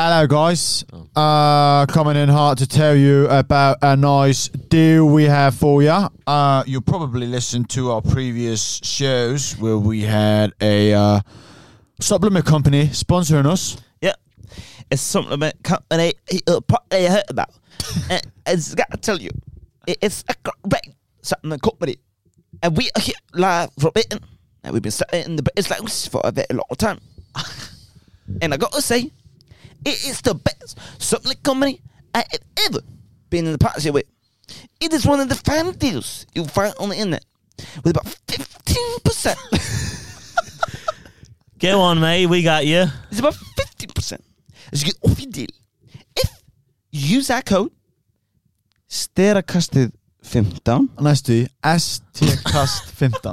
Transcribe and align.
Hello, 0.00 0.28
guys. 0.28 0.84
Uh, 1.16 1.84
coming 1.86 2.14
in 2.14 2.28
hard 2.28 2.58
to 2.58 2.68
tell 2.68 2.94
you 2.94 3.26
about 3.30 3.78
a 3.82 3.96
nice 3.96 4.46
deal 4.46 5.08
we 5.08 5.24
have 5.24 5.56
for 5.56 5.82
you. 5.82 6.06
Uh, 6.24 6.62
you 6.68 6.80
probably 6.80 7.26
listened 7.26 7.68
to 7.70 7.90
our 7.90 8.00
previous 8.00 8.78
shows 8.84 9.58
where 9.58 9.76
we 9.76 10.02
had 10.02 10.52
a 10.60 10.94
uh, 10.94 11.20
supplement 11.98 12.46
company 12.46 12.86
sponsoring 12.86 13.44
us. 13.44 13.76
Yeah, 14.00 14.12
a 14.88 14.96
supplement 14.96 15.60
company 15.64 16.12
uh, 16.46 16.60
probably 16.60 17.06
heard 17.06 17.28
about. 17.28 17.50
and 18.08 18.22
it's 18.46 18.76
got 18.76 18.92
to 18.92 18.98
tell 18.98 19.20
you, 19.20 19.30
it's 19.88 20.22
a 20.28 20.34
great 20.68 20.94
supplement 21.22 21.60
company, 21.60 21.96
and 22.62 22.76
we 22.76 22.88
are 22.94 23.02
here 23.02 23.16
live 23.34 23.70
from 23.80 23.90
Britain, 23.90 24.20
and 24.62 24.74
we've 24.74 24.82
been 24.82 24.92
studying 24.92 25.34
the 25.34 25.42
British 25.42 25.68
language 25.68 26.08
for 26.08 26.20
a 26.22 26.30
very 26.30 26.46
long 26.52 26.76
time. 26.76 27.00
and 28.40 28.54
I 28.54 28.56
got 28.58 28.70
to 28.74 28.80
say, 28.80 29.10
it 29.84 30.04
is 30.06 30.20
the 30.22 30.34
best 30.34 30.78
supplement 30.98 31.42
company 31.42 31.80
I 32.14 32.24
have 32.30 32.40
ever 32.66 32.80
been 33.30 33.46
in 33.46 33.52
the 33.52 33.58
partnership 33.58 33.94
with. 33.94 34.06
It 34.80 34.92
is 34.92 35.06
one 35.06 35.20
of 35.20 35.28
the 35.28 35.34
finest 35.34 35.78
deals 35.78 36.26
you'll 36.34 36.48
find 36.48 36.74
on 36.78 36.88
the 36.88 36.96
internet, 36.96 37.24
with 37.84 37.96
about 37.96 38.06
fifteen 38.26 38.98
percent. 39.04 39.38
Go 41.58 41.80
on, 41.80 42.00
mate. 42.00 42.26
We 42.26 42.42
got 42.44 42.66
you. 42.66 42.86
It's 43.10 43.18
about 43.18 43.34
15%. 43.34 44.20
as 44.72 44.82
you 44.82 44.92
get 44.92 44.96
off 45.02 45.20
your 45.20 45.30
deal. 45.30 45.48
If 46.14 46.30
you 46.92 47.16
use 47.16 47.26
that 47.28 47.46
code, 47.46 47.72
sterakastið 48.88 49.92
15 50.24 50.88
Næstu 51.04 51.32
í 51.32 51.46
ST-kast 51.62 52.90
15 52.98 53.32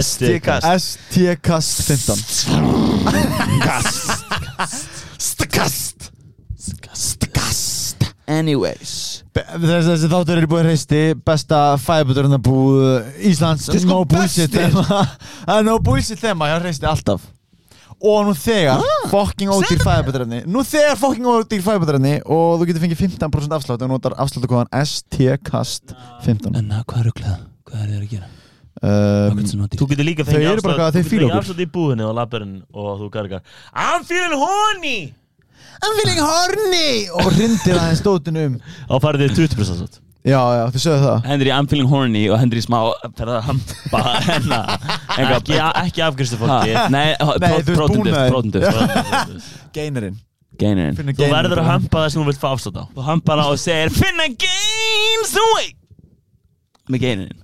ST-kast. 0.00 0.66
ST-kast 0.78 1.82
15 1.86 2.16
Stakast 5.18 6.10
Stakast 6.92 8.06
Anyways. 8.32 9.22
Þessi, 9.34 9.82
þessi 9.88 10.08
þáttur 10.12 10.38
er 10.38 10.46
búið 10.50 10.66
hreisti 10.68 11.00
Besta 11.26 11.58
fæðbúturinn 11.82 12.38
Íslands 13.28 13.66
Þetta 13.66 13.78
er 13.78 13.82
sko 13.82 13.92
No 13.92 14.04
bullshit 14.08 14.52
bestir. 14.52 14.70
þema. 14.70 15.00
Það 15.46 15.56
er 15.58 15.66
no 15.66 15.74
bullshit 15.82 16.20
þema 16.22 16.48
hjá 16.52 16.56
hreisti 16.62 16.88
alltaf 16.88 17.24
Og 18.02 18.24
nú 18.26 18.32
þegar 18.34 18.80
Ah, 18.82 19.04
Fucking 19.12 19.50
ódýr 19.54 19.78
fæðbúturinn 19.84 20.46
Nú 20.50 20.64
þegar 20.66 20.96
fucking 20.98 21.26
ódýr 21.30 21.62
fæðbúturinn 21.62 22.08
Og 22.26 22.60
þú 22.60 22.66
getur 22.70 22.82
fengið 22.82 23.02
15% 23.04 23.54
afslátt 23.58 23.84
Og 23.86 23.92
notar 23.92 24.16
afsláttakóðan 24.18 24.70
STKast 24.82 25.94
15 26.26 26.56
En 26.58 26.72
hvað 26.82 26.98
er 27.02 27.08
rugglega? 27.10 27.36
Hvað 27.68 27.82
er 27.84 27.90
þið 27.92 28.02
að 28.02 28.12
gera? 28.16 28.30
um, 28.82 29.42
Þú 29.78 29.88
getur 29.92 30.06
líka 30.08 30.26
fengið 30.26 30.48
eru 30.50 30.64
hvað, 30.66 30.96
þeir 30.98 31.06
fíla 31.12 31.26
okkur. 31.28 31.40
afslátt 31.44 31.62
í 31.62 31.68
búðinni 31.76 32.06
og 32.08 32.14
labbarinn 32.18 32.56
og 32.74 32.88
þú 33.04 33.10
gargar. 33.14 33.42
I'm 33.72 34.02
feeling 34.08 34.34
horny! 34.40 34.96
I'm 35.82 35.94
feeling 36.00 36.18
horny! 36.22 36.88
Og 37.22 37.28
rindir 37.36 37.78
aðeins 37.78 38.02
stótinu 38.02 38.46
um. 38.50 38.56
Þá 38.90 38.96
farið 39.06 39.28
þið 39.28 39.38
20% 39.44 39.76
afslátt 39.76 40.00
Já, 40.22 40.38
já, 40.54 40.60
þú 40.70 40.78
sögðu 40.84 41.02
það. 41.02 41.24
Henry, 41.26 41.50
I'm 41.50 41.66
feeling 41.66 41.88
horny 41.90 42.20
og 42.30 42.36
Henry 42.38 42.60
smá 42.62 42.76
ferða 43.18 43.40
að 43.40 43.46
hampa 43.48 44.02
hennar 44.22 44.68
Ekki, 45.18 45.56
ekki 45.58 46.04
afgristu 46.06 46.38
fólki. 46.38 46.76
Nei, 46.94 47.18
prótundust 47.72 48.70
Geinerinn. 49.74 50.20
Geinerinn. 50.60 51.10
Þú 51.16 51.26
verður 51.32 51.58
að 51.64 51.70
hampa 51.72 52.04
það 52.04 52.12
sem 52.14 52.22
þú 52.22 52.26
vilt 52.28 52.42
fá 52.42 52.46
afslátt 52.52 52.78
á. 52.78 52.84
Þú 52.94 53.00
hampar 53.08 53.42
á 53.42 53.46
og 53.48 53.58
segir 53.58 53.90
Finna 53.96 54.28
gain 54.30 55.26
some 55.26 55.50
weight 55.56 55.78
Með 56.92 57.02
geinerinn. 57.08 57.40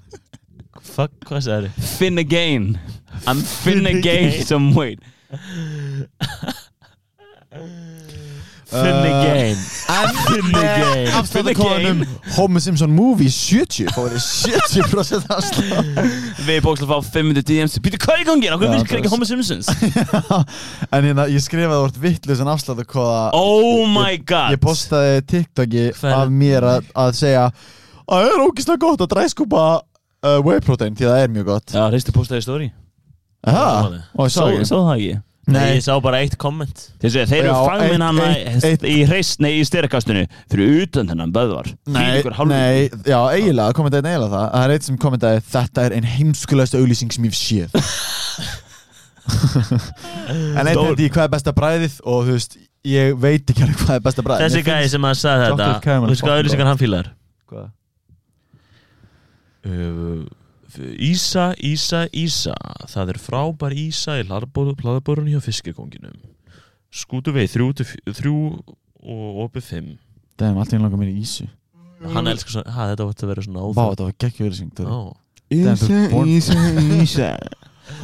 Fuck, 0.92 1.18
hvað 1.26 1.42
sagði 1.48 1.72
þið? 1.72 1.90
Finna 1.98 2.22
gain 2.30 2.70
I'm 3.26 3.42
finna 3.42 3.90
gain 4.04 4.30
some 4.46 4.70
weight 4.78 5.02
Finni 8.68 9.08
Uh, 9.08 9.22
gain 9.24 9.60
En 9.88 10.16
Finni 10.26 10.52
gain 10.52 11.06
afsláttakóðanum 11.16 12.02
Homer 12.36 12.60
Simpson 12.60 12.90
Movie 12.92 13.30
70 13.32 13.88
Fóðið 13.94 14.18
70% 14.20 15.30
afslátt. 15.32 16.00
Við 16.44 16.58
bókslega 16.66 16.98
fá 16.98 17.06
500 17.14 17.46
DMs 17.48 17.78
Býtu 17.80 18.00
hvað 18.02 18.18
er 18.18 18.20
í 18.20 18.26
gangi? 18.28 18.50
Hvað 18.52 18.74
ekki 18.76 18.98
það- 19.06 19.14
Homer 19.14 19.30
Simpsons? 19.30 19.70
En 20.94 21.06
hérna, 21.08 21.24
ég 21.32 21.40
skrifaði 21.44 21.80
úr 21.86 21.94
vittlusan 22.02 22.50
afsláttakóða 22.52 23.22
Oh 23.38 23.86
my 23.88 24.18
god. 24.20 24.52
Ég 24.52 24.60
postaði 24.62 25.22
TikToki 25.32 25.86
af 26.12 26.28
mér 26.32 26.66
að, 26.74 26.90
segja 27.16 27.46
að 27.48 27.62
það 28.08 28.28
er 28.34 28.44
ógislega 28.44 28.82
gott 28.84 29.06
að 29.06 29.10
dræskúpa 29.14 29.62
uh, 29.78 30.36
whey 30.44 30.60
protein 30.64 30.92
því 30.98 31.08
það 31.08 31.22
er 31.24 31.32
mjög 31.38 31.48
gott. 31.54 31.72
Já, 31.72 31.86
reistu 31.92 32.12
postaði 32.16 32.44
stóri 32.44 32.68
Aha, 33.48 34.02
og 34.18 34.28
ég. 34.28 34.68
sá 34.68 34.76
það 34.76 34.92
ekki 34.98 35.16
Nei, 35.48 35.78
ég 35.78 35.84
sá 35.84 35.94
bara 36.04 36.20
eitt 36.20 36.36
komment. 36.40 36.82
Segja, 37.00 37.24
þeir 37.30 37.46
eru 37.46 37.54
fagminn 37.64 38.04
hann 38.04 38.18
í 38.84 38.96
hreist, 39.08 39.38
nei, 39.40 39.54
í 39.58 39.64
styrakastinu 39.66 40.26
fyrir 40.50 40.82
utan 40.84 41.08
þennan 41.08 41.32
böðvar 41.32 41.70
Nei, 41.88 42.20
nei, 42.50 42.88
já, 43.08 43.18
eiginlega, 43.32 43.72
kommentaði 43.78 44.10
eiginlega 44.12 44.32
það. 44.34 44.46
Það 44.52 44.64
er 44.66 44.74
eitt 44.76 44.88
sem 44.88 45.00
kommentaði 45.00 45.44
Þetta 45.48 45.86
er 45.86 45.96
ein 45.96 46.08
heimskulegasta 46.12 46.82
auglýsing 46.82 47.14
sem 47.16 47.28
ég 47.28 47.38
séð. 47.38 47.78
En 50.58 50.68
eitt 50.68 50.78
hefði 50.78 51.08
hvað 51.12 51.24
er 51.26 51.32
besta 51.34 51.52
bræðið 51.56 51.98
Og 52.08 52.22
þú 52.28 52.36
veist, 52.36 52.54
ég 52.88 53.16
veit 53.20 53.50
ekki 53.52 53.66
hvað 53.74 53.96
er 53.98 54.04
besta 54.04 54.24
bræðið 54.24 54.46
Þessi 54.46 54.62
gæði 54.68 54.92
sem 54.94 55.08
að 55.08 55.18
sagði 55.20 55.48
þetta 55.50 55.72
Þú 55.84 56.12
veist 56.12 56.24
hvað 56.24 56.38
auðlýsingar 56.38 56.70
hann 56.70 56.80
fílar? 56.80 57.10
Hvað? 57.48 57.66
uh, 59.68 60.22
Ísa, 60.76 61.52
Ísa, 61.64 62.04
Ísa. 62.12 62.56
Það 62.90 63.14
er 63.14 63.20
frábær 63.22 63.74
Ísa 63.76 64.18
í 64.20 64.26
hlaðborun 64.84 65.30
hjá 65.32 65.40
fiskikonginum 65.44 66.18
Skútu 66.88 67.32
veið 67.36 67.52
þrjú, 67.52 68.34
og 69.04 69.40
opið 69.44 69.64
fimm. 69.64 69.88
Það 70.38 70.48
er 70.48 70.60
alltaf 70.62 70.82
langar 70.84 71.00
mér 71.00 71.10
í 71.12 71.20
ísu. 71.20 71.48
Hann 72.14 72.30
elskar 72.30 72.54
svona, 72.54 72.72
hæ, 72.72 72.82
þetta 72.92 73.06
vart 73.08 73.24
að 73.24 73.32
vera 73.32 73.44
svona 73.44 73.64
Vá, 73.76 73.82
þetta 73.90 74.06
var 74.06 74.14
Ó. 74.88 75.00
Ísa, 75.52 75.74
Ísa 77.08 77.28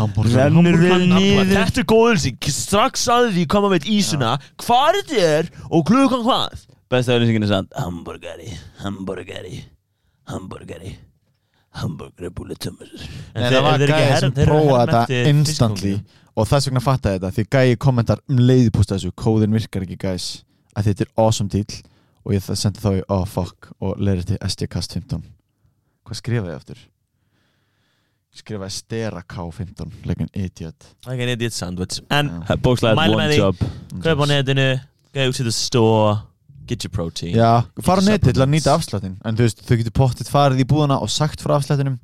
niður. 1.13 1.51
Þetta 1.53 1.83
er 1.83 1.89
góð 1.93 2.05
auðlýsing 2.09 2.51
Strax 2.57 3.07
að 3.13 3.31
því 3.37 3.47
koma 3.55 3.73
með 3.75 3.89
Ísuna. 3.95 4.35
Hvað 4.65 5.01
er 5.01 5.01
þetta 5.13 5.51
og 5.71 5.87
klukkan 5.89 6.25
hvað? 6.25 6.63
Besta 6.93 7.17
auðlýsingin 7.17 7.47
er 7.47 7.53
sant 7.53 7.77
Hamburgeri, 7.79 8.53
hamburgeri, 8.85 9.61
hamburgeri 10.33 10.95
Hamburgeri 11.81 12.31
búli 12.35 12.57
tömur 12.61 12.91
Nei, 13.35 13.49
það 13.51 13.61
var 13.67 13.85
gæði 13.91 14.21
sem 14.23 14.35
prófaði 14.37 14.95
þetta 14.95 15.21
instantly. 15.33 15.95
og 16.35 16.49
þess 16.51 16.71
vegna 16.71 16.83
fattaði 16.85 17.19
þetta 17.19 17.33
því 17.39 17.47
gæði 17.57 17.81
kommentar 17.87 18.23
um 18.31 18.41
leiði 18.43 18.73
pústa 18.75 18.97
þessu 18.97 19.15
kóðin 19.19 19.57
virkar 19.57 19.87
ekki 19.87 19.99
gæs 20.07 20.29
að 20.75 20.91
þetta 20.91 21.07
er 21.07 21.13
awesome 21.25 21.51
deal 21.53 21.81
og 22.25 22.35
ég 22.37 22.49
sendi 22.49 22.83
þá 22.83 22.91
í 22.99 23.05
oh 23.13 23.25
fuck 23.29 23.71
og 23.81 24.01
leiri 24.01 24.27
til 24.29 24.41
SDKast 24.43 24.97
15 24.97 25.25
hvað 26.05 26.21
skrifaði 26.21 26.53
ég 26.53 26.61
aftur? 26.61 26.83
Ég 28.35 28.43
skrifaði 28.43 28.75
Stera 28.75 29.21
K15 29.31 29.93
leikin 30.09 30.31
idiot. 30.35 30.89
Það 31.07 31.21
er 31.23 31.31
idiot 31.37 31.55
sandwich. 31.55 32.01
En 32.11 32.33
Bókslega 32.65 33.05
one 33.07 33.29
job. 33.31 33.61
Kaup 34.03 34.25
á 34.25 34.27
netinu 34.27 34.65
Gæði 35.15 35.31
út 35.31 35.37
til 35.39 35.47
the 35.47 35.55
store 35.55 36.17
Get 36.69 36.85
your 36.85 36.93
protein. 36.95 37.35
Já, 37.37 37.65
fara 37.85 38.01
á 38.01 38.09
netið 38.09 38.37
til 38.37 38.45
að 38.45 38.53
nýta 38.55 38.75
afslættin 38.75 39.17
en 39.21 39.37
þú 39.37 39.47
veist, 39.47 39.65
þau 39.65 39.77
getur 39.81 39.97
pottitt 39.99 40.31
farið 40.33 40.63
í 40.65 40.69
búðana 40.69 41.01
og 41.05 41.11
sagt 41.13 41.45
frá 41.45 41.59
afslættinum. 41.59 41.99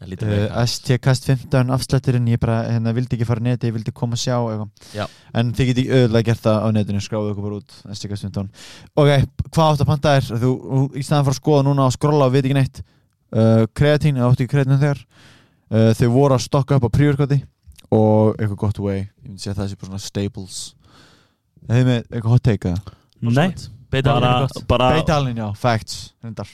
Það 0.00 0.22
uh, 0.24 0.54
STKast 0.64 1.26
15 1.28 1.72
afslætturinn 1.74 2.28
ég 2.32 2.40
bara, 2.40 2.62
hérna, 2.72 2.94
vildi 2.96 3.18
ekki 3.18 3.26
fara 3.28 3.42
á 3.44 3.48
netið, 3.50 3.68
ég 3.68 3.74
vildi 3.76 3.92
koma 3.92 4.16
að 4.16 4.22
sjá 4.22 4.36
eitthvað. 4.38 5.16
En 5.36 5.50
þið 5.58 5.68
geti 5.68 5.82
auðvitað 5.90 6.24
gert 6.30 6.44
það 6.46 6.60
á 6.64 6.68
netinu 6.72 7.02
skráðu 7.04 7.34
okkur 7.34 7.44
bara 7.44 7.58
út 7.58 7.74
STKast 7.98 8.24
15 8.30 8.48
ok, 8.96 9.10
hvað 9.50 9.74
átt 9.74 9.84
að 9.84 9.90
panta 9.90 10.14
er 10.16 10.30
þú, 10.30 10.52
í 10.96 11.04
staðan 11.04 11.26
fyrir 11.26 11.34
að 11.34 11.40
skoða 11.42 11.66
núna 11.68 11.84
og 11.84 11.92
skrolla 11.98 12.30
og 12.30 12.32
veit 12.32 12.40
ekki 12.46 12.56
neitt. 12.56 12.80
Uh, 13.28 13.66
kreatín, 13.76 14.16
eða 14.16 14.30
áttu 14.32 14.46
ekki 14.46 14.54
kreatín 14.54 14.80
þegar? 14.80 15.02
Uh, 15.68 15.90
þau 16.00 16.08
voru 16.16 16.38
að 16.38 16.46
stokka 16.46 16.80
upp 16.80 16.88
á 16.88 16.96
príurkvæði 16.96 17.42
og 17.92 18.40
eitthvað 18.40 18.56
gott 18.64 18.80
way. 18.80 19.04
Ég 19.04 19.28
myndi 19.28 19.44
segja 19.44 19.52
að 19.58 19.60
það 19.60 19.68
sé 19.68 19.80
bara 19.82 19.90
svona 19.90 20.06
staples. 20.06 20.62
Hefði 21.68 21.84
með 21.90 22.00
eitthvað 22.08 22.32
hot 22.32 22.46
take 22.48 22.72
eða? 22.72 22.96
Nei, 23.20 23.50
Beitalinn, 23.90 25.40
já, 25.40 25.48
facts. 25.58 26.12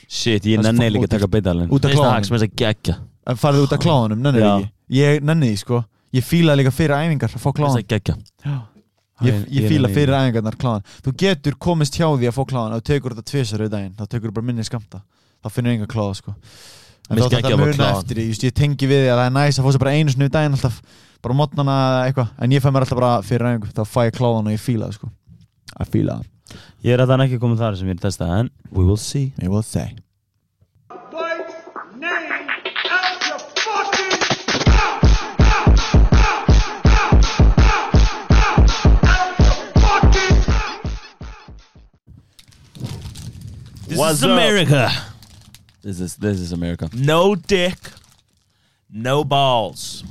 Shit, 0.08 0.46
ég 0.48 0.62
nenni 0.64 0.88
ekki 0.88 1.04
að 1.04 1.12
taka 1.18 1.28
beitalinn 1.28 1.68
út 1.70 1.84
af 1.84 2.46
gegja 2.56 2.96
En 3.26 3.38
farið 3.40 3.66
út 3.66 3.74
af 3.74 3.82
kláðanum, 3.82 4.22
nennir 4.22 4.44
Já. 4.44 4.52
ekki? 4.54 4.70
Ég 4.96 5.24
nenni 5.26 5.50
því 5.50 5.58
sko. 5.64 5.82
Ég 6.14 6.24
fíla 6.24 6.54
líka 6.56 6.70
fyrir 6.74 6.94
æfingar 6.96 7.34
að 7.34 7.42
fá 7.42 7.82
gegja 7.82 8.16
Ég, 9.24 9.46
Ég- 9.48 9.68
fíla 9.70 9.88
fyrir 9.88 10.12
æfingarnar 10.12 10.56
kláðan 10.60 10.84
Þú 11.02 11.12
getur 11.16 11.54
komist 11.58 11.96
hjá 11.96 12.06
því 12.06 12.28
að 12.28 12.36
fá 12.36 12.42
kláðan 12.44 12.76
Ef 12.76 12.82
þú 12.82 12.86
tekur 12.90 13.14
þetta 13.14 13.30
tvisar 13.30 13.62
auðvitað 13.62 13.76
daginn. 13.76 13.94
Þá 13.96 14.06
tekur 14.12 14.28
þú 14.30 14.34
bara 14.36 14.46
minni 14.46 14.66
skamta 14.68 15.00
Þá 15.42 15.48
finnur 15.50 15.72
enga 15.72 15.86
kláða 15.88 16.14
sko. 16.20 16.34
En 17.08 17.16
þá 17.16 17.28
þetta 17.32 17.56
muna 17.56 17.90
eftir 17.96 18.16
því. 18.20 18.28
Ég 18.44 18.52
tengi 18.52 18.86
við 18.86 19.02
því 19.06 19.10
að 19.14 19.20
það 19.20 19.26
er 19.26 19.34
næs 19.38 19.58
að 19.58 19.64
fá 19.64 19.72
sér 19.72 19.82
bara 19.86 19.96
einu 19.96 20.12
snið 20.12 20.32
daginn 20.36 20.56
Alltaf 20.58 20.80
bara 21.22 21.34
mótnana 21.34 21.76
eitthvað. 22.06 22.28
En 22.38 22.50
ég 22.52 22.60
fæ 22.60 22.68
mér 22.70 22.84
alltaf 22.84 23.00
bara 23.00 23.12
fyrir 23.24 23.48
æfingu 23.48 23.72
Þá 23.72 23.84
fæ 23.88 24.00
ég 24.10 24.16
kláðan 24.20 24.50
og 24.50 24.52
ég 24.52 24.60
fíla 24.60 24.90
það 24.90 24.98
sko. 25.00 25.10
Að 25.80 25.92
fíla 25.96 26.18
það 26.20 26.35
Ég 26.86 26.94
er 26.94 27.02
að 27.02 27.12
þann 27.12 27.26
ekki 27.26 27.40
komið 27.42 27.62
þar 27.64 27.78
sem 27.78 27.88
ég 27.90 27.96
er 27.98 28.04
testað 28.06 28.34
en 28.40 28.50
we 28.70 28.84
will 28.84 29.00
see 29.00 29.32
We 29.42 29.48
will 29.48 29.66
see 29.66 29.88
This 43.88 43.98
What's 43.98 44.18
is 44.18 44.22
America. 44.24 44.90
This 45.82 46.00
is 46.00 46.16
this 46.16 46.40
is 46.40 46.52
America. 46.52 46.90
No 46.92 47.36
dick, 47.36 47.78
no 48.90 49.22
balls, 49.22 50.02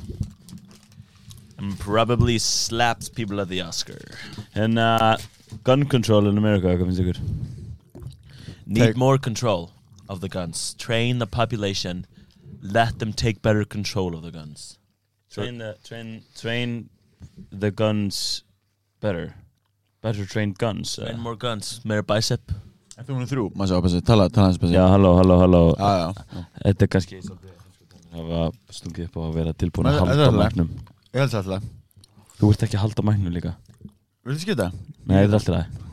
and 1.58 1.78
probably 1.78 2.40
slaps 2.40 3.10
people 3.10 3.42
at 3.42 3.50
the 3.50 3.60
Oscar. 3.62 4.00
And 4.56 4.80
uh, 4.80 5.18
gun 5.63 5.86
control 5.86 6.28
in 6.28 6.38
America, 6.38 6.68
hvað 6.68 6.90
finnst 6.90 7.02
ykkur? 7.04 7.19
Need 8.66 8.81
Take- 8.81 8.98
more 8.98 9.18
control 9.18 9.72
of 10.10 10.22
the 10.22 10.30
guns. 10.30 10.74
Train 10.78 11.19
the 11.19 11.28
population. 11.28 12.06
Let 12.62 13.00
them 13.00 13.13
take 13.13 13.42
better 13.42 13.63
control 13.63 14.16
of 14.16 14.24
the 14.24 14.31
guns. 14.31 14.78
Train 15.30 15.57
the, 15.60 15.75
train, 15.84 16.24
train 16.36 16.90
the 17.52 17.72
guns 17.72 18.44
better. 19.02 19.36
Better 20.02 20.25
trained 20.25 20.57
guns 20.57 20.98
uh. 21.00 21.06
Train 21.06 21.19
more 21.19 21.36
guns. 21.36 21.81
Meira 21.86 22.06
bicep. 22.06 22.52
Þetta 22.96 23.12
er 23.12 23.18
hún 23.18 23.28
þrjú. 23.28 23.50
Maður 23.60 23.74
sjá, 23.74 23.81
passi, 23.84 24.02
tala, 24.07 24.30
tala 24.31 24.54
hans 24.54 24.72
Já, 24.72 24.86
halló, 24.88 25.18
halló, 25.19 25.40
halló. 25.42 25.62
Já, 25.75 25.92
já. 26.00 26.46
Þetta 26.63 26.86
er 26.86 26.92
kannski 26.96 27.19
svolítið 27.19 27.56
hafa 28.16 28.52
stungið 28.72 29.10
upp 29.10 29.18
á 29.19 29.22
að 29.25 29.36
vera 29.36 29.54
tilbúin 29.54 29.90
að 29.90 30.00
halda 30.02 30.31
mæknum. 30.36 30.69
Ég 31.12 31.24
held 31.24 31.34
það 31.34 31.42
alltaf 31.42 31.72
Þú 32.36 32.52
ert 32.52 32.66
ekki 32.68 32.78
að 32.78 32.84
halda 32.86 33.06
mæknum 33.07 33.36
líka 33.36 33.54
Viltu 34.25 34.42
skipta? 34.42 34.72
Nei, 35.06 35.19
þetta 35.22 35.27
er 35.27 35.38
alltaf 35.38 35.56
það 35.56 35.83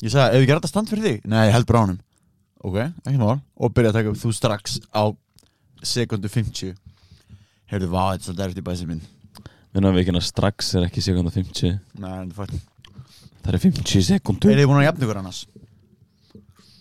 Ég 0.00 0.12
sagði, 0.14 0.30
ef 0.32 0.40
ég 0.40 0.48
gerði 0.48 0.56
þetta 0.56 0.70
stand 0.72 0.90
fyrir 0.90 1.04
þig? 1.04 1.24
Nei, 1.28 1.40
ég 1.44 1.54
held 1.54 1.72
honum. 1.76 1.98
Ok, 2.64 2.76
ekki 2.80 3.18
mál. 3.20 3.36
Og 3.60 3.74
byrja 3.76 3.92
að 3.92 3.98
taka 3.98 4.10
upp 4.10 4.18
þú 4.20 4.30
strax 4.34 4.78
á 4.90 5.02
sekundu 5.86 6.30
50 6.32 6.74
Heyrðu, 7.70 7.88
vá, 7.92 8.02
þetta 8.10 8.18
er 8.18 8.26
svolítið 8.26 8.44
erfitt 8.46 8.60
í 8.62 8.64
bæsið 8.66 8.90
minn. 8.90 9.04
Minna 9.76 9.92
vikina 9.94 10.22
strax 10.24 10.72
er 10.74 10.88
ekki 10.88 11.04
sekund 11.04 11.30
50 11.30 11.76
Nei, 12.02 12.10
þetta 12.10 12.24
er 12.24 12.34
fætt 12.40 12.56
Það 13.44 13.54
er 13.54 13.62
50 13.62 14.04
sekundur. 14.08 14.50
Er 14.50 14.58
þið 14.60 14.68
búin 14.72 14.80
að 14.80 14.86
jafna 14.88 15.06
ykkur 15.06 15.20
annars? 15.22 15.40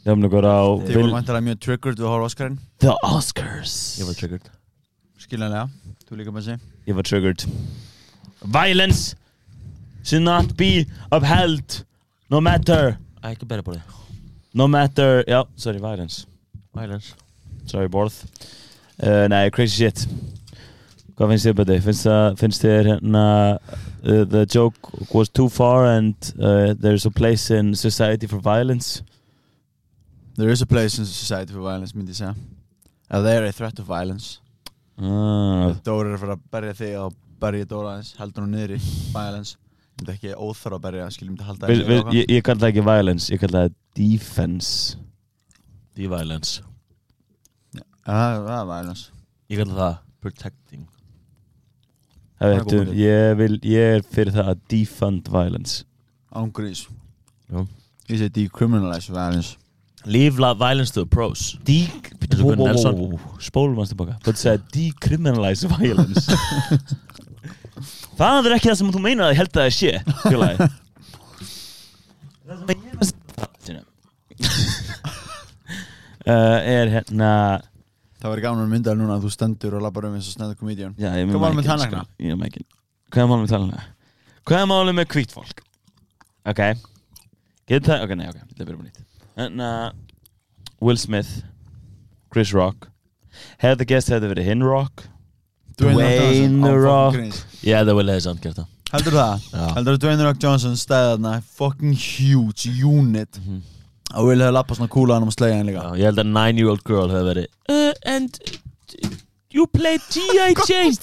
Jáfn 0.07 0.28
ykkur 0.31 0.48
á 0.50 0.60
Þið 0.88 0.98
voru 0.98 1.13
vantilega 1.13 1.45
mjög 1.45 1.62
triggered 1.68 2.02
við 2.02 2.07
að 2.07 2.13
horfa 2.16 2.31
Oscarinn. 2.31 2.60
The 2.81 2.98
Oscars. 3.06 3.78
Ég 4.02 4.10
var 4.10 4.18
triggered. 4.18 4.50
Skiljanlega, 5.19 5.69
þú 6.10 6.19
líka 6.19 6.34
með 6.34 6.50
sig 6.50 6.90
Ég 6.90 6.98
var 6.98 7.07
triggered. 7.07 7.45
Violence 8.57 9.13
should 10.10 10.26
not 10.26 10.56
be 10.58 10.86
upheld 11.12 11.84
No 12.30 12.42
matter. 12.42 12.98
Æ, 13.24 13.34
ekki 13.34 13.46
bæra 13.50 13.66
bóði 13.66 13.82
No 14.58 14.68
matter 14.68 15.24
Já, 15.28 15.44
sorry, 15.56 15.80
violence. 15.80 16.26
Violence. 16.74 17.14
Sorry, 17.66 17.88
borð. 17.88 18.16
Uh, 19.02 19.28
Nei, 19.30 19.50
crazy 19.54 19.84
shit. 19.84 20.08
Hvað 21.18 21.34
finnst 21.34 21.46
þér 21.46 21.56
bæti? 21.60 21.78
Finnst, 21.86 22.08
það, 22.08 22.38
finnst 22.40 22.66
þér 22.66 22.90
hérna 22.94 23.24
uh, 23.60 24.26
The 24.34 24.46
joke 24.50 25.14
was 25.14 25.30
too 25.30 25.50
far 25.50 25.86
and 25.86 26.16
uh, 26.40 26.74
there's 26.74 27.06
a 27.06 27.12
place 27.12 27.52
in 27.54 27.76
society 27.76 28.26
for 28.28 28.40
violence? 28.40 29.04
There 30.38 30.50
is 30.50 30.62
a 30.62 30.66
place 30.66 30.98
in 30.98 31.06
society 31.06 31.54
for 31.54 31.62
violence, 31.62 31.94
myndi 31.94 32.16
ég 32.16 32.22
segja. 32.22 32.34
Ef 33.12 33.26
there 33.26 33.44
is 33.46 33.54
a 33.54 33.58
threat 33.58 33.80
of 33.84 33.90
violence. 33.90 34.40
Ah, 35.00 35.76
Dóri 35.84 36.10
er 36.10 36.16
að 36.18 36.22
fara 36.24 36.38
að 36.38 36.46
berja 36.54 36.78
þig 36.80 36.96
og 37.00 37.18
berja 37.40 37.68
Dóra 37.68 37.94
aðeins 37.94 38.16
Heldur 38.20 38.44
hún 38.44 38.56
niðri, 38.56 38.80
violence 39.14 39.56
Ég 40.00 40.06
myndi 40.06 40.13
ekki 40.16 40.36
óþarf 40.40 40.78
að 40.78 40.84
berja, 40.86 41.06
skiljum 41.12 41.34
myndi 41.34 41.44
halda 41.44 41.68
við, 41.68 41.90
og 41.92 42.13
ég, 42.16 42.30
ég 42.31 42.44
kalla 42.48 42.62
það 42.62 42.69
ekki 42.69 42.84
violence 42.88 43.34
Ég 43.34 43.40
kalla 43.42 43.63
það 43.66 43.74
defense. 44.00 45.00
De-violence. 46.00 46.62
Það 48.07 48.38
er 48.38 48.69
violence. 48.69 49.10
Ég 49.51 49.60
kallar 49.60 49.80
það 49.81 49.98
protecting. 50.24 50.86
Það 52.40 52.56
er 52.56 52.63
góð 52.63 52.94
ég, 52.96 53.34
vil, 53.42 53.60
ég 53.68 53.96
er 53.98 54.06
fyrir 54.07 54.38
það 54.38 54.51
að 54.54 54.62
defund 54.72 55.31
violence. 55.34 55.84
Ángrís. 56.31 56.86
Ég 57.52 58.22
segi 58.22 58.31
decriminalize 58.38 59.12
violence. 59.12 59.57
Leave 60.07 60.40
la 60.40 60.54
violence 60.56 60.95
to 60.95 61.04
the 61.04 61.12
pros. 61.12 61.57
Spólum 63.44 63.81
hans 63.81 63.92
tilbaka. 63.92 64.16
Þú 64.24 64.38
segir 64.40 64.63
decriminalize 64.72 65.68
violence 65.75 66.31
Það 68.19 68.48
er 68.50 68.56
ekki 68.57 68.68
það 68.68 68.77
sem 68.81 68.89
þú 68.92 69.01
meinar 69.04 69.30
að 69.30 69.31
ég 69.31 69.39
held 69.39 69.54
að 69.54 69.62
það 69.63 69.74
sé 69.77 69.92
Það 72.50 72.56
sem 72.60 72.66
ég 72.75 72.89
er 72.89 73.86
uh, 76.27 76.60
Er 76.80 76.92
hérna 76.98 77.30
Það 78.19 78.33
var 78.33 78.42
gaman 78.44 78.66
að 78.66 78.74
mynda 78.74 78.95
núna 79.00 79.16
að 79.16 79.24
þú 79.27 79.31
stendur 79.31 79.77
og 79.77 79.83
labbar 79.86 80.10
um 80.10 80.18
eins 80.18 80.27
og 80.27 80.36
snæður 80.36 80.57
er 81.16 81.30
Hvað 81.30 81.39
sko. 82.04 82.12
Ég 82.25 82.36
er 82.36 82.39
mækinn 82.42 82.68
Hvað 83.10 83.21
er 83.24 83.30
málum 83.31 83.45
með 83.45 83.54
tannlækna? 83.54 83.83
Hvað 84.50 84.60
er 84.60 84.69
málum 84.74 85.00
með 85.00 85.07
hvít 85.16 85.36
fólk? 85.38 85.63
Ok 86.50 86.62
Getur 87.69 87.88
það? 87.94 88.04
Ok, 88.04 88.12
nei, 88.19 88.27
ok 88.33 88.39
Það 88.57 88.66
byrjum 88.66 88.83
nýtt 88.89 89.00
Hérna 89.39 89.69
Will 90.83 91.00
Smith 91.00 91.31
Chris 92.33 92.51
Rock 92.57 92.89
Hefði 93.63 93.88
gæst 93.94 94.12
hefði 94.12 94.33
verið 94.33 94.51
hinn 94.51 94.68
Rock 94.68 95.07
Dwayne 95.80 96.62
The 96.64 96.74
Rock. 96.84 97.18
Yeah, 97.64 97.84
það 97.88 97.96
vil 98.00 98.12
hefði 98.14 98.26
samt 98.28 98.44
gert 98.46 98.60
það 98.62 98.68
Heldur 98.90 99.14
það? 99.20 99.44
Heldur 99.78 99.96
að 99.98 100.00
Dwayne 100.04 100.18
The 100.22 100.28
Rock 100.30 100.40
Johnson 100.44 100.78
stæði 100.80 101.10
þarna 101.14 101.34
Fucking 101.60 101.94
huge 102.06 102.72
unit 102.84 103.40
Mhm. 103.44 103.60
Og 104.18 104.26
vil 104.31 104.40
hefði 104.42 104.56
lappað 104.56 104.80
svona 104.80 104.90
kúla 104.96 105.14
hann 105.18 105.24
um 105.28 105.30
að 105.30 105.36
slegja 105.38 105.58
hann 105.60 105.68
líka 105.70 105.84
Já, 105.86 105.98
Ég 106.02 106.08
held 106.10 106.22
að 106.24 106.31
nine-year-old 106.34 106.84
girl 106.88 107.12
hefði 107.14 107.28
verið 107.30 107.48
uh, 107.70 107.94
And 108.16 108.40
uh, 109.06 109.12
you 109.54 109.68
played 109.68 110.02
G.I. 110.16 110.56
Jane 110.66 110.98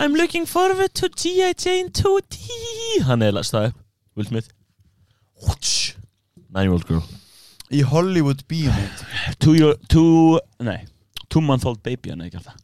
I'm 0.00 0.14
looking 0.14 0.44
forward 0.46 0.92
to 1.00 1.08
G.I. 1.08 1.54
Jane 1.56 1.88
2D 1.88 3.04
Hann 3.08 3.22
er 3.24 3.32
lastað 3.38 3.70
upp 3.70 3.78
Will 4.16 4.28
Smith 4.28 4.50
Whoosh. 5.42 5.94
Nine-year-old 6.52 6.86
girl 6.90 7.02
Í 7.72 7.80
Hollywood 7.88 8.42
bíómynd 8.52 9.06
Two, 9.40 9.54
year, 9.56 9.74
two, 9.88 10.38
nei 10.60 10.82
Two 11.32 11.40
month 11.40 11.64
old 11.64 11.80
baby 11.82 12.12
hann 12.12 12.20
hefði 12.20 12.36
gert 12.36 12.50
það 12.50 12.60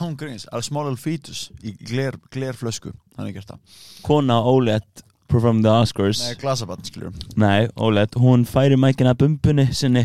Án 0.00 0.16
gríns, 0.16 0.46
a 0.52 0.60
small 0.62 0.88
little 0.88 1.00
fetus 1.00 1.50
Í 1.62 1.74
gler, 1.84 2.16
glerflösku, 2.32 2.92
hann 3.18 3.28
er 3.28 3.36
gert 3.36 3.50
það. 3.52 3.80
Kona 4.06 4.40
Ólet 4.40 5.04
Perform 5.28 5.62
the 5.64 5.70
Oscars. 5.72 6.20
Nei, 6.22 6.36
glasabann, 6.40 6.84
skiljur 6.86 7.14
Nei, 7.40 7.66
Ólet 7.80 8.14
Hún 8.20 8.44
færi 8.48 8.76
mækina 8.78 9.14
bumbunni 9.18 9.70
sinni. 9.74 10.04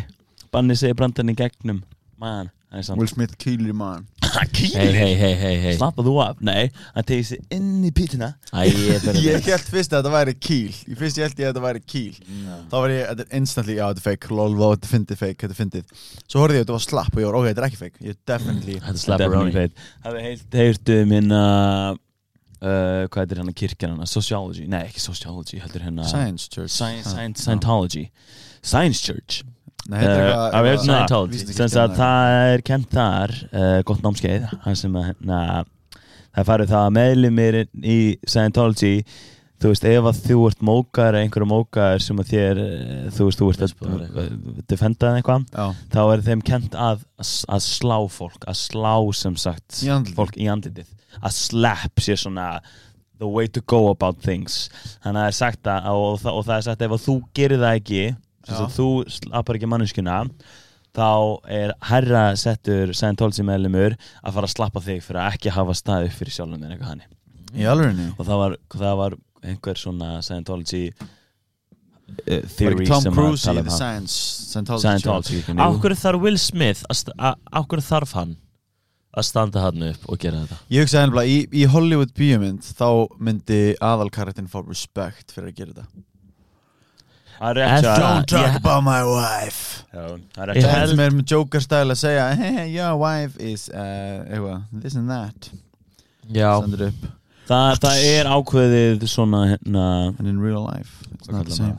Banni 0.49 0.77
segi 0.79 0.95
brandarinn 0.97 1.35
í 1.35 1.37
gegnum. 1.37 1.83
Man, 2.19 2.49
Will 2.69 3.07
Smith 3.09 3.33
kýlir 3.41 3.71
í 3.71 3.75
maðan 3.75 4.03
Hei, 4.29 4.91
hei, 4.93 5.13
hei, 5.17 5.31
hei, 5.39 5.71
Slappa 5.73 6.03
þú 6.05 6.11
af? 6.21 6.41
Nei, 6.45 6.67
hann 6.93 7.05
tegir 7.07 7.25
sig 7.25 7.39
inn 7.55 7.79
í 7.87 7.89
pítina 7.95 8.27
Æ, 8.53 8.67
ég 8.69 8.99
fer 9.01 9.17
Ég 9.25 9.47
held 9.47 9.71
fyrst 9.73 9.95
að 9.95 10.03
þetta 10.03 10.11
væri 10.13 10.35
kýl 10.37 10.75
Ég 10.91 10.99
fyrst 10.99 11.17
ég 11.17 11.25
held 11.25 11.41
ég 11.41 11.47
að 11.47 11.55
þetta 11.55 11.63
væri 11.65 11.81
kýl 11.89 12.19
Þá 12.69 12.75
var 12.75 12.93
ég, 12.93 13.01
þetta 13.09 13.25
er 13.25 13.39
instantly, 13.39 13.77
já 13.79 13.85
þetta 13.87 14.03
er 14.03 14.05
fake. 14.05 14.29
Lol, 14.37 14.53
vá, 14.59 14.67
þetta 14.75 14.85
er 14.85 14.91
fyndið 14.93 15.19
fake, 15.23 15.39
þetta 15.41 15.55
er 15.55 15.59
fyndið. 15.63 15.95
Svo 16.29 16.43
horfði 16.43 16.59
ég 16.59 16.61
að 16.61 16.67
þetta 16.67 16.75
var 16.77 16.85
slapp 16.85 17.15
og 17.17 17.23
ég 17.23 17.29
var, 17.31 17.37
ok, 17.39 17.47
þetta 17.49 17.63
er 17.63 17.67
ekki 17.71 17.79
fake. 17.81 18.03
Ég 18.05 18.13
er 18.13 18.19
definitely 18.29 18.75
Þetta 18.75 18.91
er 18.91 18.99
Definitely 18.99 19.05
slapperoni 19.07 19.55
fake. 19.55 19.87
Hafið 20.05 20.27
heilt, 20.59 20.93
um 20.99 21.15
hérna 21.17 21.41
uh, 21.89 23.07
Hvað 23.09 23.23
heitir 23.23 23.41
hérna 23.41 23.55
kirkjan 23.63 23.95
hana? 23.95 24.07
Sociology. 24.13 24.67
Nei, 24.69 24.83
ekki 24.91 25.01
sociology, 25.03 25.57
heldur 25.63 25.85
hérna 25.87 26.05
Science 26.09 26.45
Church. 26.53 26.73
Science, 26.75 27.07
Ah, 27.09 27.17
science, 27.17 27.45
Scientology. 27.47 28.05
Science 28.61 29.01
Church 29.01 29.41
Nei, 29.89 29.97
þetta 29.99 30.13
er 30.13 30.19
Eh, 30.19 30.29
eitthvað- 30.29 30.53
hérna, 30.69 31.97
það 31.97 32.53
er 32.53 32.61
kent 32.69 32.89
þar 32.93 33.33
uh, 33.49 33.81
gott 33.89 34.01
námskeið 34.05 34.47
hérna, 35.09 35.39
það 36.37 36.47
farið 36.51 36.71
það 36.75 36.85
að 36.85 36.95
meðlumir 36.99 37.57
í 37.81 37.99
Scientology 38.29 38.93
þú 39.59 39.71
veist, 39.73 39.83
ef 39.89 40.05
að 40.07 40.19
þú 40.23 40.35
ert 40.47 40.61
mókar 40.63 41.15
eða 41.17 41.23
einhverju 41.25 41.47
mókar 41.51 41.99
sem 42.05 42.21
að 42.21 42.29
þér 42.31 42.59
eh, 42.63 43.09
þú 43.11 43.25
veist, 43.27 43.41
þú 43.41 43.49
ert 43.51 43.63
að 43.65 44.61
defenda 44.71 45.09
eitthvað. 45.17 45.49
þá 45.91 45.99
er 46.13 46.21
þeim 46.29 46.43
kent 46.47 46.77
að, 46.79 47.01
að 47.19 47.65
slá 47.65 47.97
fólk 48.13 48.45
að 48.47 48.55
slá 48.61 48.93
sem 49.19 49.35
sagt 49.35 49.81
Í 49.83 50.13
fólk 50.15 50.37
í 50.39 50.47
andlitið 50.53 50.87
að 51.19 51.33
slap 51.35 51.99
sé 52.05 52.15
svona 52.15 52.61
the 53.19 53.27
way 53.27 53.47
to 53.51 53.59
go 53.67 53.89
about 53.89 54.21
things. 54.23 54.69
Þannig 55.03 55.19
að 55.19 55.23
það 55.25 55.27
er 55.27 55.35
sagt 55.41 55.67
að 55.67 55.87
og, 55.91 56.19
það- 56.21 56.35
og 56.39 56.45
það 56.47 56.55
er 56.55 56.61
sagt 56.69 56.79
að 56.79 56.85
ef 56.87 56.93
að 56.95 57.05
þú 57.09 57.15
gerir 57.35 57.59
það 57.59 57.79
ekki 57.81 58.03
þú 58.77 58.87
slappar 59.17 59.59
ekki 59.59 59.69
manneskuna 59.69 60.17
þá 60.95 61.07
er 61.53 61.73
herra 61.91 62.23
settur 62.39 62.93
Scientology 62.97 63.43
meðlumur 63.45 63.95
að 64.23 64.33
fara 64.35 64.47
að 64.49 64.53
slappa 64.55 64.81
þig 64.81 65.03
fyrir 65.05 65.21
að 65.21 65.35
ekki 65.37 65.53
hafa 65.53 65.75
staðið 65.77 66.09
upp 66.09 66.17
fyrir 66.19 66.35
sjálfum 66.37 66.63
þér 66.63 66.75
eitthvað 66.75 66.91
alvegni 66.93 67.07
og 68.17 68.25
það 68.25 68.41
var, 68.43 68.57
það 68.73 68.97
var 69.03 69.15
einhver 69.49 69.79
svona 69.79 70.09
Scientology 70.25 70.83
uh, 70.89 71.07
Var 72.25 72.49
theory 72.57 72.75
ekki 72.83 72.89
Tom 72.91 73.07
að 73.11 73.15
Cruise 73.19 73.45
í 73.53 73.57
um 73.57 73.63
The. 73.69 73.77
Science 73.77 74.17
Scientology, 74.49 74.83
Scientology 74.87 75.41
Church. 75.45 75.61
Á 75.61 75.67
hverju 75.77 75.99
þarf 76.03 76.21
Will 76.25 76.39
Smith 76.41 76.83
að 76.89 77.01
sta- 77.03 77.17
á 77.21 77.29
á 77.37 77.59
hverju 77.61 77.85
þarf 77.85 78.15
hann 78.17 78.35
að 79.19 79.25
standa 79.25 79.63
hann 79.63 79.85
upp 79.89 80.09
og 80.09 80.19
gera 80.21 80.43
þetta? 80.43 80.57
Ég 80.73 80.85
hugsaði 80.85 81.07
ennbla, 81.09 81.23
í, 81.25 81.37
í 81.53 81.63
Hollywood 81.69 82.11
bíómynd 82.17 82.65
þá 82.77 82.89
myndi 83.21 83.61
aðalkarættin 83.81 84.49
fá 84.51 84.59
respect 84.65 85.33
fyrir 85.33 85.49
að 85.53 85.57
gera 85.61 85.73
þetta 85.77 86.08
Er 87.41 87.55
hjá- 87.55 87.97
don't 87.99 88.27
talk 88.27 88.47
ég- 88.51 88.55
about 88.57 88.83
my 88.83 89.01
wife. 89.03 89.85
Er 89.93 90.17
Ég 90.53 90.63
held- 90.65 90.99
er 90.99 91.09
með 91.11 91.23
Joker 91.25 91.59
style 91.61 91.93
að 91.93 91.97
segja 92.01 92.35
Hey, 92.35 92.67
your 92.75 92.97
wife 92.97 93.37
is 93.39 93.69
uh, 93.69 94.59
this 94.73 94.95
and 94.95 95.09
that. 95.09 95.49
Já. 96.31 96.59
Sendur 96.61 96.87
upp. 96.89 97.07
Það, 97.49 97.79
það 97.81 98.03
er 98.05 98.25
ákveðið 98.29 99.05
svona 99.09 99.39
hérna 99.49 99.85
And 100.19 100.27
in 100.27 100.39
real 100.39 100.63
life 100.67 101.01
It's 101.15 101.31
not 101.31 101.45
the 101.45 101.55
same? 101.55 101.77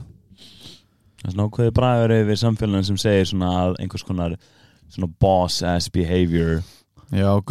Það 1.21 1.29
er 1.29 1.35
svona 1.37 1.49
ákveði 1.51 1.71
bragur 1.77 2.15
yfir 2.17 2.41
samfélagin 2.41 2.85
sem 2.89 2.97
segir 2.99 3.29
svona 3.31 3.51
að 3.69 3.77
einhvers 3.85 4.03
konar 4.09 4.35
svona 4.91 5.13
boss-ass 5.21 5.89
behavior 5.93 6.63
Já, 7.13 7.27
og- 7.37 7.45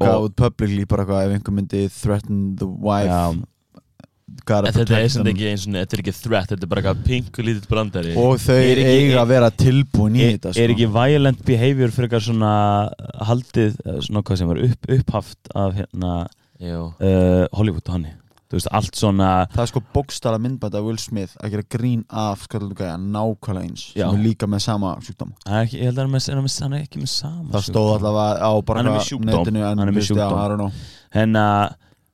gaf 0.00 0.28
út 0.28 0.34
publicly 0.36 0.84
bara 0.84 1.04
eitthvað 1.04 1.30
ef 1.30 1.38
einhver 1.38 1.54
myndi 1.56 1.86
threaten 1.92 2.56
the 2.56 2.66
wife 2.66 3.08
Já. 3.08 3.32
En 4.24 4.64
þetta 4.72 4.96
er 5.02 5.08
sem 5.12 5.26
ekki 5.28 5.46
eins 5.50 5.66
og 5.68 5.74
þetta 5.76 5.96
er 5.98 6.00
ekki 6.00 6.12
threat, 6.16 6.48
þetta 6.48 6.64
er 6.64 6.70
bara 6.72 6.80
eitthvað 6.80 7.02
pingu 7.04 7.44
lítið 7.44 7.66
brandari. 7.68 8.14
Og 8.16 8.38
þau 8.40 8.56
Er 8.56 8.80
ekki- 8.80 8.94
eiga 9.04 9.20
að 9.20 9.28
vera 9.34 9.50
tilbúin 9.50 10.16
í 10.16 10.22
er, 10.24 10.32
þetta 10.38 10.52
sko. 10.54 10.62
er 10.64 10.72
ekki 10.72 10.88
violent 10.94 11.44
behavior 11.44 11.92
fyrir 11.92 12.08
eitthvað 12.08 12.24
svona 12.30 12.52
haldið, 13.28 13.76
svona 14.06 14.22
hvað 14.24 14.38
sem 14.40 14.48
var 14.48 14.62
upp, 14.64 14.90
upphaft 14.96 15.52
af 15.54 15.74
hérna 15.76 16.12
uh, 16.64 17.46
Hollywood 17.52 17.84
og 17.88 17.92
hanni 17.98 18.14
þú 18.48 18.58
veist, 18.58 18.68
allt 18.76 18.94
svona 18.96 19.28
það 19.52 19.62
er 19.64 19.70
sko 19.72 19.80
bókstala 19.94 20.38
myndbænd 20.38 20.74
af 20.78 20.84
Will 20.86 20.98
Smith 21.00 21.32
að 21.42 21.50
gera 21.56 21.64
grín 21.74 22.04
af 22.08 22.44
skallu 22.46 22.74
gæja 22.76 22.96
nákvæmlega 23.00 23.64
eins 23.66 23.86
Já. 23.96 24.04
sem 24.08 24.18
er 24.20 24.24
líka 24.24 24.46
með 24.46 24.60
sama 24.62 24.92
ekki, 24.96 25.80
ég 25.80 25.88
held 25.88 25.98
að 25.98 26.62
hann 26.62 26.76
er 26.78 26.84
ekki 26.84 27.00
með 27.02 27.10
sama 27.12 27.50
það 27.56 27.64
stóð 27.68 27.90
allavega 27.98 28.40
á 28.40 28.52
bara 28.64 28.78
Hann 28.78 28.86
er 28.86 28.92
með 28.92 29.00
eitthvað 29.00 29.10
sjúkdóm. 29.10 29.44
netinu 29.44 29.64
en 29.64 29.78
Hann 29.78 29.88
er 29.88 29.92
með 29.92 30.04
þú 30.04 30.14
veist, 30.14 30.14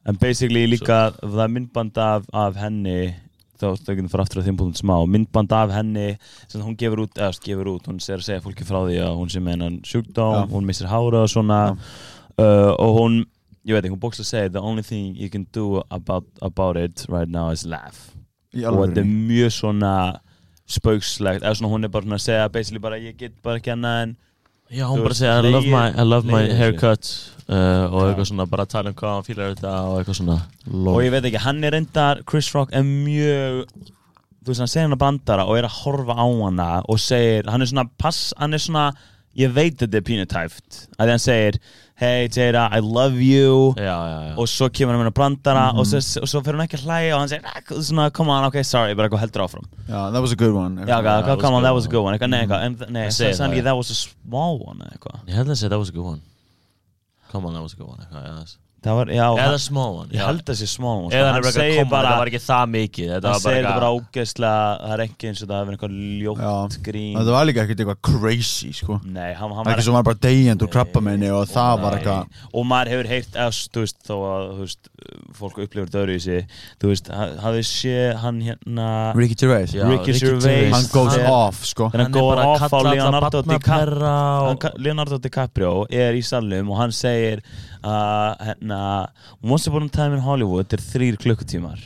en, 0.06 0.20
basically 0.20 0.66
líka 0.68 1.10
það 1.20 1.42
er 1.44 1.52
myndband 1.56 2.00
af, 2.00 2.28
af 2.32 2.56
henni 2.60 3.00
þá 3.60 3.66
þau 3.76 3.94
getum 3.94 4.10
fara 4.12 4.24
aftur 4.24 4.40
að 4.40 4.48
þeim 4.48 4.60
búin 4.60 4.76
smá 4.78 4.94
myndband 5.04 5.52
af 5.52 5.74
henni 5.74 6.06
sem 6.46 6.62
hún 6.64 6.78
gefur 6.80 7.04
út, 7.04 7.18
eða 7.18 7.34
gefur 7.44 7.74
út 7.74 7.90
hún 7.90 8.00
segir 8.00 8.22
að 8.22 8.28
segja 8.28 8.44
fólki 8.44 8.66
frá 8.68 8.80
því 8.86 9.02
að 9.04 9.18
hún 9.18 9.32
sé 9.32 9.42
með 9.42 9.56
hennan 9.56 9.76
sjúkdóm 9.86 10.38
Já. 10.38 10.46
hún 10.54 10.68
missir 10.68 10.88
hára 10.90 11.26
og 11.26 11.32
svona. 11.32 11.60
Uh, 12.40 12.72
og 12.80 12.94
hún, 12.96 13.18
ég 13.68 13.76
veit 13.76 13.84
ekki, 13.84 13.92
hún 13.92 14.00
bókslega 14.00 14.30
segir 14.30 14.54
the 14.54 14.62
only 14.64 14.84
thing 14.86 15.12
you 15.18 15.28
can 15.28 15.44
do 15.52 15.82
about, 15.90 16.24
about 16.40 16.80
it 16.80 17.04
right 17.12 17.28
now 17.28 17.50
is 17.52 17.66
laugh. 17.68 18.14
Og 18.56 18.80
þetta 18.80 19.04
er 19.04 19.10
mjög 19.10 19.52
svona 19.58 19.94
spaukslegt, 20.70 21.44
eða 21.44 21.58
svona 21.58 21.74
hún 21.74 21.84
er 21.84 21.92
bara 21.92 22.06
svona 22.06 22.18
að 22.18 22.24
segja 22.24 22.48
basically 22.54 22.82
bara 22.82 22.98
ég 23.02 23.18
get 23.18 23.36
bara 23.44 23.60
ekki 23.60 23.74
annað 23.74 24.04
en 24.06 24.16
Já, 24.70 24.86
hún 24.86 25.02
bara 25.02 25.16
segja 25.18 25.40
I 25.42 25.50
love 25.50 25.66
my, 25.66 25.86
I 25.98 26.04
love 26.06 26.26
my 26.30 26.44
haircut 26.54 27.08
uh, 27.50 27.90
og 27.90 28.04
eitthvað 28.06 28.28
svona 28.30 28.46
bara 28.50 28.66
tala 28.70 28.92
um 28.92 28.98
hvað 28.98 29.16
hann 29.16 29.26
fílar 29.26 29.54
þetta 29.54 29.72
og 29.88 29.96
eitthvað 29.98 30.18
svona. 30.20 30.36
Og 30.92 31.00
ég 31.02 31.10
veit 31.14 31.26
ekki, 31.26 31.40
hann 31.42 31.64
er 31.66 31.74
reyndar 31.74 32.20
Chris 32.30 32.52
Rock 32.54 32.70
er 32.76 32.84
mjög 32.86 33.64
þú 33.74 34.52
veist, 34.52 34.62
hann 34.62 34.70
segir 34.70 34.86
hann 34.86 34.94
að 34.96 35.02
bandara 35.02 35.46
og 35.50 35.58
er 35.58 35.66
að 35.68 35.78
horfa 35.82 36.14
á 36.16 36.26
hana 36.26 36.68
og 36.88 37.00
segir, 37.02 37.50
hann 37.50 37.64
er 37.66 37.70
svona 37.72 37.86
pass, 38.00 38.30
hann 38.38 38.54
er 38.56 38.62
svona, 38.62 38.86
ég 39.38 39.52
veit 39.58 39.76
þetta 39.82 39.98
er 39.98 40.06
pínu 40.06 40.28
tæft, 40.30 40.84
að 40.96 41.12
hann 41.16 41.22
segir 41.26 41.58
hey 42.00 42.28
Jada, 42.32 42.68
I 42.72 42.80
love 42.80 43.14
you 43.20 43.74
Já, 43.76 43.82
já, 43.84 44.18
já 44.30 44.36
og 44.40 44.48
svo 44.48 44.68
kemur 44.72 44.94
hann 44.96 45.02
með 45.04 45.10
hann 45.10 45.16
brandara 45.18 45.64
Mhm. 45.72 45.78
og, 45.82 45.86
svo, 45.86 46.00
og 46.22 46.28
svo 46.32 46.40
fyrir 46.46 46.56
hann 46.58 46.66
ekki 46.66 46.78
að 46.80 46.84
hlæja 46.86 47.14
og 47.14 47.20
hann 47.20 47.28
segir, 47.28 47.44
"Ah, 47.44 47.60
svona, 47.82 48.10
come 48.12 48.30
on, 48.30 48.44
ok, 48.48 48.56
sorry 48.64 48.94
bara 48.94 49.08
eitthvað 49.08 49.20
heldur 49.24 49.42
áfram 49.46 49.66
já, 49.88 50.10
that 50.12 50.20
was 50.22 50.32
a 50.32 50.36
good 50.36 50.54
one 50.54 50.76
já, 50.76 50.86
that 50.86 51.04
yeah, 51.04 51.20
was 51.34 51.40
come 51.42 51.54
on, 51.54 51.60
good 51.60 51.66
that 51.68 51.74
was 51.74 51.84
a 51.84 51.88
one. 51.88 51.92
good 51.92 52.04
one 52.04 52.14
eitthvað, 52.18 52.30
nei, 52.30 52.46
eitthvað, 52.46 52.62
en, 52.64 52.76
nei, 52.92 53.02
Hann 53.02 53.10
sagði 53.12 53.34
segir 53.34 53.40
hann 53.40 53.50
það, 53.50 53.52
ekki, 53.52 53.60
já. 53.60 53.64
that 53.64 53.76
was 53.76 53.90
a 53.90 53.94
small 53.94 54.58
one 54.58 54.78
eða 54.80 54.92
eitthvað 54.96 55.18
Ég 55.28 55.34
held 55.34 55.48
að 55.48 55.56
segja 55.60 55.68
that 55.70 55.78
was 55.78 55.88
a 55.88 55.92
good 55.92 56.04
one 56.06 56.20
Come 57.30 57.46
on, 57.46 57.52
that 57.54 57.62
was 57.62 57.72
a 57.74 57.76
good 57.76 57.88
one 57.88 57.98
eitthvað, 58.00 58.24
já. 58.26 58.32
það 58.40 58.56
var, 58.80 59.10
já, 59.12 59.26
Eða 59.36 59.56
one 59.76 60.08
ég 60.14 60.22
held 60.24 60.42
að 60.48 60.56
sé 60.56 60.66
small 60.70 61.02
one 61.04 61.10
sko. 61.10 61.16
Eða 61.18 61.32
hann 61.34 61.44
er 61.44 61.52
segir 61.52 61.88
bara 61.90 62.08
þetta 62.08 62.20
var 62.20 62.30
ekki 62.30 62.40
það 62.46 62.70
mikið 62.74 63.10
hann 63.10 63.20
var 63.20 63.26
bara 63.30 63.40
segir 63.44 63.58
þetta 63.60 63.74
bara 63.76 63.90
ógeðslega 63.96 64.62
það 64.80 64.94
er 64.94 65.02
ekki 65.04 65.28
eins 65.30 65.42
og 65.44 65.50
það 65.50 65.60
hefur 65.60 65.74
eitthvað 65.76 65.96
ljótt 66.22 66.40
Já. 66.40 66.78
grín. 66.86 67.18
Þetta 67.18 67.34
var 67.36 67.48
líka 67.50 67.64
ekkert 67.66 67.82
eitthvað 67.84 68.00
crazy 68.08 68.70
sko. 68.72 68.96
Nei, 69.04 69.28
hann, 69.36 69.52
hann 69.58 69.66
ekki 69.68 69.76
var 69.76 69.84
sem 69.84 69.98
var 69.98 70.06
bara 70.08 70.20
deyjand 70.24 70.64
úr 70.64 70.72
krabbamenni 70.72 71.30
og 71.36 71.44
það 71.52 71.74
var 71.84 71.90
Nei. 71.92 72.00
eitthvað 72.00 72.40
og 72.54 72.66
maður 72.72 72.92
hefur 72.94 73.10
heyrt 73.12 73.36
eða, 73.36 73.58
þú 73.76 73.84
veist, 73.84 74.00
þó 74.08 74.14
að 74.30 74.46
þú 74.50 74.64
veist, 74.64 74.90
fólk 75.40 75.60
upplifur 75.66 76.00
öðru 76.00 76.16
í 76.16 76.22
sig 76.24 76.56
þú 76.80 76.92
veist, 76.94 77.12
ha- 77.12 77.30
hafið 77.44 77.66
sé 77.68 77.96
hann 78.24 78.40
hérna 78.48 78.88
Ricky 79.16 79.36
Gervais. 79.36 79.74
Já, 79.76 79.84
Ricky 79.90 80.16
Gervais. 80.16 80.72
Hann 80.72 80.88
goes 80.92 81.16
er- 81.20 81.28
off 81.28 81.64
sko. 81.68 81.90
hann 81.92 82.00
er 82.00 82.08
að 82.08 82.46
off 82.48 82.72
á 82.72 82.80
Leonardo 84.78 85.18
DiCaprio 85.18 85.72
og- 85.82 85.92
er 85.92 86.14
í 86.16 86.22
salnum 86.24 86.70
og 86.70 86.76
hann 86.80 86.92
segir 86.92 87.42
að 87.84 88.54
hérna, 88.70 89.10
once 89.42 89.66
upon 89.66 89.82
a 89.82 89.88
time 89.88 90.14
in 90.14 90.20
Hollywood 90.20 90.72
er 90.72 90.78
þrýr 90.78 91.18
klukkutímar. 91.20 91.78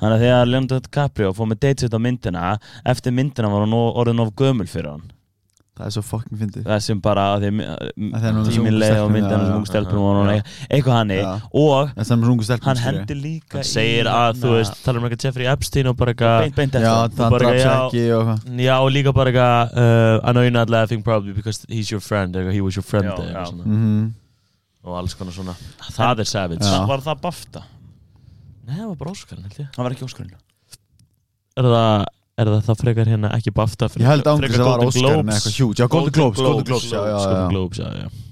Þannig 0.00 0.14
að 0.16 0.22
þegar 0.24 0.46
Leonardo 0.50 0.78
DiCaprio 0.84 1.32
fór 1.34 1.50
með 1.50 1.60
datesitt 1.64 1.94
á 1.94 1.98
myndina 1.98 2.58
eftir 2.86 3.12
myndina 3.14 3.50
var 3.50 3.64
hann 3.64 3.74
orðin 3.74 4.22
of 4.22 4.34
gömul 4.38 4.68
fyrir 4.70 4.90
hann. 4.94 5.10
Það 5.74 5.88
er 5.88 5.92
svo 5.96 6.02
fucking 6.06 6.38
fyndið. 6.38 6.66
Það 6.68 6.82
sem 6.84 6.98
bara 7.02 7.22
ungu 7.42 8.70
leið 8.70 9.00
og 9.00 9.08
myndina 9.10 9.40
sem 9.40 9.48
já. 9.48 9.54
ung 9.56 9.64
stelpum 9.66 10.04
og 10.04 10.20
hann 10.20 10.44
eitthvað 10.68 10.94
hann 11.00 11.10
og 11.50 11.90
hann 12.62 12.82
hendi 12.84 13.16
líka 13.18 13.58
Hann 13.58 13.66
segir 13.66 14.06
að, 14.06 14.38
þú 14.38 14.46
hérna- 14.46 14.60
veist, 14.60 14.78
tala 14.84 15.02
um 15.02 15.08
eitthvað 15.08 15.26
Jeffrey 15.26 15.50
Epstein 15.50 15.90
og 15.90 15.96
bara 15.98 16.14
eitthvað 16.14 16.46
já, 18.62 18.76
og 18.78 18.90
líka 18.94 19.10
bara 19.10 19.34
eitthvað 19.34 19.74
uh, 19.74 20.22
I 20.22 20.30
know 20.30 20.46
you're 20.46 20.54
not 20.54 20.70
laughing 20.70 21.02
probably 21.02 21.32
because 21.34 21.66
he's 21.68 21.90
your 21.90 22.00
friend 22.00 22.38
he 22.54 22.60
was 22.60 22.76
your 22.78 22.86
friend 22.86 24.14
og 24.84 24.98
alls 25.00 25.16
konar 25.18 25.36
svona 25.36 25.54
Það 25.90 26.24
er 26.24 26.30
savage 26.30 26.68
Já. 26.68 26.82
var 26.88 27.04
það 27.04 27.22
BAFTA? 27.24 27.62
Nei, 28.64 28.74
það 28.76 28.90
var 28.90 28.98
bara 29.00 29.14
Óskarinn, 29.14 29.46
held 29.48 29.62
ég 29.62 29.70
hann 29.76 29.86
var 29.88 29.96
ekki 29.96 30.06
óskurinn 30.08 30.36
Er 31.54 31.68
það, 31.70 32.04
er 32.42 32.50
það 32.50 32.62
það 32.68 32.80
frekar 32.82 33.10
hérna 33.14 33.32
ekki 33.38 33.54
BAFTA 33.54 33.90
ég 34.00 34.10
held 34.10 34.30
ángur 34.30 34.50
sem 34.50 34.60
það 34.60 34.70
var 34.70 34.84
Golden 34.84 35.08
Oscar 35.08 35.24
með 35.24 35.34
eitthvað 35.38 35.58
hjút 35.58 35.82
já, 35.82 35.88
Golden 35.96 36.16
Globes, 36.18 36.44
Golden 36.44 36.68
Globes 36.70 36.88
já, 36.90 37.00
já, 37.00 37.18
Golden 37.18 37.42
já. 37.42 37.50
Globes, 37.54 37.82
já, 37.82 37.90
já 38.04 38.24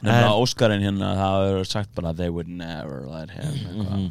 en 0.00 0.30
Óskarinn 0.32 0.84
hérna 0.86 1.10
það 1.18 1.42
hefur 1.46 1.68
sagt 1.68 1.90
bara 1.96 2.14
they 2.16 2.32
would 2.32 2.48
never 2.48 3.02
let 3.10 3.32
him 3.34 3.52
eitthvað. 3.52 4.06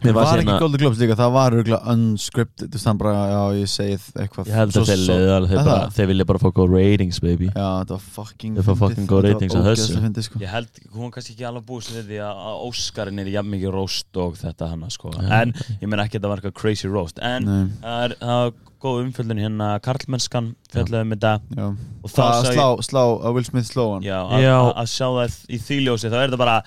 Það 0.00 0.14
var 0.14 0.24
var 0.24 0.30
hérna- 0.38 0.52
ekki 0.54 0.60
Golden 0.62 0.80
Globes 0.80 0.98
líka, 1.02 1.14
það 1.18 1.32
var 1.34 1.54
örgulega 1.58 1.92
unscripted 1.92 2.76
hann 2.86 2.98
bara, 3.00 3.14
já, 3.28 3.40
ég 3.58 3.68
segi 3.68 3.96
eitthvað 4.22 4.46
Ég 4.48 4.54
held 4.54 4.70
að 4.78 4.86
þeir, 4.86 5.00
svo- 5.02 5.16
þeir, 5.18 5.46
þeir, 5.50 5.58
bara, 5.64 5.80
það? 5.80 5.92
þeir 5.96 6.06
vilja 6.10 6.26
bara 6.30 6.38
fá 6.38 6.48
góð 6.56 6.70
ratings, 6.76 7.18
baby. 7.20 7.46
Já, 7.50 7.66
þetta 7.80 7.90
var 7.96 8.04
fucking 8.14 8.54
Þeir 8.56 8.66
fá 8.70 8.74
fucking 8.80 9.06
góð 9.10 9.22
ratings 9.26 9.54
á 9.54 9.60
þessu. 9.66 10.22
sko. 10.22 10.38
ég 10.40 10.48
held, 10.54 10.68
hún 10.94 11.10
kannski 11.10 11.34
ekki 11.34 11.46
alveg 11.50 11.66
búið 11.68 11.84
sér 11.90 12.06
því 12.08 12.20
að 12.22 12.40
að 12.50 12.62
Óskarinn 12.70 13.18
er 13.20 13.26
jafn 13.34 13.50
mikið 13.50 13.72
roast 13.74 14.16
og 14.16 14.34
þetta 14.40 14.68
hann 14.70 14.86
sko. 14.90 15.12
En 15.20 15.52
ég 15.82 15.88
meina 15.88 16.04
ekki 16.06 16.16
að 16.16 16.22
það 16.22 16.28
var 16.32 16.38
eitthvað 16.40 16.54
crazy 16.62 16.88
roast. 16.88 17.18
En 17.20 17.44
það 17.82 18.04
er, 18.04 18.14
það 18.20 18.52
góð 18.80 19.00
umfjöldun 19.04 19.42
hérna 19.42 19.80
Karlmennskan 19.84 20.54
fjallaði 20.72 21.02
um 21.02 21.10
þetta. 21.10 21.34
Já. 21.56 21.66
og 22.04 22.10
Það 22.10 22.46
slá, 22.54 22.68
slá, 22.80 23.02
að 23.20 23.34
Will 23.34 23.44
Smith 23.44 23.68
sló 23.68 23.92
hann. 23.94 24.02
Já, 24.06 24.22
að, 24.24 24.46
að, 24.48 24.72
að 24.80 24.88
sjá 24.94 25.06
það 25.18 25.36
í 25.50 25.58
þýljósi 25.66 26.08
þá 26.08 26.16
er 26.16 26.30
þetta 26.30 26.38
bara 26.40 26.62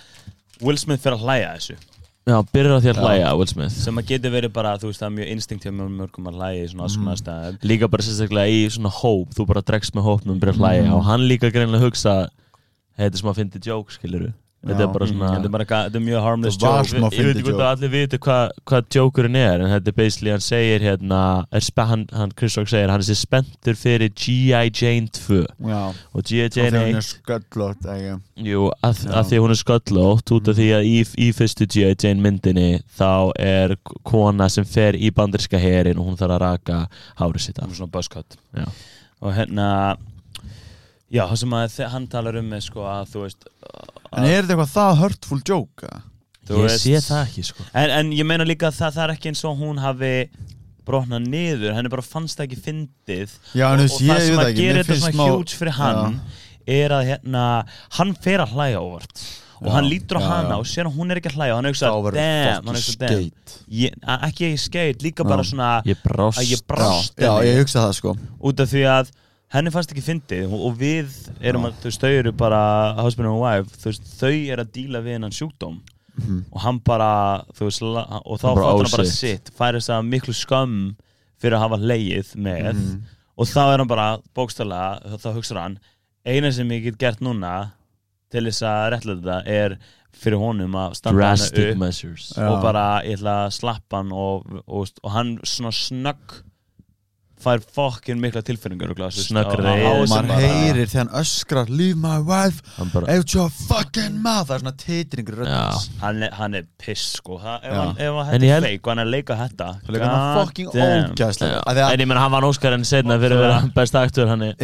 Will 0.61 0.77
Smith 0.77 1.01
fyrir 1.01 1.17
að 1.17 1.25
hlæja 1.25 1.49
þessu 1.57 1.75
Já, 2.23 2.37
byrjar 2.53 2.77
á 2.77 2.79
því 2.79 2.89
að 2.93 2.99
hlæja, 3.03 3.31
Will 3.35 3.47
Smith. 3.51 3.73
Sem 3.75 3.97
að 3.99 4.05
getur 4.13 4.31
verið 4.31 4.51
bara, 4.55 4.77
þú 4.79 4.87
veist, 4.87 5.01
það 5.01 5.09
er 5.09 5.15
mjög 5.17 5.31
instinkt 5.33 5.65
hjá 5.67 5.71
mjög 5.75 5.89
mörgum 5.97 6.29
að 6.31 6.37
hlæja 6.39 6.61
í 6.63 6.69
svona 6.71 6.87
Mhm. 6.87 7.03
konar 7.03 7.17
stæð 7.19 7.57
Líka 7.67 7.89
bara 7.91 8.03
sérstaklega 8.03 8.47
í 8.47 8.61
svona 8.71 8.91
hóp 8.91 9.33
Þú 9.35 9.45
bara 9.47 9.61
dregst 9.61 9.93
með 9.93 10.03
hópnum 10.07 10.35
og 10.35 10.39
byrjar 10.39 10.55
að 10.55 10.61
hlæja. 10.63 10.83
Mm. 10.87 10.93
Og 10.93 11.03
hann 11.03 11.19
líka 11.27 11.51
greinlega 11.51 11.83
hugsa 11.83 12.29
Hey, 12.95 13.09
þetta 13.09 13.13
er 13.13 13.17
sem 13.17 13.29
að 13.29 13.35
fyndi 13.41 13.59
joke, 13.65 13.91
skilur 13.91 14.33
Þetta 14.63 14.85
er 14.85 14.91
bara 14.93 15.07
svona 15.09 15.29
þetta 15.33 15.47
er 15.49 15.51
bara, 15.51 15.65
þetta 15.67 15.99
er 15.99 16.03
mjög 16.05 16.21
harmless 16.23 16.57
joke 16.61 16.83
Ég 16.87 17.25
veit 17.27 17.35
ekki 17.35 17.43
hvort 17.43 17.49
joke. 17.49 17.63
að 17.63 17.71
allir 17.73 17.91
viti 17.91 18.19
hvað 18.23 18.43
hva 18.69 18.79
jokerinn 18.95 19.35
er 19.35 19.63
En 19.63 19.71
þetta 19.73 19.91
er 19.91 19.97
basically, 19.97 20.31
hann 20.31 20.43
segir 20.45 20.85
hérna 20.85 21.19
er 21.51 21.87
hann, 21.89 22.05
hann, 22.15 22.31
Chris 22.39 22.55
Rock 22.55 22.71
segir 22.71 22.93
Hann 22.93 23.03
er 23.03 23.07
sér 23.09 23.19
spenntur 23.19 23.75
fyrir 23.79 24.13
G.I. 24.15 24.71
Jane 24.71 25.11
2 25.11 25.41
Já, 25.67 25.81
Og 26.13 26.23
G.I. 26.23 26.45
og 26.45 26.55
Jane 26.55 26.69
þegar 26.69 26.77
hann 26.79 26.93
1 26.93 27.01
er 27.01 27.07
sköllótt. 27.09 27.89
Jú, 28.47 28.69
að, 28.87 29.03
að 29.11 29.27
því 29.33 29.41
hún 29.43 29.55
er 29.55 29.61
sköllótt 29.63 30.33
út 30.37 30.53
af 30.53 30.57
því 30.61 30.69
að 30.77 30.87
í, 30.87 30.95
í 31.27 31.29
fyrstu 31.35 31.67
G.I. 31.67 31.91
Jane 31.99 32.23
myndinni 32.23 32.69
þá 32.95 33.11
er 33.43 33.75
kona 34.07 34.47
sem 34.53 34.63
fer 34.67 34.95
í 34.95 35.11
banderska 35.11 35.59
herin 35.59 35.99
og 35.99 36.07
hún 36.07 36.19
þarf 36.19 36.37
að 36.37 36.43
raka 36.47 36.79
hárið 37.19 37.49
sitt 37.49 37.59
af 37.59 37.75
svona 37.75 37.91
buzzcut 37.91 38.39
Já. 38.55 38.67
og 39.19 39.35
hérna 39.35 39.67
já, 41.13 41.23
það 41.29 41.37
sem 41.43 41.53
að 41.59 41.77
hann 41.93 42.07
talar 42.11 42.39
um 42.41 42.53
er 42.57 42.65
sko 42.65 42.87
að 42.89 43.11
þú 43.13 43.23
veist 43.27 43.47
En 44.13 44.25
er 44.27 44.43
þetta 44.43 44.53
eitthvað 44.53 44.73
það 44.73 44.97
hurtful 45.01 45.39
joke? 45.47 45.91
Ég 46.43 46.59
veist- 46.67 46.83
sé 46.83 46.99
það 47.01 47.21
ekki 47.23 47.43
sko. 47.47 47.63
En, 47.73 47.89
en 47.89 48.11
ég 48.13 48.25
meina 48.27 48.45
líka 48.45 48.67
að 48.69 48.75
það, 48.81 48.91
það 48.97 49.03
er 49.07 49.13
ekki 49.15 49.29
eins 49.31 49.43
og 49.47 49.61
hún 49.61 49.79
hafi 49.81 50.11
brotnað 50.83 51.27
niður, 51.31 51.71
henni 51.77 51.89
bara 51.89 52.03
fannst 52.03 52.37
það 52.37 52.49
ekki 52.49 52.59
fyndið. 52.65 53.37
Já, 53.55 53.69
og, 53.69 53.77
en 53.79 53.87
þú 53.87 53.93
og 53.95 54.01
það 54.03 54.25
sem 54.27 54.41
að 54.41 54.49
ekki 54.51 54.65
gera 54.65 54.83
þetta 54.83 54.97
svona 54.99 55.29
hjúts 55.31 55.55
fyrir 55.61 55.77
hann 55.79 56.19
er 56.67 56.93
að 56.95 57.07
hérna, 57.09 57.45
hann 57.97 58.13
fer 58.23 58.43
að 58.43 58.53
hlæja 58.57 58.83
óvart. 58.83 59.23
Og 59.63 59.69
Já, 59.69 59.73
hann 59.77 59.87
lítur 59.87 60.19
á 60.19 60.21
já, 60.21 60.27
hana 60.27 60.53
já. 60.53 60.59
og 60.59 60.65
sér 60.67 60.87
að 60.89 60.95
hún 60.99 61.11
er 61.13 61.19
ekki 61.21 61.29
að 61.31 61.37
hlæja. 61.39 61.53
Og 61.55 61.59
hann 61.61 61.69
hugsa, 61.71 61.91
verður 62.03 62.19
damn, 62.19 62.53
hann 62.53 62.63
fucking 62.63 62.83
hugsa, 62.83 62.99
damn. 62.99 63.27
skate. 63.31 63.57
Ég, 63.79 63.97
að- 64.03 64.23
ekki 64.27 64.43
ég 64.49 64.59
skeit, 64.59 65.03
líka 65.07 65.23
Já. 65.23 65.29
bara 65.29 65.43
svona 65.47 65.69
Ég 65.87 65.97
að 66.03 66.43
ég 66.43 66.59
Já, 66.59 66.65
brást 66.67 67.15
já, 67.15 67.31
ég 67.47 67.59
hugsa 67.63 67.79
það 67.87 67.93
sko. 68.01 68.17
Út 68.43 68.59
af 68.59 68.67
því 68.73 68.83
að 68.91 69.11
henni 69.53 69.71
fannst 69.73 69.91
ekki 69.93 70.03
fyndið 70.05 70.53
og, 70.57 70.75
við 70.79 71.13
erum 71.45 71.67
að, 71.69 71.75
þú 71.83 71.89
veist, 71.91 72.01
þau 72.03 72.13
eru 72.19 72.31
bara 72.43 72.61
husband 73.03 73.29
and 73.29 73.39
wife, 73.41 73.77
þú 73.81 73.91
veist, 73.91 74.07
þau 74.19 74.31
eru 74.33 74.63
að 74.65 74.71
díla 74.77 75.01
við 75.05 75.17
hennan 75.19 75.35
sjúkdóm 75.35 75.81
Mhm. 76.13 76.43
og 76.53 76.61
hann 76.61 76.77
bara, 76.85 77.43
þú 77.57 77.65
veist, 77.65 77.81
og 77.81 78.39
þá 78.39 78.45
á 78.45 78.53
hann 78.53 78.91
bara 78.91 79.05
sitt. 79.09 79.15
sitt 79.17 79.49
færi 79.57 79.79
þess 79.79 79.89
að 79.95 80.09
miklu 80.11 80.33
skömm 80.37 80.95
fyrir 81.41 81.57
að 81.57 81.63
hafa 81.65 81.77
leið 81.81 82.35
með 82.37 82.73
Mhm. 82.75 83.01
og 83.37 83.47
þá 83.47 83.61
er 83.73 83.77
hann 83.79 83.87
bara, 83.87 84.17
bókstælega 84.35 85.17
þá 85.17 85.33
hugsaður 85.33 85.61
hann, 85.61 85.79
eina 86.25 86.51
sem 86.53 86.69
ég 86.69 86.83
get 86.83 86.97
gert 86.99 87.19
núna 87.19 87.71
til 88.31 88.43
þess 88.45 88.61
að 88.61 88.91
réttlega 88.93 89.21
þetta 89.21 89.47
er 89.47 89.77
fyrir 90.13 90.37
honum 90.37 90.71
að 90.77 90.93
standa 90.95 91.25
hann 91.33 91.71
upp 91.71 91.77
measures 91.77 92.31
og 92.37 92.61
bara 92.61 93.01
ég 93.03 93.17
ætla 93.17 93.47
að 93.47 93.53
slappa 93.57 93.97
hann 93.97 94.11
og, 94.11 94.45
og, 94.67 94.87
og 95.03 95.11
hann 95.11 95.37
svona 95.43 95.71
snögg 95.73 96.43
fær 97.43 97.61
fokkin 97.75 98.19
mikla 98.23 98.41
þessum 99.11 99.37
maður 100.13 100.29
bara- 100.31 100.39
heyrir 100.43 100.87
þegar 100.91 101.01
hann 101.03 101.11
öskrar 101.21 101.69
leave 101.69 101.97
my 101.99 102.17
wife 102.19 102.61
out 103.13 103.33
your 103.35 103.49
fucking 103.49 104.17
mouth. 104.23 104.47
Það 104.47 104.55
er 104.55 104.63
svona 104.63 104.75
titringur 104.85 105.43
hann 106.01 106.23
er, 106.23 106.31
hann 106.39 106.55
er 106.55 106.63
piss 106.79 107.05
sko. 107.19 107.37
Það, 107.43 107.59
ef, 107.63 107.73
hann, 107.73 107.95
ef 107.97 108.19
hann 108.31 108.33
er 108.47 108.53
held- 108.53 108.63
feik 108.69 108.87
og 108.87 108.91
hann 108.95 109.03
er 109.05 109.11
leika 109.11 109.35
er 109.99 110.07
hann 110.07 110.45
fucking 110.45 110.71
damn. 110.73 111.11
ógæðslega 111.13 111.61
En 111.93 111.99
ég 111.99 112.07
menn 112.07 112.17
hann 112.23 112.31
var 112.31 112.41
Óskarinn 112.49 112.85
setna 112.85 113.19
fyrir 113.19 113.37
að 113.37 113.45
vera 113.45 113.61
besta 113.75 114.01
aktur 114.07 114.27
hann 114.31 114.41
er 114.49 114.55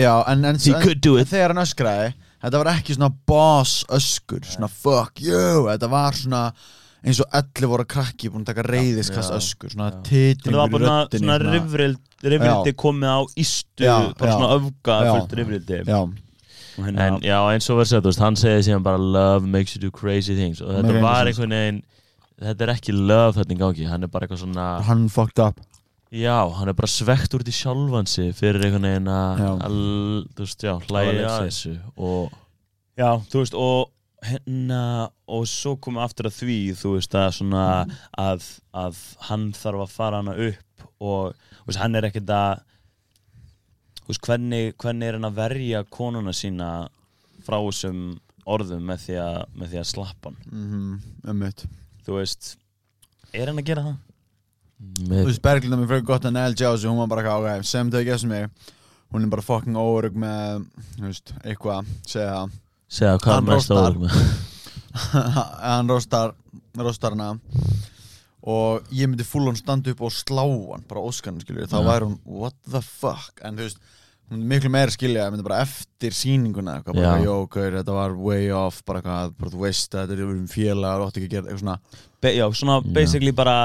þegar 1.29 1.53
hann 1.55 1.63
öskraði 1.65 2.13
Þetta 2.39 2.59
var 2.63 2.69
ekki 2.71 2.95
svona 2.95 3.11
boss 3.27 3.81
öskur 3.91 4.45
Svona 4.47 4.69
fuck 4.71 5.19
you 5.19 5.65
Þetta 5.67 5.89
var 5.91 6.13
svona 6.15 6.53
eins 7.03 7.19
og 7.23 7.37
elli 7.39 7.69
voru 7.71 7.85
krakki 7.87 8.29
búin 8.31 8.43
að 8.43 8.51
taka 8.53 8.65
reyðiskast 8.67 9.35
öskur 9.35 9.71
Svona 9.73 9.91
titringur 10.03 10.73
í 10.75 10.81
röddinni 10.83 11.21
svona 11.23 11.37
rifrildi 11.53 12.73
komið 12.75 13.13
á 13.15 13.19
ístu 13.39 13.85
Já, 13.87 13.95
bara 14.19 14.31
já. 14.31 14.35
svona 14.35 14.49
öfga 14.57 14.97
fullt 15.13 15.37
Og 16.79 16.85
hérna- 16.85 17.05
En 17.07 17.19
já, 17.19 17.39
eins 17.51 17.69
og 17.69 17.79
verður 17.79 17.89
sett, 17.91 18.03
þú 18.03 18.11
veist, 18.11 18.19
hann 18.23 18.35
segið 18.39 18.61
síðan 18.67 18.83
bara 18.83 18.97
love 18.97 19.47
makes 19.47 19.75
you 19.75 19.81
do 19.81 19.91
crazy 19.91 20.35
things. 20.35 20.61
Og 20.61 20.69
þetta 20.69 21.01
var 21.03 21.27
einhvern 21.27 21.55
veginn 21.55 21.81
þetta 22.39 22.61
er 22.61 22.71
ekki 22.75 22.93
love 22.95 23.33
þetta 23.35 23.55
í 23.55 23.59
gangi, 23.59 23.87
hann 23.89 24.03
er 24.03 24.07
bara 24.07 24.27
eitthvað 24.27 24.43
svona 24.45 24.67
hann 24.87 25.09
fucked 25.11 25.39
up. 25.43 25.59
Já, 26.09 26.37
hann 26.55 26.71
er 26.71 26.73
bara 26.73 26.87
svegt 26.89 27.35
úr 27.35 27.43
því 27.45 27.53
sjálfan 27.53 28.07
sig 28.07 28.31
fyrir 28.33 28.63
einhvern 28.63 28.87
veginn 28.87 29.11
að 29.11 29.43
þú 30.33 30.45
veist, 30.45 30.63
já, 30.63 30.73
sér. 31.29 31.49
þessu 31.49 31.73
og 31.97 32.31
Já, 32.99 33.11
þú 33.31 33.43
veist, 33.43 33.53
og 33.55 33.89
hérna, 34.25 35.09
og 35.31 35.45
svo 35.47 35.75
komum 35.79 35.99
við 36.01 36.05
aftur 36.07 36.29
að 36.29 36.37
því, 36.39 36.59
þú 36.79 36.93
veist, 36.97 37.15
að 37.15 37.29
svona 37.39 37.65
að, 38.19 38.47
að 38.75 39.03
hann 39.29 39.49
þarf 39.55 39.85
að 39.85 39.93
fara 39.95 40.21
hana 40.23 40.35
upp 40.49 40.87
og, 40.99 41.37
þú 41.59 41.69
veist, 41.69 41.81
hann 41.81 41.99
er 41.99 42.09
ekkert 42.09 42.33
að 42.35 42.63
þú 43.99 44.11
veist, 44.11 44.23
hvernig, 44.27 44.73
hvernig 44.81 45.07
er 45.07 45.19
hann 45.19 45.29
að 45.29 45.39
verja 45.39 45.83
konuna 45.93 46.35
sína 46.35 46.71
frá 47.45 47.57
þessum 47.57 48.17
orðum 48.49 48.87
með 48.89 49.05
því 49.05 49.19
að, 49.23 49.39
með 49.55 49.73
því 49.73 49.81
að 49.83 49.89
slappa 49.93 50.31
hann, 50.31 50.41
mm 50.49 50.99
-hmm, 51.23 51.69
þú 52.05 52.19
veist 52.19 52.55
er 53.33 53.51
hann 53.51 53.61
að 53.61 53.69
gera 53.69 53.85
það? 53.85 53.97
Þú 54.79 55.23
veist, 55.27 55.41
Berglindar 55.43 55.79
mér 55.81 55.89
fyrir 55.91 56.05
gott 56.07 56.25
að 56.25 56.35
Nell 56.37 56.55
Jausi 56.55 56.87
Hún 56.87 57.01
var 57.01 57.09
bara 57.11 57.35
ok, 57.35 57.65
sem 57.67 57.89
þau 57.91 58.03
gefst 58.07 58.27
mig. 58.29 58.47
Hún 59.11 59.25
er 59.25 59.31
bara 59.33 59.43
fucking 59.43 59.75
órug 59.75 60.15
með 60.15 60.63
Þú 60.95 61.03
veist, 61.03 61.33
eitthvað, 61.43 61.89
segja 62.07 62.45
segja 62.89 63.17
hvað 63.21 63.35
Hann 63.37 63.49
mest 63.49 63.69
rostar. 63.69 63.85
óður 63.85 63.99
með 64.03 64.13
hann 65.69 65.89
rostar 65.91 66.33
rostar 66.79 67.13
hana 67.15 67.31
og 68.49 68.87
ég 68.95 69.09
myndi 69.11 69.25
full 69.27 69.49
on 69.51 69.57
standa 69.59 69.91
upp 69.93 70.01
og 70.07 70.13
slá 70.15 70.43
hann 70.47 70.85
bara 70.89 71.03
óskan 71.05 71.39
skilur, 71.43 71.67
þá 71.69 71.79
væri 71.85 72.07
hún 72.07 72.19
what 72.25 72.55
the 72.71 72.81
fuck, 72.81 73.33
en 73.45 73.57
þú 73.59 73.65
veist 73.67 73.81
hún 74.29 74.39
myndi 74.39 74.49
miklu 74.53 74.71
meira 74.73 74.93
skilja, 74.93 75.25
ég 75.27 75.33
myndi 75.33 75.45
bara 75.45 75.59
eftir 75.65 76.15
sýninguna 76.15 76.77
eitthvað, 76.79 76.99
bara, 77.01 77.17
Já. 77.19 77.25
jó, 77.27 77.35
gaur, 77.51 77.77
þetta 77.81 77.95
var 77.97 78.15
way 78.29 78.49
off 78.55 78.81
bara 78.87 79.01
eitthvað, 79.03 79.35
bara 79.41 79.53
þú 79.55 79.61
veist, 79.65 79.91
þetta 79.93 80.15
er 80.17 80.23
um 80.25 80.43
félagar, 80.49 81.03
ótti 81.05 81.19
ekki 81.21 81.29
að 81.29 81.35
gera 81.35 81.47
eitthvað 81.49 81.63
svona. 81.65 81.77
Be 82.21 82.33
já, 82.37 82.45
svona 82.61 82.79
basically 82.95 83.33
bara 83.35 83.55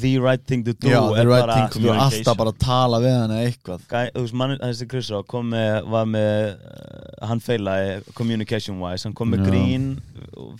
the 0.00 0.18
right 0.18 0.40
thing 0.46 0.64
to 0.64 0.72
do 0.72 0.88
já, 0.88 1.00
the 1.14 1.26
right 1.28 1.50
thing, 1.52 1.82
þú 1.84 1.90
er 1.92 1.98
alltaf 2.00 2.36
bara 2.38 2.52
að 2.54 2.60
tala 2.62 3.00
við 3.02 3.14
hann 3.18 3.34
eða 3.34 3.48
eitthvað 3.50 3.82
Gæ, 3.90 3.98
þú 4.14 4.22
veist, 4.24 4.36
mann, 4.40 4.54
þessi 4.62 5.02
Rock 5.12 5.28
kom 5.28 5.50
með, 5.52 5.76
var 5.92 6.06
með, 6.08 6.62
uh, 6.64 7.26
hann 7.28 7.42
feilaði 7.44 8.14
communication 8.16 8.80
wise, 8.80 9.04
hann 9.04 9.16
kom 9.18 9.32
með 9.34 9.42
Já. 9.42 9.50
grín 9.50 9.86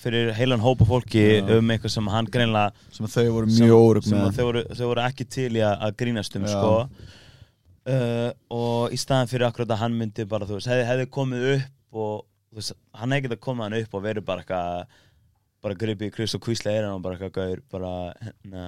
fyrir 0.02 0.32
heilan 0.36 0.60
hópa 0.60 0.84
fólki 0.88 1.24
Já. 1.38 1.46
um 1.56 1.72
eitthvað 1.72 1.94
sem 1.96 2.10
hann 2.12 2.28
greinlega 2.34 2.92
sem 2.92 3.08
þau 3.08 3.24
voru 3.38 3.48
sem, 3.48 3.64
mjög 3.64 3.86
órug 3.88 4.08
sem 4.08 4.18
með 4.18 4.28
að 4.28 4.36
þau 4.36 4.46
voru, 4.50 4.64
þau 4.76 4.86
voru 4.90 5.04
ekki 5.06 5.28
til 5.38 5.50
í 5.56 5.62
að, 5.64 5.76
að 5.88 5.96
grínast 6.02 6.36
um 6.36 6.44
Já. 6.44 6.52
sko 6.52 6.74
uh, 7.88 8.28
og 8.58 8.92
í 8.92 9.00
staðan 9.00 9.32
fyrir 9.32 9.48
akkurat 9.48 9.72
að 9.72 9.82
hann 9.86 9.96
myndi 9.96 10.28
bara, 10.28 10.48
þú 10.48 10.58
veist, 10.60 10.70
hefði, 10.72 10.84
hefði 10.90 11.08
komið 11.16 11.48
upp 11.54 12.02
og 12.04 12.20
þú 12.52 12.60
veist, 12.60 12.76
hann 13.00 13.16
hefði 13.16 13.30
getað 13.30 13.42
komið 13.48 13.68
hann 13.68 13.78
upp 13.80 13.96
og 13.96 14.04
verið 14.10 14.28
bara 14.28 14.44
eitthvað 14.44 15.00
bara 15.62 15.74
gripið 15.78 16.08
í 16.08 16.12
Chris 16.14 16.34
og 16.34 16.42
kvísla 16.42 16.72
eirinn 16.74 16.90
og 16.96 17.02
bara 17.04 17.14
eitthvað 17.16 17.32
gauður 17.38 17.60
bara, 17.70 17.90
hérna, 18.24 18.62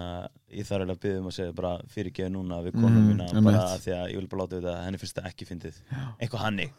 ég 0.55 0.67
þarf 0.69 0.81
eiginlega 0.85 0.95
að 0.95 1.03
byggja 1.05 1.21
um 1.21 1.29
að 1.31 1.37
segja 1.39 1.55
bara 1.59 1.73
fyrirgeðu 1.95 2.31
núna 2.37 2.59
við 2.63 2.77
konum 2.79 2.99
Mhm, 3.01 3.09
mína 3.11 3.45
bara 3.49 3.63
af 3.75 3.81
því 3.85 3.95
að 3.99 4.05
ég 4.13 4.19
vil 4.21 4.29
bara 4.31 4.43
láta 4.45 4.57
við 4.61 4.69
það 4.69 4.83
henni 4.87 5.01
finnst 5.03 5.17
það 5.19 5.31
ekki 5.33 5.49
fyndið 5.51 5.81
eitthvað 6.21 6.45
hannig 6.47 6.71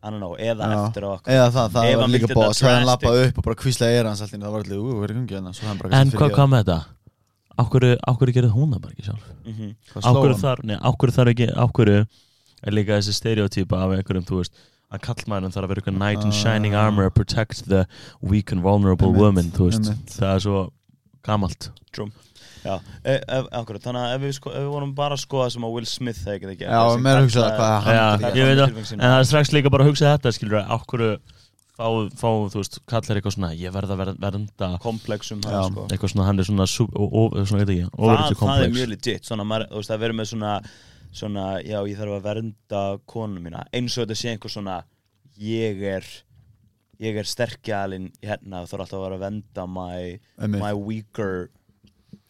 I 0.00 0.08
don't 0.08 0.16
know, 0.20 0.32
eða 0.40 0.64
Já. 0.64 0.76
eftir 0.86 1.04
á 1.04 1.10
okkur 1.12 1.32
eða 1.34 1.48
það, 1.52 1.66
það 1.74 1.88
var 1.90 2.00
hann 2.00 2.12
líka 2.14 2.26
vildi 2.28 2.36
bóð 2.38 2.46
þetta 2.48 2.64
að 2.64 2.70
hann 2.70 2.84
drastic. 2.84 2.88
lappað 2.90 3.18
upp 3.28 3.38
og 3.40 3.44
bara 3.44 3.58
kvísla 3.60 3.88
eira 3.92 4.08
hans 4.08 4.22
alltaf 4.24 4.40
það 4.40 4.54
var 4.54 4.62
allir, 4.64 4.78
ú, 4.80 4.94
hvað 4.96 5.04
er 5.04 5.14
hérna 5.16 5.52
hann 5.68 5.78
bara 5.82 6.00
en 6.00 6.10
hvað 6.16 6.34
kom 6.36 6.50
með 6.54 6.62
þetta? 6.64 6.78
Ákvöru 7.60 8.32
gerði 8.32 8.50
hún 8.54 8.70
það 8.72 8.80
bara 8.80 8.92
ekki 8.94 9.04
sjálf? 9.04 9.26
mm 9.44 9.72
Ákvöru 10.00 10.32
hann? 10.32 10.40
þar, 10.40 10.62
nei, 10.64 10.76
ákvöru 10.80 11.12
þar 11.16 11.30
ekki, 11.34 11.48
ákvöru 11.52 11.96
er 12.64 12.72
líka 12.76 12.96
þessi 12.96 13.12
stereotýpa 13.18 13.76
af 13.84 13.92
einhverjum, 13.98 14.24
þú 14.28 14.40
veist 14.40 14.56
að 14.92 15.00
kallmæðurinn 15.06 15.54
þarf 15.54 15.64
að 15.64 15.68
vera 15.72 15.80
eitthvað 15.82 15.98
knight 16.00 16.24
in 16.24 16.32
shining 16.32 16.74
Ah. 16.74 16.86
armor 16.86 17.04
to 17.04 17.10
protect 17.10 17.68
the 17.68 17.86
weak 18.20 18.50
and 18.52 18.62
vulnerable 18.62 19.08
Einmitt, 19.08 19.20
woman, 19.20 19.50
þú 19.54 19.68
veist, 19.70 19.84
einmitt. 19.90 20.16
það 20.18 20.34
er 20.34 20.40
svo 20.46 20.70
gamalt. 21.22 21.70
Já, 22.60 22.74
e, 23.04 23.14
e, 23.16 23.36
akkurat, 23.56 23.80
þannig 23.80 24.02
að 24.04 24.14
ef 24.16 24.20
við, 24.20 24.32
sko, 24.36 24.50
ef 24.52 24.60
við 24.60 24.68
vorum 24.74 24.94
bara 24.94 25.14
að 25.16 25.22
skoða 25.24 25.50
sem 25.52 25.62
að 25.64 25.72
Will 25.72 25.86
Smith 25.88 26.18
hefði 26.26 26.40
getað 26.42 26.58
gert 26.60 26.70
Já, 26.74 26.80
þessi 26.90 27.00
meira 27.06 27.20
hugsa 27.24 27.40
kalla- 27.40 27.56
það 27.56 27.60
hvað 27.60 27.84
hann 27.84 28.20
það 28.20 28.20
gert. 28.20 28.36
ég 28.36 28.48
veit 28.50 28.58
það, 28.60 28.92
en 28.92 29.00
það 29.00 29.20
er 29.20 29.28
strax 29.30 29.52
líka 29.56 29.70
bara 29.70 29.84
að 29.84 29.88
hugsa 29.88 30.10
þetta, 30.18 30.32
skilur, 30.36 30.66
ákvöru 30.68 31.08
fá, 31.80 31.86
fá, 32.20 32.28
þú 32.52 32.58
veist, 32.60 32.78
kallar 32.86 33.16
eitthvað 33.16 33.34
svona 33.38 33.50
ég 33.56 33.72
verð 33.72 33.90
að 33.94 33.96
ver- 33.96 34.18
vernda. 34.20 34.68
Komplexum 34.84 35.40
hann, 35.48 35.72
sko. 35.72 35.86
eitthvað 35.88 36.12
svona, 36.12 36.26
hann 36.26 36.38
er 36.38 36.44
svona, 36.44 36.66
ó- 36.68 37.12
ó- 37.16 37.32
svona, 37.48 37.64
veit 37.64 37.72
ekki, 37.72 37.88
það, 37.88 37.96
overity 37.96 38.34
það 38.34 38.64
er 38.66 38.74
mjög 38.76 38.88
legit 38.92 39.22
svona, 39.24 39.44
maður, 39.48 39.68
þú 39.70 39.76
veist, 39.80 39.90
að 39.96 39.98
vera 40.04 40.12
með 40.12 40.26
svona, 40.34 40.52
svona 41.10 41.60
já, 41.64 41.78
ég 41.88 41.98
þarf 41.98 42.18
að 42.18 42.26
vernda 42.28 42.82
konu 43.10 43.42
mína 43.42 43.64
eins 43.74 43.96
og 43.98 44.04
þetta 44.06 44.18
sé 44.20 44.34
einhver 44.34 44.52
svona 44.52 44.76
ég 45.40 45.80
er 45.96 46.06
ég 47.00 47.16
er 47.16 47.28
sterkjalinn 47.28 48.10
hérna 48.22 48.64
þarf 48.68 48.84
alltaf 48.84 48.98
að 48.98 49.04
vera 49.06 49.18
að 49.18 49.24
vernda 49.24 49.66
my, 49.66 50.20
my 50.60 50.72
weaker 50.76 51.48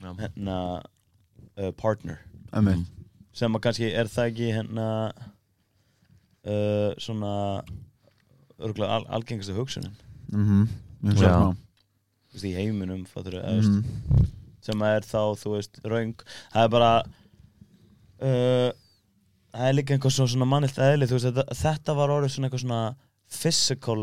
hérna 0.00 0.56
uh, 0.80 1.72
partner 1.76 2.22
einmitt. 2.54 2.86
sem 3.36 3.54
að 3.54 3.64
kannski 3.66 3.90
er 3.92 4.10
það 4.10 4.30
ekki 4.32 4.52
hérna 4.56 4.88
uh, 6.46 6.90
svona 6.98 7.32
örgulega 8.60 9.00
al 9.00 9.08
algengastu 9.18 9.56
hugsunin 9.56 9.96
ég 10.30 11.10
hugsa 11.10 11.26
Já. 11.26 11.52
veist, 12.32 12.46
í 12.46 12.54
heiminum 12.54 13.04
fattur, 13.08 13.40
mm. 13.42 13.80
Mhm. 13.80 14.28
sem 14.62 14.82
að 14.84 14.96
er 14.96 15.06
þá, 15.08 15.22
þú 15.40 15.54
veist, 15.56 15.80
raung 15.84 16.14
það 16.52 16.64
er 16.64 16.72
bara 16.76 16.92
uh, 18.22 18.70
það 19.50 19.68
er 19.68 19.76
líka 19.76 19.94
einhver 19.96 20.14
svona, 20.14 20.46
mannilt 20.48 20.78
eðli, 20.78 21.08
veist, 21.10 21.26
þetta, 21.28 21.44
þetta 21.62 21.94
var 21.98 22.12
orðið 22.16 22.34
svona 22.34 22.48
eitthvað 22.50 22.64
svona 22.64 22.82
physical 23.40 24.02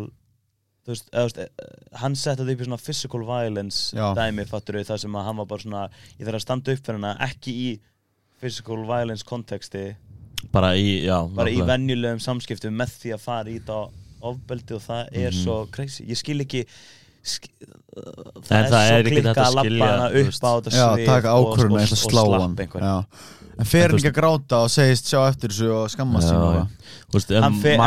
veist, 0.88 1.10
eða, 1.12 1.24
veist 1.28 1.38
eh, 1.44 2.00
hann 2.02 2.16
setti 2.16 2.42
þetta 2.44 2.56
upp 2.56 2.64
í 2.64 2.68
svona 2.70 2.82
physical 2.82 3.24
violence 3.28 3.96
Já. 3.96 4.08
dæmi, 4.18 4.46
fattur 4.50 4.80
það 4.88 5.02
sem 5.04 5.16
að 5.20 5.26
hann 5.30 5.40
var 5.42 5.50
bara 5.54 5.66
svona 5.66 5.86
ég 6.18 6.26
þarf 6.28 6.40
að 6.40 6.46
standa 6.48 6.76
upp 6.76 6.84
fyrir 6.86 7.00
hana, 7.02 7.14
ekki 7.28 7.56
í 7.68 7.70
physical 8.42 8.84
violence 8.88 9.26
konteksti 9.28 9.86
bara 10.54 10.76
í, 10.78 11.04
já 11.08 11.18
bara 11.34 11.50
í 11.52 11.64
venjulegum 11.66 12.20
samskiptum 12.24 12.76
með 12.78 12.94
því 13.02 13.16
að 13.16 13.24
fara 13.24 13.50
í 13.52 13.58
þetta 13.58 13.80
ofbeldi 14.28 14.76
og 14.78 14.82
það 14.86 15.10
er 15.12 15.32
Mhm. 15.32 15.42
svo 15.44 15.58
crazy 15.72 16.06
ég 16.08 16.18
skil 16.20 16.40
ekki 16.44 16.66
það 17.28 18.58
En 18.58 18.68
er 18.68 18.70
svo 18.72 19.02
klikka 19.08 19.34
að 19.48 19.58
skilja, 19.58 19.88
hana 19.88 20.12
upp 20.12 20.38
á 20.38 20.52
þetta 20.58 20.76
Já, 20.76 20.86
svið 20.86 21.10
taka 21.10 21.34
og, 21.34 21.48
og, 21.48 21.66
og, 21.66 21.80
að 21.82 21.98
slá 22.04 22.24
hann 22.24 22.38
slappa 22.38 22.68
einhvern. 22.68 23.06
En 23.58 23.66
fer 23.66 23.94
ekki 23.98 24.12
að 24.12 24.18
gráta 24.20 24.58
og 24.68 24.70
segist 24.70 25.08
sjá 25.10 25.24
eftir 25.32 25.50
þessu 25.50 25.70
og 25.74 25.88
skammast 25.90 26.30
sín 26.30 27.40
hann, 27.42 27.56
fer, 27.64 27.80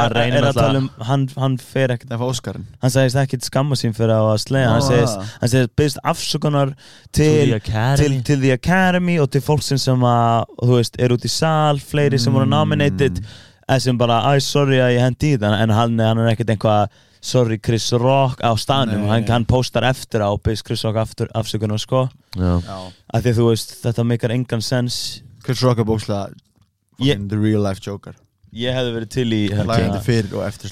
tala 0.57 0.81
um 0.81 0.89
hann, 1.07 1.59
fer 1.61 1.93
ekkert 1.95 2.15
er 2.17 2.59
hann 2.83 2.93
segist 2.95 3.19
ekkert 3.21 3.47
skamma 3.47 3.79
sín 3.79 3.95
fyrir 3.95 4.17
að 4.17 4.33
slega 4.43 4.73
hann 4.73 4.83
segist, 4.83 5.35
hann 5.43 5.53
segist 5.53 5.77
byrst 5.79 6.01
afsökunar 6.03 6.73
til, 7.13 7.53
the 7.53 7.61
academy? 7.61 8.01
til, 8.03 8.17
til 8.25 8.43
the 8.43 8.53
academy 8.57 9.19
og 9.23 9.31
til 9.31 9.45
fólksinn 9.47 9.79
sem 9.79 10.03
að 10.11 10.49
þú 10.65 10.73
veist, 10.81 10.99
er 10.99 11.15
út 11.15 11.29
í 11.29 11.31
sal, 11.31 11.79
fleiri 11.79 12.19
sem 12.19 12.35
voru 12.35 12.49
Mm. 12.51 12.57
nominated 12.57 13.23
sem 13.81 13.99
bara, 13.99 14.19
æ, 14.35 14.41
sorry 14.43 14.79
að 14.83 14.95
ég 14.97 15.01
hendi 15.05 15.33
í 15.35 15.39
það 15.39 15.55
en 15.63 15.71
hann, 15.71 15.99
hann 15.99 16.19
er 16.19 16.31
ekkert 16.33 16.51
einhvað 16.57 16.89
sorry 17.21 17.59
Chris 17.59 17.93
Rock 17.93 18.41
á 18.41 18.51
staðnum. 18.57 19.03
Nei. 19.05 19.09
hann, 19.11 19.27
hann 19.29 19.45
postar 19.45 19.85
eftir 19.85 20.21
á, 20.25 20.31
byrst 20.41 20.65
Chris 20.67 20.83
Rock 20.85 20.97
aftur, 20.97 21.29
afsökunar 21.35 21.79
sko, 21.79 22.09
af 22.37 23.23
því 23.23 23.31
að 23.31 23.39
þú 23.39 23.47
veist 23.51 23.75
þetta 23.83 24.05
meikar 24.05 24.31
engan 24.33 24.61
sens. 24.65 25.21
Chris 25.45 25.63
Rock 25.63 25.79
er 25.79 25.85
bókslega 25.85 26.33
Ég- 27.01 27.15
fucking 27.17 27.29
The 27.29 27.39
real 27.39 27.63
life 27.63 27.81
joker. 27.81 28.15
Ég 28.53 28.75
hefði 28.75 28.95
verið 28.97 29.11
til 29.15 29.29
í 29.33 29.43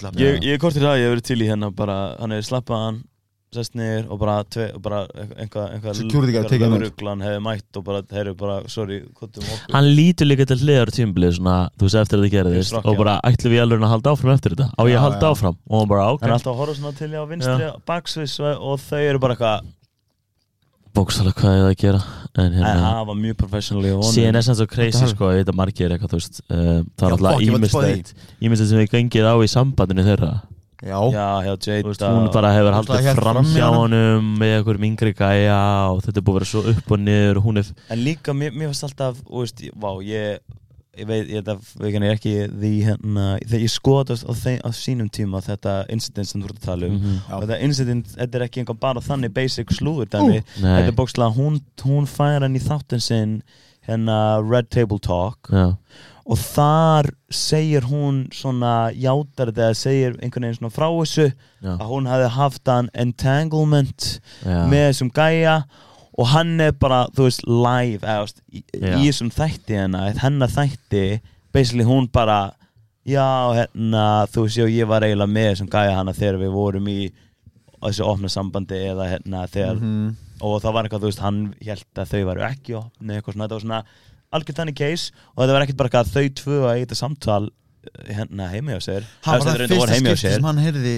slapp 0.01 0.17
ég, 0.19 0.41
ég 0.43 0.59
það, 0.83 0.97
ég 0.99 1.05
hefði 1.07 1.15
verið 1.15 1.27
til 1.29 1.39
í 1.39 1.47
hérna 1.47 1.71
bara, 1.75 2.17
hann 2.19 2.31
hefði 2.35 2.49
slappað 2.51 2.83
hann 2.89 3.05
sest 3.55 3.77
niður 3.79 4.11
og 4.13 4.19
bara, 4.21 4.35
tve, 4.45 4.67
og 4.77 4.83
bara 4.85 4.99
einhvað, 5.41 5.71
einhvað 5.73 6.03
út. 6.05 6.17
lögreglan 6.61 7.23
hefði 7.25 7.41
mætt 7.47 7.79
og 7.81 7.87
bara, 7.87 8.03
eru 8.21 8.35
bara, 8.37 8.59
sorry, 8.69 9.01
Hann 9.73 9.89
lítur 9.97 10.29
líka 10.29 10.45
til 10.49 10.59
hliðar 10.61 10.93
tímbilið 10.93 11.39
svona, 11.39 11.57
þú 11.79 11.89
veist, 11.89 12.01
eftir 12.03 12.19
að 12.19 12.27
það 12.27 12.29
Chris 12.29 12.37
gerðist 12.37 12.79
og 12.83 13.01
bara 13.01 13.17
ætlum 13.25 13.55
við 13.55 13.65
alveg 13.65 13.87
að 13.89 13.95
halda 13.95 14.15
áfram 14.15 14.35
eftir 14.35 14.57
þetta? 14.57 14.69
Á 14.77 14.83
ég 14.85 14.99
að 14.99 15.07
halda 15.07 15.33
áfram? 15.33 15.59
Og 15.71 15.81
hann 15.81 15.91
bara 15.95 16.11
ok. 16.13 16.23
Hann 16.23 16.35
er 16.35 16.37
alltaf 16.37 16.53
að 16.53 16.61
horfa 16.63 16.79
svona 16.83 16.95
til 17.01 17.11
ég 17.15 17.25
á 17.25 17.27
vinstri 17.33 17.73
baksvis 17.89 18.39
og, 18.45 18.77
þau 18.85 19.01
eru 19.01 19.23
bara 19.25 19.39
eitthvað 19.39 19.75
bókstala 20.99 21.33
hvað 21.37 21.55
ég 21.55 21.63
það 21.63 21.71
að 21.71 21.81
gera? 21.83 22.03
En 22.39 22.55
hérna 22.55 22.75
það 22.83 23.01
var 23.09 23.19
mjög 23.19 23.39
professionally 23.41 23.95
og 23.95 24.07
síðan 24.09 24.39
er 24.39 24.47
það 24.47 24.61
svo 24.61 24.69
crazy 24.71 25.11
sko, 25.11 25.33
ég 25.33 25.43
veit 25.43 25.51
að 25.53 25.59
margir 25.59 25.95
eitthvað 25.95 26.15
þú 26.15 26.21
veist, 26.21 26.41
uh, 26.49 26.79
það 26.99 27.07
er 27.09 27.17
alltaf 27.17 27.45
ímislegt 27.47 28.13
ímislegt 28.39 28.71
sem 28.71 28.81
við 28.83 28.95
gengið 28.95 29.29
á 29.29 29.35
í 29.39 29.51
sambandinu 29.53 30.07
þeirra 30.07 30.33
Já, 30.79 30.99
Já, 31.11 31.57
Þú 31.59 31.67
Jade 31.67 31.89
veist, 31.89 32.03
hún 32.07 32.29
bara 32.33 32.53
hefur 32.55 32.77
haldið 32.77 33.09
fram 33.19 33.43
hjá 33.51 33.67
honum. 33.75 34.29
með 34.39 34.53
einhverjum 34.61 34.85
yngri 34.93 35.13
gæja 35.19 35.59
og 35.91 36.05
þetta 36.05 36.21
er 36.21 36.23
búið 36.29 36.37
að 36.37 36.39
vera 36.39 36.51
svo 36.53 36.63
upp 36.71 36.93
og 36.95 36.99
niður 37.03 37.41
og 37.43 37.57
er 37.59 37.73
En 37.91 37.99
líka, 38.05 38.33
mér, 38.33 38.53
mér 38.55 38.71
fannst 38.71 38.87
alltaf, 38.87 39.17
þú 39.27 39.43
veist, 39.43 39.59
ég- 39.67 39.75
vá, 39.75 39.91
ég, 40.07 40.39
ég 40.99 41.07
veit, 41.07 41.29
ég 41.29 41.43
þetta, 41.43 41.57
við 41.83 41.93
kannar 41.97 42.15
ekki 42.15 42.35
því 42.51 42.73
hérna, 42.87 43.27
þegar 43.43 43.65
ég 43.67 43.75
skoðast 43.75 44.25
á, 44.27 44.33
þeim, 44.39 44.61
á 44.63 44.71
sínum 44.71 45.11
tíma 45.11 45.43
þetta 45.43 45.75
incident 45.91 46.27
sem 46.31 46.43
þú 46.43 46.51
ert 46.53 46.61
að 46.63 46.67
tala 46.71 46.87
um. 46.87 46.99
Mhm. 46.99 47.21
Já. 47.29 47.35
og 47.35 47.43
þetta 47.49 47.61
incident, 47.63 48.07
þetta 48.15 48.35
er 48.35 48.47
ekki 48.49 48.61
einhver 48.63 48.79
bara 48.81 49.01
þannig 49.01 49.35
basic 49.35 49.67
slúður 49.75 50.07
dæmi, 50.15 50.43
þetta 50.59 50.87
er 50.87 50.93
bókslega, 50.93 51.35
hún, 51.35 51.61
hún 51.83 52.07
fær 52.07 52.41
hann 52.43 52.55
í 52.55 52.63
þáttinn 52.63 53.03
sinn 53.03 53.43
hérna 53.89 54.43
Red 54.49 54.71
Table 54.71 54.99
Talk. 54.99 55.49
Já, 55.51 55.75
og 56.29 56.37
þar 56.37 57.07
segir 57.33 57.87
hún 57.89 58.27
svona 58.37 58.91
játar 58.93 59.49
þetta, 59.53 59.69
segir 59.79 60.17
einhvern 60.21 60.45
veginn 60.45 60.59
svona 60.59 60.75
frá 60.75 60.89
þessu 60.93 61.25
já, 61.31 61.71
að 61.79 61.87
hún 61.89 62.09
hefði 62.11 62.29
haft 62.37 62.69
hann 62.69 62.91
entanglement 62.93 64.09
já. 64.45 64.59
með 64.69 64.85
þessum 64.91 65.13
gæja 65.17 65.55
og 66.19 66.27
hann 66.33 66.57
er 66.61 66.73
bara, 66.75 67.05
þú 67.15 67.29
veist, 67.29 67.45
live 67.47 68.03
eða, 68.03 68.19
þú 68.19 68.27
veist, 68.27 68.43
í, 68.51 68.63
í 68.75 69.07
þessum 69.07 69.31
þætti 69.33 69.79
hennar 69.79 70.19
hennar 70.21 70.53
þætti, 70.53 71.05
basically 71.55 71.87
hún 71.89 72.09
bara 72.13 72.39
já, 73.09 73.25
hérna 73.57 74.05
þú 74.33 74.45
já, 74.53 74.67
ég 74.69 74.89
var 74.91 75.07
eiginlega 75.07 75.33
með 75.33 75.51
þessum 75.55 75.73
gæja 75.73 75.97
hana 75.97 76.13
þegar 76.17 76.41
við 76.43 76.53
vorum 76.59 76.91
í 76.93 76.99
þessu 77.79 78.05
opna 78.05 78.29
sambandi 78.33 78.81
eða 78.91 79.07
hérna 79.15 79.47
þegar 79.49 79.79
Mhm. 79.79 80.17
og 80.43 80.61
það 80.63 80.73
var 80.75 80.85
eitthvað, 80.87 81.01
þú 81.03 81.09
veist, 81.09 81.23
hann 81.25 81.39
held 81.65 81.99
að 82.03 82.11
þau 82.13 82.25
varu 82.29 82.45
ekki 82.47 82.75
opni, 82.79 83.15
eitthvað 83.17 83.35
svona, 83.35 83.47
þetta 83.49 83.57
var 83.57 83.65
svona 83.65 83.85
algjör 84.35 84.59
þannig 84.61 84.77
case 84.79 85.13
og 85.35 85.43
þetta 85.43 85.55
var 85.57 85.65
ekkert 85.67 85.81
bara 85.83 86.03
að 86.03 86.13
þau 86.17 86.27
tvö 86.43 86.59
að 86.65 86.73
eitthvað 86.83 87.01
samtal 87.03 87.45
eh, 87.49 88.11
hérna 88.19 88.51
heima 88.53 88.75
hjá 88.77 88.81
sér. 88.89 89.07
Eða, 89.25 89.39
var 89.39 89.47
það 89.47 89.63
fyrsta 89.73 90.01
skipti 90.03 90.35
sem 90.35 90.49
hann 90.51 90.61
heyrði 90.65 90.97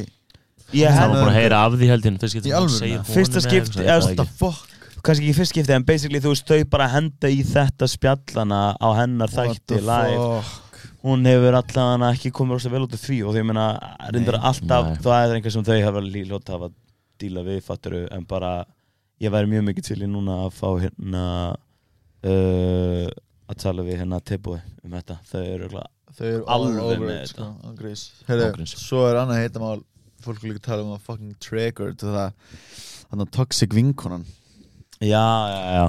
ég 0.70 0.94
Það 0.94 1.08
var 1.10 1.16
búin 1.16 1.30
að 1.30 1.38
heyra 1.40 1.62
af 1.66 1.76
því 1.78 1.88
heldin 1.90 2.18
Fyrsta 2.20 3.42
skipti- 3.46 3.86
það 3.86 4.66
kannski 5.00 5.24
ekki 5.26 5.36
fyrst 5.38 5.54
skipti 5.54 5.74
en 5.74 5.86
basically 5.88 6.20
þú 6.20 6.32
veist 6.34 6.50
þau 6.50 6.64
bara 6.72 6.88
henda 6.92 7.30
í 7.32 7.38
þetta 7.46 7.88
spjallana 7.88 8.58
á 8.76 8.88
hennar 8.98 9.32
þætti 9.32 9.78
live. 9.80 10.26
fuck? 10.42 10.66
Hún 11.00 11.24
hefur 11.24 11.56
allan 11.56 12.02
ekki 12.10 12.28
komið 12.36 12.58
rosa 12.58 12.72
vel 12.72 12.82
út 12.84 12.92
af 12.96 13.00
því 13.00 13.22
og 13.24 13.32
því 13.32 13.40
ég 13.40 13.46
meina 13.48 13.66
reyndar 14.12 14.36
alltaf 14.36 14.90
það 15.00 15.22
er 15.24 15.34
einhver 15.38 15.54
sem 15.54 15.64
þau 15.64 15.78
hafa 15.86 16.02
lílótt 16.04 16.52
hafa 16.52 16.68
díla 17.20 17.44
við 17.46 17.62
fatturu 17.64 18.02
en 18.12 18.26
bara 18.28 18.50
ég 19.20 19.32
væri 19.32 19.48
mjög 19.48 19.64
mikið 19.70 19.88
til 19.88 19.98
í 20.04 20.08
núna 20.10 20.36
að 20.46 20.58
fá 20.60 20.68
hérna 20.82 21.24
uh, 22.24 23.06
að 23.50 23.56
tala 23.62 23.82
við 23.86 23.98
hérna 24.02 24.20
tilbúi 24.24 24.58
um 24.84 24.90
þetta. 24.98 25.18
Þau 25.30 25.40
eru 25.40 25.64
örugglega- 25.68 25.90
Þau 26.18 26.26
eru 26.26 26.44
Alveg 26.50 27.00
með 27.06 27.22
sko, 27.30 27.46
þetta. 28.26 28.50
Ángríns. 28.50 28.74
Svo 28.82 29.04
er 29.08 29.16
annað 29.22 29.44
heitamál 29.44 29.78
Fólk 30.20 30.42
líka 30.44 30.60
tala 30.60 30.82
um 30.84 30.90
að 30.92 31.00
fucking 31.06 31.36
trigger 31.40 31.94
það 31.96 32.32
Þannig 33.10 33.24
að 33.24 33.30
toxic 33.38 33.72
vinkonan. 33.72 34.24
Já 35.00 35.22
já 35.48 35.60
já. 35.78 35.86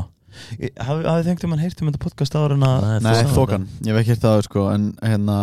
Hafið 0.79 1.25
þengt 1.27 1.43
um 1.43 1.51
hann 1.51 1.59
heyrt 1.65 1.81
um 1.83 1.89
þetta 1.89 1.99
podcast 2.05 2.35
ára 2.39 2.55
en 2.55 2.63
að 2.63 2.85
Nei, 3.03 3.23
þokan, 3.33 3.65
ég 3.83 3.91
hef 3.91 3.99
ekki 3.99 4.13
hirt 4.13 4.21
það 4.23 4.43
sko, 4.47 4.63
En 4.71 4.85
hérna 5.03 5.39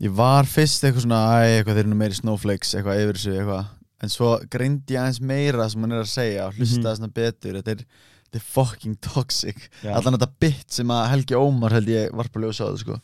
Ég 0.00 0.14
var 0.16 0.48
fyrst 0.48 0.80
eitthvað 0.88 1.04
svona 1.04 1.20
Æ, 1.44 1.58
eitthvað 1.60 1.76
þeir 1.76 1.84
eru 1.90 1.98
meiri 2.00 2.16
snowflakes 2.16 2.72
Eitthvað 2.78 3.02
yfir 3.02 3.18
þessu, 3.20 3.34
eitthvað. 3.42 3.66
En 4.00 4.08
svo 4.14 4.30
greindi 4.48 4.94
ég 4.96 5.02
aðeins 5.02 5.20
meira 5.20 5.66
sem 5.68 5.84
hann 5.84 5.92
er 5.98 6.06
að 6.06 6.08
segja 6.14 6.46
Og 6.48 6.54
hlusta 6.56 6.80
Mhm. 6.80 6.96
svona 7.02 7.12
betur. 7.12 7.58
Þetta 7.60 7.74
er, 7.76 7.84
þetta 8.30 8.40
er 8.40 8.46
fucking 8.54 8.96
toxic. 9.02 9.68
Já. 9.82 9.90
Allan 9.98 10.14
þetta 10.16 10.30
bit 10.40 10.70
sem 10.70 10.86
að 10.94 11.08
Helgi 11.10 11.34
Ómar 11.40 11.74
held 11.74 11.90
ég 11.90 12.12
varpa 12.14 12.40
ljósa 12.44 12.66
á 12.66 12.70
það 12.70 12.78
sko. 12.84 13.00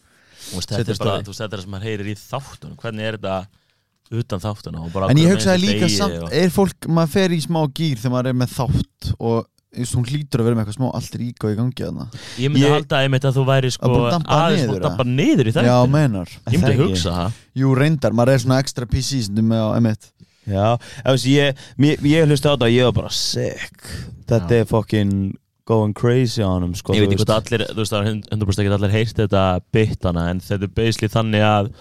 Þú 0.46 0.60
veist, 0.60 0.70
Þetta 0.70 0.92
er 0.94 1.00
bara, 1.02 1.22
þú 1.26 1.32
veist, 1.32 1.40
þetta 1.42 1.52
er 1.52 1.58
það 1.58 1.64
sem 1.66 1.74
maður 1.74 1.88
heyrir 1.90 2.06
í 2.12 2.16
þáttunum. 2.20 2.76
Hvernig 2.78 3.08
er 3.10 3.16
þetta 3.18 3.36
utan 4.22 4.44
þáttunum? 4.44 5.10
En 5.10 5.18
ég 5.18 5.32
hugsaði 5.34 5.62
líka 5.64 5.88
samt, 5.90 6.22
og- 6.22 6.32
er 6.32 6.50
fólk, 6.54 6.86
maður 6.86 7.12
fer 7.16 7.34
í 7.34 7.40
smá 7.42 7.60
gýr 7.74 7.98
þegar 7.98 8.14
maður 8.14 8.30
er 8.30 8.38
með 8.44 8.54
þátt 8.54 9.12
og 9.18 9.46
hún 9.76 10.06
hlýtur 10.08 10.40
að 10.40 10.46
vera 10.46 10.56
með 10.56 10.62
eitthvað 10.64 10.76
smá 10.78 10.86
allt 10.94 11.16
ríka 11.20 11.50
í 11.52 11.56
gangi 11.58 11.82
þarna. 11.84 12.06
Ég 12.38 12.48
myndi 12.52 12.62
Ég- 12.64 12.72
halda 12.72 13.00
að 13.28 13.34
þú 13.36 13.44
væri 13.44 13.70
sko 13.74 13.84
Að 13.88 13.96
bara 13.96 14.10
dampa 14.14 14.36
aðeins 14.36 14.62
niður, 14.62 14.76
og 14.76 14.82
dampa 14.86 15.04
niður 15.04 15.46
í 15.46 15.52
Já, 15.52 15.58
þættinu 15.60 15.90
meinar. 15.92 16.28
Ég 16.46 16.60
myndi 16.62 16.76
Það 16.76 16.80
hugsa 16.86 17.10
það. 17.16 17.32
Jú, 17.56 17.74
reyndar, 17.76 18.12
maður 18.12 18.32
er 18.32 18.38
svona 18.38 18.58
extra 18.62 18.86
PC 18.86 19.20
stundum 19.26 19.48
með 19.52 19.60
á 19.60 19.68
M1. 19.80 20.10
Já, 20.46 20.76
þess, 21.02 21.26
ég, 21.26 21.64
mér, 21.82 21.98
ég 22.06 22.28
hlusti 22.28 22.46
á 22.46 22.54
þetta 22.54 22.68
og 22.68 22.74
ég 22.76 22.84
var 22.88 22.94
bara 23.00 23.10
sick 23.10 23.88
Þetta 24.30 24.52
Já. 24.54 24.60
er 24.60 24.68
fucking 24.70 25.14
going 25.66 25.94
crazy 25.98 26.42
á 26.42 26.48
honum 26.52 26.74
sko, 26.78 26.94
Ég 26.94 27.02
veit 27.06 27.16
ekki 27.16 27.26
allir, 27.34 27.64
þú 27.72 27.80
veist 27.82 27.92
það 27.94 28.06
er 28.06 28.18
100% 28.36 28.62
ekki 28.62 28.74
allir 28.76 28.94
heyrt 28.94 29.16
þetta 29.18 29.44
bitana 29.74 30.28
en 30.30 30.40
þetta 30.40 30.68
er 30.68 30.74
basically 30.76 31.10
þannig 31.10 31.42
að 31.42 31.72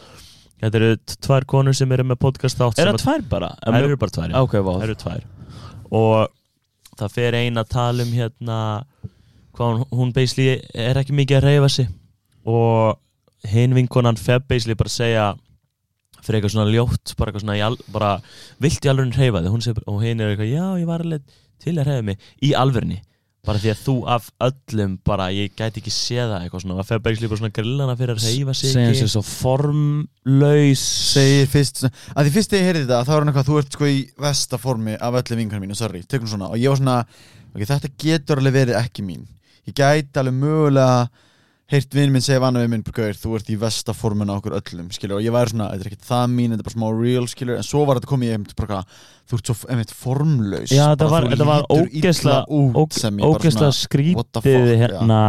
þetta 0.64 0.80
eru 0.82 0.90
tvær 1.28 1.46
konur 1.52 1.76
sem 1.78 1.92
eru 1.94 2.08
með 2.10 2.18
podcast 2.26 2.58
þátt 2.58 2.82
Er 2.82 2.90
það 2.94 3.02
tvær 3.04 3.26
bara? 3.30 3.52
að- 3.62 3.76
Það 3.78 3.88
eru 3.92 3.98
bara 4.02 4.16
tvær, 4.18 4.30
já. 4.34 4.42
Ok, 4.42 4.58
vá 4.66 4.72
Það 4.74 4.88
eru 4.90 4.98
tvær 5.06 5.24
og 5.92 6.32
það 6.98 7.12
fer 7.20 7.36
ein 7.38 7.62
að 7.62 7.70
tala 7.70 8.04
um 8.04 8.14
hérna 8.16 8.60
hvað 9.56 9.68
hún, 9.78 9.86
hún 9.94 10.14
basically 10.16 10.62
er 10.74 10.98
ekki 11.00 11.14
mikið 11.14 11.38
að 11.38 11.46
reyfa 11.52 11.70
sig 11.70 11.88
og 12.46 12.98
hinn 13.52 13.76
vinkonan 13.78 14.18
fer 14.18 14.40
basically 14.50 14.74
bara 14.76 14.90
segja 14.90 15.28
fyrir 16.26 16.40
eitthvað 16.40 16.56
svona 16.56 16.74
ljótt 16.74 17.16
bara 17.16 17.32
eitthvað 17.32 17.46
svona, 17.46 17.58
al, 17.70 17.80
bara 17.94 18.14
vilt 18.64 18.86
í 18.86 18.92
alveg 18.92 19.20
reyfa 19.20 19.44
þig. 19.46 19.84
Og 19.86 20.00
hinn 20.04 20.24
er 20.24 20.34
eitthvað, 20.34 20.54
já 20.54 20.66
ég 20.82 20.90
var 20.90 21.06
alveg 21.06 21.36
til 21.64 21.76
að 21.78 21.92
reyfa 21.92 22.08
mig. 22.12 22.32
Í 22.44 22.56
alverni 22.58 23.02
bara 23.46 23.62
því 23.62 23.72
að 23.72 23.82
þú 23.84 23.96
af 24.10 24.28
öllum 24.48 24.94
bara, 25.06 25.28
ég 25.34 25.54
gæti 25.58 25.82
ekki 25.82 25.94
séð 25.94 26.32
það 26.32 26.46
eitthvað 26.46 26.64
svona, 26.64 26.86
fer 26.88 27.02
basically 27.06 27.30
bara 27.30 27.42
svona 27.42 27.56
grillana 27.56 27.96
fyrir 28.00 28.16
að 28.16 28.26
reyfa 28.26 28.56
sig 28.58 28.72
Segja 28.74 28.96
sér 28.98 29.12
svo 29.14 29.22
formlaus. 29.26 30.86
Segir 31.14 31.52
fyrst, 31.52 31.84
að 31.86 32.26
því 32.26 32.34
fyrst 32.38 32.54
þegar 32.54 32.64
ég 32.64 32.70
heyrði 32.72 32.84
þetta, 32.86 33.02
þá 33.06 33.14
er 33.14 33.20
hann 33.20 33.32
eitthvað, 33.32 33.50
þú 33.52 33.60
ert 33.62 33.78
sko 33.78 33.90
í 33.92 34.00
vestaformi 34.26 34.98
af 34.98 35.20
öllum 35.22 35.42
vinkunum 35.44 35.66
mínu, 35.68 35.78
sorry, 35.78 36.02
tekum 36.10 36.32
svona. 36.32 36.50
Og 36.50 36.62
ég 36.62 36.74
var 36.74 36.82
svona, 36.82 36.98
ok, 37.54 37.62
þetta 37.62 37.94
getur 38.06 38.42
alveg 38.42 38.58
verið 38.58 38.80
ekki 38.82 39.06
mín. 39.06 39.28
Ég 39.70 39.78
gæti 39.78 40.22
alveg 40.22 40.40
mögulega 40.42 41.06
heyrt 41.72 41.96
vinn 41.98 42.12
minn 42.14 42.22
segja 42.22 42.40
vana 42.44 42.62
við 42.62 42.70
minn, 42.76 42.84
Gauir, 42.94 43.18
þú 43.18 43.32
ert 43.40 43.48
í 43.50 43.56
vestaformin 43.58 44.30
á 44.30 44.38
okkur 44.38 44.54
öllum, 44.60 44.92
skilur, 44.94 45.18
og 45.18 45.26
ég 45.26 45.34
væri 45.34 45.50
svona, 45.56 45.72
þetta 45.74 45.86
er 45.88 45.90
ekkert 45.92 46.06
það 46.12 46.28
mín, 46.36 46.54
þetta 46.54 46.62
er 46.62 46.68
bara 46.70 46.76
smá 46.78 46.88
real, 47.00 47.26
skilur, 47.32 47.58
en 47.58 47.66
svo 47.66 47.84
var 47.90 47.98
þetta 48.00 48.12
komið, 48.12 48.30
ég 48.30 48.38
einmitt 48.38 48.56
bara, 48.60 48.84
þú 49.26 49.40
ert 49.40 49.50
svo, 49.52 49.56
einmitt, 49.74 49.94
formlaus. 49.98 50.70
Já, 50.76 50.86
þetta 50.94 51.10
var, 51.10 51.26
var 51.26 51.30
lítur 51.34 51.42
illa 51.42 51.60
ógeðslega 51.74 52.40
út 52.62 52.80
óg- 52.84 52.98
sem 53.02 53.18
ég 53.18 53.26
bara 53.26 53.42
ógeðslega 53.42 53.78
svona, 53.82 54.16
what 54.22 54.32
the 54.38 54.44
skrítið 54.46 54.76
hérna 54.86 55.22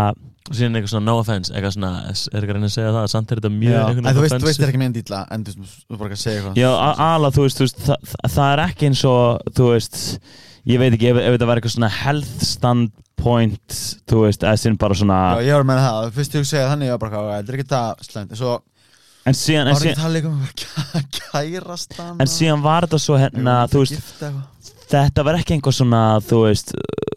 síðan 0.46 0.76
eitthvað 0.78 0.92
svona 0.92 1.06
no 1.08 1.14
offense, 1.18 1.50
eitthvað 1.50 1.72
svona 1.74 1.88
er 2.06 2.36
ekki 2.44 2.52
að 2.52 2.54
reyna 2.54 2.68
að 2.68 2.74
segja 2.76 2.90
það, 2.94 3.06
samt 3.10 3.32
er 3.34 3.40
þetta 3.40 3.50
mjög 3.56 3.72
Já, 3.72 3.80
einhvern 3.88 4.06
en 4.06 4.14
þú 4.14 4.20
veist, 4.20 4.30
þú 4.30 4.36
offensive. 4.36 4.46
veist 4.46 4.60
þetta 4.60 4.66
er 4.68 4.70
ekki 4.70 4.78
með 4.78 4.86
einn 4.86 4.94
dýtla 5.00 5.20
en 5.34 5.46
þú 5.48 5.54
veist, 5.64 5.80
þú 5.88 5.96
bara 5.98 6.06
ekki 6.12 6.18
að 6.18 6.22
segja 6.22 6.36
eitthvað 6.42 6.60
Já, 6.60 6.68
a- 6.76 7.08
ala, 7.16 7.30
þú 7.34 7.46
veist, 7.48 7.80
það 8.36 8.52
er 8.52 8.62
ekki 8.68 8.86
eins 8.92 9.02
og, 9.10 9.48
þú 9.56 9.66
veist 9.72 9.98
ég 10.66 10.80
veit 10.82 10.92
ekki, 10.96 11.10
ef, 11.12 11.20
ef 11.22 11.34
þetta 11.36 11.48
var 11.50 11.60
eitthvað 11.60 11.74
svona 11.76 11.90
health 12.00 12.46
standpoint, 12.46 13.76
þú 14.10 14.22
veist, 14.24 14.42
eða 14.46 14.60
sinn 14.62 14.78
bara 14.80 14.96
svona 14.98 15.18
Já, 15.36 15.44
ég 15.50 15.58
var 15.60 15.68
með 15.68 15.82
það, 15.84 16.08
fyrst 16.16 16.38
ég 16.38 16.48
segja 16.50 16.70
þannig, 16.72 16.90
ég 16.90 16.96
var 16.96 17.04
bara, 17.04 17.20
"Ok, 17.22 17.36
þetta 17.36 17.52
er 17.52 17.58
ekki 17.60 17.70
það 17.74 18.08
slæmt. 18.10 18.36
Svo 18.40 18.56
en 19.26 19.34
síðan, 19.34 19.66
en 19.66 19.74
var 19.74 19.80
ekki 19.80 19.94
síðan, 19.94 20.02
það 20.04 20.14
líka 20.16 20.28
um 20.30 20.42
að 20.42 21.06
kærast 21.18 21.96
hann 21.98 22.20
en 22.22 22.30
síðan 22.30 22.62
var 22.66 22.86
þetta 22.86 23.00
svo 23.02 23.18
hérna, 23.18 23.56
þú 23.72 23.82
veist, 23.84 24.12
þetta 24.90 25.24
var 25.26 25.38
ekki 25.40 25.56
einhver 25.56 25.74
svona, 25.74 26.02
þú 26.24 26.42
veist 26.44 26.72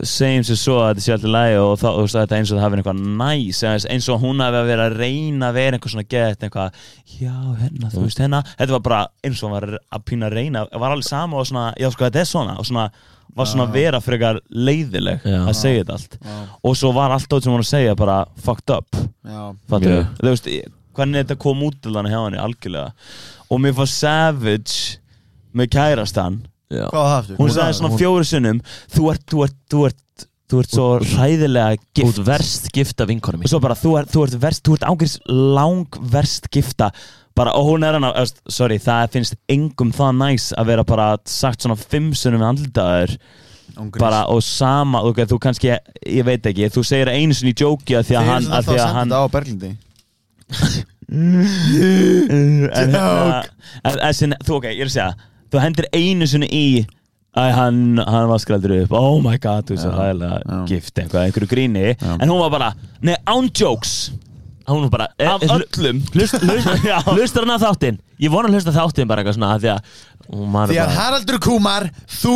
segjum 0.07 0.45
sér 0.47 0.59
svo 0.59 0.77
að 0.79 0.89
þetta 0.93 1.03
sé 1.03 1.13
alltaf 1.15 1.33
lægi 1.35 1.59
og 1.59 1.73
þá, 1.81 1.87
þú 1.89 2.03
veist, 2.05 2.17
þetta 2.17 2.35
er 2.35 2.39
eins 2.39 2.51
og 2.51 2.57
það 2.57 2.65
hafi 2.65 2.79
eitthvað 2.79 3.01
næs 3.19 3.61
eins, 3.67 3.85
eins 3.93 4.09
og 4.13 4.21
hún 4.23 4.43
hafi 4.43 4.61
verið 4.69 4.83
að 4.85 4.97
reyna 5.01 5.49
að 5.49 5.57
vera 5.59 5.77
einhver 5.77 5.93
svona 5.93 6.07
gett, 6.15 6.45
eitthvað, 6.47 6.81
já, 7.19 7.35
hérna 7.59 7.91
þú 7.93 8.03
veist, 8.05 8.21
hérna, 8.23 8.41
þetta 8.55 8.75
var 8.77 8.83
bara 8.87 9.01
eins 9.27 9.43
og 9.43 9.49
hún 9.49 9.55
var 9.57 9.67
að 9.75 10.05
pína 10.07 10.29
að 10.29 10.37
reyna, 10.39 10.65
var 10.71 10.95
alveg 10.95 11.09
sama 11.09 11.41
og 11.41 11.49
svona 11.49 11.69
já, 11.75 11.89
sko, 11.91 12.07
þetta 12.07 12.23
er 12.23 12.29
svona, 12.31 12.57
og 12.59 12.69
svona 12.69 12.89
var 13.37 13.49
svona 13.49 13.67
að 13.67 13.75
vera 13.77 13.99
frekar 14.01 14.39
leiðileg 14.49 15.25
Já. 15.27 15.37
að 15.45 15.55
segja 15.59 15.83
þetta 15.83 15.97
allt. 15.99 16.15
Já, 16.17 16.37
og 16.65 16.77
svo 16.79 16.89
var 16.95 17.13
allt 17.13 17.29
át 17.29 17.43
sem 17.45 17.51
hún 17.51 17.59
var 17.59 17.65
að 17.65 17.69
segja 17.69 17.97
bara 17.99 18.15
fucked 18.41 18.73
up. 18.73 18.97
Fattu, 19.69 19.91
Mjög. 19.91 20.07
þú 20.17 20.31
veist, 20.31 20.49
hvernig 20.97 21.21
þetta 21.23 21.37
kom 21.45 21.61
út 21.67 21.77
til 21.83 21.93
hann 21.95 22.09
hjá 22.09 22.17
henni, 22.23 22.39
algjörlega. 22.41 22.89
Og 23.53 23.61
mér 23.61 23.75
fannst 23.77 24.01
Savage 24.01 24.97
með 25.53 25.69
kærastan 25.75 26.39
Það 26.69 27.31
hún 27.39 27.53
sagði 27.53 27.77
svona 27.79 27.97
fjóru 27.97 28.25
sinnum 28.29 28.59
þú 28.93 29.07
ert, 29.13 29.23
þú 29.31 29.45
ert, 29.47 29.55
þú 29.73 29.85
ert, 29.87 30.25
þú 30.49 30.59
ert 30.61 30.75
svo 30.75 30.89
hræðilega 31.01 31.77
Út 31.79 31.97
gift 31.97 32.21
verst 32.27 32.69
gifta 32.75 33.07
vinkonum 33.09 33.45
og 33.45 33.49
svo 33.49 33.61
bara 33.63 33.77
þú 33.77 33.95
ert, 34.01 34.11
þú 34.13 34.25
ert 34.27 34.37
verst, 34.43 34.63
þú 34.67 34.77
ert 34.77 34.85
ángriðs 34.91 35.17
lang 35.57 35.99
verst 36.13 36.49
gifta. 36.53 36.91
Bara, 37.37 37.53
og 37.55 37.69
hún 37.69 37.85
er 37.87 37.95
hann 37.95 38.05
að, 38.05 38.33
sorry, 38.51 38.77
það 38.83 39.13
finnst 39.13 39.37
engum 39.49 39.93
það 39.95 40.17
næs 40.19 40.49
að 40.59 40.73
vera 40.73 40.85
bara 40.85 41.11
sagt 41.29 41.63
svona 41.63 41.77
fimm 41.79 42.11
sinnum 42.17 42.43
við 42.43 42.49
andlitaður 42.49 43.15
bara 43.95 44.25
og 44.27 44.41
sama, 44.43 45.01
ok, 45.07 45.23
þú 45.29 45.39
kannski 45.41 45.71
ég 45.71 46.25
veit 46.27 46.45
ekki, 46.49 46.67
þú 46.73 46.83
segir 46.85 47.11
einu 47.13 47.37
sinni 47.37 47.53
í 47.53 47.59
jóki 47.61 47.95
að 47.97 48.09
því 48.09 48.17
að 48.19 48.29
hann, 48.33 48.49
að 48.57 48.69
því 48.69 48.77
að 48.83 48.93
hann 48.97 49.13
þetta 49.13 49.23
á 49.23 49.33
Berglindi. 49.37 49.73
En, 51.09 52.67
hérna, 52.69 52.99
en, 53.81 53.95
en, 53.97 54.13
sinni, 54.13 54.37
þú 54.45 54.59
ok, 54.59 54.67
ég 54.69 54.83
er 54.83 54.91
að 54.91 54.93
segja 54.93 55.07
þú 55.49 55.61
hendir 55.63 55.89
einu 55.95 56.29
sinni 56.29 56.49
í 56.51 56.69
Æ, 57.37 57.51
hann, 57.53 57.99
hann 58.01 58.25
var 58.25 58.39
skrældur 58.41 58.71
upp. 58.73 58.93
Oh 58.97 59.19
my 59.21 59.37
god, 59.37 59.67
þú 59.69 59.75
veist 59.75 59.85
hægilega 59.85 60.39
já. 60.41 60.61
gift 60.71 60.97
eitthvað, 60.97 61.27
einhverju 61.27 61.49
gríni. 61.51 61.83
Já. 61.93 62.15
En 62.17 62.31
hún 62.31 62.39
var 62.41 62.49
bara, 62.55 62.69
nei, 63.05 63.13
án 63.29 63.51
jokes. 63.53 64.09
Hún 64.69 64.87
var 64.87 64.89
bara 64.89 65.07
Af 65.33 65.43
eh, 65.43 65.53
öllum. 65.53 66.01
Hlust, 66.13 66.41
hlust, 66.41 66.67
hlustar 67.15 67.45
hann 67.45 67.53
að 67.55 67.63
þáttinn? 67.67 67.99
Ég 68.21 68.33
vona 68.33 68.49
að 68.49 68.57
hlusta 68.57 68.73
þáttinn 68.75 69.09
bara 69.09 69.23
eitthvað 69.23 69.37
svona 69.37 69.55
Því 69.61 69.71
að 69.73 69.93
Því 70.69 70.77
að 70.83 70.91
Haraldur 70.93 71.39
Kumar, 71.41 71.87
þú 72.19 72.35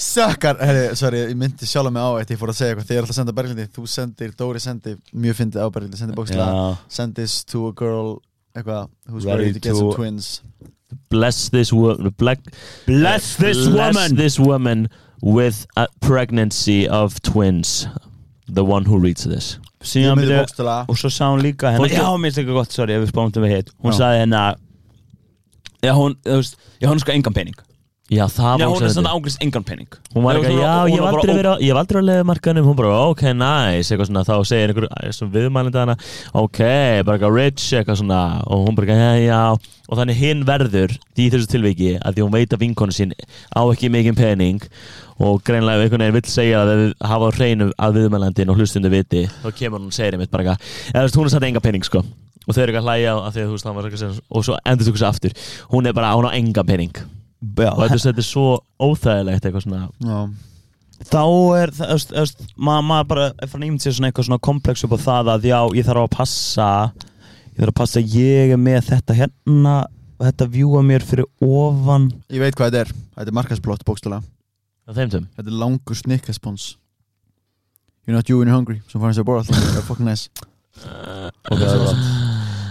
sökkar 0.00 0.56
Herri, 0.62 0.86
sorry, 0.96 1.24
ég 1.26 1.36
myndi 1.36 1.68
sjálf 1.68 1.92
mig 1.92 2.00
á 2.00 2.10
eitt 2.20 2.32
Ég 2.32 2.40
fór 2.40 2.52
að 2.52 2.60
segja 2.60 2.72
eitthvað, 2.72 2.86
þegar 2.88 2.96
ég 2.96 3.04
ætla 3.04 3.12
að 3.16 3.18
senda 3.18 3.34
Berglindi. 3.36 3.66
Þú 3.76 3.84
sendir, 3.92 4.32
Dóri 4.38 4.62
sendi, 4.64 4.94
mjög 5.12 5.36
fyndið 5.42 5.66
á 5.66 5.68
Berglindi. 5.74 6.00
Sendi 6.00 6.16
bókslega, 6.16 6.48
Já. 6.48 6.78
send 6.96 7.18
this 7.20 7.42
to 7.44 7.66
a 7.68 7.74
girl 7.76 8.16
Eitthvað, 8.56 8.88
who's 9.10 9.28
Ready 9.28 9.50
ready 9.50 9.60
to 9.60 9.60
get 9.60 9.76
some 9.76 9.92
twins 9.92 10.40
Bless 11.10 11.48
this 11.50 11.72
woman 11.72 12.14
Black 12.16 12.38
Bless 12.86 13.36
this 13.36 13.68
Bless 13.68 13.94
woman. 13.94 14.16
this 14.16 14.38
woman 14.38 14.88
With 15.22 15.66
a 15.76 15.86
pregnancy 16.00 16.86
of 16.86 17.20
twins. 17.22 17.88
The 18.48 18.62
one 18.64 18.84
who 18.84 18.98
reads 18.98 19.24
this. 19.24 19.58
Síðan 19.82 20.18
myndi 20.20 20.28
byrju 20.34 20.88
Og 20.88 20.96
svo 21.00 21.08
sá 21.10 21.30
hún 21.32 21.40
líka 21.42 21.72
Fólki- 21.78 21.96
Já, 21.96 22.04
mér 22.16 22.30
finnst 22.30 22.38
eitthvað 22.38 22.58
gott, 22.60 22.72
sorry, 22.72 22.94
ef 22.94 23.02
við 23.02 23.12
spáum 23.12 23.32
við 23.32 23.50
hitt. 23.56 23.70
Hún 23.82 23.92
Já. 23.92 23.98
sagði 23.98 24.20
hérna 24.22 24.42
Já, 25.82 25.92
hún, 25.94 26.14
þú 26.24 26.36
veist, 26.40 26.56
já, 26.80 26.88
hún 26.88 27.00
sko 27.00 27.12
engan 27.12 27.34
pening 27.34 27.54
Já, 28.06 28.22
það 28.30 28.60
Já, 28.60 28.66
var 28.66 28.70
hún 28.70 28.76
er 28.76 28.86
ósæðandi. 28.86 28.94
svona 28.94 29.12
ángriðs 29.16 29.36
engan 29.42 29.64
pening. 29.66 29.88
Hún 30.14 30.22
var 30.22 30.36
eitthvað, 30.36 30.52
hún 30.52 30.60
já, 30.62 30.74
ég 30.86 30.92
hún 30.94 31.00
hef 31.00 31.06
aldrei 31.10 31.34
verið 31.34 31.48
á, 31.50 31.54
ég 31.58 31.70
hef 31.72 31.78
aldrei 31.80 31.96
verið 31.98 32.06
á 32.06 32.10
leðumarkanum 32.12 32.66
Hún 32.68 32.76
bara, 32.78 32.98
ok, 33.10 33.22
nice, 33.34 33.88
eitthvað 33.90 34.06
svona 34.06 34.22
Þá 34.28 34.34
segir 34.46 34.70
einhver, 34.70 34.86
æ, 34.94 35.10
svona 35.16 35.34
viðmælindi 35.34 35.80
hana 35.82 35.96
Ok, 36.38 36.60
bara 37.02 37.16
eitthvað 37.18 37.34
rich, 37.34 37.64
eitthvað 37.74 37.98
svona 37.98 38.20
Og 38.46 38.62
hún 38.68 38.78
bara, 38.78 38.94
já, 38.94 39.10
já. 39.26 39.40
Og 39.90 39.98
þannig 39.98 40.20
hinn 40.22 40.44
verður, 40.46 40.94
í 41.18 41.26
þessu 41.34 41.50
tilviki 41.50 41.90
Að 41.98 42.14
því 42.14 42.22
hún 42.28 42.36
veit 42.36 42.54
að 42.54 42.62
vinkonu 42.62 42.94
sín 42.94 43.10
á 43.18 43.60
ekki 43.66 43.90
mikinn 43.90 44.14
pening 44.14 44.62
Og 45.18 45.42
greinlega 45.42 45.82
ef 45.82 45.88
einhvern 45.88 46.06
veginn 46.06 46.18
vill 46.20 46.30
segja 46.30 46.62
að 46.62 46.72
við 46.76 46.94
hafa 47.10 47.32
hreinu 47.40 47.70
að 47.74 47.98
viðmælandin 47.98 48.54
og 48.54 48.60
hlustundu 48.60 48.92
viti 48.94 49.26
Þá 49.42 49.50
kemur 49.50 49.82
hún 49.82 49.90
og 49.90 49.96
segir 49.96 50.14
einmitt 50.14 50.30
bara 50.30 50.54
eitthvað. 50.54 51.14
Hún 51.16 51.26
sko. 51.88 52.04
Og 52.46 52.54
þau 52.54 52.62
eru 52.62 52.70
eitthvað 52.76 52.86
að 53.24 53.30
því 53.34 53.42
að 53.42 53.46
þú 53.48 53.54
veist, 53.56 53.66
hann 53.66 53.78
var 53.80 53.88
Og 54.30 54.44
svo 54.46 54.58
endur 54.62 54.86
þú 54.86 54.92
þessu 54.94 55.08
aftur. 55.08 55.32
Hún 55.72 55.88
er 55.88 55.96
bara, 55.96 56.12
hún 56.14 56.28
á 56.28 56.36
enga 56.36 56.62
pening. 56.68 56.92
Já, 56.92 57.02
Og 57.02 57.25
þetta, 57.40 57.98
þetta 58.06 58.22
er 58.22 58.26
svo 58.28 58.46
óþægilegt 58.80 59.44
eitthvað 59.48 59.64
svona 59.66 59.82
Já, 60.00 60.20
þá 61.10 61.22
er 61.60 61.74
það, 61.76 62.30
maður 62.56 62.86
ma 62.88 63.00
bara 63.04 63.26
er 63.42 63.50
fann 63.52 63.66
ímynd 63.66 63.84
sér 63.84 63.96
svona 63.98 64.08
eitthvað 64.10 64.28
svona 64.30 64.42
komplex 64.48 64.86
upp 64.86 64.96
á 64.96 64.98
það 65.06 65.32
að 65.34 65.48
já, 65.50 65.58
ég 65.76 65.88
þarf 65.88 66.06
að 66.06 66.14
passa 66.16 66.68
ég 67.52 67.58
þarf 67.60 67.72
að 67.74 67.78
passa 67.82 68.00
að 68.00 68.16
ég 68.16 68.54
er 68.56 68.60
með 68.60 68.80
þetta 68.92 69.18
hérna 69.20 69.76
og 70.16 70.24
þetta 70.24 70.46
vjúa 70.48 70.80
mér 70.80 71.04
fyrir 71.04 71.26
ofan. 71.44 72.06
Ég 72.32 72.40
veit 72.40 72.56
hvað 72.56 72.70
þetta 72.72 72.80
er. 72.86 72.92
Þetta 73.18 73.28
er 73.32 73.36
markasblott 73.36 73.82
bókstala 73.84 74.22
Þetta 74.86 75.18
er 75.44 75.52
langur 75.60 75.96
snikkespons 75.98 76.76
You're 78.06 78.14
not 78.16 78.28
you 78.30 78.38
when 78.38 78.46
you're 78.48 78.54
hungry 78.56 78.78
Sem 78.88 79.00
fannst 79.02 79.18
ég 79.18 79.24
að 79.24 79.28
bóra 79.32 79.40
alltaf 79.42 79.58
Það 79.58 79.80
er 79.80 79.86
fucking 79.88 80.06
nice. 80.06 80.28
Ok, 81.50 81.58
það 81.58 81.72
er 81.72 81.80
gott. 81.82 82.02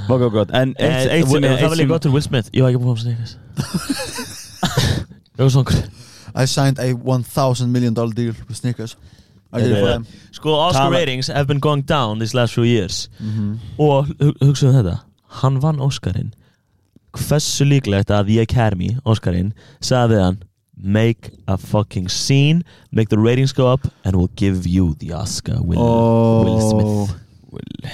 Ok, 0.06 0.22
ok, 0.22 0.34
gott. 0.38 0.54
En 0.56 0.72
eitt, 0.78 1.10
eitt 1.12 1.28
sem 1.30 1.44
Eh, 1.44 1.52
er 1.52 1.60
Það 1.60 1.74
var 1.74 1.80
líka 1.82 1.92
gott 1.92 2.06
til 2.06 2.14
Will 2.16 2.24
Smith. 2.24 2.50
Ég 2.56 2.64
var 2.64 2.72
ekki 2.72 2.82
búin 2.86 2.94
að 2.96 3.04
snikast 3.04 3.38
Það 4.36 4.45
svona 5.50 5.90
I 6.36 6.46
signed 6.46 6.80
a 6.80 6.94
1000 6.94 7.72
million 7.72 7.94
dollar 7.94 8.14
deal 8.14 8.34
with 8.48 8.58
Snickers. 8.58 8.96
I 9.54 9.62
did 9.62 9.72
it 9.72 9.80
for 9.80 9.88
them. 9.88 10.06
Sko, 10.34 10.54
Oscar 10.54 10.80
Tala- 10.80 10.98
ratings 10.98 11.28
have 11.28 11.48
been 11.48 11.60
going 11.60 11.82
down 11.84 12.20
these 12.20 12.34
last 12.34 12.54
few 12.54 12.64
years. 12.64 13.08
Mhm. 13.22 13.60
Og 13.80 14.06
hu- 14.20 14.34
hugsaðu 14.42 14.70
um 14.70 14.76
þetta. 14.84 15.00
Hann 15.42 15.62
vann 15.62 15.80
Oscarinn. 15.80 16.34
Hversu 17.16 17.64
líklegt 17.64 18.10
að 18.12 18.28
The 18.28 18.40
Academy, 18.42 18.98
Oscarinn 19.06 19.54
Sagði 19.80 20.16
við 20.18 20.24
hann 20.24 20.38
Make 20.78 21.30
a 21.48 21.56
fucking 21.58 22.10
scene 22.10 22.64
Make 22.92 23.08
the 23.10 23.18
ratings 23.18 23.54
go 23.54 23.68
up 23.72 23.88
And 24.04 24.18
we'll 24.18 24.32
give 24.36 24.68
you 24.68 24.96
the 25.00 25.14
Oscar 25.14 25.62
Will, 25.62 25.80
Will 25.80 26.60
Smith. 26.70 27.16
Will. 27.52 27.92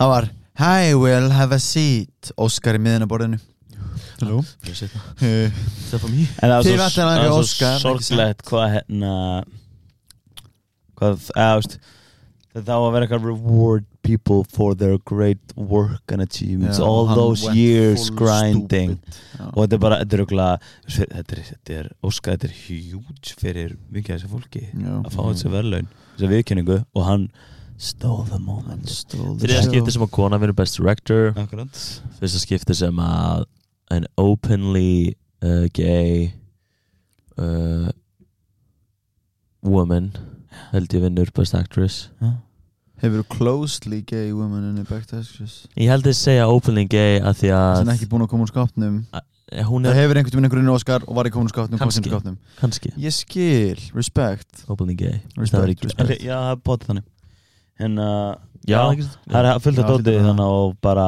Það 0.00 0.08
var 0.10 0.28
Hi 0.56 0.94
Will, 0.94 1.30
have 1.30 1.52
a 1.54 1.58
seat. 1.58 2.32
Oscar 2.36 2.74
í 2.74 2.82
miðina 2.82 3.06
borðinu 3.06 3.38
Hello. 4.24 4.40
Uh, 5.20 5.58
Það 5.90 6.50
var 6.50 6.62
svo, 7.44 7.68
sorglegt 7.82 8.44
hvað 8.48 8.72
hérna 8.78 9.12
hvað, 10.98 11.28
eða, 11.34 11.50
þú 11.54 11.60
veist 11.60 11.78
það 12.54 12.70
á 12.70 12.80
að 12.86 12.92
vera 12.94 13.06
eitthvað 13.08 13.24
reward 13.26 13.86
people 14.06 14.44
for 14.54 14.76
their 14.78 14.98
great 15.08 15.54
work 15.56 16.12
and 16.14 16.22
achievements 16.22 16.78
Já, 16.78 16.84
all 16.86 17.08
those 17.16 17.48
years 17.56 18.10
grinding. 18.14 18.98
Já. 19.34 19.48
og 19.48 19.58
þetta 19.64 19.74
er 19.78 19.82
bara, 19.82 19.98
þetta 20.04 20.14
er 20.18 20.22
örugglega- 20.22 20.60
þetta 20.86 21.34
er, 21.38 21.42
þetta 21.48 21.78
er, 21.80 21.88
Óskar, 22.04 22.36
þetta 22.36 22.50
er 22.50 22.54
huge 22.68 23.34
fyrir 23.40 23.74
mikið 23.90 24.14
af 24.14 24.20
þessu 24.22 24.30
fólki 24.36 24.62
Já. 24.70 24.92
að 25.00 25.10
fá 25.16 25.22
þessi 25.32 25.50
verðlaun, 25.56 25.88
þessi 26.14 26.30
viðkenningu 26.36 26.78
og 26.94 27.04
hann 27.08 27.26
stole 27.76 28.28
the 28.30 28.38
moment. 28.38 28.86
Stole 28.88 29.34
the 29.34 29.48
Þriða 29.48 29.62
show. 29.64 29.72
skipti 29.72 29.90
sem 29.96 30.02
að 30.06 30.10
kona 30.14 30.38
vinur 30.38 30.54
best 30.54 30.76
director. 30.78 31.32
Akkurat. 31.34 31.80
Fyrsta 32.20 32.38
skipti 32.44 32.76
sem 32.78 32.94
að 33.02 33.46
An 33.90 34.06
openly 34.16 35.16
uh, 35.42 35.66
gay 35.76 36.32
uh, 37.38 37.90
Woman 39.64 40.12
held 40.72 40.92
ég 40.94 41.02
vinnur 41.04 41.30
best 41.36 41.54
actress. 41.56 42.08
Hefur 43.02 43.24
closely 43.28 44.02
gay 44.06 44.32
woman 44.32 44.64
in 44.70 44.74
the 44.76 44.84
to 44.84 45.08
Texas 45.10 45.66
Ég 45.76 45.88
held 45.90 46.06
að 46.08 46.14
segja 46.16 46.44
openly 46.48 46.84
gay 46.88 47.18
að 47.20 47.40
því 47.42 47.50
að 47.56 47.78
sem 47.80 47.88
er 47.90 47.96
ekki 47.98 48.08
búin 48.12 48.22
að 48.24 48.30
koma 48.32 48.46
úr 48.46 48.52
skápnum 48.52 48.98
Eh, 49.54 49.60
Það 49.62 49.94
hefur 49.98 50.16
einhvern 50.18 50.32
veginn 50.32 50.46
einhvern 50.48 50.62
veginn 50.64 50.72
Oscar 50.72 51.02
og 51.04 51.14
var 51.18 51.28
ekki 51.28 51.34
komin 51.36 51.50
úr 51.50 51.52
skápnum 51.52 51.76
í 51.76 51.82
Kannski. 52.58 52.92
Ég 52.98 53.12
skil, 53.14 53.82
respect 53.94 54.62
openly 54.72 54.94
gay. 54.98 55.18
Respect, 55.36 55.52
Það 55.52 55.66
respect. 55.84 56.00
En, 56.00 56.24
Já, 56.24 56.38
það 56.38 56.54
er 56.54 56.62
bótið 56.70 56.88
þannig. 56.90 57.04
En 57.84 57.98
uh, 58.00 58.32
Já, 58.64 58.80
það 59.28 59.50
er 59.52 59.60
fullt 59.66 59.82
af 59.84 59.90
dótið 59.92 60.16
að- 60.16 60.26
þannig 60.30 60.54
og 60.56 60.74
bara 60.88 61.06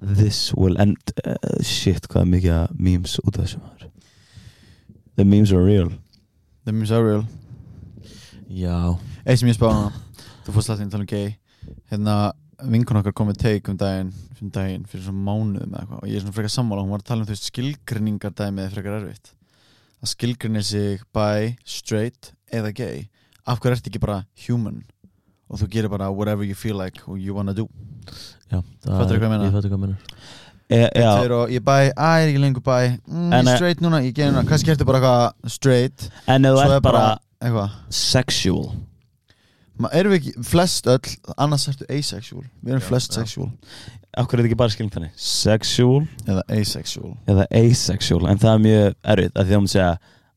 This 0.00 0.52
will 0.54 0.76
end 0.80 0.98
uh, 1.24 1.36
Shit, 1.64 2.08
hvað 2.12 2.28
mikið 2.34 2.76
memes 2.76 3.16
út 3.24 3.38
af 3.38 3.46
þessu 3.46 3.62
maður? 3.62 3.90
The 5.16 5.24
memes 5.24 5.52
are 5.52 5.64
real. 5.64 5.88
The 6.64 6.72
memes 6.72 6.92
are 6.92 7.04
real. 7.04 7.24
Já. 8.52 8.98
Eitt 9.24 9.40
sem 9.40 9.48
ég 9.48 9.56
spáði 9.56 9.78
hana. 9.78 10.02
Þú 10.44 10.54
fórst 10.54 10.70
alltaf 10.70 10.84
að 10.84 10.92
tala 10.92 11.06
um 11.06 11.10
gay. 11.10 11.30
Hérna, 11.90 12.16
vinkun 12.68 13.00
okkar 13.00 13.14
kom 13.16 13.30
með 13.30 13.40
take 13.42 13.72
um 13.72 13.78
daginn 13.80 14.12
um 14.36 14.50
daginn 14.52 14.84
fyrir 14.84 15.06
svona 15.06 15.24
mánuðum 15.24 15.72
eða 15.72 15.82
eitthvað. 15.82 16.02
Og 16.02 16.10
ég 16.10 16.18
er 16.18 16.24
svona 16.24 16.36
frekar 16.36 16.52
sammála, 16.52 16.84
hún 16.84 16.92
var 16.92 17.02
að 17.02 17.08
tala 17.08 17.24
um 17.24 17.28
þú 17.28 17.34
veist 17.34 17.48
skilgrinningar 17.50 18.34
dæmið 18.36 18.66
er 18.66 18.74
frekar 18.74 18.98
erfitt. 18.98 19.32
Að 20.04 20.12
skilgrinni 20.12 20.62
sig 20.66 21.04
bi, 21.16 21.54
straight 21.64 22.32
eða 22.52 22.74
gay. 22.76 23.06
Af 23.48 23.62
hverju 23.62 23.78
ertu 23.78 23.90
ekki 23.90 24.02
bara 24.02 24.20
human 24.44 24.82
og 25.50 25.60
þú 25.60 25.68
gerir 25.72 25.92
bara 25.92 26.10
whatever 26.10 26.46
you 26.46 26.54
feel 26.54 26.76
like 26.78 27.02
or 27.06 27.18
you 27.18 27.34
wanna 27.34 27.54
do. 27.54 27.68
Já, 28.50 28.60
það 28.82 28.98
Fattarðu 29.00 29.20
hvað 29.20 29.26
ég 29.26 29.32
meina? 29.34 29.46
Ég 29.46 29.54
fattu 29.54 29.70
hvað 29.72 29.94
ég 30.66 30.88
e, 30.90 31.34
og 31.36 31.52
ég 31.54 31.62
bi, 31.62 31.90
að 31.94 32.24
er 32.24 32.32
ekki 32.32 32.42
lengur 32.42 32.64
bi 32.66 32.88
mm, 33.06 33.30
ég 33.30 33.36
er 33.38 33.50
eh, 33.52 33.58
straight 33.58 33.84
núna, 33.84 34.02
ég 34.02 34.16
gerir 34.16 34.34
núna. 34.34 34.46
Kannski 34.48 34.72
ertu 34.74 34.86
bara 34.88 34.98
eitthvað 34.98 35.54
straight. 35.54 36.08
En 36.26 36.46
þú 36.46 36.58
ert 36.64 36.76
er 36.78 36.82
bara 36.82 37.04
eitthvað. 37.38 37.76
sexual. 37.94 38.66
Ma, 39.76 39.90
erum 39.92 40.14
við 40.14 40.22
ekki, 40.22 40.46
flest 40.48 40.88
öll 40.88 41.14
annars 41.36 41.68
ertu 41.70 41.86
asexual, 41.92 42.42
við 42.64 42.74
erum 42.74 42.82
Já, 42.82 42.88
flest 42.88 43.12
já. 43.12 43.20
sexual. 43.20 43.50
Akkur 44.16 44.38
er 44.38 44.42
þetta 44.42 44.50
ekki 44.50 44.58
bara 44.62 44.72
skilning 44.72 44.94
þannig? 44.94 45.16
Sexual 45.20 46.06
eða 46.24 46.44
asexual. 46.56 47.14
eða 47.28 47.46
asexual. 47.60 48.22
En 48.30 48.40
það 48.40 48.54
er 48.54 48.62
mjög 48.66 48.94
erfitt 49.14 49.36
að 49.36 49.50
því 49.50 49.56
að 49.56 49.60
hún 49.60 49.72
segja 49.74 49.90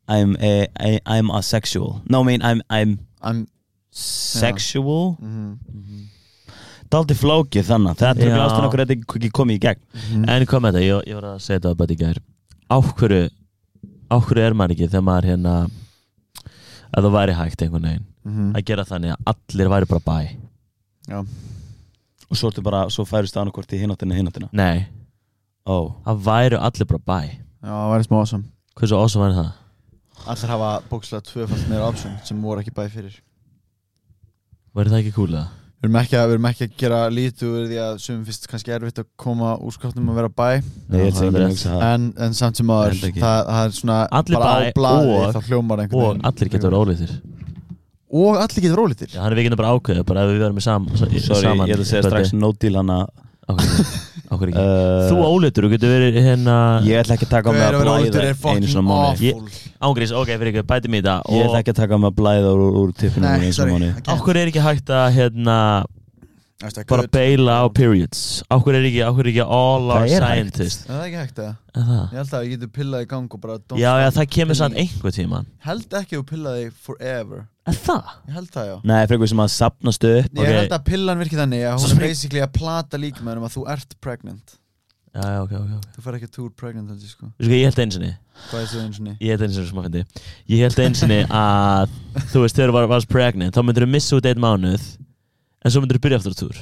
I'm, 0.10 0.36
a, 0.42 1.00
I'm 1.06 1.32
asexual. 1.32 2.02
No, 2.10 2.22
I 2.22 2.26
mean 2.26 2.42
I'm, 2.44 2.62
I'm 2.70 2.98
I'm, 3.22 3.48
sexual. 4.00 5.16
Mm 5.20 6.08
Daldi 6.90 7.14
flókið 7.14 7.68
þannig 7.68 8.00
Þetta 8.00 8.24
er 8.26 8.40
ástæðan 8.42 8.66
okkur 8.66 8.82
þetta 8.82 8.96
ekki 8.98 9.30
komið 9.38 9.58
í 9.60 9.62
gegn. 9.62 9.82
-hmm. 9.94 10.24
En 10.34 10.46
hvað 10.50 10.62
með 10.64 10.72
þetta, 10.74 10.86
ég, 10.88 11.04
ég 11.12 11.18
var 11.20 11.28
að 11.30 11.44
segja 11.46 11.60
þetta 11.60 11.74
bara 11.78 11.94
í 11.94 11.98
gær. 12.00 12.20
Áhverju 12.70 13.30
Áhverju 14.10 14.46
er 14.46 14.56
maður 14.58 14.74
ekki 14.74 14.88
þegar 14.90 15.06
maður 15.06 15.28
hérna 15.30 15.54
að 16.90 17.06
það 17.06 17.14
væri 17.14 17.36
hægt 17.38 17.62
einhvern 17.62 17.88
veginn 17.90 18.06
mm 18.26 18.56
að 18.58 18.66
gera 18.66 18.86
þannig 18.90 19.14
að 19.14 19.32
allir 19.34 19.70
væri 19.70 19.90
bara 19.90 20.06
bæ? 20.06 20.18
Já, 21.10 21.20
Og 22.30 22.38
svo 22.38 22.52
bara, 22.62 22.90
svo 22.90 23.06
færist 23.06 23.34
það 23.34 23.42
annarkvort 23.42 23.74
í 23.74 23.80
hináttina 23.82 24.18
hináttina? 24.18 24.50
Nei, 24.54 24.86
Ó, 25.66 25.94
það 26.06 26.22
væri 26.26 26.58
allir 26.58 26.88
bara 26.90 27.02
bæ. 27.06 27.22
Já, 27.62 27.70
það 27.70 27.90
væri 27.94 28.06
smá 28.08 28.18
awesome. 28.20 28.44
Hversu 28.80 28.98
ósum 28.98 29.22
væri 29.24 29.38
það? 29.38 29.50
Allir 30.30 30.52
hafa 30.54 30.70
bókslega 30.90 31.26
tvöfald 31.26 31.70
meira 31.70 31.88
option 31.90 32.16
sem 32.26 32.42
voru 32.42 32.62
ekki 32.64 32.74
bæði 32.76 32.94
fyrir 32.96 33.18
Væri 34.76 34.92
það 34.94 35.00
ekki 35.04 35.14
cool 35.16 35.32
eða? 35.34 35.48
Við 35.80 35.88
erum 35.88 35.96
ekki 36.02 36.16
að, 36.20 36.26
við 36.28 36.34
erum 36.36 36.46
ekki 36.50 36.66
að 36.68 36.72
gera 36.82 36.98
lítið 37.16 37.52
úr 37.56 37.68
því 37.70 37.78
að 37.80 38.00
sumum 38.04 38.24
finnst 38.28 38.48
kannski 38.52 38.74
erfitt 38.76 38.98
að 39.00 39.06
koma 39.24 39.54
úr 39.64 39.72
skáttum 39.78 40.10
að 40.12 40.18
vera 40.20 40.30
bæ. 40.30 40.50
Nei, 40.92 40.98
ég 41.00 41.06
held 41.06 41.16
það 41.16 41.38
ekki 41.46 41.62
það. 41.64 41.84
En, 41.88 42.08
en 42.26 42.36
samt 42.36 42.60
sem 42.60 42.74
aður 42.76 42.98
það, 43.00 43.40
það 43.48 43.62
er 43.64 43.76
svona 43.78 44.00
Allir 44.20 44.36
bara 44.44 44.50
bæ 44.60 44.68
á 44.68 44.76
blaði 44.76 45.14
og- 45.16 45.32
þá 45.38 45.40
hljómar 45.48 45.84
einhvern 45.86 46.02
Og 46.04 46.10
veginn. 46.10 46.26
allir 46.32 46.52
getur 46.56 46.70
verið 46.70 46.84
ólítir 46.84 47.16
Og 48.10 48.38
allir 48.44 48.64
getur 48.66 48.80
rólitir 48.82 49.10
Já, 49.14 49.22
hann 49.24 49.32
er 49.32 49.38
við 49.40 49.48
getum 49.48 49.62
bara 49.64 49.72
ákveðið 49.78 50.06
bara 50.12 50.22
ef 50.26 50.30
við 50.34 50.40
verðum 50.44 50.60
í 50.60 50.66
sam, 50.66 50.88
Sorry, 51.00 51.20
saman 51.24 51.68
ég 51.70 51.76
ætla 51.78 51.86
að 51.86 51.92
segja 51.94 52.04
strax 52.10 52.34
no 52.34 52.52
deal 52.60 52.76
hana. 52.82 53.00
Ákveðið 53.48 53.92
okkur 54.30 54.52
ekki. 54.52 54.64
Uh, 54.64 55.10
Þú 55.10 55.16
óleitur, 55.30 55.66
þú 55.66 55.72
getur 55.74 55.92
verið 55.94 56.20
hérna 56.26 56.56
Ég 56.86 57.00
ætla 57.02 57.16
ekki 57.18 57.28
að 57.28 57.34
taka 57.34 57.50
á 57.50 57.52
mig 57.56 57.64
að 57.66 57.78
blæða 57.82 58.54
einu 58.54 58.70
svona 58.70 58.88
mánu 58.90 59.08
awful. 59.10 59.64
Ángrís, 59.90 60.12
ok, 60.22 60.30
fyrir 60.36 60.52
ykkur, 60.54 60.68
bæti 60.70 60.92
mig 60.94 61.02
í 61.02 61.08
það 61.08 61.32
Ég 61.38 61.48
ætla 61.48 61.62
ekki 61.64 61.74
að 61.74 61.80
taka 61.82 61.96
á 61.96 62.00
mig 62.04 62.12
að 62.12 62.18
blæða 62.20 62.52
úr, 62.56 62.64
úr 62.84 62.92
tippinu 63.00 63.26
Nei, 63.26 63.34
einu 63.40 63.50
svona 63.50 63.58
sorry. 63.60 63.72
mánu 63.78 63.90
I 63.90 63.94
can't. 64.04 64.12
Okkur 64.20 64.40
er 64.44 64.52
ekki 64.52 64.64
hægt 64.66 64.94
að 64.94 65.08
hérna 65.18 65.58
bara 66.60 67.06
beila 67.08 67.54
á 67.64 67.66
periods. 67.72 68.44
Okkur 68.52 68.76
er 68.76 68.84
ekki, 68.90 69.00
okkur 69.08 69.24
er 69.24 69.32
ekki 69.32 69.44
all 69.46 69.86
our 69.94 70.04
Það 70.04 70.12
er 70.12 70.26
Er 70.90 71.04
ekki 71.06 71.20
hægt 71.22 71.38
það? 71.40 71.54
Er? 71.80 71.86
Ég 72.12 72.18
held 72.20 72.34
að 72.36 72.44
ég 72.44 72.52
getur 72.56 72.72
pillað 72.76 73.06
í 73.06 73.08
gang 73.14 73.32
og 73.32 73.42
bara 73.44 73.56
Já, 73.80 73.92
já, 74.04 74.08
það 74.18 74.28
kemur 74.36 74.58
samt 74.60 74.76
einhver 74.82 75.16
tíman 75.16 75.48
Held 75.64 75.96
ekki 76.02 76.18
að 76.18 76.20
þú 76.20 76.26
pillaði 76.34 76.66
forever. 76.84 77.46
Er 77.70 77.78
það? 77.80 78.04
Ég 78.28 78.34
held 78.40 78.52
það 78.58 78.66
já. 78.72 78.76
Nei, 78.92 79.00
frekar 79.08 79.32
sem 79.32 79.44
að 79.46 79.52
sapnast 79.56 80.08
upp 80.10 80.32
Ég 80.36 80.44
Ok. 80.44 80.54
held 80.60 80.76
að 80.76 80.86
pillan 80.92 81.22
virkið 81.24 81.44
þannig 81.46 81.64
að 81.70 81.76
hún 81.80 81.92
er 81.96 82.04
basically 82.04 82.42
að 82.44 82.54
plata 82.60 82.96
líkamæðum 83.00 83.48
að 83.48 83.56
þú 83.56 83.64
ert 83.78 83.92
pregnant. 84.04 84.56
Já, 85.10 85.24
já, 85.26 85.40
ok, 85.42 85.52
ok, 85.58 85.72
ok. 85.80 85.86
Þú 85.96 86.02
fer 86.06 86.14
ekki 86.20 86.30
túr 86.36 86.50
pregnant 86.60 86.90
held 86.92 87.02
ég 87.02 87.10
sko. 87.16 87.32
Þú 87.40 87.48
sko, 87.48 87.56
ég 87.56 87.66
held 87.72 87.80
einsinni 87.86 88.12
Hvað 88.50 88.60
er 88.62 88.68
það 88.70 88.84
eins 88.84 89.00
og 89.00 89.06
ný? 89.08 89.14
Ég 89.20 89.30
held 89.34 89.44
einsinni 89.48 89.68
sem 89.68 89.80
að 89.80 89.88
fyndi. 89.88 90.04
Ég 90.48 90.60
held 90.64 90.80
einsinni 90.86 91.20
að 91.28 91.88
Þú 92.30 92.44
veist, 92.44 92.60
En 95.60 95.72
svo 95.72 95.82
myndir 95.84 96.00
þú 96.00 96.06
byrja 96.08 96.20
aftur 96.22 96.36
á 96.36 96.40
túr. 96.40 96.60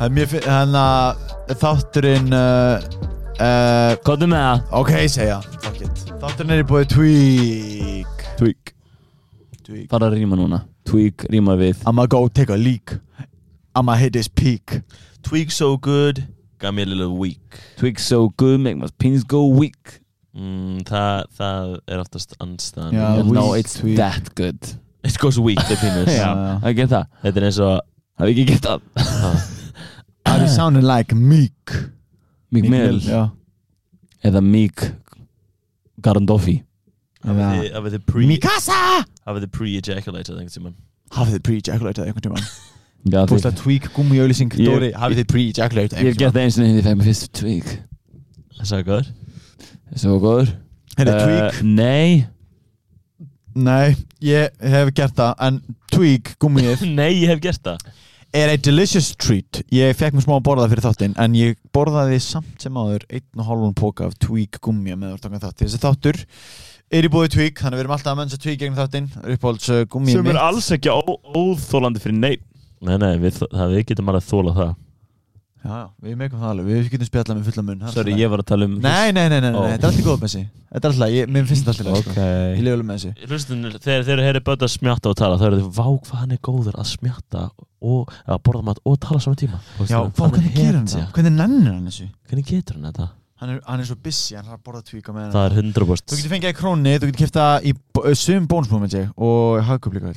Þannig 0.00 0.76
að 0.80 1.56
þátturinn 1.60 2.34
uh, 2.34 2.82
uh, 3.36 3.92
Kóttu 4.06 4.30
með 4.30 4.46
það. 4.46 4.62
Ok, 4.80 4.94
segja. 5.12 5.40
Fuck 5.60 5.84
it 5.84 5.99
Þátturinn 6.20 6.52
er 6.52 6.60
í 6.60 6.64
búið 6.68 6.90
Tweak. 6.92 8.24
Tweak. 8.36 8.72
Tweak. 9.64 9.86
Fara 9.88 10.10
að 10.10 10.18
rýma 10.18 10.36
núna. 10.36 10.58
Tweak 10.84 11.24
rýma 11.32 11.54
við. 11.56 11.80
I'ma 11.88 12.04
go 12.12 12.26
take 12.28 12.52
a 12.52 12.58
leak. 12.60 12.92
I'ma 13.74 13.94
hit 13.96 14.12
this 14.12 14.28
peak. 14.28 14.82
Tweak 15.24 15.50
so 15.50 15.78
good. 15.78 16.26
Got 16.58 16.74
me 16.74 16.82
a 16.82 16.86
little 16.86 17.16
weak. 17.16 17.56
Tweak 17.78 17.98
so 17.98 18.28
good 18.36 18.60
make 18.60 18.76
my 18.76 18.88
pins 18.98 19.24
go 19.24 19.46
weak. 19.46 20.00
Mm, 20.36 20.84
það, 20.84 21.24
það 21.40 21.72
er 21.88 22.02
oftast 22.04 22.36
anstæðan 22.38 22.92
weak, 23.24 23.32
know 23.32 23.54
it's 23.56 23.80
tweak. 23.80 23.96
that 23.96 24.34
good. 24.36 24.60
It 25.02 25.16
goes 25.18 25.40
weak, 25.40 25.58
the 25.68 25.76
penis. 25.80 26.12
Já, 26.20 26.60
það 26.60 26.76
get 26.76 26.92
það 26.92 27.06
Þetta 27.24 27.40
er 27.40 27.48
eins 27.48 27.60
og 27.64 27.76
Það 28.20 28.26
er 28.26 28.32
ekki 28.34 28.44
gett 28.50 28.66
það? 28.68 28.80
Are 30.28 30.42
you 30.44 30.52
sounding 30.52 30.84
like 30.84 31.16
meek? 31.16 31.78
Meek 32.52 32.68
Mill 32.68 33.00
Já. 33.00 33.30
Eða 34.20 34.42
Meek 34.44 34.84
Garandoffi 36.06 36.56
Hafið 37.24 37.92
þið- 37.94 38.04
pre 38.08 38.26
Mikasa! 38.30 38.76
Hafið 39.26 39.44
þið 39.44 39.50
pre-ejaculated 39.58 40.34
einhvern 40.40 40.54
tímann 40.56 40.76
Hafið 41.16 41.34
þið 41.36 41.42
pre-ejaculated 41.48 42.04
einhvern 42.06 42.26
tímann 42.28 42.46
Já, 43.10 43.20
Þú 43.24 43.36
veist 43.36 43.48
að 43.48 43.58
tweak 43.62 43.86
gummi 43.96 44.18
auðlýsing 44.20 44.50
Ég- 44.56 44.66
Dóri 44.68 44.90
Hafið 44.96 45.20
þið 45.22 45.28
pre-ejaculated 45.32 45.96
Ég 45.96 46.10
hef 46.10 46.16
einhvern 46.16 46.18
gert 46.20 46.34
tímann 46.34 46.34
það 46.34 46.44
eins 46.44 46.56
og 46.56 46.64
þegar 46.64 46.80
ég 46.80 46.86
fæði 46.88 46.96
mig 47.00 47.06
fyrst 47.10 47.30
Tweak. 47.40 47.70
Það 48.60 48.70
sagði 48.72 48.88
góður 48.90 49.12
Svo 50.04 50.18
góður 50.24 50.52
Eh, 51.00 51.04
tweak. 51.06 51.62
Nei 51.64 52.26
Nei, 53.54 53.96
ég 54.22 54.50
hef 54.62 54.90
gert 54.94 55.16
það 55.18 55.34
En 55.46 55.60
tweak 55.90 56.34
gummið 56.42 56.84
Nei, 56.98 57.10
ég 57.24 57.32
hef 57.32 57.40
gert 57.42 57.62
það 57.66 57.78
er 58.36 58.52
a 58.52 58.56
delicious 58.60 59.10
treat. 59.18 59.62
Ég 59.74 59.96
fekk 59.98 60.16
mér 60.16 60.26
smá 60.26 60.36
að 60.36 60.44
borða 60.46 60.68
fyrir 60.70 60.84
þáttinn 60.84 61.16
En 61.20 61.36
ég 61.38 61.56
borðaði 61.74 62.18
samt 62.22 62.62
sem 62.62 62.76
áður 62.78 63.06
Einn 63.10 63.42
og 63.42 63.48
hálfun 63.48 63.78
póka 63.78 64.06
af 64.08 64.18
tweak 64.22 64.60
gummi 64.62 64.94
með 64.94 65.16
að 65.16 65.24
taka 65.24 65.42
þátt 65.46 65.64
Þessi 65.64 65.80
þáttur. 65.82 66.20
Er 66.90 67.06
í 67.06 67.10
búið 67.12 67.34
tweak 67.36 67.62
Þannig 67.62 67.80
við 67.80 67.84
erum 67.84 67.96
alltaf 67.96 68.12
að 68.12 68.20
mennsa 68.22 68.40
tweak 68.42 68.60
gegn 68.62 68.78
þáttinn 68.78 69.10
Uppáhalds 69.36 69.72
uh, 69.72 69.82
gummi 69.90 70.14
Sem 70.14 70.30
er 70.30 70.40
alls 70.42 70.70
ekki 70.76 70.94
óþólandi 70.94 72.02
fyrir 72.02 72.18
neitt 72.18 72.46
Nei, 72.80 72.96
nei, 72.96 73.12
við, 73.20 73.42
það, 73.42 73.74
við 73.74 73.82
getum 73.90 74.08
alveg 74.08 74.24
þólað 74.24 74.60
það 74.62 74.70
Já, 75.60 75.90
við 76.00 76.14
meðum 76.16 76.40
það 76.40 76.50
alveg 76.54 76.68
Við 76.70 76.86
getum 76.94 77.08
spjallað 77.10 77.36
með 77.36 77.48
fulla 77.50 77.62
mun 77.66 77.82
alltaf 77.84 78.08
ég 78.16 78.30
var 78.32 78.40
að 78.40 78.46
tala 78.48 78.64
um. 78.64 78.76
Nei, 78.80 79.10
nei, 79.12 79.26
nei, 79.28 79.40
nei, 79.44 79.50
nei, 79.52 79.58
Ó. 79.60 79.64
þetta 79.68 79.84
er 79.84 79.90
alltaf 79.90 80.06
góð 80.06 80.16
með 80.22 80.30
þessi 80.30 80.42
Þetta 80.70 80.88
er 80.88 80.94
alltaf, 80.94 81.32
mér 81.34 81.48
finnst 81.50 81.66
þetta 81.68 81.84
alltaf 81.84 81.98
Ok 82.00 82.06
sko. 82.06 82.24
Ég 82.24 82.62
lifa 82.64 82.76
alveg 82.78 82.88
með 82.88 82.96
þessi 83.02 83.28
Hlustunir, 83.28 83.76
þegar 83.84 84.06
þeir 84.08 84.22
eru 84.30 84.42
bötta 84.46 84.64
að 84.68 84.72
smjatta 84.78 85.12
og 85.12 85.18
tala 85.20 85.36
þá 85.36 85.44
eru 85.50 85.58
þið, 85.60 85.68
vá 85.76 85.86
hvað 85.90 86.22
hann 86.22 86.32
er 86.36 86.40
góður 86.48 86.80
að 86.80 86.88
smjatta 86.94 87.44
og 87.80 88.14
að 88.24 88.40
borða 88.48 88.64
mat 88.70 88.80
og 88.88 88.98
tala 89.04 89.20
saman 89.20 89.40
tíma 89.42 89.60
Já, 89.84 90.00
hann 90.00 90.08
er 90.08 90.16
hvernig 90.16 90.56
gerir 90.56 90.78
hann 90.80 90.88
það? 90.88 91.06
Hvernig 91.18 91.36
nennir 91.36 91.72
hann 91.76 91.86
þessu? 91.92 92.08
Hvernig 92.30 92.50
getur 92.54 92.80
hann 92.80 92.88
þetta? 92.88 93.10
Hann 93.40 93.54
er, 93.54 93.60
hann 93.64 93.80
er 93.80 93.88
svo 93.88 93.96
busy, 94.04 94.34
hann 94.36 94.48
er 94.50 94.56
að 94.58 94.64
borða 94.66 94.82
tweak 94.84 95.06
á 95.08 95.12
meðan 95.16 95.32
Það 95.32 95.46
er 95.46 95.54
100% 95.62 96.10
Þú 96.12 96.18
getur 96.18 96.32
fengið 96.34 96.50
í 96.52 96.56
krónni, 96.58 96.92
þú 97.00 97.08
getur 97.08 97.20
kæft 97.22 97.38
það 97.38 97.68
í 97.68 97.72
b- 97.96 98.12
sum 98.20 98.48
bónusmúum 98.50 98.84
og 99.16 99.62
hagköp 99.64 99.96
líka. 99.96 100.12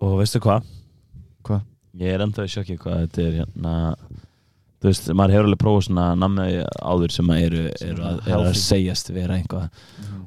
Og 0.00 0.14
veistu 0.22 0.40
hvað? 0.40 0.64
Ég 2.00 2.10
er 2.14 2.24
ennþá 2.24 2.46
í 2.46 2.52
sjokki 2.54 2.78
hvað 2.82 3.04
þetta 3.04 3.26
er 3.28 3.40
hérna 3.42 3.74
Þú 4.84 4.90
veist, 4.90 5.06
maður 5.16 5.32
hefur 5.32 5.46
alveg 5.48 5.60
prófað 5.62 5.84
svona 5.86 6.06
nammi 6.20 6.44
áður 6.84 7.12
sem 7.14 7.30
að 7.32 7.38
eru, 7.46 7.60
eru, 7.72 7.94
er 7.94 8.00
að, 8.04 8.18
eru 8.28 8.48
að 8.50 8.58
segjast 8.60 9.06
vera 9.14 9.38
einhvað 9.38 9.78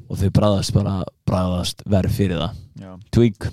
og 0.07 0.17
þau 0.17 0.29
bræðast 0.33 0.73
bara 0.73 0.93
bræðast 1.29 1.83
verð 1.85 2.15
fyrir 2.15 2.39
það. 2.41 2.55
Já, 2.81 2.91
Tweak. 3.13 3.49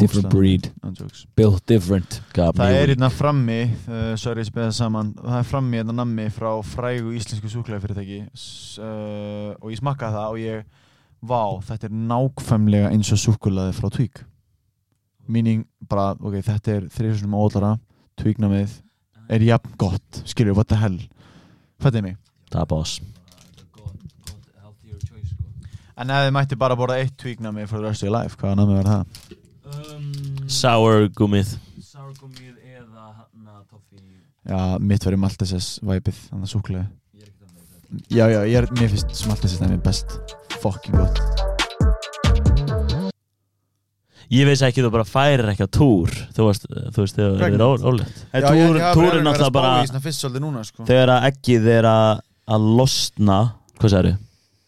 Different 0.00 0.26
Bókstaflega. 0.26 0.40
breed 0.40 0.66
andjóks 0.88 1.22
Built 1.36 1.62
different. 1.68 2.16
Got 2.32 2.56
Það 2.56 2.72
me. 2.72 2.80
er 2.80 2.92
hérna 2.94 3.10
frammi, 3.12 3.58
uh, 3.86 4.14
sorry 4.18 4.42
ég 4.42 4.50
það 4.56 4.72
saman. 4.80 5.12
Það 5.20 5.38
er 5.38 5.48
frammi 5.52 5.78
hérna 5.78 5.96
nammi 6.00 6.26
frá 6.34 6.50
frægu 6.64 7.12
íslensku 7.20 7.52
súklaði 7.52 7.84
fyrirtæki 7.84 8.20
uh, 8.24 9.52
og 9.60 9.70
ég 9.70 9.78
smakkaði 9.82 10.16
það 10.18 10.34
og 10.34 10.42
ég 10.42 10.64
Vá, 11.20 11.42
þetta 11.68 11.84
er 11.86 11.96
nákvæmlega 12.10 12.90
eins 12.96 13.10
og 13.12 13.20
súkulaði 13.20 13.74
frá 13.76 13.90
Tweak 13.92 14.22
Meaning 15.30 15.64
bara, 15.90 16.12
ok, 16.18 16.40
þetta 16.42 16.76
er 16.76 16.86
þrjusum 16.90 17.36
óðlara 17.38 17.76
Tweaknamið 18.20 18.80
er 19.30 19.46
jafn 19.46 19.76
gott 19.78 20.22
Skilju, 20.26 20.56
what 20.58 20.70
the 20.70 20.78
hell? 20.80 20.98
Fættið 21.80 22.04
mig. 22.04 22.16
Það 22.50 22.62
er 22.64 22.70
boss. 22.70 23.00
En 26.00 26.08
ef 26.08 26.22
þið 26.24 26.32
mætti 26.32 26.56
bara 26.60 26.76
borða 26.80 26.96
eitt 27.02 27.16
tweaknami 27.20 27.66
for 27.68 27.80
the 27.80 27.90
rest 27.90 28.02
of 28.02 28.08
your 28.08 28.14
life, 28.14 28.38
hvaða 28.40 28.56
nami 28.56 28.78
var 28.78 28.88
það? 28.88 29.34
Sour 30.50 31.10
gummið. 31.16 31.52
Sárgumið 31.84 32.56
eða 32.72 33.10
hann 33.18 33.50
að 33.52 33.66
toffi 33.68 34.00
Já, 34.48 34.78
mitt 34.80 35.04
í 35.04 35.20
Maltesers 35.20 35.68
væpið, 35.84 36.24
þannig 36.30 36.48
að 36.48 36.54
súkulega 36.54 36.88
Já, 38.08 38.24
já, 38.30 38.40
ég 38.46 38.56
er, 38.62 38.70
mér 38.78 38.92
finnst 38.94 39.28
Maltesers 39.28 39.60
nami 39.60 39.80
best. 39.84 40.18
Fucking 40.62 40.96
gott 40.96 41.49
Ég 44.30 44.46
veist 44.46 44.62
ekki 44.62 44.84
þú 44.84 44.90
bara 44.94 45.06
færir 45.08 45.48
ekki 45.50 45.66
á 45.66 45.70
túr. 45.74 46.10
Þú 46.36 46.44
veist, 46.46 46.66
þú 46.70 47.02
veist 47.02 47.16
þegar 47.18 47.32
það 47.34 47.46
er 47.50 48.44
Já, 48.44 48.50
Túr, 48.50 48.78
verið 48.78 49.10
er 49.10 49.16
að 49.16 49.24
náttúrulega 49.26 49.54
bara 49.56 49.72
sko. 50.68 50.86
Þegar 50.86 51.12
að 51.16 51.26
eggið 51.32 51.66
er 51.74 51.88
að 51.90 52.20
að 52.50 52.68
losna 52.78 53.38
Hvað 53.80 53.94
sagði 53.94 54.12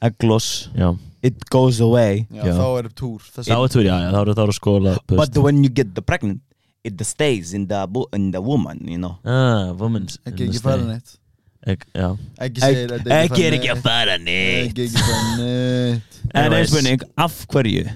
Eggloss 0.03 0.48
Já, 0.75 0.88
It 1.22 1.44
goes 1.55 1.79
away. 1.79 2.25
Já, 2.35 2.42
Já. 2.48 2.55
þá 2.59 2.66
er 2.81 2.88
túr 2.98 3.20
þá 3.22 3.53
er 3.55 3.70
túr, 3.70 3.85
já, 3.87 3.94
já, 4.03 4.09
þá 4.11 4.18
eru 4.25 4.35
þá 4.35 4.42
eru 4.42 4.57
skóla 4.59 4.94
But 5.07 5.38
when 5.38 5.62
you 5.62 5.70
get 5.70 5.94
the 5.94 6.03
pregnant, 6.03 6.40
it 6.83 6.98
stays 7.07 7.53
in 7.55 7.68
the 7.70 7.87
bo- 7.87 8.09
in 8.12 8.33
the 8.35 8.40
woman, 8.42 8.81
you 8.83 8.98
know. 8.98 9.18
Ah, 9.25 9.70
Ekki 10.27 10.48
ekki 10.48 10.62
fara 10.64 10.83
neitt. 10.83 11.14
Já, 11.94 12.09
Ekki 12.42 12.64
segir 12.64 12.96
að 12.96 13.12
Ekki 13.20 13.44
er 13.46 13.57
ekki 13.61 13.70
að 13.70 13.83
fara 13.85 14.16
neitt. 14.18 14.72
Ekki 14.72 14.88
ekki 14.88 15.05
fara 15.07 15.37
neitt. 15.38 16.18
En 16.35 16.57
spurning, 16.66 17.05
af 17.22 17.37
hverju? 17.53 17.87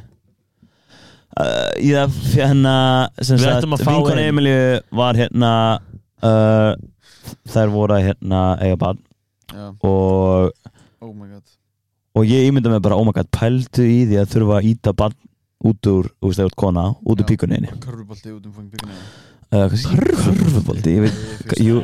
Uh, 1.37 1.69
ég 1.85 2.15
hérna 2.33 2.75
sem 3.21 3.37
Við 3.37 3.43
sagt, 3.45 3.59
ættum 3.59 3.75
að 3.77 3.83
fá 3.85 3.91
vinkona 3.93 4.23
inn- 4.23 4.31
Emilju 4.33 4.61
var 4.97 5.19
hérna 5.21 5.51
uh, 6.25 6.73
þær 7.53 7.73
voru 7.75 7.97
að 7.99 8.07
hérna 8.07 8.41
eiga 8.65 8.79
barn. 8.81 9.03
Já, 9.53 9.67
og, 9.85 10.53
oh 11.05 11.13
og 12.17 12.25
ég 12.25 12.49
ímynda 12.49 12.73
mig 12.73 12.81
bara, 12.83 12.97
oh 12.97 13.05
my 13.05 13.13
god, 13.13 13.29
pældu 13.37 13.85
í 13.85 14.07
því 14.09 14.21
að 14.23 14.31
þurfa 14.33 14.59
að 14.59 14.69
íta 14.73 14.95
barn 14.97 15.17
út 15.67 15.89
úr, 15.91 16.09
þú 16.21 16.31
veist, 16.31 16.41
eða 16.41 16.51
út 16.51 16.59
kona, 16.61 16.85
út 17.05 17.21
úr 17.21 17.29
píkuninni 17.29 17.71
Körfubolti 17.83 18.33
út 18.33 18.47
um 18.49 18.55
fangin 18.57 18.73
byggjuna 18.73 18.97
uh, 19.53 19.69
körfubolti, 19.69 20.95
ég 20.97 21.05
veit 21.07 21.61
jú. 21.63 21.83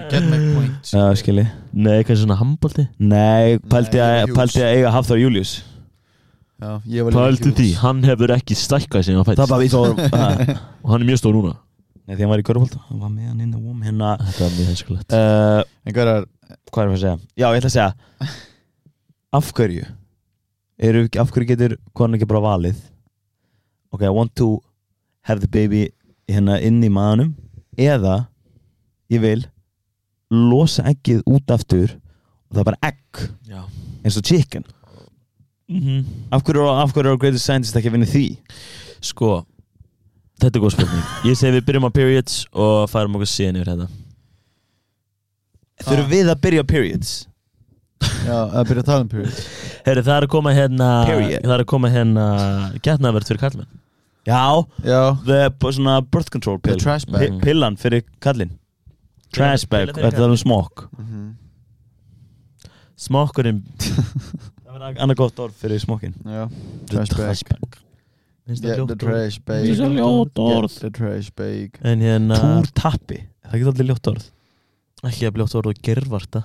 Nei, 1.72 1.92
eitthvað 1.98 2.22
svona 2.22 2.38
handbolti? 2.40 2.86
Nei, 2.98 3.58
pældi 3.72 4.00
að 4.02 4.72
eiga 4.72 4.94
Hafþór 4.96 5.22
Július 5.22 5.54
Var 6.62 7.16
Hughes. 7.16 7.40
því, 7.58 7.68
hann 7.82 8.02
hefur 8.06 8.32
ekki 8.36 8.56
stækkað 8.58 9.06
síðan 9.08 9.22
að 9.22 9.30
Það 9.32 9.40
fætt 9.42 9.52
var 9.52 9.62
við 9.62 9.72
Nei, 10.12 10.56
og 10.84 10.92
hann 10.92 11.02
er 11.02 11.08
mjög 11.10 11.20
stór 11.22 11.34
núna. 11.38 11.54
Því 12.06 12.18
hann 12.20 12.32
var 12.32 12.42
í 12.42 12.46
körfubolta. 12.46 12.80
Hann 12.88 13.00
var 13.02 13.10
með 13.14 13.28
hann 13.32 13.40
inn 13.46 13.54
á 13.56 13.60
vóm 13.62 13.82
hérna. 13.86 14.12
Þetta 14.28 14.44
er 14.46 14.54
mjög 14.56 14.70
henskulegt 14.72 15.14
uh, 15.16 15.62
En 15.86 15.96
hvað 15.96 16.10
er 16.12 16.26
Hvað 16.72 16.82
er 16.82 16.88
það 16.88 16.96
að 16.96 17.02
segja? 17.02 17.14
Já, 17.40 17.46
ég 17.48 17.58
ætla 17.62 17.70
að 17.70 17.76
segja. 17.76 18.32
Af 19.38 19.52
hverju? 19.56 19.86
Eru, 20.82 21.02
ekki- 21.06 21.20
af 21.22 21.30
hverju 21.32 21.48
getur 21.48 21.74
konan 21.96 22.18
ekki 22.18 22.28
bara 22.28 22.42
valið? 22.44 22.78
Ok, 23.92 24.02
I 24.08 24.12
want 24.12 24.34
to 24.40 24.50
have 25.28 25.40
the 25.40 25.48
baby 25.48 25.86
hérna 26.28 26.58
inn 26.64 26.80
í 26.84 26.90
maðanum 26.92 27.32
eða 27.80 28.26
ég 29.12 29.20
vil 29.24 29.42
losa 30.32 30.84
eggið 30.88 31.22
út 31.28 31.52
aftur 31.52 31.92
og 31.92 32.54
það 32.56 32.62
er 32.62 32.68
bara 32.70 32.88
egg 32.88 33.22
Já. 33.48 33.60
eins 34.04 34.16
og 34.20 34.24
chicken 34.28 34.64
Mhm. 35.68 36.04
af 36.32 36.42
hverju, 36.42 36.66
af 36.68 36.92
hverju 36.92 37.12
er 37.12 37.16
Greatest 37.18 37.44
Scientist 37.44 37.76
ekki 37.76 37.88
að 37.88 37.92
vinna 37.98 38.06
því? 38.06 38.26
Sko 39.00 39.44
Þetta 40.42 40.58
er 40.58 40.62
góð 40.64 40.72
spurning. 40.74 41.02
Ég 41.22 41.36
segi 41.38 41.54
við 41.54 41.66
byrjum 41.68 41.84
á 41.86 41.90
periods 41.94 42.46
og 42.52 42.88
færum 42.90 43.14
okkur 43.14 43.28
síðan 43.30 43.60
yfir 43.60 43.68
þetta. 43.70 43.86
Þurfum 45.86 46.08
við 46.10 46.30
að 46.32 46.40
byrja 46.42 46.64
á 46.64 46.66
periods? 46.66 47.12
Já, 48.26 48.38
að 48.50 48.66
byrja 48.68 48.82
að 48.82 48.88
tala 48.88 49.04
um 49.04 49.10
period 49.12 49.38
Herri, 49.86 50.02
það 50.02 50.16
er 50.16 50.24
að 50.26 50.30
koma 50.32 50.52
hérna 50.54 50.88
Period. 51.06 51.44
Það 51.44 51.54
er 51.54 51.62
að 51.62 51.68
koma 51.72 51.90
hérna 51.92 52.24
Getnaverð 52.82 53.28
fyrir 53.30 53.42
kallmenn 53.42 53.70
já, 54.26 54.40
Já, 54.86 55.00
the 55.26 55.70
svona 55.74 55.96
birth 56.02 56.30
control 56.30 56.58
the 56.58 56.70
pill. 56.70 56.78
trash 56.82 57.06
bag. 57.06 57.30
Mm. 57.32 57.40
pillan 57.42 57.76
fyrir 57.78 58.04
kallinn 58.22 58.52
trash 59.34 59.66
bag, 59.66 59.88
Pilla 59.90 59.98
fyrir 59.98 60.10
þetta 60.12 60.26
er 60.26 60.34
um 60.34 60.40
smokk? 60.42 60.84
Mhm. 60.98 61.28
Smokkurinn 62.98 63.62
það 64.82 65.00
annað 65.06 65.20
gott 65.22 65.42
orð 65.46 65.56
fyrir 65.62 65.82
smokkin 65.82 66.14
Já, 66.26 66.42
trash 66.90 67.44
bag. 67.48 67.78
Það 68.42 68.64
Yeah, 68.66 68.74
the 68.74 68.74
ljótt 68.82 68.98
trash 68.98 69.38
bag. 69.46 69.68
Það 69.78 69.92
ljótt? 69.96 70.40
Yeah, 70.42 70.66
the 70.80 70.90
trash 70.90 71.28
bag. 71.38 71.76
En 71.86 72.00
hérna 72.02 72.38
túrtappi, 72.42 73.20
það 73.46 73.60
getur 73.62 73.72
allir 73.76 73.88
ljótt 73.92 74.10
orð? 74.10 74.24
Ekki 75.06 75.28
að 75.28 75.36
bljótt 75.38 75.54
orð 75.60 75.70
og 75.72 75.80
gervarta 75.86 76.42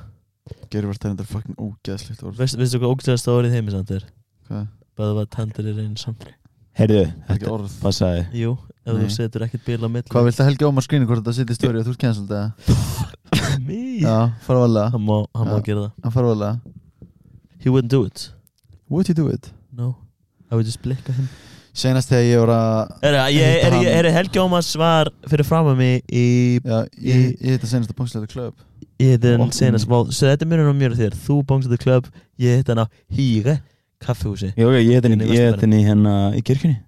Gervart 0.71 1.03
er 1.03 1.11
þetta 1.15 1.25
fucking 1.27 1.57
ógeðslegt 1.59 2.21
orð. 2.23 2.37
Veist, 2.39 2.55
Veistu 2.59 2.79
hvað 2.79 2.93
ógstæðast 2.95 3.27
orðið 3.33 3.55
heimi 3.57 3.73
samt 3.73 3.89
er? 3.97 4.05
Hvað? 4.47 4.67
Bæða 4.97 5.15
var 5.17 5.27
tandur 5.33 5.67
í 5.67 5.73
reyn 5.75 5.97
samt 5.99 6.23
heyrðu, 6.77 7.01
Það 7.03 7.11
er 7.11 7.33
ekki 7.33 7.43
þetta 7.43 7.51
orð. 7.57 7.75
passaði. 7.81 8.21
Jú, 8.37 8.53
ef 8.85 8.93
Nei. 8.93 9.01
þú 9.01 9.09
setur 9.17 9.45
ekkert 9.47 9.65
bíl 9.67 9.77
á 9.83 9.89
milli. 9.91 10.07
Hvað 10.13 10.27
viltu 10.29 10.43
að 10.43 10.49
Helgi 10.51 10.67
Ómar 10.69 10.85
skrinni 10.85 11.09
hvort 11.09 11.23
þetta 11.23 11.35
sitt 11.35 11.51
í 11.51 11.57
stóri 11.57 11.81
og 11.81 11.87
þú 11.87 11.95
ert 11.95 12.01
cancelled 12.05 12.31
eða? 12.37 12.53
Mí 13.67 13.79
Já, 14.05 14.15
fara 14.45 14.61
valega 14.63 14.91
Hann 14.93 15.03
má, 15.07 15.15
hann 15.35 15.49
má 15.51 15.57
Já. 15.57 15.63
gera 15.67 15.83
það. 15.87 15.91
Hann 16.05 16.15
fara 16.15 16.31
valega 16.31 16.76
He 17.63 17.69
wouldn't 17.69 17.89
do 17.91 18.03
it. 18.05 18.31
Would 18.89 19.09
you 19.09 19.15
do 19.15 19.27
it? 19.29 19.51
No. 19.73 19.95
I 20.51 20.55
would 20.55 20.65
just 20.65 20.81
blicka 20.81 21.11
him. 21.13 21.27
Senast 21.77 22.09
þegar 22.09 22.23
ég 22.25 22.39
var 22.41 22.51
að 22.55 22.93
Er, 23.05 23.13
er, 23.13 23.17
er, 23.17 23.27
Hitta 23.29 23.67
er, 23.67 24.05
hann. 24.07 24.13
Helgi 24.15 24.39
Ómars 24.41 24.69
var 24.81 25.09
fyrir 25.29 25.45
fram 25.45 25.67
að 25.69 25.75
mig 25.77 25.99
í 26.09 26.23
Já, 26.65 26.79
ég, 26.97 27.35
ég 27.37 27.51
hitt 27.53 27.65
að 27.67 27.69
senast 27.73 27.91
að 27.91 27.97
Punksleita 27.99 28.29
Club. 28.31 28.55
Ég 28.97 29.11
hitt 29.13 29.27
hann 29.29 29.51
senast 29.53 29.85
Vá, 29.89 29.99
Svo 30.09 30.31
þetta 30.31 30.47
er 30.47 30.49
á 30.73 30.73
mér 30.73 30.95
og 30.95 30.97
þér. 30.97 31.17
Þú 31.27 31.35
þetta 31.67 31.77
klubb 31.83 32.07
Ég 32.41 32.57
hitt 32.63 32.71
hann 32.73 32.81
á 32.81 32.85
Hýre 33.13 33.59
Kaffehúsi 34.01 34.49
Jú, 34.57 34.71
ég 34.73 34.89
heit 34.95 35.05
henni, 35.05 35.19
Inn 35.19 35.27
í 35.27 35.37
ég 35.37 35.43
heit 35.51 35.59
Vesturbænum. 35.59 35.61
henni 35.67 35.83
hérna 35.85 36.15
í 36.33 36.41
kirkjunni. 36.45 36.79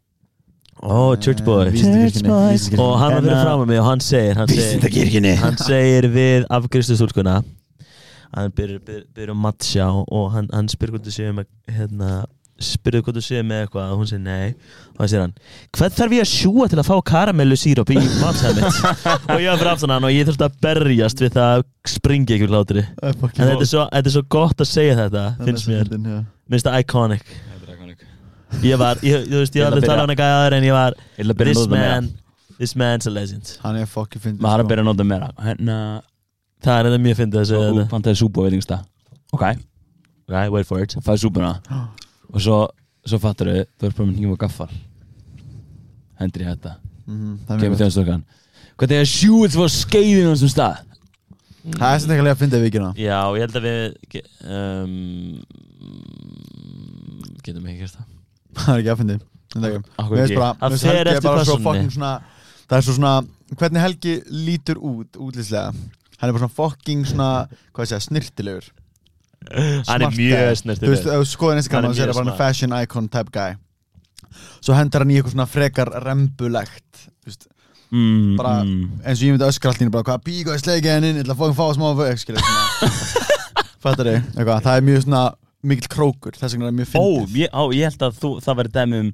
Ó, 0.82 1.14
Church 1.22 1.44
Boy 1.46 1.70
Vísindakirkjunni. 1.70 2.80
Og 2.82 2.98
hann 2.98 3.14
var 3.14 3.22
fyrir 3.22 3.30
Hérna- 3.36 3.46
fram 3.46 3.62
að 3.66 3.68
mig 3.74 3.80
og 3.84 3.88
hann 3.92 4.00
segir 4.02 4.36
Hann 4.42 4.48
segir, 4.48 4.90
kirkjunni 4.98 5.36
hann 5.38 5.58
segir 5.62 6.10
við 6.18 6.50
afgriðslustúlkuna 6.50 7.44
Hann 8.36 8.52
byrjar 8.58 8.84
byr, 8.86 9.06
byr 9.16 9.32
um 9.34 9.40
matcha 9.42 9.88
og, 9.90 10.28
hann, 10.36 10.50
hann 10.54 10.70
spyrir 10.70 10.94
hvort 10.94 11.08
þú 11.08 11.14
séu 11.16 11.32
með 11.34 11.48
hérna, 11.74 12.10
spyrir 12.62 13.02
hvort 13.06 13.18
þú 13.18 13.24
séu 13.26 13.42
með 13.48 13.64
eitthvað 13.66 13.94
og 13.94 14.02
hún 14.02 14.10
segir 14.12 14.24
nei. 14.26 14.54
Og 14.94 15.02
hann 15.02 15.12
segir 15.12 15.24
hann 15.24 15.36
hvað 15.78 15.98
þarf 15.98 16.16
ég 16.18 16.26
að 16.26 16.32
sjúa 16.34 16.70
til 16.70 16.80
að 16.82 16.90
fá 16.92 16.96
karamellu 17.10 17.58
síróp 17.58 17.94
í 17.96 18.00
matcha 18.22 18.54
mitt? 18.58 18.80
Og 19.34 19.42
ég 19.42 19.50
var 19.50 19.62
fyrir 19.62 19.72
aftan 19.74 19.96
hann 19.96 20.08
og 20.10 20.14
ég 20.14 20.30
þurfti 20.30 20.46
að 20.46 20.58
berjast 20.66 21.24
við 21.26 21.36
það 21.40 21.58
að 21.58 21.68
springa 21.96 22.38
ykkur 22.38 22.54
hlátri. 22.54 22.86
En 23.02 23.20
þetta 23.20 23.52
er, 23.56 23.70
svo, 23.72 23.86
þetta 23.90 24.12
er 24.12 24.18
svo 24.18 24.26
gott 24.38 24.66
að 24.66 24.72
segja 24.76 24.98
þetta 25.00 25.28
finnst 25.42 25.72
mér, 25.72 25.94
minnst 26.50 26.70
það 26.70 26.84
iconic. 26.84 27.38
Ég 28.66 28.80
var, 28.82 28.98
ég, 29.06 29.28
þú 29.30 29.44
veist, 29.44 29.56
ég 29.56 29.66
var 29.66 29.76
ætla 29.78 29.86
að 29.86 29.92
tala 29.92 30.06
um 30.08 30.12
eitthvað 30.14 30.36
aður 30.40 30.56
en 30.58 30.66
ég 30.66 30.74
var 30.74 30.96
að 30.98 31.32
að 31.32 31.42
this 31.46 31.68
man, 31.70 32.08
this 32.58 32.74
man's 32.76 33.06
a 33.06 33.12
legend. 33.14 33.52
Hann 33.62 33.78
er 33.78 33.86
er 33.86 33.86
að 33.86 34.64
sko. 34.66 34.70
byrja 34.72 34.84
að 34.84 34.88
nota 34.88 35.06
meira. 35.06 35.30
Hérna, 35.46 35.78
það 36.66 36.76
er 36.80 36.90
þetta 36.90 37.02
mjög 37.06 37.18
fyndið 37.22 37.40
að 37.42 37.48
segja 37.52 37.70
þetta. 37.70 37.88
pantaði 37.94 38.20
súpu 38.20 38.42
á 38.42 38.46
veitingsta 38.48 38.78
Ok, 39.34 39.44
ok, 40.26 40.36
wait 40.54 40.66
for 40.68 40.82
it. 40.82 40.96
Og 40.98 41.04
fæði 41.06 41.22
súpuna. 41.24 41.52
Og 42.34 42.42
svo, 42.42 42.58
svo 43.06 43.18
fattur 43.22 43.50
þau, 43.50 43.64
þú 43.80 43.88
ert 43.90 43.98
bara 43.98 44.08
með 44.10 44.18
nýjum 44.20 44.34
og 44.36 44.40
gaffal. 44.42 44.70
Hendur 46.20 46.44
í 46.44 46.50
Mhm, 47.10 47.40
Það 47.48 47.56
er 47.56 47.62
Kemur 47.64 47.80
þjóðstokkan 47.80 48.20
Hvað 48.78 48.92
þegar 48.94 49.08
sjúið 49.10 49.56
þú 49.56 49.64
á 49.66 49.70
skeiðinu 49.74 50.30
á 50.30 50.34
þessum 50.36 50.52
stað? 50.54 50.76
Það 51.70 51.94
er 51.94 52.00
sem 52.00 52.12
ekki 52.14 52.30
að 52.32 52.38
finna 52.40 52.60
vikina. 52.64 52.90
Já, 52.96 53.18
ég 53.36 53.42
held 53.44 53.58
að 53.60 53.66
við 53.66 53.82
um, 54.46 54.94
getum 57.44 57.66
ekki 57.68 57.82
gert 57.82 57.98
það. 57.98 58.06
Það 58.60 58.70
er 58.74 58.80
ekki 58.84 58.94
að 58.94 59.02
finna 59.02 59.18
bara, 60.38 60.52
Það 60.60 60.86
er 60.94 61.22
bara 61.26 61.46
svo 61.48 61.58
svona 61.90 62.12
Það 62.70 62.78
er 62.78 62.86
svo 62.86 62.96
svona, 63.00 63.14
hvernig 63.58 63.82
Helgi 63.84 64.16
lítur 64.30 64.78
út 64.86 65.18
útlýslega 65.18 65.74
Hann 66.20 66.30
er 66.30 66.36
bara 66.36 66.44
svona 66.46 66.58
fucking 66.58 67.08
svona, 67.08 67.30
hvað 67.74 67.86
ég 67.86 67.92
segja, 67.94 68.06
snirtilegur 68.08 68.70
Hann 69.88 70.04
er 70.04 70.12
mjög 70.12 70.18
guy. 70.18 70.50
Þú 70.50 70.60
snirtilegur. 70.64 70.96
veist, 70.96 71.08
ef 71.08 71.34
þú 71.40 71.52
er 71.52 71.62
þá 71.62 71.70
sér 71.70 71.86
mjög 71.86 72.00
það 72.00 72.06
bara 72.06 72.14
smart. 72.14 72.30
hann 72.30 72.40
fashion 72.42 72.76
icon 72.76 73.08
type 73.10 73.32
guy. 73.36 73.56
Svo 74.60 74.76
hendur 74.78 75.06
hann 75.06 75.14
í 75.14 75.20
eitthvað 75.20 75.36
svona 75.36 75.50
frekar 75.50 75.94
rembulegt 76.04 77.06
Þú 77.08 77.32
veist, 77.32 77.48
mm, 77.92 78.34
bara 78.40 78.56
mm. 78.66 78.82
eins 79.04 79.22
og 79.22 79.26
ég 79.26 79.36
myndi 79.36 79.48
öskra 79.48 79.74
einu 79.80 79.94
bara 79.94 80.08
hvað 80.12 80.26
bík 80.28 80.50
og 80.50 80.58
ég 80.58 80.64
sleiki 80.64 80.92
henni 80.92 81.14
inn, 81.14 81.22
ég 81.22 81.26
ætla 81.26 81.38
að 81.38 81.50
að 81.50 81.60
fá 81.60 81.66
smá 81.78 81.88
Fattar 83.84 84.10
eitthvað, 84.12 84.66
það 84.66 84.74
er 84.76 84.84
mjög 84.84 85.04
svona 85.06 85.24
mikill 85.64 85.92
krókur, 85.92 86.36
þess 86.36 86.56
vegna 86.56 86.70
er 86.70 86.76
mjög 86.76 86.90
Ó, 86.92 87.04
fyndið 87.04 87.38
ég, 87.40 87.52
á, 87.52 87.62
ég 87.76 87.88
held 87.88 88.06
að 88.08 88.18
þú, 88.20 88.32
það 88.44 88.60
væri 88.60 88.74
dæmi 88.76 89.00
um 89.04 89.12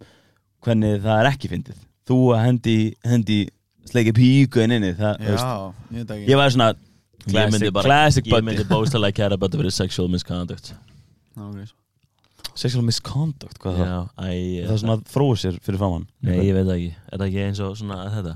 hvernig 0.65 1.03
það 1.03 1.19
er 1.21 1.29
ekki 1.29 1.51
fyndið. 1.51 1.83
Þú 2.05 2.17
hendi, 2.37 2.75
hendi 3.05 3.37
sleiki 3.85 4.13
píku 4.17 4.63
inn 4.63 4.73
inni 4.79 4.91
það, 4.97 5.21
þú 5.21 5.35
veist, 5.35 5.45
Já, 5.45 6.09
ég 6.15 6.29
Ég 6.31 6.41
var 6.41 6.53
svona 6.53 6.71
Ég 7.25 7.33
myndi 7.33 7.57
Classic, 7.57 7.73
bara, 7.73 7.89
classic 7.89 8.27
ég 8.29 8.43
myndi 8.45 8.63
bóstalega 8.69 9.15
kæra 9.17 9.37
bara 9.41 9.57
fyrir 9.57 9.73
sexual 9.73 10.09
misconduct. 10.13 10.75
Já, 11.35 11.41
ok. 11.41 11.71
Sexual 12.55 12.85
misconduct, 12.85 13.57
hvað 13.59 13.79
það? 13.81 13.87
Já, 13.89 13.97
æ, 14.21 14.27
Það 14.65 14.73
er 14.75 14.81
svona 14.83 14.95
að 14.95 15.07
þróa 15.11 15.37
sér 15.41 15.55
fyrir 15.65 15.79
framann 15.81 16.05
Nei, 16.23 16.35
ég 16.45 16.53
veit 16.55 16.67
það 16.67 16.75
ekki. 16.75 16.91
Er 17.09 17.17
það 17.17 17.25
ekki 17.25 17.41
eins 17.45 17.61
og 17.65 17.73
svona 17.79 17.97
þetta? 18.13 18.35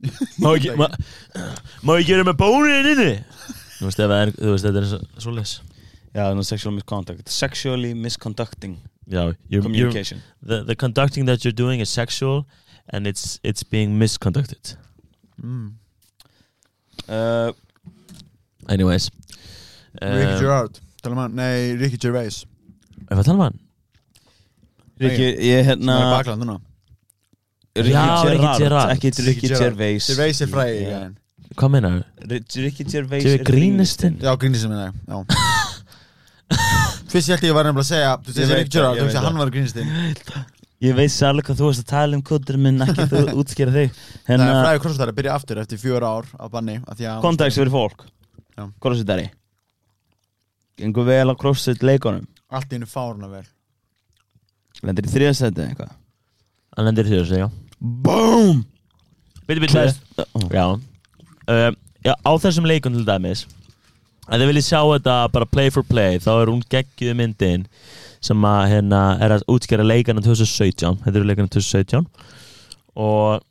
Má 0.40 0.48
ekki, 0.54 0.70
má, 0.80 0.86
má 1.84 1.96
ekki 1.98 2.08
gera 2.08 2.24
með 2.24 2.38
bónin 2.40 2.88
inni? 2.94 3.10
Þú 3.76 3.88
veist, 3.88 4.00
það 4.00 4.14
er, 4.16 4.32
þú 4.38 4.54
veist, 4.54 4.68
þetta 4.68 4.80
er 4.80 5.24
svo, 5.26 5.34
les. 5.36 5.52
Já, 6.14 6.22
no, 6.34 6.44
sexual 6.46 6.72
misconduct. 6.74 7.28
Sexually 7.28 7.92
misconducting. 7.94 8.78
Já, 9.10 9.26
you're, 9.26 9.36
you're, 9.50 9.62
communication. 9.66 10.22
the, 10.40 10.62
the 10.64 10.76
conducting 10.76 11.26
that 11.26 11.44
you're 11.44 11.52
doing 11.56 11.80
is 11.80 11.90
sexual 11.90 12.46
and 12.88 13.06
it's, 13.06 13.38
it's 13.42 13.62
being 13.62 13.98
misconducted. 13.98 14.76
Mm. 15.42 15.74
uh, 17.08 17.52
Anyways 18.68 19.10
Ricky 20.00 20.32
um, 20.34 20.38
Gerard, 20.40 20.80
tala 21.02 21.14
um 21.16 21.20
hann, 21.24 21.34
nei, 21.38 21.72
Ricky 21.80 21.98
Gervais 21.98 22.42
Er 23.08 23.16
það 23.16 23.22
að 23.22 23.28
tala 23.30 23.38
um 23.38 23.44
hann? 23.48 23.58
Rikki, 25.00 25.28
ég 25.48 25.64
hérna 25.70 25.96
sem 25.96 26.04
er 26.04 26.12
bakland 26.18 26.44
núna 26.44 26.58
Ricky 27.80 27.94
Já, 27.94 28.04
Ricky 28.26 28.50
Gerard. 28.60 28.90
Ekki 28.96 29.10
Ricky 29.14 29.26
Ricky. 29.30 29.50
Gervais 29.54 30.06
Gervais 30.10 30.40
er 30.44 30.50
fræði 30.52 30.80
yeah. 30.84 31.08
Hvað 31.56 31.72
meina 31.74 31.90
þú? 31.94 32.00
Ri- 32.30 32.42
Ricky 32.66 32.84
Gervais 32.86 33.24
Gervais 33.24 33.40
er 33.40 33.46
grínistinn? 33.48 34.18
Já, 34.22 34.34
grínistum 34.38 34.74
minna, 34.74 34.92
já 35.08 35.24
Fyrst 37.10 37.26
ég 37.30 37.34
held 37.36 37.46
ég 37.48 37.54
var 37.56 37.66
nefnilega 37.66 37.82
að 37.82 37.90
segja 37.90 38.10
Þú 38.20 38.30
Ég 38.30 38.36
veist, 38.36 38.50
veit 38.50 38.58
Ricky 38.60 38.74
Gerard, 38.76 38.90
það, 38.90 38.94
þú 38.94 39.00
ég 39.00 39.06
veist 39.06 39.14
veit 39.14 39.20
að 39.22 39.28
hann 39.30 39.40
var 39.40 39.52
grínistinn 39.56 39.88
Ég 40.80 40.94
veist 40.96 41.22
alveg 41.26 41.44
hvað 41.50 41.58
þú 41.60 41.66
varst 41.70 41.82
að 41.84 41.90
tala 41.90 42.16
um 42.16 42.22
kóttur 42.30 42.56
minn 42.60 42.80
ekki 42.86 43.04
þú 43.10 43.22
útskýra 43.42 43.74
þig 43.74 43.90
Það 43.96 44.30
er 44.30 44.30
Hérna, 44.30 44.46
fræði 44.64 44.82
crossfitari 44.84 45.12
að 45.14 45.18
byrja 45.18 45.34
aftur 45.36 45.60
eftir 45.64 45.80
fjóra 45.82 46.12
ár 46.20 46.30
á 46.40 46.44
banni 46.54 46.76
af 46.86 46.96
því 46.96 47.08
að- 47.10 47.20
kontakt 47.26 47.56
fyrir 47.58 47.72
fólk. 47.74 48.06
Crossfitari 48.82 49.28
Gengur 50.80 51.08
vel 51.08 51.32
á 51.32 51.34
crossfit 51.38 51.84
leikunum 51.86 52.26
Allt 52.50 52.72
í 52.72 52.78
hennu 52.78 52.88
fárna 52.90 53.28
vel. 53.30 53.44
Lendir 54.82 55.06
í 55.06 55.12
þriðasæti 55.12 55.60
eða 55.60 55.68
eitthvað? 55.68 55.92
Hann 56.74 56.88
lendir 56.88 57.06
í 57.06 57.12
þessu, 57.14 57.38
já. 57.44 57.48
BOOM 57.80 58.64
Bitti, 59.46 59.60
bitti 59.62 60.54
Já. 60.54 60.66
Uh, 61.50 61.70
Já, 62.00 62.14
á 62.16 62.32
þessum 62.40 62.64
leikum 62.64 62.94
til 62.96 63.04
dæmis 63.04 63.42
að 64.30 64.40
þið 64.40 64.48
viljið 64.50 64.64
sjá 64.64 64.78
þetta 64.80 65.14
bara 65.34 65.48
play 65.52 65.72
for 65.74 65.84
play 65.84 66.20
þá 66.22 66.30
er 66.32 66.50
hún 66.52 66.62
geggjuð 66.72 67.16
myndin 67.18 67.66
sem 68.24 68.46
að 68.46 68.60
hérna 68.70 69.00
er 69.20 69.34
að 69.34 69.44
útskjara 69.52 69.84
leikana 69.84 70.22
2017, 70.24 71.00
þetta 71.04 71.20
eru 71.20 71.28
leikana 71.28 71.52
2017 71.52 72.06
og 73.04 73.44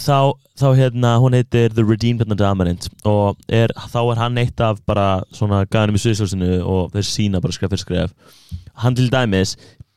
þá, 0.00 0.32
þá 0.58 0.66
hérna 0.78 1.12
hún 1.22 1.36
heitir 1.36 1.72
The 1.74 1.84
Redeemed 1.86 2.24
and 2.24 2.32
the 2.32 2.38
Dominant 2.38 2.88
og 3.06 3.38
er, 3.48 3.72
þá 3.92 4.00
er 4.12 4.20
hann 4.20 4.38
eitt 4.42 4.60
af 4.64 4.80
bara 4.88 5.22
svona 5.34 5.62
gæðanum 5.66 5.98
í 5.98 6.02
sviðsljósinu 6.02 6.50
og 6.66 6.92
þeir 6.94 7.06
sína 7.08 7.40
bara 7.44 7.54
skref 7.54 7.74
fyrir 7.74 7.84
skref. 7.84 8.14
Hann 8.82 8.96
til 8.98 9.10
dæmis 9.12 9.54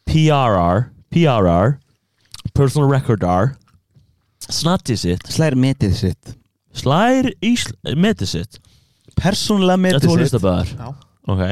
PRR 0.08 0.88
PRR 1.14 1.78
Personal 2.56 2.90
Recordar 2.92 3.56
snattið 4.48 5.02
sitt. 5.02 5.26
Slær 5.34 5.58
metið 5.60 5.96
sitt. 5.98 6.36
Slær 6.78 7.28
í 7.44 7.54
metið 7.98 8.30
sitt. 8.32 8.60
Persónulega 9.18 9.78
Þetta 9.78 9.86
metið 9.88 10.10
sitt. 10.10 10.20
hlustabæðar 10.22 10.74
Já. 10.78 10.90
Ok. 11.28 11.44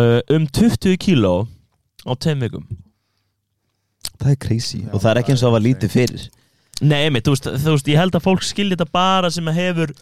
Uh, 0.00 0.20
Um 0.32 0.46
20 0.48 0.96
kíló 0.96 1.34
á 2.08 2.12
10 2.16 2.40
vikum. 2.40 2.64
Það 4.16 4.30
er 4.32 4.38
crazy. 4.40 4.80
Og 4.92 5.02
það 5.02 5.10
er 5.12 5.20
ekki 5.20 5.34
eins 5.34 5.42
og 5.44 5.50
að 5.50 5.56
var 5.58 5.64
lítið 5.66 5.92
fyrir 5.92 6.24
Nei, 6.82 7.04
einmitt, 7.06 7.24
þú 7.28 7.34
veist, 7.36 7.46
þú 7.62 7.74
veist, 7.76 7.88
ég 7.92 8.00
held 8.00 8.16
að 8.18 8.24
fólk 8.26 8.42
skilji 8.46 8.74
þetta 8.76 8.88
bara 8.92 9.30
sem 9.30 9.46
að 9.50 9.58
hefur 9.60 9.92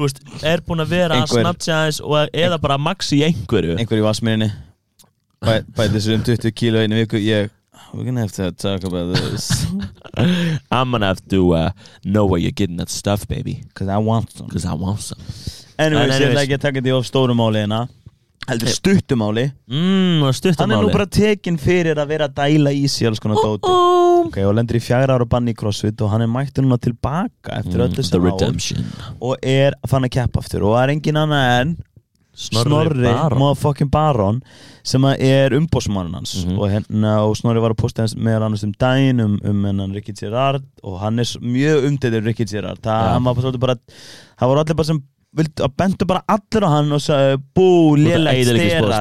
veist, 0.00 0.20
er 0.46 0.62
búin 0.66 0.80
að 0.84 0.92
vera 0.94 1.16
að 1.18 1.24
Einhver- 1.26 1.42
snapcha 1.44 1.78
aðeins 1.80 2.00
og 2.06 2.34
eða 2.44 2.58
bara 2.62 2.78
max 2.78 3.10
í 3.16 3.22
einhverju. 3.26 3.76
Einhver 3.82 3.98
í 3.98 4.04
vassmýrinni 4.06 4.50
bæ, 5.42 5.54
bæði 5.76 5.96
þessu 5.96 6.14
um 6.14 6.22
20 6.28 6.52
kíló 6.54 6.84
einu 6.84 7.00
viku 7.02 7.18
ég 7.20 7.50
we're 7.92 8.04
gonna 8.04 8.20
have 8.20 8.30
to 8.32 8.52
talk 8.52 8.84
about 8.84 9.14
this? 9.16 9.66
I'm 10.70 10.92
gonna 10.92 11.06
have 11.06 11.22
to 11.30 11.52
uh, 11.54 11.70
know 12.04 12.24
where 12.26 12.38
you're 12.38 12.52
getting 12.54 12.76
that 12.76 12.88
stuff, 12.90 13.26
baby. 13.26 13.62
Because 13.66 13.88
I 13.88 13.96
want 13.98 14.30
some. 14.30 14.46
Because 14.46 14.64
I 14.64 14.74
want 14.74 15.00
some. 15.00 15.18
Anyways, 15.78 16.04
En 16.04 16.10
ég 16.10 16.14
ætla 16.14 16.26
anyways. 16.28 16.44
ekki 16.44 16.54
að 16.58 16.60
taka 16.66 16.80
því 16.84 16.92
of 16.96 17.06
stóru 17.08 17.34
máli 17.34 17.64
hérna 17.64 17.88
heldur 18.48 18.68
stuttu 18.72 19.16
máli. 19.20 19.44
Mmm, 19.70 20.22
og 20.26 20.34
stuttum 20.34 20.64
hann 20.64 20.72
er 20.78 20.82
nú 20.86 20.92
bara 20.94 21.06
tekinn 21.06 21.58
fyrir 21.60 21.98
að 22.00 22.08
vera 22.08 22.28
að 22.28 22.34
dæla 22.40 22.72
í 22.74 22.86
sig 22.90 23.06
alls 23.10 23.20
konar 23.22 23.36
dóti. 23.44 23.68
ok, 24.26 24.38
og 24.46 24.54
lendur 24.56 24.76
í 24.76 24.82
fjagra 24.82 25.14
ára 25.18 25.26
banni 25.28 25.52
í 25.52 25.56
crossfit 25.56 26.00
og 26.02 26.10
hann 26.10 26.22
er 26.22 26.30
mættur 26.32 26.64
núna 26.64 26.78
tilbaka 26.80 27.60
eftir 27.60 27.78
öllu 27.84 27.90
Mm, 27.90 27.94
The 27.96 28.02
sem 28.02 28.24
Redemption. 28.24 28.84
og 29.20 29.36
er 29.42 29.72
fann 29.86 30.04
að 30.04 30.10
keppa 30.10 30.40
aftur. 30.40 30.62
Og 30.64 30.74
það 30.76 30.82
er 30.84 30.94
engin 30.96 31.16
annað 31.16 31.60
en 31.60 31.76
Snorri, 32.32 32.70
Snorri, 32.70 33.02
Baron. 33.90 34.40
sem 34.82 35.04
er 35.04 35.50
umbósmann 35.50 36.14
hans. 36.14 36.44
Mhm. 36.46 36.58
og, 36.58 36.70
hérna, 36.70 37.18
og 37.28 37.36
Snorri 37.36 37.60
var 37.60 37.70
að 37.74 37.76
posta 37.76 38.02
hans 38.02 38.14
meðal 38.14 38.44
annars 38.46 38.62
um 38.64 38.72
daginn 38.72 39.20
um, 39.20 39.38
um 39.44 39.64
hennan 39.64 39.92
Ricky 39.92 40.12
Gerard 40.12 40.62
og 40.82 41.00
hann 41.00 41.18
er 41.18 41.24
mjög 41.24 41.84
umdæður 41.90 42.24
Ricky 42.24 42.44
Gerard. 42.46 42.78
Það, 42.80 43.02
Ja. 43.04 43.12
hann 43.12 43.24
var 43.24 43.34
allir 44.64 44.74
bara 44.74 44.84
sem 44.84 45.02
að 45.38 45.74
bentu 45.78 46.06
bara 46.10 46.24
allir 46.26 46.64
á 46.66 46.70
hann 46.74 46.92
og 46.96 47.02
sagði 47.04 47.36
bú, 47.54 47.66
lélegt 48.00 48.48
styrra 48.50 48.96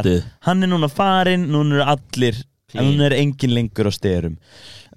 hann 0.46 0.64
er 0.64 0.70
núna 0.70 0.90
farinn, 0.92 1.48
núna 1.50 1.80
eru 1.80 1.88
allir 1.96 2.38
en 2.76 2.86
núna 2.86 3.08
er 3.10 3.16
engin 3.18 3.56
lengur 3.56 3.90
á 3.90 3.94
styrum 3.96 4.36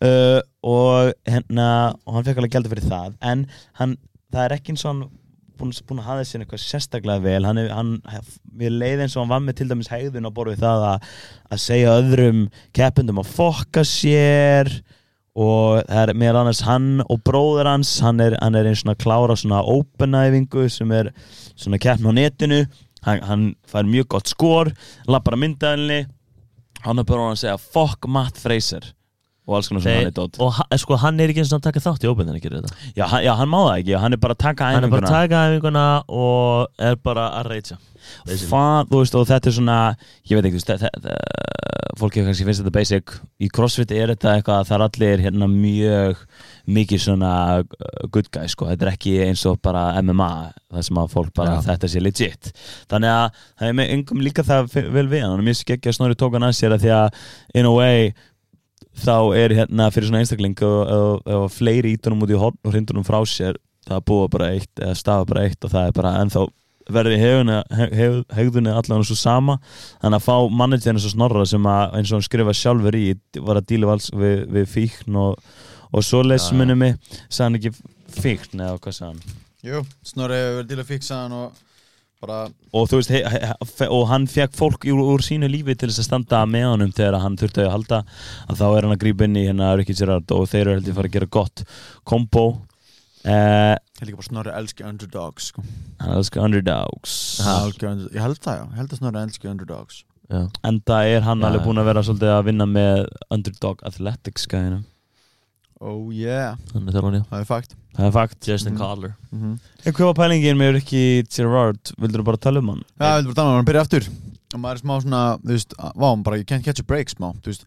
uh, 0.04 0.40
og 0.62 1.12
hérna 1.24 1.66
og 2.04 2.14
hann 2.18 2.26
fekk 2.28 2.42
alveg 2.42 2.52
gælda 2.58 2.72
fyrir 2.74 2.88
það. 2.90 3.14
En 3.24 3.46
hann, 3.80 3.96
það 4.32 4.44
er 4.44 4.54
ekki 4.58 4.74
eins 4.74 4.84
og 4.84 4.90
hann 4.92 5.02
búin, 5.58 5.72
búin 5.88 6.02
að 6.02 6.08
hafa 6.10 6.22
þessi 6.22 6.38
eitthvað 6.42 6.62
sérstaklega 6.66 7.24
vel. 7.24 7.46
Hann, 7.48 7.58
er- 7.62 7.72
hann, 7.72 7.92
við 8.60 8.76
leiði 8.76 9.06
eins 9.06 9.16
og 9.16 9.24
hann 9.24 9.32
var 9.32 9.42
með 9.46 9.58
til 9.62 9.68
dæmis 9.72 9.90
hegðun 9.92 10.28
á 10.28 10.32
borð 10.36 10.54
við 10.56 10.64
það 10.66 10.86
að, 10.90 11.08
að 11.56 11.62
segja 11.64 11.96
öðrum 12.02 12.44
keppendum 12.76 13.22
að 13.24 13.32
fokka 13.38 13.84
sér 13.88 14.70
og 15.32 15.82
það 15.88 16.02
er 16.02 16.18
meðal 16.20 16.40
annars 16.42 16.62
hann 16.66 17.02
og 17.06 17.22
bróður 17.24 17.70
hans 17.70 17.92
hann 18.04 18.20
er, 18.20 18.36
hann 18.42 18.56
er 18.58 18.68
einn 18.68 18.78
svona 18.78 18.98
klára 19.00 19.36
svona 19.38 19.62
open-æfingu 19.64 20.66
sem 20.72 20.92
er 20.92 21.12
svona 21.56 21.80
keppn 21.80 22.10
á 22.10 22.12
netinu. 22.12 22.64
Hann, 23.02 23.22
hann 23.26 23.46
fær 23.66 23.88
mjög 23.88 24.12
gott 24.14 24.30
skor 24.30 24.70
lappar 25.10 25.34
að 25.34 25.42
myndaðinni 25.42 26.02
hann 26.84 27.00
er 27.02 27.06
bara 27.06 27.32
að 27.32 27.40
segja 27.40 27.56
fuck 27.58 28.06
Matt 28.10 28.38
Fraser 28.38 28.92
og 29.46 29.56
alls 29.58 29.68
konar 29.68 29.82
svona 29.82 29.96
hann 29.98 30.10
er 30.10 30.14
dótt 30.16 30.38
Og 30.38 30.78
sko, 30.78 30.96
hann 31.02 31.18
er 31.20 31.32
ekki 31.32 31.42
eins 31.42 31.52
og 31.52 31.60
að 31.60 31.66
taka 31.70 31.82
þátt 31.82 32.04
í 32.06 32.10
óbyrðin 32.12 32.68
já, 32.94 33.06
hann- 33.10 33.24
já, 33.26 33.32
hann 33.40 33.50
má 33.50 33.58
það 33.66 33.78
ekki, 33.82 33.96
hann 33.98 34.12
er 34.12 34.22
bara 34.22 34.34
að 34.36 34.42
taka 34.44 34.64
Hann 34.72 34.84
er 34.84 34.92
bara 34.92 35.02
æfinguna. 35.02 35.08
að 35.08 35.28
taka 35.28 35.42
æfinguna 35.50 35.86
og 36.08 36.68
er 36.78 36.96
bara 37.02 37.30
að 37.40 37.50
reytja 37.50 37.78
og 38.22 39.26
þetta 39.28 39.46
er 39.46 39.56
svona 39.56 39.78
ég 40.30 40.36
veit 40.38 40.46
ekki, 40.46 40.58
veist, 40.58 40.70
þetta- 40.70 40.90
þetta- 40.94 41.52
fólki 41.98 42.22
kannski 42.24 42.46
finnst 42.46 42.62
þetta 42.62 42.72
basic. 42.72 43.12
Í 43.42 43.48
crossfit 43.52 43.90
er 43.92 44.08
þetta 44.14 44.32
eitthvað 44.38 44.62
að 44.62 44.68
það 44.70 44.76
er 44.78 44.84
allir 44.86 45.22
hérna 45.26 45.48
mjög 45.52 46.22
mikið 46.72 47.02
svona 47.04 47.32
uh, 47.60 48.06
good 48.10 48.30
guy, 48.32 48.46
sko, 48.48 48.66
þetta 48.70 48.86
er 48.86 48.92
ekki 48.94 49.12
eins 49.26 49.44
og 49.50 49.60
bara 49.62 49.84
MMA, 50.00 50.52
það 50.72 50.86
sem 50.88 51.00
að 51.02 51.12
fólk 51.12 51.32
bara 51.36 51.58
Já. 51.58 51.62
þetta 51.68 51.90
sé 51.92 52.02
legit, 52.02 52.52
þannig 52.90 53.12
að 53.12 53.40
það 53.60 53.68
er 53.68 53.76
með 53.82 53.92
yngum 53.98 54.24
líka 54.24 54.42
það 54.46 54.72
vel 54.96 55.06
við 55.12 55.22
hann. 55.26 55.34
Og 55.36 55.42
mér 55.44 55.52
finnst 55.52 55.74
ekki 55.76 55.92
að 55.92 55.98
Snorri 55.98 56.18
tók 56.22 56.32
hann 56.38 56.48
að 56.48 56.56
sér 56.58 56.76
að 56.78 56.86
því 56.86 56.94
að 56.96 57.22
in 57.60 57.66
a 57.68 57.74
way 57.76 58.14
þá 58.98 59.16
er 59.38 59.54
hérna 59.56 59.90
fyrir 59.92 60.10
svona 60.10 60.22
einstakling 60.22 60.56
og, 60.66 61.52
fleiri 61.54 61.94
ítunum 61.96 62.24
út 62.26 62.32
í 62.32 62.40
horn 62.40 62.58
og 62.62 62.74
hrindunum 62.74 63.06
frá 63.06 63.20
sér 63.28 63.60
það 63.88 64.04
búa 64.08 64.28
bara 64.30 64.52
eitt 64.54 64.82
eða 64.82 64.98
stafa 64.98 65.28
bara 65.28 65.46
eitt 65.48 65.64
og 65.64 65.72
það 65.72 65.88
er 65.88 65.96
bara 65.96 66.16
ennþá 66.22 66.44
verði 66.92 67.18
hegðunni, 67.20 67.58
heg, 67.78 68.16
hegðunni 68.34 68.72
allan 68.74 69.04
svo 69.06 69.16
sama. 69.18 69.58
Þannig 70.02 70.18
að 70.18 70.24
fá 70.26 70.54
managerinn 70.62 71.02
svo 71.02 71.12
snorra 71.12 71.44
sem 71.48 71.68
að 71.70 71.96
eins 71.98 72.10
og 72.10 72.18
hann 72.18 72.26
skrifa 72.26 72.54
sjálfur 72.58 72.98
í 72.98 73.04
var 73.38 73.60
að 73.60 73.68
díla 73.70 73.90
vals 73.92 74.08
við, 74.10 74.42
við 74.52 74.66
fíkn 74.72 75.18
og, 75.22 75.52
og 75.92 76.06
svo 76.06 76.24
lesmunni 76.26 76.76
mig. 76.78 76.96
Sagði 77.28 77.44
hann 77.44 77.60
ekki 77.60 77.74
fíkn 78.18 78.64
eða 78.66 78.80
hvað 78.82 78.98
sagði 78.98 79.12
hann? 79.12 79.38
Jú, 79.62 79.84
Snorri 80.02 80.40
hefur 80.40 80.56
verið 80.58 80.72
til 80.72 80.80
að 80.82 80.88
fixa 80.88 81.20
hann 81.20 81.36
og 81.38 81.60
bara 82.22 82.38
og 82.72 82.88
þú 82.90 83.00
veist, 83.00 83.10
he, 83.12 83.20
he, 83.26 83.52
fe- 83.68 83.88
og 83.92 84.06
hann 84.12 84.24
fekk 84.30 84.54
fólk 84.58 84.86
úr, 84.88 85.02
úr 85.16 85.24
sínu 85.26 85.48
lífi 85.50 85.74
til 85.76 85.90
þess 85.90 86.04
að 86.04 86.08
standa 86.08 86.42
með 86.48 86.68
honum 86.70 86.92
þegar 86.96 87.18
hann 87.24 87.36
þurfti 87.40 87.64
að 87.66 87.72
halda 87.74 87.98
að 88.48 88.60
þá 88.62 88.66
er 88.70 88.86
hann 88.86 88.94
að 88.96 89.00
grípa 89.04 89.26
inn 89.28 89.40
í 89.42 89.46
hérna 89.48 89.72
Ricky 89.80 89.96
Gerard 89.98 90.30
og 90.36 90.46
þeir 90.52 90.62
eru 90.68 90.76
heldur 90.78 90.94
að 90.94 91.00
fara 91.02 91.10
að 91.12 91.16
gera 91.18 91.30
gott 91.38 91.64
kombo 92.08 92.44
eh, 93.24 93.74
Ég 94.02 94.08
líka 94.08 94.18
bara 94.18 94.28
Snorri 94.30 94.54
elski 94.58 94.86
underdogs 94.88 95.50
sko. 95.52 95.62
elskar 96.16 96.46
underdogs 96.48 97.18
Ég 97.42 98.22
held 98.24 98.40
það 98.42 98.56
já, 98.58 98.64
ég 98.72 98.80
held 98.80 98.94
að 98.96 99.02
Snorri 99.02 99.22
elski 99.26 99.50
underdogs 99.52 100.00
Já. 100.32 100.46
enda 100.64 101.02
er 101.04 101.26
hann 101.26 101.42
Já. 101.42 101.48
alveg 101.50 101.66
búinn 101.66 101.80
að 101.82 101.88
vera 101.90 102.02
svolítið 102.06 102.30
að 102.32 102.46
vinna 102.48 102.66
með 102.70 103.02
underdog 103.34 103.82
athletics 103.84 104.46
gæðina 104.48 104.78
Oh 105.82 106.12
yeah, 106.14 106.54
Þannig 106.72 106.94
hann 107.02 107.16
já 107.18 107.22
það 107.30 107.40
er 107.40 107.46
fakt. 107.48 107.72
Það 107.96 108.06
er 108.06 108.12
fakt 108.14 108.46
Justin 108.48 108.72
Mhm. 108.76 108.78
Collar 108.78 109.14
mm 109.32 109.38
-hmm. 109.40 109.58
en 109.86 109.92
hvað 109.92 110.06
var 110.10 110.14
pælingin 110.20 110.56
með 110.56 110.72
Ricky 110.76 111.22
Gerard? 111.28 111.92
Vildur 111.98 112.20
þú 112.22 112.24
bara 112.24 112.36
tala 112.36 112.58
um 112.60 112.68
hann? 112.68 112.82
Já, 113.00 113.04
við 113.04 113.18
erum 113.18 113.34
bara 113.34 113.34
þannig 113.34 113.52
að 113.52 113.56
hann. 113.56 113.64
Byrja 113.64 113.80
aftur. 113.80 114.08
Og 114.54 114.60
maður 114.60 114.74
er 114.76 114.82
smá 114.82 115.00
svona, 115.02 115.38
þú 115.42 115.48
veist, 115.52 115.74
vá, 115.78 116.08
hann 116.10 116.22
bara, 116.22 116.36
you 116.36 116.44
can't 116.44 116.62
catch 116.64 116.78
a 116.80 116.82
break 116.84 117.08
smá, 117.10 117.32
þú 117.42 117.46
veist. 117.50 117.64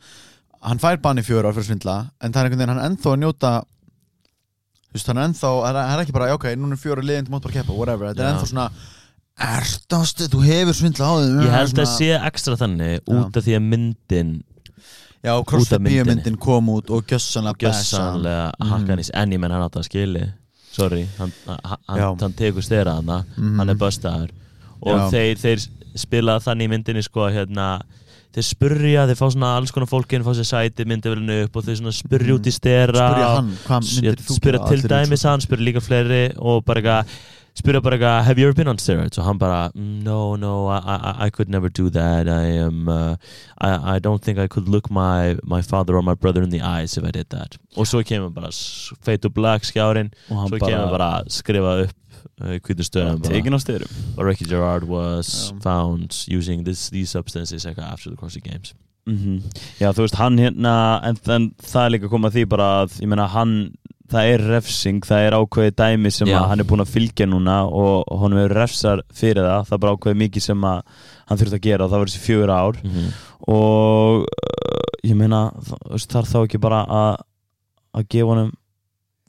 Hann 0.62 0.80
fær 0.80 0.98
banni 1.02 1.22
fjóra 1.22 1.50
ár 1.50 1.54
fyrir 1.54 1.66
svindla 1.68 2.10
en 2.22 2.32
það 2.32 2.40
er 2.40 2.46
einhvern 2.50 2.58
veginn, 2.60 2.78
hann 2.80 2.92
ennþá 2.92 3.10
að 3.14 3.20
njóta 3.20 3.52
þú 3.62 4.94
veist, 4.96 5.08
hann 5.08 5.18
er 5.18 5.28
ennþá, 5.28 5.66
hann 5.66 5.76
er- 5.76 5.88
hann 5.90 6.00
ekki 6.06 6.14
bara, 6.14 6.34
ok, 6.34 6.56
núna 6.56 6.72
er 6.74 6.78
fjóra 6.78 7.02
liðin, 7.04 7.26
þú 7.26 7.32
mátt 7.32 7.42
bara 7.44 7.54
keppa, 7.54 7.74
whatever, 7.76 8.08
þetta 8.14 8.24
er 8.24 8.34
ennþá 8.36 8.48
svona 8.48 8.70
ertastu, 9.38 10.28
þú 10.32 10.40
hefur 10.48 10.74
svindla 10.74 11.06
á 11.06 11.14
þig. 11.20 11.44
Ég 11.46 11.52
held 11.52 11.80
að 11.84 11.90
sé 11.98 12.10
ekstra 12.24 12.56
þannig 12.56 13.00
út 13.12 13.36
af 13.38 13.44
því 13.44 13.56
að 13.58 13.64
myndin 13.70 14.44
Já, 15.26 15.34
CrossFit 15.50 15.82
bíómyndin 15.82 16.38
kom 16.40 16.70
út 16.76 16.90
og 16.94 17.06
gjössanlega 17.10 17.58
gjössanlega 17.66 18.52
Mhm. 18.60 18.70
hakkan 18.72 19.00
í 19.02 19.10
en 19.14 19.32
ég 19.32 19.40
menn 19.40 19.52
hann 19.52 19.66
átt 19.68 19.80
að 19.82 19.88
skili 19.90 20.24
sorry, 20.72 21.08
hann, 21.18 21.32
hann, 21.48 22.18
hann, 22.20 22.34
tekur 22.34 22.62
stera 22.64 22.96
hann 23.00 23.06
Mhm. 23.38 23.58
hann 23.60 23.70
er 23.70 23.76
bustaður 23.76 24.30
og 24.82 25.12
þeir, 25.12 25.36
þeir 25.40 25.68
spila 25.96 26.40
þannig 26.40 26.68
í 26.68 26.70
myndinni 26.70 27.04
sko 27.04 27.30
hérna 27.32 27.82
þeir 28.36 28.44
spurja, 28.44 29.06
þeir 29.08 29.16
fá 29.16 29.30
svona 29.32 29.56
alls 29.58 29.72
konar 29.72 29.88
fólkin 29.88 30.22
fá 30.24 30.34
sér 30.36 30.44
sæti, 30.70 30.84
myndavelinu 30.86 31.46
upp 31.46 31.56
og 31.56 31.64
þeir 31.64 31.78
svona 31.80 31.94
spurja 31.96 32.36
út 32.36 32.46
í 32.46 32.52
stera 32.52 32.92
Spurja 32.94 33.36
hann, 33.36 33.52
hvað 33.66 33.82
myndir 33.88 34.16
þú 34.20 34.36
spyrja 34.36 34.60
gera 34.60 34.68
til 34.70 34.90
dæmis 34.90 35.24
og- 35.26 35.30
hann, 35.32 35.40
spyrja 35.40 35.66
líka 35.74 35.82
fleiri 35.82 36.34
og 36.38 36.66
bara 36.66 36.82
eitthvað 36.82 37.06
spyrja 37.56 37.82
bara 37.84 37.96
eitthvað, 37.98 38.24
have 38.28 38.40
you 38.42 38.48
ever 38.48 38.56
been 38.56 38.68
on 38.68 38.78
steroids? 38.78 39.18
og 39.18 39.26
hann 39.26 39.38
bara, 39.40 39.72
"Mm, 39.76 40.04
no, 40.04 40.36
no, 40.36 40.68
I, 40.68 40.80
I, 40.86 41.26
I 41.26 41.30
could 41.30 41.50
never 41.50 41.70
do 41.70 41.90
that 41.90 42.28
I 42.28 42.46
am, 42.68 42.90
uh, 42.90 43.16
I, 43.58 43.96
I 43.96 44.00
don't 44.00 44.22
think 44.22 44.38
I 44.40 44.48
could 44.48 44.68
look 44.68 44.90
my, 44.92 45.38
my 45.44 45.62
father 45.62 45.96
or 45.96 46.02
my 46.02 46.16
brother 46.16 46.44
in 46.44 46.50
the 46.50 46.62
eyes 46.62 46.98
if 46.98 47.04
I 47.04 47.12
did 47.12 47.30
that 47.30 47.58
og 47.78 47.88
svo 47.88 48.04
kemur 48.04 48.34
bara 48.34 48.52
fade 49.04 49.22
to 49.22 49.30
black 49.30 49.64
skjárin 49.64 50.12
og 50.30 50.50
svo 50.50 50.60
kemur 50.60 50.90
bara 50.98 51.24
skrifa 51.30 51.84
upp 51.84 51.96
uh, 52.42 52.58
hvítur 52.60 52.84
stöðum 52.84 53.22
bara, 53.22 53.80
bara 54.16 54.28
Ricky 54.30 54.46
Gerard 54.46 54.84
was 54.84 55.52
Já. 55.52 55.62
found 55.64 56.26
using 56.28 56.64
this, 56.66 56.90
these 56.90 57.10
substances 57.10 57.66
after 57.66 58.10
the 58.10 58.18
CrossFit 58.18 58.44
Games 58.44 58.74
Mhm. 59.08 59.44
Já, 59.80 59.92
þú 59.94 60.02
veist, 60.02 60.16
hann 60.18 60.38
hérna 60.40 61.00
en, 61.06 61.16
en 61.30 61.52
það 61.62 61.86
er 61.86 61.90
líka 61.94 62.08
að 62.08 62.10
koma 62.10 62.30
að 62.32 62.34
því 62.40 62.46
bara 62.50 62.70
að 62.86 62.96
ég 63.04 63.08
meina, 63.12 63.28
hann, 63.30 63.52
það 64.12 64.32
er 64.32 64.44
refsing 64.52 65.06
það 65.06 65.28
er 65.28 65.36
ákveðið 65.40 65.78
dæmi 65.80 66.12
sem 66.14 66.32
hann 66.34 66.62
er 66.62 66.68
búinn 66.70 66.84
að 66.84 66.94
fylgja 66.94 67.28
núna 67.30 67.62
og 67.66 68.12
honum 68.22 68.42
er 68.44 68.54
refsar 68.54 69.02
fyrir 69.16 69.46
það, 69.46 69.64
það 69.70 69.78
er 69.78 69.84
bara 69.86 69.96
ákveðið 69.96 70.22
mikið 70.22 70.46
sem 70.46 70.68
hann 70.68 71.40
þurft 71.42 71.58
að 71.58 71.64
gera. 71.66 71.86
Og 71.86 71.94
það 71.94 72.04
verður 72.04 72.14
þessi 72.14 72.26
fjögur 72.26 72.54
ár. 72.54 72.82
Mm 72.84 72.92
-hmm. 72.92 73.16
og 73.56 74.28
uh, 74.28 74.94
ég 75.04 75.18
meina, 75.18 75.42
þarf 76.06 76.30
þá 76.30 76.40
ekki 76.44 76.62
bara 76.62 76.86
að 76.86 77.16
að 77.96 78.08
gefa 78.12 78.32
honum 78.34 78.54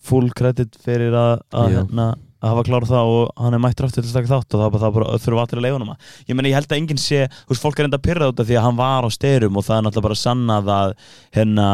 full 0.07 0.31
credit 0.35 0.77
fyrir 0.83 1.15
að, 1.15 1.43
hérna 1.55 2.15
að 2.43 2.51
hafa 2.53 2.65
klárað 2.67 2.91
það 2.93 3.13
og 3.13 3.31
hann 3.43 3.55
er 3.57 3.63
mættur 3.63 3.87
aftur 3.87 4.05
til 4.05 4.11
að 4.11 4.19
taka 4.19 4.33
þátt 4.33 4.55
og 4.55 4.61
það 4.61 4.81
það 4.83 4.97
bara 4.97 5.21
þurfa 5.23 5.45
allir 5.45 5.61
að 5.61 5.65
leiða 5.65 5.77
honum 5.79 5.93
að. 5.95 6.11
Ég 6.27 6.37
meina 6.37 6.51
ég 6.51 6.59
held 6.59 6.71
að 6.71 6.81
enginn 6.81 7.01
sé, 7.01 7.23
þú 7.47 7.55
veist 7.55 7.65
fólk 7.65 7.79
er 7.81 7.89
enda 7.89 8.01
að 8.01 8.07
pyrra 8.07 8.29
út 8.31 8.43
af 8.43 8.49
því 8.49 8.59
að 8.59 8.67
hann 8.67 8.81
var 8.81 9.07
á 9.07 9.11
styrum 9.15 9.57
og 9.57 9.67
það 9.67 9.77
er 9.77 9.87
náttúrulega 9.87 10.09
bara 10.09 10.21
sannað 10.21 10.71
að 10.77 10.93
hérna 11.39 11.69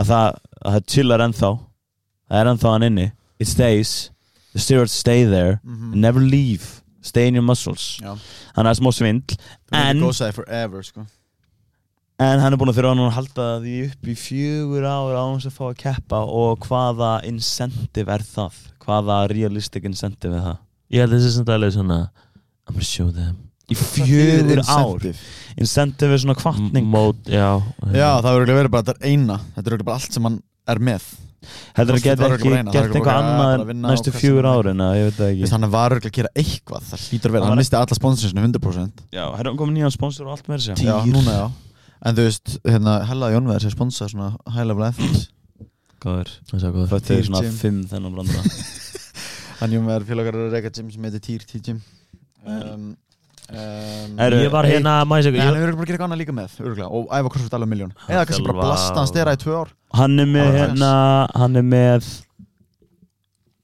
að 0.00 0.12
það, 0.12 0.38
að 0.60 0.76
það 0.76 0.86
chillar 0.94 1.24
ennþá 1.26 1.50
það 2.30 2.40
er 2.40 2.50
ennþá 2.54 2.72
hann 2.74 2.86
inni. 2.88 3.12
It 3.40 3.48
stays, 3.48 4.10
the 4.52 4.60
steroids 4.60 4.90
stay 4.94 5.24
there. 5.24 5.60
Mhm. 5.64 5.94
never 5.94 6.20
leave, 6.20 6.82
stay 7.02 7.26
in 7.28 7.34
your 7.34 7.44
muscles. 7.44 7.98
Hann 8.54 8.66
er 8.66 8.74
smá 8.74 8.92
svindl. 8.92 9.36
En- 9.72 10.02
er 10.02 10.32
forever, 10.32 10.82
sko. 10.82 11.06
En 12.20 12.38
hann 12.38 12.52
er 12.52 12.58
búinn 12.60 12.68
að 12.68 12.76
þurfa 12.76 12.96
að 13.00 13.12
halda 13.16 13.44
því 13.62 13.74
upp 13.90 14.08
í 14.12 14.14
fjögur 14.20 14.84
ár 14.84 15.14
á 15.16 15.22
hans 15.24 15.46
að 15.48 15.54
fá 15.56 15.62
að 15.70 15.78
keppa 15.80 16.18
og 16.28 16.66
hvaða 16.68 17.24
incentive 17.24 18.12
er 18.12 18.18
það? 18.20 18.52
Hvaða 18.84 19.30
realistic 19.30 19.86
incentive 19.88 20.34
er 20.36 20.42
það? 20.50 20.58
Ég 20.92 21.00
held 21.00 21.14
að 21.14 21.22
þessi 21.22 21.32
samt 21.38 21.52
alveg 21.54 21.72
svona 21.72 22.10
I'm 22.68 22.74
gonna 22.74 22.84
show 22.84 23.10
them. 23.10 23.38
Í 23.70 23.76
fjögur 23.78 24.60
ár? 24.68 25.06
Incentive. 25.56 26.12
Er 26.12 26.18
svona 26.18 26.36
kvartning 26.36 26.90
já. 27.24 27.62
Já, 27.94 28.10
það 28.20 28.36
verður 28.36 28.56
verið 28.58 28.70
bara 28.74 28.82
þetta 28.82 28.96
er 29.00 29.08
eina. 29.08 29.36
Þetta 29.54 29.64
er 29.64 29.72
örugglega 29.72 29.88
bara 29.88 29.96
allt 30.02 30.12
sem 30.12 30.28
hann 30.28 30.38
er 30.74 30.80
með. 30.90 31.08
Heldur 31.74 31.96
að 31.96 32.02
geta 32.04 32.26
ekki 32.34 32.50
er 32.52 32.66
gert 32.68 32.94
eitthvað 32.94 33.16
annað 33.16 33.70
næstu 33.80 34.12
sem- 34.12 34.20
árin 34.50 34.82
Hann 35.54 35.64
var 35.72 35.94
örugglega 35.94 36.10
að 36.12 36.16
gera 36.18 36.30
eitthvað 36.36 36.82
Það 36.90 37.04
hlýtur 37.06 37.32
vera, 37.32 37.48
Hann 37.48 37.56
misti 37.62 37.76
alla 37.78 37.96
sponsorsinu 37.96 38.42
100% 38.44 39.00
Já, 39.16 39.24
hérna 39.38 39.54
komið 39.56 39.78
nýjan 39.78 39.94
sponsor 39.94 40.28
og 40.28 40.34
allt 40.36 40.50
með 40.52 40.60
þessi 40.60 40.84
Já, 40.84 40.98
núna 41.08 41.36
já. 41.38 41.46
En 42.04 42.16
þú 42.16 42.26
veist, 42.28 42.52
hérna, 42.68 42.98
Hella 43.08 43.30
Jónveður 43.32 43.64
sem 43.64 43.72
sponsa 43.72 44.08
svona 44.12 44.28
high 44.52 44.66
level 44.68 44.84
athletes. 44.84 45.24
Gáður 46.00 46.30
Það 46.50 46.64
er 46.68 46.76
góð 46.76 46.92
Þetta 46.94 47.16
er 47.16 47.26
svona 47.30 47.42
Gym. 47.44 47.56
fimm 47.64 47.80
þennan 47.88 48.14
brandara 48.18 48.42
Hann 49.60 49.74
Jónveður 49.78 50.06
félagar 50.12 50.38
að 50.44 50.54
reyka 50.58 50.70
gym 50.76 50.92
sem 50.92 51.08
heitir 51.08 51.24
Týr 51.24 51.48
T-Gym 51.50 51.80
um, 52.46 52.86
um, 53.50 54.16
Ég 54.40 54.50
var 54.52 54.68
hérna, 54.68 54.96
maður 55.08 55.30
Nei, 55.30 55.30
segja 55.30 55.46
hann 55.46 55.58
hefur 55.58 55.68
örugglega 55.68 55.76
bara 55.76 55.84
að 55.84 55.90
gera 55.90 55.96
eitthvað 55.96 56.08
annað 56.08 56.20
líka 56.22 56.34
með 56.36 56.56
örugglega, 56.64 56.88
Og 56.90 57.14
æfa 57.18 57.32
crossfit 57.34 57.56
alveg 57.58 57.70
miljón 57.72 57.94
Eða 58.06 58.24
kannski 58.28 58.46
bara 58.46 58.64
blasta 58.64 58.98
hans 59.00 59.12
stera 59.12 59.34
í 59.36 59.40
tvö 59.40 59.56
ár. 59.60 59.72
Hann 59.98 60.22
er 60.22 60.28
með 60.30 60.50
hérna 60.58 60.90
Hann 61.34 61.60
er 61.60 61.66
með 61.66 62.10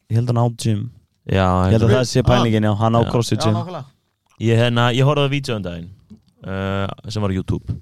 Ég 0.06 0.20
held 0.20 0.30
hann 0.30 0.38
á 0.38 0.46
gym. 0.54 0.82
Já, 1.26 1.46
Ég 1.66 1.74
held 1.74 1.84
að 1.88 1.94
það 1.96 2.08
sé 2.12 2.22
pælingin, 2.22 2.66
já, 2.68 2.72
hann 2.78 2.94
á 2.94 3.00
crossfit 3.10 3.42
gym. 3.42 3.56
Ég, 4.38 4.54
hérna, 4.60 4.90
ég 4.94 5.06
horfði 5.08 5.26
á 5.26 5.32
vídeo 5.32 5.56
um 5.56 5.64
daginn 5.64 5.88
uh, 6.46 6.86
sem 7.10 7.24
var 7.24 7.34
YouTube. 7.34 7.74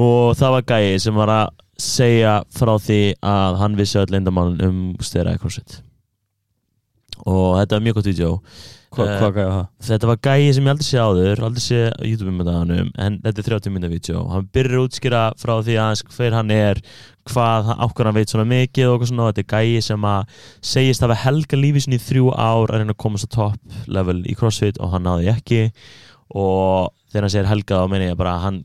Og 0.00 0.32
það 0.38 0.54
var 0.56 0.64
gæi 0.70 1.00
sem 1.02 1.16
var 1.16 1.32
að 1.34 1.50
segja 1.80 2.38
frá 2.56 2.72
því 2.80 3.00
að 3.26 3.58
hann 3.60 3.76
vissi 3.76 3.98
öll 4.00 4.08
leyndamálun 4.14 4.60
um 4.64 4.80
steraði 5.04 5.42
crossfit. 5.42 5.80
Og 7.26 7.58
þetta 7.58 7.76
var 7.76 7.84
mjög 7.84 8.00
gott 8.00 8.12
Hva- 8.90 9.04
Eh, 9.06 9.20
Hvað 9.20 9.34
gæði 9.36 9.50
það? 9.54 9.66
þetta 9.86 10.06
var 10.10 10.16
gæi 10.26 10.54
sem 10.54 10.64
ég 10.64 10.70
aldrei 10.72 10.86
sé 10.88 10.98
áður 10.98 11.42
aldrei 11.46 11.62
sé 11.62 11.78
á 11.94 12.02
YouTube 12.02 12.32
með 12.34 12.48
það 12.50 12.90
en 12.98 13.18
þetta 13.22 13.38
er 13.38 13.46
30 13.46 13.70
minna 13.70 13.88
vídeo. 13.92 14.24
Hann 14.32 14.48
byrjar 14.52 14.80
að 14.80 14.86
útskýra 14.88 15.20
frá 15.38 15.52
því 15.62 15.76
aðeins 15.78 16.02
hver 16.16 16.32
hann 16.34 16.50
er 16.50 16.80
hvað, 17.30 17.64
hann- 17.70 17.78
á 17.78 17.86
hverju 17.86 18.04
hann 18.10 18.14
veit 18.18 18.28
svona 18.34 18.48
mikið 18.50 18.88
og 18.90 18.98
eitthvað 18.98 19.10
svona. 19.12 19.22
Og 19.28 19.34
þetta 19.34 19.44
er 19.46 19.52
gæi 19.54 19.82
sem 19.82 20.02
að 20.02 20.26
segist 20.60 21.00
hafa 21.06 21.14
helga 21.22 21.56
lífi 21.62 21.82
sinni 21.86 21.98
í 22.00 22.02
þrjú 22.02 22.34
ár 22.34 22.66
að 22.66 22.78
reyna 22.82 22.92
að 22.96 23.02
komast 23.04 23.26
á 23.30 23.30
top 23.30 23.60
level 23.86 24.24
í 24.26 24.34
crossfit 24.34 24.80
og 24.80 24.90
hann 24.90 25.04
náði 25.06 25.30
ekki 25.36 25.70
og 26.30 26.92
þegar 27.10 27.26
hann 27.26 27.32
segir 27.34 27.48
helga 27.50 27.80
þá 27.80 27.90
meina 27.90 28.08
ég 28.10 28.18
bara 28.20 28.34
að 28.36 28.44
hann 28.44 28.58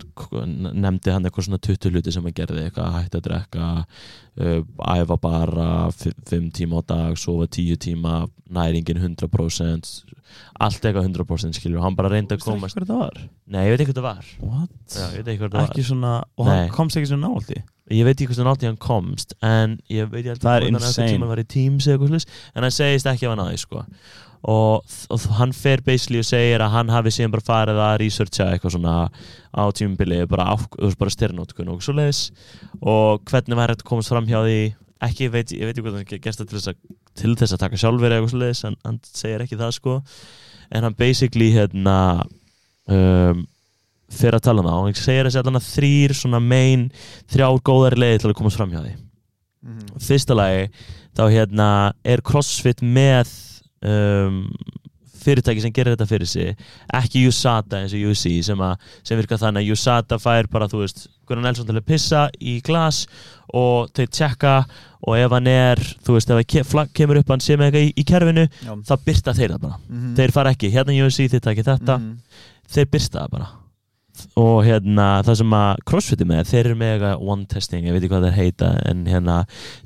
nefndi 0.86 1.14
hann 1.14 1.26
eitthvað 1.26 1.48
svona 1.48 1.62
20 1.66 1.94
hluti 1.96 2.14
sem 2.14 2.26
hann 2.28 2.38
gerði 2.38 2.66
eitthvað 2.68 2.90
að 2.92 2.98
hætta 3.00 3.22
að 3.22 3.28
drekka 3.30 3.70
uh, 3.82 4.60
æfa 4.96 5.18
bara 5.24 5.70
5 5.98 6.52
tíma 6.60 6.82
á 6.82 6.82
dag, 6.94 7.18
sofa 7.18 7.48
10 7.50 7.82
tíma 7.88 8.20
næringin 8.54 9.02
100% 9.02 10.16
allt 10.60 10.86
eitthvað 10.86 11.08
100% 11.10 11.58
skilur 11.58 11.84
hann 11.84 11.96
bara 11.98 12.12
reyndi 12.12 12.36
að 12.36 12.40
Veistu 12.40 12.52
ekki 12.52 12.60
komast 12.60 12.78
hver 12.78 12.86
þetta 12.86 13.00
var? 13.00 13.22
Nei, 13.50 13.62
ég 13.66 13.74
veit 13.74 13.84
ekki 13.86 13.96
hvað 13.96 14.02
það 14.02 14.10
var? 14.10 14.68
Já, 14.92 15.06
ég 15.06 15.16
veit 15.16 15.32
ekki 15.32 15.42
hvað 15.42 15.56
það 15.56 15.62
var 15.62 15.70
Ekki 15.72 15.86
svona 15.90 16.12
Og 16.36 16.50
Nei. 16.50 16.52
hann 16.56 16.76
komst 16.76 17.00
ekki 17.00 17.10
svona 17.12 17.30
náldi 17.30 17.58
Ég 17.94 18.08
veit 18.08 18.16
ekki 18.18 18.28
hversu 18.32 18.46
nátt 18.48 18.64
í 18.66 18.70
hann 18.70 18.80
komst 18.82 19.36
en 19.46 19.76
ég 19.94 20.08
veit 20.10 20.26
ég 20.26 20.40
Það 20.42 20.56
er 20.58 20.64
hann 20.66 20.78
insane. 20.80 21.12
tíma 21.14 21.28
var 21.30 21.42
í 21.42 21.46
eitthvað 21.46 22.08
slis 22.10 22.26
en 22.56 22.66
hann 22.66 22.74
segist 22.74 23.10
ekki 23.12 23.28
að 23.28 23.36
hann 23.36 23.44
náði 23.44 23.60
sko 23.62 23.84
og, 24.46 24.98
og 25.10 25.28
hann 25.40 25.54
fer 25.58 25.82
basically 25.86 26.22
og 26.22 26.28
segir 26.28 26.62
að 26.62 26.74
hann 26.76 26.92
hafi 26.94 27.14
síðan 27.14 27.34
bara 27.34 27.48
farið 27.48 27.82
að 27.82 27.96
researcha 28.04 28.50
eitthvað 28.52 28.76
svona 28.76 28.96
á 29.56 29.64
tímubili 29.74 30.22
bara, 30.30 30.52
bara 31.00 31.14
styrnótkun 31.14 31.72
og 31.74 31.82
svo 31.86 31.96
leiðis 31.98 32.28
og 32.82 33.24
hvernig 33.30 33.58
var 33.58 33.74
þetta 33.74 33.88
komast 33.90 34.14
fram 34.14 34.28
hjá 34.30 34.42
því? 34.44 34.60
Ekki 35.06 35.28
veit, 35.34 35.52
ég 35.52 35.68
veit 35.68 35.74
ekki 35.74 35.86
hvað 35.86 35.98
hann 36.00 36.22
gerst 36.24 36.42
það 36.42 36.52
til 36.52 36.60
þess 36.60 36.72
að, 36.72 36.78
til 37.20 37.34
þess 37.40 37.56
að 37.56 37.64
taka 37.66 37.80
sjálfur 37.82 38.14
eitthvað 38.16 38.32
svo 38.32 38.42
leiðis 38.44 38.64
en 38.70 38.78
hann 38.86 39.00
segir 39.10 39.44
ekki 39.44 39.60
það 39.60 39.74
sko. 39.76 39.96
En 40.72 40.88
hann 40.88 40.96
basically 40.98 41.50
hérna 41.54 41.98
um, 42.90 43.42
fyrir 44.14 44.38
að 44.38 44.46
tala 44.48 44.64
um 44.64 44.70
það 44.70 44.80
og 44.80 44.88
hann 44.88 45.02
segir 45.02 45.28
þessi 45.28 45.42
allan 45.42 45.60
að 45.60 45.68
þrýr 45.74 46.16
svona 46.22 46.42
main 46.42 46.88
þrjár 47.34 47.60
góðari 47.68 48.02
leiði 48.02 48.22
til 48.24 48.32
að 48.32 48.38
komast 48.40 48.62
fram 48.62 48.72
hjá 48.74 48.82
því. 48.86 48.96
Mhm. 49.66 49.98
fyrsta 49.98 50.36
lagi 50.38 50.70
þá 51.18 51.24
hérna 51.34 51.68
er 52.06 52.22
CrossFit 52.22 52.84
með 52.86 53.32
um, 53.86 54.40
fyrirtæki 55.26 55.62
sem 55.64 55.74
gerir 55.74 55.96
þetta 55.96 56.06
fyrir 56.10 56.30
sig 56.30 56.52
ekki 56.94 57.24
USADA 57.30 57.80
eins 57.82 57.94
og 57.98 58.04
UC 58.12 58.26
sem, 58.46 58.60
að, 58.62 58.76
sem 59.08 59.18
virka 59.18 59.40
þannig 59.42 59.64
að 59.66 59.72
USADA 59.74 60.20
fær 60.22 60.50
bara 60.54 60.68
þú 60.70 60.84
veist 60.84 61.08
Gunnar 61.26 61.48
Nelson 61.48 61.66
til 61.66 61.80
að 61.80 61.86
pissa 61.90 62.28
í 62.38 62.60
glas 62.62 63.00
og 63.56 63.90
þeir 63.98 64.12
tjekka 64.14 64.52
og 65.06 65.18
ef 65.18 65.34
hann 65.34 65.48
er 65.50 65.82
þú 66.06 66.18
veist 66.20 66.30
ef 66.36 66.70
flagg 66.70 66.92
kemur 66.94 67.18
upp 67.24 67.32
hann 67.34 67.42
sem 67.42 67.60
eitthvað 67.66 67.88
í, 67.88 67.94
í 67.98 68.04
kerfinu 68.06 68.44
Já. 68.46 68.74
þá 68.86 68.94
byrta 69.08 69.34
þeir 69.34 69.56
það 69.56 69.62
bara 69.66 69.80
Mhm. 69.90 70.16
þeir 70.20 70.32
fara 70.36 70.52
ekki, 70.54 70.70
hérna 70.76 70.98
UC 71.08 71.18
þeir 71.34 71.42
takja 71.48 71.64
þetta 71.72 71.98
Mhm. 71.98 72.18
þeir 72.76 72.86
byrsta 72.94 73.20
það 73.26 73.32
bara 73.32 73.48
og 74.38 74.64
hérna 74.66 75.08
það 75.26 75.36
sem 75.42 75.50
að 75.58 75.82
crossfit 75.90 76.22
er 76.22 76.26
með, 76.30 76.44
þeir 76.48 76.66
eru 76.66 76.76
með 76.76 76.92
eitthvað 77.00 77.26
one 77.34 77.46
testing, 77.46 77.84
ég 77.86 77.92
veit 77.98 78.04
ekki 78.04 78.14
hvað 78.14 78.28
þeir 78.30 78.38
heita 78.38 78.70
en 78.90 79.06
hérna, 79.06 79.40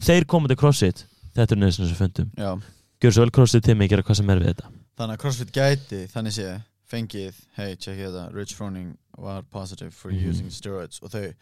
þeir 0.04 0.26
koma 0.28 0.48
til 0.52 0.56
crossfit 0.60 1.06
þetta 1.36 1.56
er 1.56 1.62
nöðsinn 1.64 1.88
sem 1.88 1.96
fundum 1.96 2.30
Já. 2.38 2.58
Gjör 3.02 3.12
svo 3.16 3.24
vel 3.26 3.32
crossfit 3.32 3.64
til 3.64 3.76
mig, 3.80 3.90
gera 3.90 4.04
hvað 4.04 4.16
sem 4.20 4.30
er 4.30 4.40
við 4.44 4.52
þetta 4.54 4.70
Þannig 5.00 5.16
að 5.16 5.22
CrossFit 5.24 5.52
gæti 5.56 6.00
þannig 6.12 6.34
sé 6.36 6.48
fengið, 6.90 7.36
hei, 7.56 7.76
tjekki 7.76 8.06
þetta 8.08 8.24
Rich 8.36 8.56
Froning 8.58 8.96
var 9.18 9.42
positive 9.44 9.92
for 9.94 10.12
Mhm. 10.12 10.30
using 10.30 10.50
steroids 10.52 11.00
og 11.04 11.12
þau, 11.14 11.34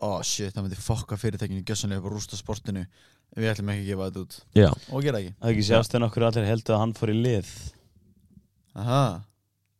oh 0.00 0.22
shit, 0.22 0.54
það 0.54 0.62
myndi 0.68 0.76
fokka 0.80 1.16
fyrirtækinu 1.18 1.64
gjössanlega 1.64 1.98
upp 1.98 2.06
og 2.06 2.12
rústa 2.16 2.36
sportinu 2.38 2.86
við 3.36 3.50
ætlum 3.52 3.68
ekki 3.72 3.82
að 3.82 3.90
gefa 3.90 4.06
þetta 4.10 4.22
út 4.22 4.40
Já. 4.54 4.70
og 4.92 5.02
gera 5.02 5.18
ekki 5.18 5.34
Það 5.40 5.48
er 5.48 5.52
ekki 5.54 5.68
sjást 5.68 5.94
en 5.94 6.02
okkur 6.08 6.26
allir 6.28 6.46
heldur 6.48 6.74
að 6.76 6.78
hann 6.84 6.92
fór 6.94 7.10
í 7.12 7.18
lið 7.22 7.52
Aha. 8.74 9.22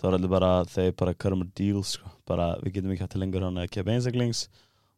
Það 0.01 0.09
var 0.11 0.19
allir 0.19 0.29
bara, 0.33 0.51
þeir 0.67 0.93
bara 0.99 1.15
körum 1.15 1.43
að 1.47 1.55
deal 1.55 1.83
sko. 1.87 2.11
bara 2.27 2.57
við 2.63 2.73
getum 2.75 2.91
ekki 2.93 3.03
hægt 3.05 3.13
til 3.15 3.21
lengur 3.23 3.43
hann 3.47 3.57
að 3.61 3.71
keppa 3.71 3.93
einstaklings 3.95 4.49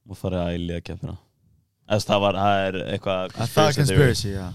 og 0.08 0.16
fara 0.16 0.44
að 0.46 0.54
æli 0.58 0.74
að 0.78 0.84
keppina 0.84 1.16
Þess, 1.16 1.23
það 1.88 2.22
var, 2.24 2.38
það 2.40 2.62
er 2.66 2.78
eitthvað 2.94 3.34
Að 3.36 3.50
það 3.52 3.68
er 3.68 3.76
conspiracy, 3.78 4.30
já. 4.32 4.46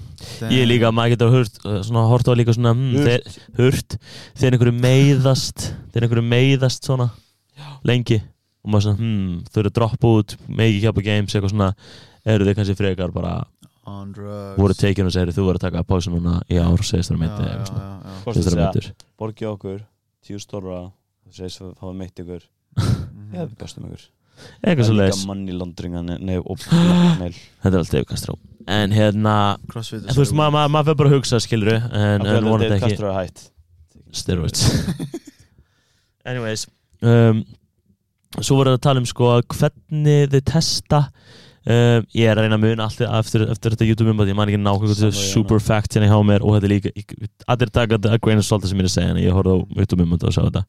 Ég 0.50 0.66
líka, 0.68 0.92
maður 0.96 1.14
getur 1.14 1.34
hurt, 1.36 1.60
uh, 1.66 1.78
svona 1.86 2.08
hort 2.10 2.28
á 2.28 2.34
líka 2.36 2.56
svona 2.58 2.74
hm, 2.74 3.06
þeir, 3.06 3.38
hurt, 3.60 3.98
þeir 4.40 4.58
einhverju 4.58 4.76
meiðast 4.80 5.70
þeir 5.94 6.08
einhverju 6.08 6.26
meiðast 6.26 6.90
svona 6.90 7.10
lengi. 7.88 8.20
Og 8.66 8.74
maður 8.74 8.88
svona, 8.90 9.00
hm, 9.00 9.38
þau 9.50 9.62
eru 9.62 9.72
að 9.72 9.78
droppa 9.78 10.14
út 10.20 10.36
megi 10.50 10.82
kjapa 10.84 11.06
games, 11.06 11.36
eitthvað 11.36 11.54
svona. 11.54 11.72
Eru 12.30 12.46
þeir 12.48 12.58
kannski 12.58 12.76
frekar 12.76 13.14
bara 13.16 13.38
On 13.90 14.12
drugs. 14.14 14.58
voru 14.60 14.76
tekin 14.78 15.08
og 15.08 15.14
segir 15.16 15.32
þú 15.34 15.46
voru 15.48 15.58
að 15.62 15.66
taka 15.70 15.86
pásu 15.88 16.12
núna 16.14 16.36
í 16.52 16.60
ár 16.62 16.84
segist 16.86 17.10
þér 17.10 17.18
að 17.18 17.24
meiti 17.24 17.42
eitthvað 17.48 17.72
svona. 17.72 17.88
segist 18.20 18.36
þér 18.36 18.44
að 18.44 18.44
segja, 18.52 18.66
meitur 18.68 18.92
borgið 19.24 19.50
okkur 19.54 19.80
tíu 20.28 20.40
stóra 20.44 20.80
segist 21.34 21.64
að 21.64 21.74
fáið 21.80 22.00
meitt 22.04 22.24
ykkur 22.26 22.44
Eitthvað 24.64 24.88
svo 24.88 24.96
leiðis 24.98 25.22
Þetta 27.64 27.74
er 27.74 27.80
alltaf 27.82 28.00
yfirkasтрá 28.00 28.36
En 28.70 28.94
hérna, 28.94 29.36
en 29.58 30.12
þú 30.14 30.22
veist, 30.22 30.36
maður 30.38 30.54
ma 30.54 30.66
ma 30.70 30.84
fyrir 30.86 31.00
bara 31.00 31.10
að 31.10 31.16
hugsa, 31.18 31.40
skilur 31.42 31.72
En, 31.74 32.26
en 32.26 32.46
vonandi 32.46 32.76
ekki 32.78 32.92
er 33.00 33.00
Steroids. 34.14 34.66
Anyways 36.30 36.68
um, 37.02 37.42
Svo 38.40 38.60
voru 38.60 38.76
það 38.76 38.78
að 38.78 38.84
tala 38.86 39.02
um 39.02 39.08
sko 39.10 39.32
hvernig 39.56 40.30
þau 40.34 40.42
testa 40.54 41.00
um, 41.68 42.06
Ég 42.16 42.26
er 42.30 42.38
að 42.40 42.46
reyna 42.46 42.58
að 42.58 42.64
muna 42.64 42.86
allt 42.88 43.02
eftir, 43.04 43.44
eftir 43.52 43.74
þetta 43.76 43.88
YouTube-umbæð 43.90 44.32
Ég 44.32 44.38
man 44.40 44.50
ekki 44.52 44.62
nákvæmlega 44.64 45.10
ég 45.10 45.18
super 45.34 45.60
fact 45.60 45.94
hérna 45.98 46.08
hjá 46.10 46.20
mér 46.26 46.42
og 46.46 46.56
þetta 46.56 46.70
er 46.70 46.74
líka 46.76 46.92
Allir 47.54 47.72
taka 47.76 47.98
að 48.00 48.18
greina 48.24 48.42
svolítið 48.46 48.72
sem 48.72 48.80
ég 48.80 48.86
er 48.86 48.90
að 48.90 48.96
segja 48.96 49.14
en 49.16 49.22
ég 49.24 49.36
horfði 49.38 49.56
á 49.56 49.58
YouTube-umbæð 49.82 50.28
og 50.30 50.36
sá 50.38 50.42
þetta. 50.48 50.64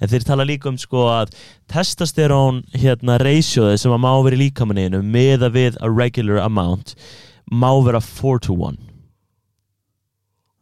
En 0.00 0.08
þeir 0.14 0.26
tala 0.30 0.46
líka 0.48 0.68
um 0.70 0.78
sko 0.78 1.06
að 1.10 1.32
testosterón 1.72 2.62
hérna 2.76 3.18
ratioði 3.22 3.78
sem 3.82 3.92
að 3.96 4.02
má 4.06 4.10
vera 4.26 4.36
í 4.38 4.42
líkamaninu 4.46 5.02
meða 5.02 5.50
við 5.54 5.78
a 5.82 5.88
regular 5.90 6.42
amount 6.46 6.94
má 7.50 7.70
vera 7.86 8.00
4 8.02 8.42
to 8.48 8.54
1 8.70 8.78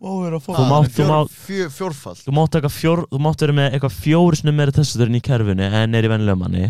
Þú 0.05 0.65
mátt- 0.69 0.91
þú 0.93 1.05
mátt- 1.09 1.31
Fjórfall 1.73 2.19
þú 2.21 2.33
mátt, 2.37 2.51
taka 2.53 2.69
fjór, 2.69 3.05
þú 3.09 3.19
mátt 3.25 3.41
vera 3.41 3.53
með 3.57 3.73
eitthvað 3.73 3.95
fjóri 4.05 4.37
sinni 4.37 4.53
meira 4.53 4.73
testosterón 4.75 5.17
í 5.17 5.23
kerfinu 5.25 5.65
en 5.65 5.95
er 5.95 6.05
í 6.05 6.11
vennilega 6.13 6.37
manni 6.37 6.67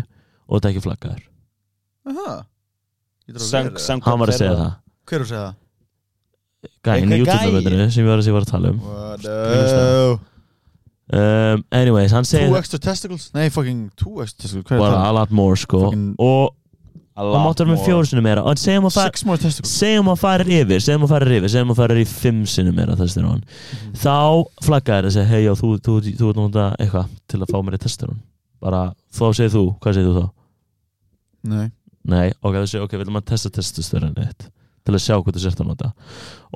og 0.47 0.61
þetta 0.61 0.69
er 0.69 0.71
ekki 0.75 0.83
flaggaður 0.85 1.23
Aha 2.13 2.45
Verið? 3.25 3.45
samkvæmt 3.81 4.09
hann 4.09 4.19
var 4.21 4.31
að 4.31 4.39
segja 4.39 4.57
það. 4.59 4.73
Hver 5.05 5.17
er 5.17 5.25
að 5.25 5.31
segja 5.31 5.45
það? 5.45 5.61
gæinn 6.85 7.11
í 7.11 7.17
Einhver 7.17 7.21
YouTube-myndinu 7.21 7.87
sem 7.93 8.03
ég 8.03 8.09
var 8.09 8.21
að, 8.21 8.27
ég 8.29 8.35
var 8.35 8.45
að 8.45 8.51
tala 8.51 8.71
um. 8.73 8.79
What 8.85 9.25
Grínast 9.25 10.19
um, 11.13 11.63
anyways, 11.77 12.13
hann 12.15 12.25
segir 12.25 12.49
Two 12.49 12.59
extra 12.59 12.79
testicles? 12.81 13.29
Nei, 13.35 13.49
fucking 13.53 13.89
two 13.99 14.21
extra 14.23 14.45
testicles. 14.45 14.71
Er 14.73 14.81
bara 14.81 14.99
það? 14.99 15.09
a 15.09 15.17
lot 15.19 15.33
more 15.35 15.57
sko. 15.59 15.81
Og 16.17 16.53
A 17.15 17.23
það 17.23 17.29
lot 17.31 17.45
mátt 17.45 17.61
vera 17.61 17.71
með 17.71 18.07
sinni 18.09 18.23
meira. 18.25 18.41
Og 18.43 18.57
segjum 18.59 18.89
að 18.89 18.95
fara 18.97 19.11
Six 19.13 19.25
more 19.25 19.39
testicles. 19.39 19.71
segjum 19.79 20.09
að 20.11 20.17
fara 20.19 20.47
yfir, 20.57 20.81
segjum 20.83 21.05
að 21.05 21.11
fara 21.13 21.37
yfir 21.37 21.53
segjum 21.53 21.71
að 21.71 21.79
fara 21.79 21.95
í 22.01 22.07
fimm 22.11 22.41
sinnum 22.49 22.75
meira 22.75 22.97
testosterón 22.99 23.45
þá 23.95 24.17
flaggar 24.65 25.05
það 25.05 25.11
að 25.11 25.15
segja 25.15 25.29
hei 25.31 25.45
já 25.45 25.53
þú, 25.55 25.69
þú, 25.79 25.95
þú, 26.03 26.15
þú 26.19 26.31
ert 26.33 26.41
nota 26.41 26.65
eitthvað 26.75 27.13
til 27.31 27.39
að 27.39 27.53
fá 27.53 27.57
mér 27.63 27.77
í 27.77 27.81
testosterón 27.85 28.19
bara 28.59 28.81
þá 29.15 29.23
segir 29.37 29.53
þú, 29.55 29.63
hvað 29.79 29.95
segir 29.95 30.09
þú 30.11 30.17
þá? 30.19 30.27
Nei 31.55 31.65
Nei, 32.05 32.29
ok, 32.41 32.59
þú 32.61 32.67
segir, 32.69 32.85
ok, 32.85 32.97
viljum 33.01 33.21
að 33.21 33.29
testa 33.31 33.51
testosterón 33.53 34.17
þitt 34.17 34.49
til 34.85 34.93
að 34.93 35.01
sjá 35.01 35.15
hvað 35.17 35.37
þú 35.37 35.41
sért 35.41 35.61
að 35.63 35.69
nota. 35.71 35.87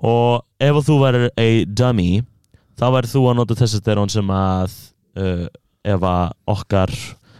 Og 0.05 0.43
ef 0.61 0.81
þú 0.85 0.97
værir 1.01 1.31
a 1.33 1.47
dummy 1.65 2.09
þá 2.79 2.85
væri 2.95 3.11
þú 3.11 3.23
að 3.31 3.39
nota 3.39 3.57
testosterón 3.57 4.11
sem 4.13 4.29
að 4.33 4.75
uh, 5.19 5.47
ef 5.89 6.05
að 6.05 6.35
okkar 6.53 6.93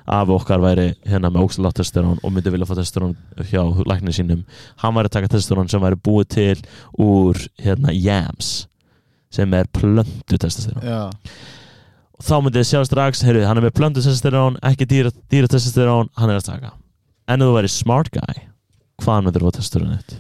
af 0.10 0.32
okkar 0.34 0.62
væri 0.64 0.88
hérna 1.06 1.30
með 1.30 1.46
ógstilátt 1.46 1.78
testosterón 1.78 2.18
og 2.24 2.34
myndi 2.34 2.50
vilja 2.54 2.66
fá 2.66 2.74
testosterón 2.80 3.14
hjá 3.52 3.62
læknir 3.92 4.16
sínum 4.18 4.42
hann 4.82 4.96
væri 4.96 5.12
að 5.12 5.16
taka 5.20 5.32
testosterón 5.36 5.70
sem 5.70 5.84
væri 5.84 6.00
búið 6.02 6.32
til 6.34 6.64
úr 6.98 7.38
hérna 7.62 7.94
yams 7.94 8.66
sem 9.30 9.54
er 9.54 9.70
plöndu 9.70 10.40
testosterón 10.42 10.82
Já, 10.82 11.14
og 12.18 12.26
þá 12.26 12.36
myndi 12.42 12.58
þið 12.58 12.70
sjá 12.72 12.82
strax, 12.90 13.22
heyrðu, 13.28 13.46
hann 13.46 13.62
er 13.62 13.68
með 13.68 13.78
plöndu 13.78 14.02
testosterón 14.02 14.58
ekki 14.66 14.90
dýra, 14.90 15.14
dýra 15.30 15.52
testosterón 15.52 16.10
hann 16.18 16.34
er 16.34 16.42
að 16.42 16.50
taka 16.50 16.74
en 17.30 17.44
þú 17.46 17.52
væri 17.58 17.70
smart 17.72 18.10
guy 18.14 18.42
hvaðan 19.04 19.28
myndir 19.28 19.44
þú 19.46 19.50
fá 19.52 19.58
testosterón 19.60 19.94
þitt? 20.00 20.16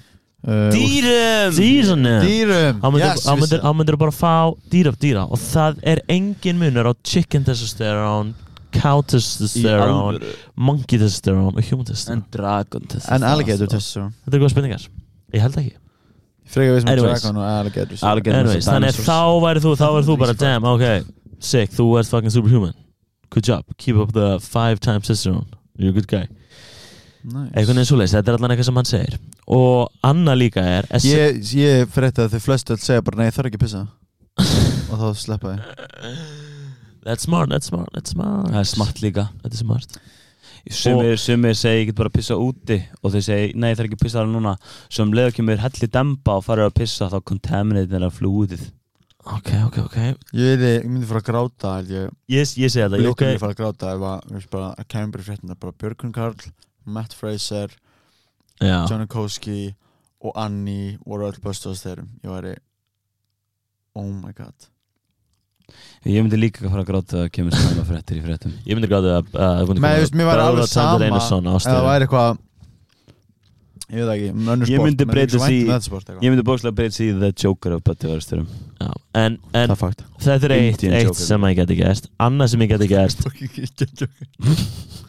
uh, 0.47 0.70
Dýrum! 0.74 1.55
Dýrunum 1.57 2.22
Dýrum. 2.24 2.78
Hann 2.84 2.95
myndir, 2.95 3.64
myndir 3.80 3.97
bara 3.99 4.14
fá 4.16 4.36
dýra 4.72 4.93
af 4.93 4.99
dýra. 5.01 5.26
Og 5.28 5.41
það 5.41 5.82
er 5.93 6.03
engin 6.12 6.62
munur 6.62 6.88
á 6.89 6.93
chicken 7.03 7.43
testosterone 7.47 8.34
cow 8.76 9.01
testosterone 9.01 10.32
monkey 10.55 10.99
testosterone 11.01 11.51
og 11.57 11.62
human 11.66 11.84
En 11.84 11.91
testosterone 11.91 12.26
dragon 12.32 12.86
testosterone. 12.88 13.20
En 13.20 13.30
alligator 13.34 13.68
testosterone. 13.76 14.16
Þetta 14.26 14.38
er 14.39 14.43
góða 14.45 14.53
spurningar. 14.55 14.88
Ég 15.36 15.43
held 15.45 15.60
ekki. 15.64 15.76
Frekar 16.49 16.74
við 16.74 16.82
sem 16.82 16.89
Anyways. 16.95 17.22
dragon 17.24 17.39
og 17.41 17.47
alligator 17.60 18.03
Alligator. 18.10 18.39
Anyways, 18.39 18.66
þannig 18.70 18.95
að 18.95 19.03
þá 19.05 19.20
væri 19.43 19.66
þú 19.66 19.74
þá 19.78 19.88
væri 19.97 20.07
þú 20.07 20.20
bara 20.24 20.38
damn 20.45 20.66
ok 20.72 20.86
sick. 21.39 21.74
Þú 21.76 21.89
ert 21.99 22.10
fucking 22.10 22.34
superhuman. 22.34 22.74
Good 23.30 23.45
job. 23.45 23.66
Keep 23.78 23.97
up 24.01 24.14
the 24.16 24.39
five 24.41 24.80
times 24.80 25.10
testosterone. 25.10 25.45
You're 25.78 25.91
a 25.91 25.97
good 25.99 26.07
guy 26.07 26.26
nice. 27.24 27.51
eitthvað 27.53 27.82
eins 27.82 27.91
og 27.93 27.99
leys 28.01 28.13
þetta 28.15 28.32
er 28.32 28.38
allan 28.38 28.53
eitthvað 28.53 28.70
sem 28.70 28.80
hann 28.80 28.89
segir. 28.89 29.17
Og 29.59 30.05
Anna 30.05 30.36
líka 30.38 30.63
er 30.63 30.88
Ég, 31.03 31.41
ég 31.57 31.89
fyrir 31.89 32.11
þetta 32.11 32.28
að 32.28 32.36
þau 32.36 32.45
flest 32.45 32.72
öll 32.76 32.80
segja 32.84 33.05
bara 33.05 33.22
nei 33.22 33.32
það 33.32 33.41
er 33.43 33.49
ekki 33.51 33.59
að 33.59 33.65
pissa. 33.65 33.84
Og 34.89 35.01
þá 35.01 35.07
sleppa 35.24 35.57
ég. 35.57 35.89
That's 37.03 37.26
smart 37.28 37.51
that's 37.51 37.72
smart 37.72 37.91
that's 37.95 38.15
smart. 38.15 38.49
Það 38.51 38.61
er 38.61 38.72
smart 38.72 39.03
líka. 39.03 39.28
Þetta 39.43 39.55
er 39.55 39.63
smart. 39.63 39.99
Sumir, 40.70 41.15
sumir 41.17 41.55
segja 41.57 41.80
ég 41.80 41.89
get 41.89 41.97
bara 41.97 42.11
að 42.11 42.17
pissa 42.20 42.36
úti. 42.39 42.80
Og 43.01 43.13
þeir 43.13 43.24
segja, 43.26 43.53
nei 43.55 43.72
það 43.72 43.84
er 43.84 43.88
ekki 43.89 43.99
að 43.99 44.03
pissa 44.03 44.20
það 44.22 44.34
núna. 44.36 44.57
Svo 44.89 45.05
um 45.07 45.15
leður 45.15 45.38
kemur 45.38 45.63
helli 45.63 45.89
demba 45.91 46.36
og 46.39 46.45
farir 46.45 46.67
að 46.67 46.76
pissa 46.82 47.07
þá 47.09 47.17
contaminate 47.32 47.89
þeirra 47.93 48.11
flúðið. 48.13 48.67
Ok 49.30 49.51
ok 49.65 49.78
ok. 49.84 49.97
Ég, 50.38 50.61
ég 50.63 50.88
myndi 50.88 51.07
fara 51.09 51.22
að 51.22 51.28
gráta 51.28 51.74
ég. 51.89 52.11
Ég, 52.32 52.53
ég 52.59 52.72
segi 52.72 52.86
þetta 52.86 53.01
Ég 53.01 53.11
myndi 53.11 53.41
fara 53.41 53.55
að 53.55 53.59
gráta 53.59 53.93
ef 53.93 54.05
að, 54.09 54.67
að 54.70 54.88
kemur 54.93 55.26
fréttina 55.26 55.57
bara 55.59 55.76
Björgun 55.76 56.13
Karl, 56.15 56.38
Matt 56.86 57.14
Fraser 57.18 57.74
já. 58.62 58.86
Johnny 58.90 59.08
Koski 59.08 59.76
og 60.20 60.36
Annie 60.40 60.98
voru 61.06 61.30
öll 61.30 61.40
böstuðast 61.44 61.88
þeirrum 61.88 62.10
Ég 62.24 62.34
væri 62.34 62.58
Oh 63.98 64.06
my 64.14 64.32
god. 64.38 64.68
Ég 66.08 66.22
myndi 66.24 66.38
líka 66.40 66.64
að 66.64 66.72
fara 66.74 66.84
að 66.86 66.90
gráta 66.90 67.24
að 67.26 67.32
kemur 67.36 67.56
snemma 67.58 67.84
fréttir 67.88 68.20
í 68.20 68.22
fréttum. 68.24 68.54
Ég 68.66 68.78
myndi 68.78 68.90
gráði 68.90 69.10
að 69.18 69.34
uh, 69.36 69.64
veist, 69.68 70.16
mér 70.16 70.30
væri 70.30 70.46
alveg 70.46 70.70
sama 70.72 71.10
Ef 71.10 71.66
það 71.68 71.88
væri 71.90 72.08
eitthvað 72.08 72.46
Ég 73.90 74.06
veit 74.06 74.14
ekki, 74.14 74.30
um 74.36 74.50
önnur 74.54 74.70
Ég 74.70 74.78
sport 74.78 74.86
myndi 74.86 75.06
breyta 75.10 75.38
um 75.40 75.44
sport, 75.82 76.04
eitthvað. 76.06 76.22
Ég 76.22 76.34
myndi 76.34 76.46
bókslega 76.46 76.78
breyta 76.78 76.96
sig 76.96 77.10
í 77.10 77.18
The 77.18 77.32
Joker 77.34 77.76
af 77.76 77.84
Bötti 77.88 78.10
Varusturum 78.12 78.46
Já, 78.78 78.90
en, 79.18 79.38
en 79.50 79.66
Það 79.66 79.76
er 79.76 79.80
fakt. 79.82 80.04
þetta 80.26 80.50
er 80.50 80.56
eitt, 80.60 80.84
eitt 81.02 81.22
sem 81.24 81.48
ég 81.50 81.58
geti 81.64 81.80
gert. 81.80 82.10
Annað 82.22 82.54
sem 82.54 82.66
ég 82.66 82.74
geti 82.76 82.90
gert 82.94 83.18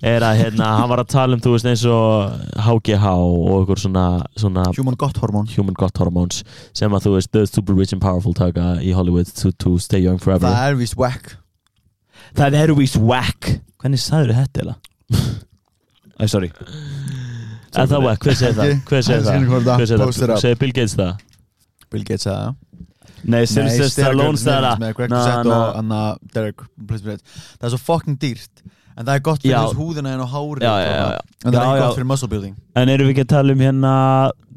er 0.00 0.24
að 0.24 0.38
hérna, 0.40 0.68
hann 0.78 0.88
var 0.88 1.02
að 1.02 1.10
tala 1.12 1.36
um 1.36 1.42
þú 1.44 1.52
veist 1.54 1.66
eins 1.68 1.82
og 1.88 2.32
HGH 2.64 3.10
og 3.10 3.50
einhver 3.58 3.80
svona, 3.82 4.04
svona 4.38 4.64
Human 4.78 4.96
gott 5.00 5.18
hormón 5.20 5.50
human 5.52 5.76
got 5.76 5.98
hormones 6.00 6.40
sem 6.76 6.92
að 6.96 7.08
þú 7.08 7.12
veist 7.18 7.32
the 7.36 7.44
super 7.48 7.76
rich 7.76 7.92
and 7.92 8.00
powerful 8.02 8.32
taka 8.36 8.78
í 8.80 8.94
Hollywood 8.96 9.28
to, 9.42 9.52
to 9.52 9.76
stay 9.78 10.00
young 10.00 10.20
forever 10.22 10.48
Það 10.48 10.70
er 10.70 10.80
víst 10.80 10.96
whack 11.00 11.34
Það 12.38 12.58
er 12.62 12.74
víst 12.78 12.96
whack 12.96 13.52
Hvernig 13.80 14.00
sagður 14.00 14.34
þetta 14.40 14.64
eða? 14.64 14.78
Æ, 16.16 16.24
sorry 16.32 16.50
En 17.70 17.86
það 17.86 18.00
var, 18.08 18.16
hver 18.24 18.40
segir 18.40 18.56
það? 18.56 18.74
Hver 18.88 19.04
segir 19.06 19.28
það? 19.28 19.44
Hver 19.68 19.86
segir 19.86 20.32
það? 20.32 20.40
Segir 20.42 20.58
Bill 20.64 20.74
Gates 20.74 20.96
það? 20.98 21.22
Bill 21.90 22.04
Gates 22.08 22.26
sagði 22.26 22.48
það 22.48 22.58
Nei, 23.20 23.42
Sylvester 23.44 23.90
Stallone 23.92 24.40
sagði 24.40 24.64
það 24.64 24.80
með 24.80 24.92
Greg 24.96 25.10
Na, 25.12 25.18
Doucette 25.20 25.48
na. 25.50 25.56
og 25.60 25.74
Anna 25.76 25.98
Derek. 26.32 26.62
Það 26.88 27.66
er 27.68 27.72
svo 27.74 27.80
fucking 27.84 28.16
dýrt 28.20 28.62
En 29.00 29.06
það 29.08 29.14
er 29.16 29.22
gott 29.24 29.40
fyrir 29.40 29.54
Já. 29.54 29.60
þess 29.64 29.78
húðina 29.80 30.10
en 30.12 30.20
á 30.20 30.28
hári 30.28 30.60
Já, 30.66 30.72
já, 30.84 30.90
já, 30.90 31.06
já. 31.14 31.20
En 31.40 31.54
það 31.54 31.54
er 31.54 31.60
Já, 31.60 31.70
ekki 31.70 31.80
já. 31.80 31.84
gott 31.86 31.96
fyrir 31.98 32.08
muscle 32.10 32.28
building 32.34 32.56
En 32.76 32.92
erum 32.92 33.08
við 33.08 33.14
ekki 33.14 33.24
að 33.24 33.30
tala 33.32 33.54
um 33.56 33.62
hérna 33.64 33.92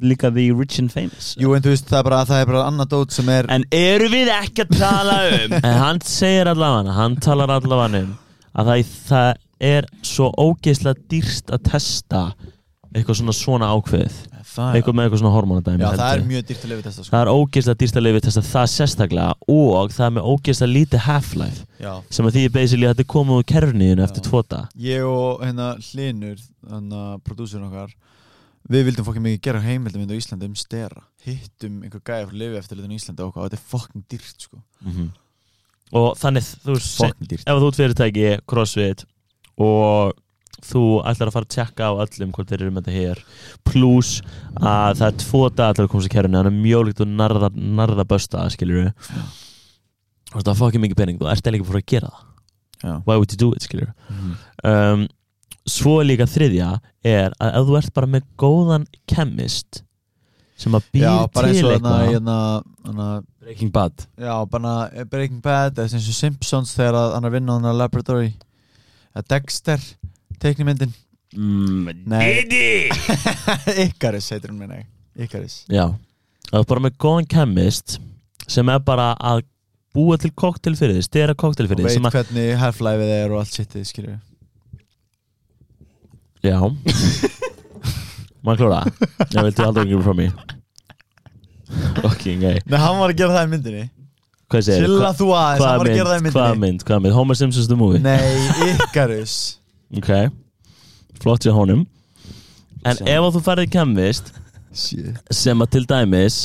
líka 0.04 0.32
The 0.36 0.46
Rich 0.52 0.80
and 0.84 0.92
Famous? 0.92 1.30
Jú 1.40 1.54
en 1.56 1.64
þú 1.64 1.72
veist 1.72 1.88
það 1.88 2.00
er 2.02 2.08
bara, 2.10 2.20
það 2.28 2.42
er 2.44 2.50
bara 2.52 2.64
annað 2.68 2.90
dót 2.92 3.16
sem 3.16 3.30
er 3.32 3.48
En 3.56 3.64
erum 3.78 4.12
við 4.18 4.32
ekki 4.36 4.66
að 4.66 4.76
tala 4.82 5.16
um 5.38 5.56
En 5.64 5.80
hann 5.80 6.02
segir 6.08 6.52
allavega 6.52 6.98
hann 7.00 7.16
talar 7.24 7.56
allavega 7.56 8.04
um 8.04 8.12
að 8.54 8.68
það, 8.70 8.90
það 9.08 9.30
er 9.74 9.86
svo 10.06 10.28
ógeðslega 10.38 11.08
dýrst 11.10 11.48
að 11.56 11.64
testa 11.72 12.20
eitthvað 12.94 13.18
svona 13.22 13.34
svona 13.34 13.70
ákveðið 13.74 14.18
það, 14.20 14.33
eitthvað 14.54 14.98
með 14.98 15.08
eitthvað 15.08 15.22
svona 15.24 15.34
hormonadæmi 15.34 15.84
Já 15.84 15.90
það 15.98 16.14
er 16.14 16.24
mjög 16.30 16.46
dýrt 16.50 16.64
að 16.64 16.72
lifa 16.74 16.86
testa 16.88 17.04
sko. 17.04 17.12
það 17.14 17.24
er 17.24 17.32
ógeðslega 17.34 17.80
dýrst 17.84 18.00
að 18.00 18.06
lifa 18.08 18.24
testa 18.28 18.46
það 18.48 18.72
sérstaklega 18.74 19.56
og 19.56 19.94
það 19.98 20.06
er 20.08 20.16
með 20.18 20.30
ógeðslega 20.34 20.74
lítið 20.78 21.06
half-life 21.08 21.66
Já. 21.84 21.94
sem 22.10 22.30
að 22.30 22.38
því 22.38 22.46
er 22.48 22.56
basically 22.58 22.88
að 22.88 22.94
þetta 22.94 23.06
er 23.06 23.12
komið 23.14 23.40
úr 23.40 23.48
kerfniðinu 23.54 24.06
eftir 24.08 24.28
tvo 24.30 24.44
dag 24.54 24.80
Ég 24.80 25.08
og 25.08 25.44
hérna 25.44 25.70
Hlinur 25.90 26.42
Þannig 26.64 27.00
að 27.04 27.22
prodúsirinn 27.28 27.68
okkar 27.68 27.96
Við 28.72 28.86
vildum 28.88 29.04
fokkin 29.04 29.26
mikið 29.26 29.42
gera 29.44 29.60
heimildamind 29.64 30.14
á 30.16 30.16
Íslandi 30.16 30.48
um 30.48 30.56
stera. 30.56 31.02
Hittum 31.26 31.82
einhver 31.84 32.00
gæði 32.08 32.30
frá 32.30 32.38
lifi 32.40 32.60
eftir 32.62 32.80
litin 32.80 32.94
á 32.96 33.00
Íslandi 33.00 33.26
og 33.26 33.36
þetta 33.36 33.58
er 33.60 33.64
fokkin 33.74 34.06
dýrt 34.08 34.46
sko. 34.46 34.62
Og 35.94 36.14
þannig 36.18 36.48
þú 36.64 36.78
dýrt. 37.28 37.44
ef 37.44 37.60
þú 37.60 37.68
ert 37.68 37.80
fyrirtæki, 37.82 38.30
crossfit 38.48 39.04
og 39.60 40.16
þú 40.64 40.82
ætlar 41.10 41.28
að 41.32 41.34
fara 41.36 41.48
að 41.48 41.54
tjekka 41.56 41.88
á 41.90 41.94
öllum 42.04 42.32
hvort 42.36 42.50
þeir 42.52 42.62
eru 42.62 42.72
með 42.72 42.86
þetta 42.86 42.98
hér. 43.00 43.24
Pluss 43.68 44.12
að 44.60 45.00
það 45.00 45.08
er 45.08 45.18
tvo 45.24 45.42
dagar 45.50 45.74
til 45.80 45.84
að 45.86 45.90
komast 45.92 46.08
í 46.08 46.14
kerfinu 46.14 46.38
þannig 46.40 46.54
að 46.54 46.62
mjög 46.68 46.86
líkt 46.88 47.02
og 47.04 47.08
narða, 47.08 47.50
narða 47.56 48.06
bösta 48.08 48.46
skilur 48.54 48.84
við 48.84 48.92
og 50.34 50.42
það 50.44 50.54
er 50.54 50.60
fokkið 50.62 50.84
mikið 50.86 50.98
pening 51.02 51.20
þú 51.20 51.28
ert 51.30 51.48
eða 51.50 51.58
ekki 51.60 51.68
fyrir 51.70 51.84
að 51.84 51.92
gera 51.94 52.12
það. 52.14 52.30
Já. 52.84 52.94
why 53.08 53.16
would 53.16 53.32
you 53.32 53.38
do 53.40 53.52
it 53.56 53.62
skilur 53.64 53.92
Mhm. 54.10 54.32
um, 54.68 55.08
svo 55.68 56.02
líka 56.04 56.26
þriðja 56.28 56.70
er 57.06 57.32
að 57.40 57.54
ef 57.60 57.68
þú 57.70 57.78
ert 57.80 57.94
bara 57.94 58.08
með 58.08 58.24
góðan 58.38 58.86
chemist 59.08 59.84
sem 60.58 60.74
að 60.76 60.84
býr 60.94 61.04
Já, 61.04 61.28
til 61.28 61.44
hérna, 61.44 61.70
eitthvað. 61.74 62.10
hérna, 62.14 62.64
hérna 62.86 63.24
Breaking 63.44 63.72
Bad. 63.72 64.06
Já, 64.20 64.46
bara 64.50 64.90
Breaking 65.12 65.42
Bad 65.42 65.76
eða 65.76 65.92
eins 65.92 66.08
og 66.08 66.16
Simpsons 66.16 66.76
þegar 66.78 67.14
hann 67.14 67.24
er 67.26 67.30
að 67.30 67.34
vinna 67.34 67.52
á 67.52 67.56
hann 67.58 67.66
að 67.72 67.78
Laboratory. 67.82 68.34
Að 69.16 69.28
Dexter 69.28 69.80
teiknimyndin? 70.44 70.94
Mm, 71.34 72.04
Nei. 72.06 72.90
Ikaris 73.88 74.30
heitir 74.36 74.52
hún 74.52 74.60
minna 74.62 74.84
Ikaris. 75.18 75.64
Já, 75.72 75.88
það 76.50 76.60
er 76.60 76.68
bara 76.70 76.84
með 76.86 77.00
góðan 77.02 77.30
chemist 77.30 77.98
sem 78.50 78.70
er 78.70 78.82
bara 78.86 79.14
að 79.18 79.44
búa 79.94 80.18
til 80.22 80.32
koktel 80.34 80.76
fyrir 80.78 80.98
þið, 80.98 81.06
stera 81.06 81.36
koktel 81.38 81.68
og 81.68 81.72
fyrir 81.72 81.84
þið 81.84 81.90
veit 81.90 81.98
sem 81.98 82.08
að, 82.10 82.16
hvernig 82.18 82.54
half-life 82.62 83.10
er 83.18 83.34
og 83.34 83.44
allt 83.44 83.58
sittið 83.58 83.90
skilju 83.90 84.16
já. 86.44 86.58
Maður 88.44 88.60
klóra, 88.60 88.80
ég 89.32 89.46
vilti 89.48 89.64
aldrei 89.64 89.86
ekki 89.86 90.02
frá 90.04 90.16
mér? 90.18 90.34
Ok, 92.04 92.26
nei, 92.42 92.58
Nei, 92.68 92.78
hann 92.78 92.98
var 93.00 93.14
að 93.14 93.20
gera 93.22 93.38
það 93.38 93.46
í 93.46 93.52
myndinni. 93.54 93.84
Hvað 94.52 94.66
segir 94.68 94.84
Chilla 94.84 95.12
þú 95.18 95.30
aðeins, 95.34 95.64
hann 95.64 95.80
var 95.80 95.90
að 95.90 95.98
gera 95.98 96.10
það 96.10 96.20
í 96.20 96.24
mynd, 96.26 96.36
hvað 96.36 96.50
myndinni 96.50 96.66
mynd, 96.66 96.84
hvað 96.90 97.06
mynd? 97.06 97.16
Homer 97.16 97.40
Simpsons 97.40 97.70
the 97.72 97.78
movie, 97.80 98.02
Nei, 98.04 98.74
Ikaris 98.74 99.38
ok. 99.98 100.12
Flott 101.24 101.46
sér 101.46 101.56
honum. 101.58 101.86
En 102.84 102.98
Sem- 103.00 103.08
ef 103.08 103.24
að 103.24 103.38
þú 103.38 103.42
færði 103.46 103.70
chemist 103.72 104.34
Shit. 104.74 105.20
sem 105.32 105.60
að 105.62 105.70
til 105.76 105.86
dæmis 105.88 106.38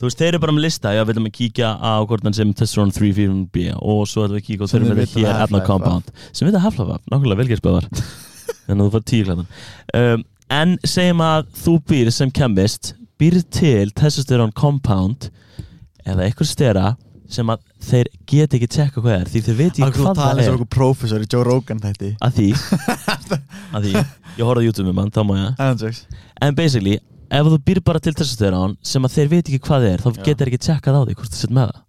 þú 0.00 0.06
veist, 0.06 0.16
þeir 0.20 0.28
eru 0.30 0.38
bara 0.40 0.52
með 0.56 0.64
lista 0.64 0.92
já, 0.94 1.02
við 1.02 1.10
viljum 1.10 1.26
að 1.28 1.34
kíkja 1.36 1.70
á 1.76 1.92
hvort 2.08 2.22
hann 2.24 2.36
sem 2.36 2.52
testosterone 2.56 2.94
3-4B 2.96 3.64
og 3.76 4.06
svo 4.08 4.22
ætlum 4.24 4.38
við 4.38 4.40
að 4.40 4.46
kíkja 4.46 4.64
og 4.64 4.70
Sem 4.70 4.78
þeir 4.78 4.86
eru 4.86 4.88
þeir 4.88 4.96
með 4.96 5.02
vita 5.02 5.18
hér 5.20 5.26
Half-Life 5.34 5.48
efna 5.50 5.60
compound 5.66 6.12
sem 6.32 6.46
við 6.48 6.54
það 6.56 6.64
half-life 6.64 6.94
af, 6.94 7.02
nákvæmlega 7.12 7.40
velgerðspöðar 7.42 7.88
þannig 8.64 8.78
að 8.78 8.86
þú 8.86 8.94
fær 8.94 9.04
tíu 9.10 9.26
klæðan 9.26 9.50
um, 10.00 10.24
en 10.60 10.72
segjum 10.94 11.24
að 11.26 11.50
þú 11.60 11.74
býr 11.92 12.10
sem 12.16 12.32
chemist 12.40 12.92
býr 13.20 13.36
til 13.52 13.92
testosterone 14.00 14.56
compound 14.56 15.28
eða 16.08 16.24
eitthvað 16.30 16.52
stera 16.54 16.86
sem 17.30 17.52
að 17.52 17.62
þeir 17.86 18.10
get 18.32 18.56
ekki 18.58 18.68
tjekka 18.74 19.02
hvað 19.04 19.14
er 19.16 19.28
því 19.30 19.42
þeir 19.46 19.58
veit 19.60 19.78
ekki 19.78 20.00
hvað 20.00 20.18
það 20.18 20.32
eins 20.32 20.48
og 20.48 20.50
er 20.50 20.56
okkur 20.58 20.70
prófessor 20.76 21.24
í 21.24 21.28
Joe 21.30 21.44
Rogan 21.46 21.82
þætti? 21.82 22.10
Að 22.26 22.40
því. 22.40 22.48
Að 23.76 23.86
því, 23.86 23.92
ég 24.40 24.48
horfði 24.48 24.64
á 24.64 24.66
YouTube 24.66 24.88
með 24.90 24.96
mann, 24.98 25.12
þá 25.14 25.20
má 25.28 25.36
ég. 25.38 25.62
Andrews 25.62 26.00
En 26.42 26.56
basically, 26.58 26.96
ef 27.30 27.52
þú 27.52 27.60
býr 27.70 27.82
bara 27.86 28.02
til 28.02 28.16
testosterón 28.18 28.74
sem 28.82 29.06
að 29.06 29.14
þeir 29.18 29.30
veit 29.36 29.44
ekki 29.44 29.62
hvað 29.68 29.86
það 29.86 29.94
er 29.94 30.04
þá 30.04 30.10
Já. 30.10 30.24
getur 30.30 30.50
ekki 30.50 30.62
tjekkað 30.66 30.98
á 30.98 31.02
því 31.06 31.16
hvort 31.20 31.32
þú 31.36 31.40
sett 31.44 31.54
með 31.54 31.70
það. 31.70 31.86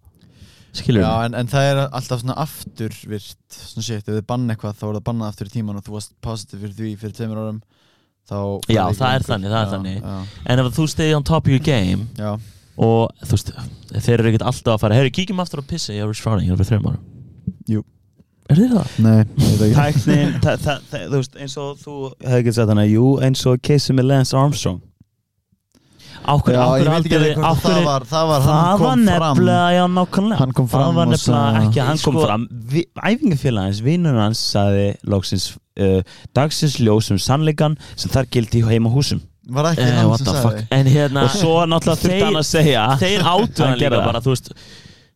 Skilur 0.72 1.04
Já, 1.04 1.12
en, 1.26 1.34
en 1.36 1.50
það 1.52 1.66
er 1.68 1.80
alltaf 1.84 2.22
svona 2.22 2.38
afturvirt 2.40 3.36
Svona 3.52 3.84
shit, 3.84 4.06
ef 4.06 4.14
þið 4.14 4.22
banna 4.30 4.54
eitthvað 4.54 4.78
þá 4.78 4.86
er 4.88 4.94
það 4.96 5.04
bannað 5.10 5.32
aftur 5.34 5.50
í 5.50 5.52
tíman 5.52 5.80
og 5.80 5.84
þú 5.84 5.96
varst 5.98 6.14
positive 6.24 6.62
fyrir 6.62 6.78
því 6.78 6.92
fyrir 7.02 7.16
tveimur 7.18 7.42
árum 7.42 7.58
Já, 8.70 8.84
það 8.94 9.08
er 9.10 9.24
þannig, 9.26 9.50
það 9.50 9.58
er 9.58 9.70
þannig. 9.72 10.04
En 10.46 10.62
ef 10.62 10.68
þú 10.76 10.84
stegi 10.88 11.16
on 11.16 11.24
top 11.26 11.48
of 11.48 11.52
your 11.52 11.62
game 11.66 12.06
já, 12.16 12.30
og 12.78 13.10
þú 13.22 13.30
veist, 13.36 13.52
þeir 13.92 14.14
eru 14.20 14.28
ekkert 14.32 14.46
alltaf 14.48 14.74
að 14.76 14.80
fara 14.86 14.94
Herri, 15.00 15.10
kíkjum 15.10 15.40
aftur 15.44 15.60
á 15.60 15.64
pissi, 15.68 15.92
ég 15.98 16.06
var 16.08 16.14
frowning, 16.14 16.48
ég 16.48 16.56
var 16.56 16.64
fyrir 16.64 16.80
þreim 16.80 16.88
árum 16.92 17.02
Jú. 17.68 17.82
Er 18.50 18.56
þið 18.58 18.72
það? 18.74 18.94
Nei, 19.04 19.72
Tæknin, 19.72 20.32
þa- 20.42 20.56
þa- 20.60 20.80
þa- 20.90 21.04
þú 21.08 21.18
veist, 21.20 21.36
eins 21.40 21.56
og 21.62 21.76
þú 21.80 21.92
hefði 22.24 22.40
ekki 22.42 22.54
sagt 22.56 22.68
hana, 22.72 22.84
jú, 22.90 23.04
eins 23.22 23.44
og 23.46 23.60
Casey 23.64 23.94
með 23.96 24.08
Lance 24.10 24.34
Armstrong. 24.36 24.80
Ákveð, 26.22 26.54
Já, 26.54 26.60
ég 26.78 26.86
ákveð 26.86 26.90
veit 26.92 27.06
ekki 27.06 27.16
alveg 27.18 27.38
hvort 27.38 27.46
að 27.48 27.62
það 27.62 27.84
var 27.86 28.04
Það 28.06 28.26
var, 28.28 28.42
Það 28.42 28.58
var 28.62 28.78
kom 28.78 29.06
fram. 29.06 29.06
nefnilega, 29.08 29.70
já, 29.74 29.84
nákvæmlega. 29.96 30.38
Hann 30.38 30.52
kom 30.58 30.66
Það 30.68 30.76
fram 30.76 30.94
var 30.94 31.06
og 31.06 31.12
nefnilega 31.12 31.62
ekki, 31.62 31.80
hann 31.88 31.98
kom 32.04 32.14
Sko- 32.14 32.26
fram. 32.26 32.44
Vi- 32.74 32.86
Æfingafélagins, 33.10 33.80
vinnur 33.82 34.18
hans 34.20 34.38
sagði 34.52 34.84
loksins 35.10 35.46
uh, 35.80 36.02
dagsins 36.36 36.76
ljós 36.78 37.10
um 37.10 37.18
sannleikan 37.18 37.76
sem 37.96 38.10
þar 38.12 38.28
gildi 38.30 38.60
í 38.62 38.66
heima 38.68 38.92
húsum 38.92 39.20
Var 39.52 39.68
ekki 39.72 39.84
Eh, 39.84 39.92
hann 39.98 40.16
sem 40.18 40.26
the 40.26 40.34
sagði 40.42 40.64
En 40.78 40.86
hérna 40.94 41.24
og 41.26 41.34
svo 41.36 41.54
náttúrulega 41.68 42.00
þurfti 42.02 42.22
hann 42.24 42.40
að 42.40 42.48
segja. 42.48 42.84
Þeir 43.02 43.26
áttu 43.34 43.66
Hann 43.66 43.78
líka. 43.82 44.00
bara, 44.06 44.20
þú 44.24 44.32
veist 44.36 44.52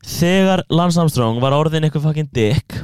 Þegar 0.07 0.63
Lance 0.71 1.01
Armstrong 1.03 1.41
var 1.43 1.57
orðin 1.57 1.87
eitthvað 1.89 2.05
fucking 2.11 2.29
dick 2.37 2.77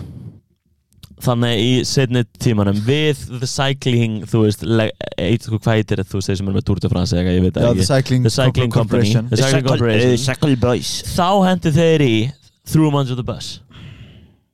Þannig 1.23 1.61
í 1.63 1.73
setni 1.87 2.25
tímanum 2.43 2.79
Við 2.83 3.21
The 3.39 3.47
Cycling, 3.47 4.23
þú 4.27 4.41
veist 4.47 4.65
le- 4.67 4.89
Eitt, 5.23 5.45
sko, 5.47 5.61
hvað 5.63 5.77
heitir 5.79 6.01
þú 6.03 6.23
þeir 6.25 6.39
sem 6.41 6.49
er 6.51 6.57
með 6.57 6.65
Tour 6.67 6.81
de 6.83 6.89
France 6.91 7.15
eða 7.15 7.21
eitthvað, 7.23 7.37
ég 7.37 7.45
veit 7.45 7.55
Já, 7.55 7.61
það 7.63 7.69
The 7.69 7.83
ekki 7.83 7.89
Cycling, 7.93 8.23
The 8.27 8.33
Cycling 8.35 8.73
Company 8.75 9.13
Corporation. 9.13 9.29
The 9.31 9.37
Cycling 9.43 9.69
Corporation. 9.69 10.17
Shackle 10.25 10.57
Boys. 10.65 10.91
Þá 11.13 11.29
hendu 11.47 11.73
þeir 11.77 12.05
í 12.09 12.15
Threw 12.73 12.89
him 12.89 12.95
under 12.99 13.15
the 13.19 13.23
bus. 13.27 13.53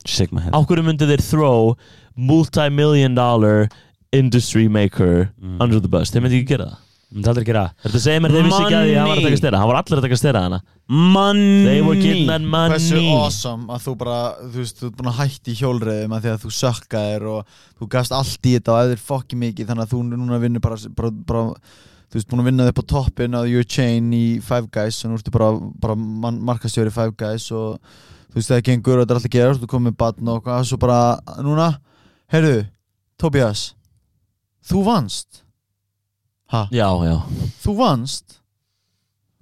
Shake 0.05 0.31
my 0.33 0.41
head. 0.41 0.53
Á 0.53 0.59
hverju 0.65 0.85
myndu 0.85 1.05
þeir 1.09 1.21
throw 1.25 1.73
Multi-million 2.17 3.15
dollar 3.17 3.67
Industry 4.13 4.67
maker 4.67 5.29
Mm. 5.41 5.57
Under 5.61 5.79
the 5.79 5.87
bus? 5.89 6.09
Þeir 6.13 6.21
myndi 6.25 6.39
ekki 6.43 6.53
gera 6.53 6.69
það 6.69 6.77
Myndi 7.09 7.25
aldrei 7.31 7.45
gera. 7.47 7.63
Þetta 7.81 7.99
segir 8.03 8.19
mér 8.21 8.33
þeir 8.35 8.43
vissi 8.45 8.61
ekki 8.61 8.75
að 8.77 8.83
að 8.85 8.97
hann 8.99 9.09
var 9.09 9.17
að 9.17 9.23
taka 9.25 9.37
stera? 9.39 9.59
Hann 9.59 9.69
var 9.71 9.77
allir 9.79 9.97
að 9.97 10.05
taka 10.05 10.17
stera 10.19 10.41
hana 10.45 10.59
Money! 10.89 11.65
They 11.65 11.81
were 11.81 11.97
getting 11.97 12.27
that 12.29 12.43
money. 12.45 12.75
Hversu 12.75 12.99
awesome 13.15 13.65
að 13.73 13.81
þú 13.87 13.93
bara 14.03 14.17
Þú 14.43 14.57
veist, 14.59 14.77
þú 14.77 14.85
ert 14.89 14.97
búin 14.99 15.09
að 15.09 15.17
hætti 15.23 15.49
í 15.49 15.57
hjólreiðum 15.57 16.13
að 16.13 16.21
því 16.25 16.29
að 16.35 16.43
þú 16.43 16.49
sökkaðir 16.59 17.25
og 17.31 17.39
þú 17.79 17.83
gafst 17.95 18.13
allt 18.19 18.43
í 18.45 18.53
þetta 18.59 18.75
og 18.75 18.79
eðir 18.83 19.01
fokki 19.07 19.35
mikið 19.41 19.71
þannig 19.71 19.85
að 19.87 19.91
þú 19.95 19.99
núna 20.11 20.41
vinnur 20.43 20.63
bara, 20.67 20.77
bara, 21.01 21.11
bara 21.33 21.43
þú 21.49 22.13
veist, 22.19 22.29
búin 22.29 22.41
að 22.43 22.47
vinna 22.51 22.67
þig 22.67 22.73
upp 22.75 22.83
á 22.85 22.91
toppin 22.93 23.33
á 23.33 23.41
your 23.49 23.65
chain 23.65 24.05
í 24.13 24.37
Five 24.45 24.69
Guys 24.69 25.01
og 25.01 25.09
nú 25.09 25.17
ertu 25.17 25.33
bara, 25.33 25.49
bara 25.81 25.97
markastjóri 25.97 26.93
Five 26.93 27.17
Guys 27.17 27.49
og 27.49 27.81
þú 28.29 28.37
veist, 28.37 28.53
það 28.53 28.65
gengur 28.69 29.01
og 29.01 29.01
þetta 29.01 29.13
er 29.13 29.17
alltaf 29.17 29.33
að 29.33 29.37
gera 29.41 29.49
og 33.65 33.73
þú 34.69 35.48
ha, 36.53 36.67
Já, 36.73 36.87
já. 37.05 37.15
Þú 37.63 37.75
vannst? 37.77 38.39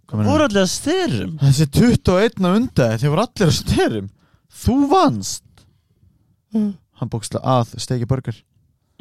Meinarðu? 0.07 0.29
voru 0.31 0.45
allir 0.47 0.63
að 0.63 0.69
styrum 0.71 1.33
Þessi 1.41 1.65
21 1.75 2.45
á 2.47 2.49
undan 2.55 2.93
þeir 3.01 3.11
voru 3.11 3.23
allir 3.25 3.49
að 3.49 3.57
styrum 3.57 4.09
Þú 4.57 4.75
vannst? 4.91 5.43
Hann 6.97 7.11
bóksla 7.11 7.41
að 7.43 7.73
steiki 7.77 8.07
burger. 8.09 8.37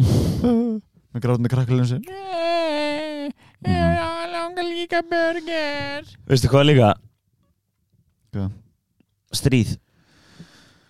Með 0.02 1.22
gráðni 1.22 1.48
krakkalinu 1.48 1.86
sin 1.88 2.02
Veistu 6.26 6.50
hvað 6.50 6.66
líka? 6.68 6.90
Hvað? 8.34 8.50
Stríð. 9.36 9.76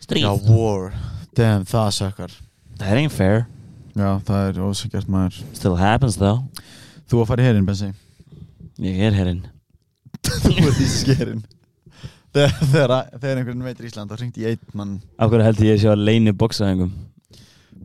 Já, 0.06 0.32
war. 0.48 0.90
Damn, 1.36 1.64
það 1.68 1.92
sökkar 2.00 2.34
Það 2.76 2.98
ain't 3.00 3.14
fair. 3.14 3.44
Já, 3.96 4.10
það 4.26 4.48
er 4.48 4.58
ósækjart 4.66 5.08
maður. 5.12 5.38
Still 5.56 5.76
happens 5.80 6.18
though 6.20 6.42
Þú 7.06 7.20
að 7.22 7.28
fara 7.30 7.44
í 7.44 7.46
herinn, 7.46 7.66
Bensi 7.68 7.92
Ég 8.82 8.98
er 9.06 9.14
herinn. 9.16 9.44
Þú 10.26 10.54
ert 10.66 10.80
í 10.82 10.88
skerin 10.90 11.44
Þegar, 12.36 12.56
þegar, 12.72 12.94
þegar 13.22 13.38
einhvern 13.40 13.62
veitir 13.64 13.86
Ísland 13.88 14.10
þá 14.10 14.18
hringt 14.18 14.40
í 14.42 14.44
einn 14.50 14.72
mann. 14.76 14.96
Af 15.16 15.30
hverju 15.32 15.46
held 15.46 15.60
ég 15.64 15.76
að 15.76 15.84
sé 15.84 15.92
að 15.92 16.02
leini 16.04 16.34
bóksaðingum 16.36 16.90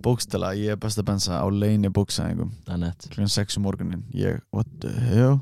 Bókstala, 0.01 0.55
ég 0.57 0.73
er 0.73 0.79
best 0.81 0.97
að 0.97 1.07
bensa 1.11 1.37
á 1.37 1.45
leini 1.45 1.91
Það 2.65 2.73
er 2.73 2.81
nett. 2.81 3.07
Klukkan 3.13 3.31
6 3.31 3.59
um 3.59 3.65
morgunin 3.67 4.03
ég, 4.17 4.41
what 4.51 4.67
the 4.81 4.91
hell? 5.11 5.39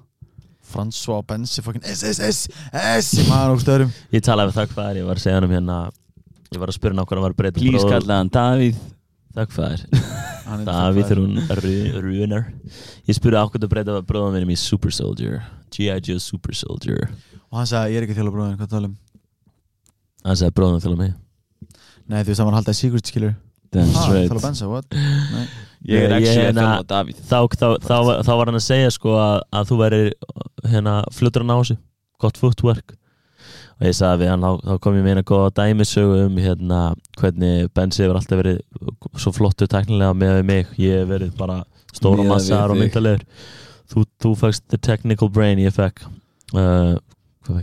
François 0.70 1.24
Bensi 1.26 1.64
fucking 1.66 1.86
S, 1.88 2.04
S, 2.04 2.20
S, 2.20 2.44
S 2.76 3.14
í 3.18 3.26
maður 3.30 3.56
og 3.56 3.64
stöðrum 3.64 3.94
Ég 4.14 4.26
talaði 4.26 4.52
við 4.52 4.60
þakkfæðir, 4.60 5.02
ég 5.02 5.10
var 5.10 5.18
að 5.18 5.26
segja 5.26 5.40
hann 5.40 5.48
um 5.48 5.56
hérna 5.56 5.80
Ég 6.50 6.62
var 6.62 6.70
að 6.70 6.78
spyrja 6.78 7.00
breyta 7.40 7.64
Please 7.64 7.88
kallaði 7.88 8.18
hann 8.20 8.34
Davíð 8.36 8.84
Hann 9.38 10.64
er 10.64 10.66
Davíð 10.66 11.12
Runer 12.02 12.48
Ég 13.06 13.18
spurði 13.18 13.38
okkur 13.40 13.62
að 13.62 13.72
breyta 13.72 13.98
bróðum 14.02 14.34
minnum 14.36 14.54
í 14.54 14.58
Super 14.58 14.94
Soldier. 14.94 15.44
G.I. 15.70 16.00
Joe 16.02 16.22
Super 16.24 16.58
Soldier. 16.58 17.12
Og 17.50 17.60
hann 17.62 17.70
sagði 17.70 17.94
ég 17.94 18.02
er 18.02 18.08
ekki 18.08 18.18
þjóla 18.18 18.34
bróðin, 18.34 18.58
hvað 18.58 18.72
talum 18.74 18.96
Hann 20.26 20.40
sagði 20.40 20.56
bróðum 20.58 20.82
til 20.84 20.96
mig. 20.98 21.14
Nei 22.10 22.24
þú 22.24 22.32
veist 22.32 22.42
hann 22.42 22.52
að 22.52 22.60
halda 22.60 22.76
í 22.76 22.80
secret 22.80 23.14
Damn 23.70 23.92
ah, 23.94 24.06
straight 24.08 24.32
þjóla 24.32 24.42
Bensa, 24.48 24.70
what? 24.70 24.96
Nei. 24.98 25.44
Ég 25.86 26.08
er 26.08 26.16
ég- 26.18 26.30
að 26.32 26.56
þjóla 26.58 26.70
Davíð. 26.90 27.20
þá, 27.22 27.38
þá, 27.54 27.68
þá, 27.86 27.98
var- 28.08 28.24
þá 28.26 28.32
var 28.34 28.50
hann 28.50 28.58
að 28.58 28.66
segja 28.66 28.94
sko 28.96 29.14
að, 29.22 29.36
að 29.54 29.70
þú 29.70 29.78
væri 29.84 30.02
hérna 30.74 30.96
fluttur 31.14 31.46
að 31.46 31.52
ná 31.52 31.56
þessu. 31.60 31.78
Gott 32.20 32.42
footwork 32.42 32.98
og 33.80 33.88
ég 33.88 33.96
sagði 33.96 34.26
við 34.26 34.32
hann, 34.34 34.44
þá, 34.44 34.68
þá 34.68 34.84
kom 34.84 34.98
ég 34.98 35.06
með 35.06 35.16
eina 35.16 35.26
góða 35.30 35.52
dæmisögu 35.62 36.22
um 36.26 36.40
hérna 36.44 36.80
hvernig 37.20 37.70
Benzi 37.76 38.04
hefur 38.04 38.20
alltaf 38.20 38.42
verið 38.42 38.62
svo 39.20 39.34
flottu 39.36 39.70
teknilega 39.72 40.16
með 40.18 40.42
mig, 40.48 40.74
ég 40.82 41.02
hef 41.02 41.12
verið 41.14 41.36
bara 41.40 41.62
stóra 41.96 42.24
við 42.24 42.34
massar 42.34 42.74
og 42.74 42.80
myndalegur 42.80 43.24
þú, 43.90 44.06
þú 44.22 44.34
fækst 44.44 44.68
the 44.70 44.82
technical 44.90 45.32
brain 45.32 45.62
ég 45.64 45.76
fekk 45.76 46.04
uh? 46.56 46.98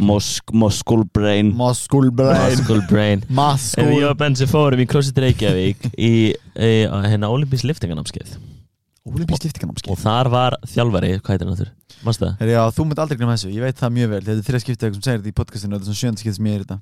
Mosk, 0.03 0.51
Moskul 0.51 1.05
Brain. 1.14 1.53
Muscle 1.55 2.11
brain. 2.11 2.57
Muscle 2.59 2.81
brain. 2.91 3.23
Ef 3.79 3.93
ég 3.93 4.09
og 4.09 4.17
Benzi 4.19 4.49
fórum 4.51 4.83
í 4.83 4.87
CrossFit 4.91 5.21
Reykjavík 5.23 5.87
í, 5.95 6.11
í, 6.35 6.35
í 6.59 6.73
hérna 7.07 7.31
Olympís 7.31 7.62
liftingarnámski 9.07 9.93
og 9.93 9.99
þar 10.03 10.31
var 10.33 10.57
þjálfari, 10.67 11.11
hvað 11.21 11.33
heitir 11.35 11.51
hann 11.51 11.59
þurr? 11.61 11.73
Mástu 12.07 12.27
það? 12.27 12.51
Já, 12.51 12.63
þú 12.75 12.87
mynd 12.89 13.03
aldrei 13.05 13.19
glemma 13.21 13.37
þessu, 13.37 13.53
ég 13.55 13.63
veit 13.67 13.79
það 13.79 13.93
mjög 13.97 14.09
vel. 14.13 14.23
Þetta 14.27 14.43
er 14.43 14.47
þrjá 14.49 14.63
skiptið 14.65 14.97
sem 14.97 15.05
segir 15.07 15.21
þetta 15.21 15.31
í 15.31 15.37
podcastinu 15.37 15.77
Þetta 15.77 15.87
er 15.87 15.93
svona 15.93 16.01
sjönda 16.03 16.23
skiptið 16.23 16.39
sem 16.41 16.49
ég 16.51 16.57
er 16.57 16.65
í 16.65 16.67
þetta. 16.67 16.79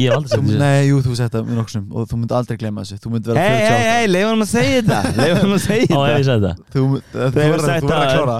Ég 0.00 0.08
hef 0.08 0.16
aldrei 0.16 0.30
sagt 0.32 0.46
þessu. 0.46 0.58
Nei, 0.58 0.88
jú, 0.88 0.98
þú 1.04 1.14
sett 1.18 1.34
það 1.34 1.48
með 1.48 1.58
nokkrum. 1.60 1.84
Og 1.92 2.06
þú 2.08 2.18
mynd 2.22 2.34
aldrei 2.38 2.58
glemma 2.60 2.84
þessu. 2.86 2.98
Þú 3.02 3.12
mynd 3.12 3.28
vera 3.28 3.42
Hei, 3.42 3.50
48 3.52 3.76
hei, 3.76 3.90
hei, 3.92 4.06
leiðum 4.08 4.32
hann 4.32 4.44
að 4.44 4.50
segja 4.52 4.78
þetta. 4.78 5.00
Leiðum 5.18 5.40
hann 5.42 5.56
að 5.56 5.62
segja 5.66 5.92
Ó, 5.92 6.00
hef 6.02 6.14
ég 6.16 6.28
þetta. 6.30 6.32
Sagt 6.32 6.44
það? 6.46 6.56
Þú 6.72 6.84
þú 7.12 7.44
verður 7.52 7.72
að 7.74 7.86
klára. 7.86 8.38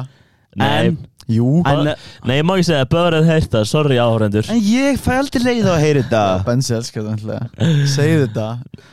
En, 0.52 0.96
Jú. 1.30 1.62
En, 1.70 1.86
nei, 2.26 2.34
ég 2.40 2.44
má 2.48 2.56
ekki 2.58 2.66
segja, 2.66 2.86
böðrið 2.90 3.28
heyrta, 3.30 3.60
sorry 3.68 3.96
áhórendur 4.02 4.48
en 4.50 4.58
ég 4.66 4.98
fæ 4.98 5.12
aldrei 5.20 5.42
leið 5.44 5.68
á 5.70 5.72
að 5.76 5.82
heyra 5.84 6.02
þetta. 6.02 6.22
Bensi 6.48 6.74
elskar 6.74 7.06
það 7.06 7.14
ætlaði 7.20 7.86
Segðu 7.92 8.24
þetta. 8.26 8.46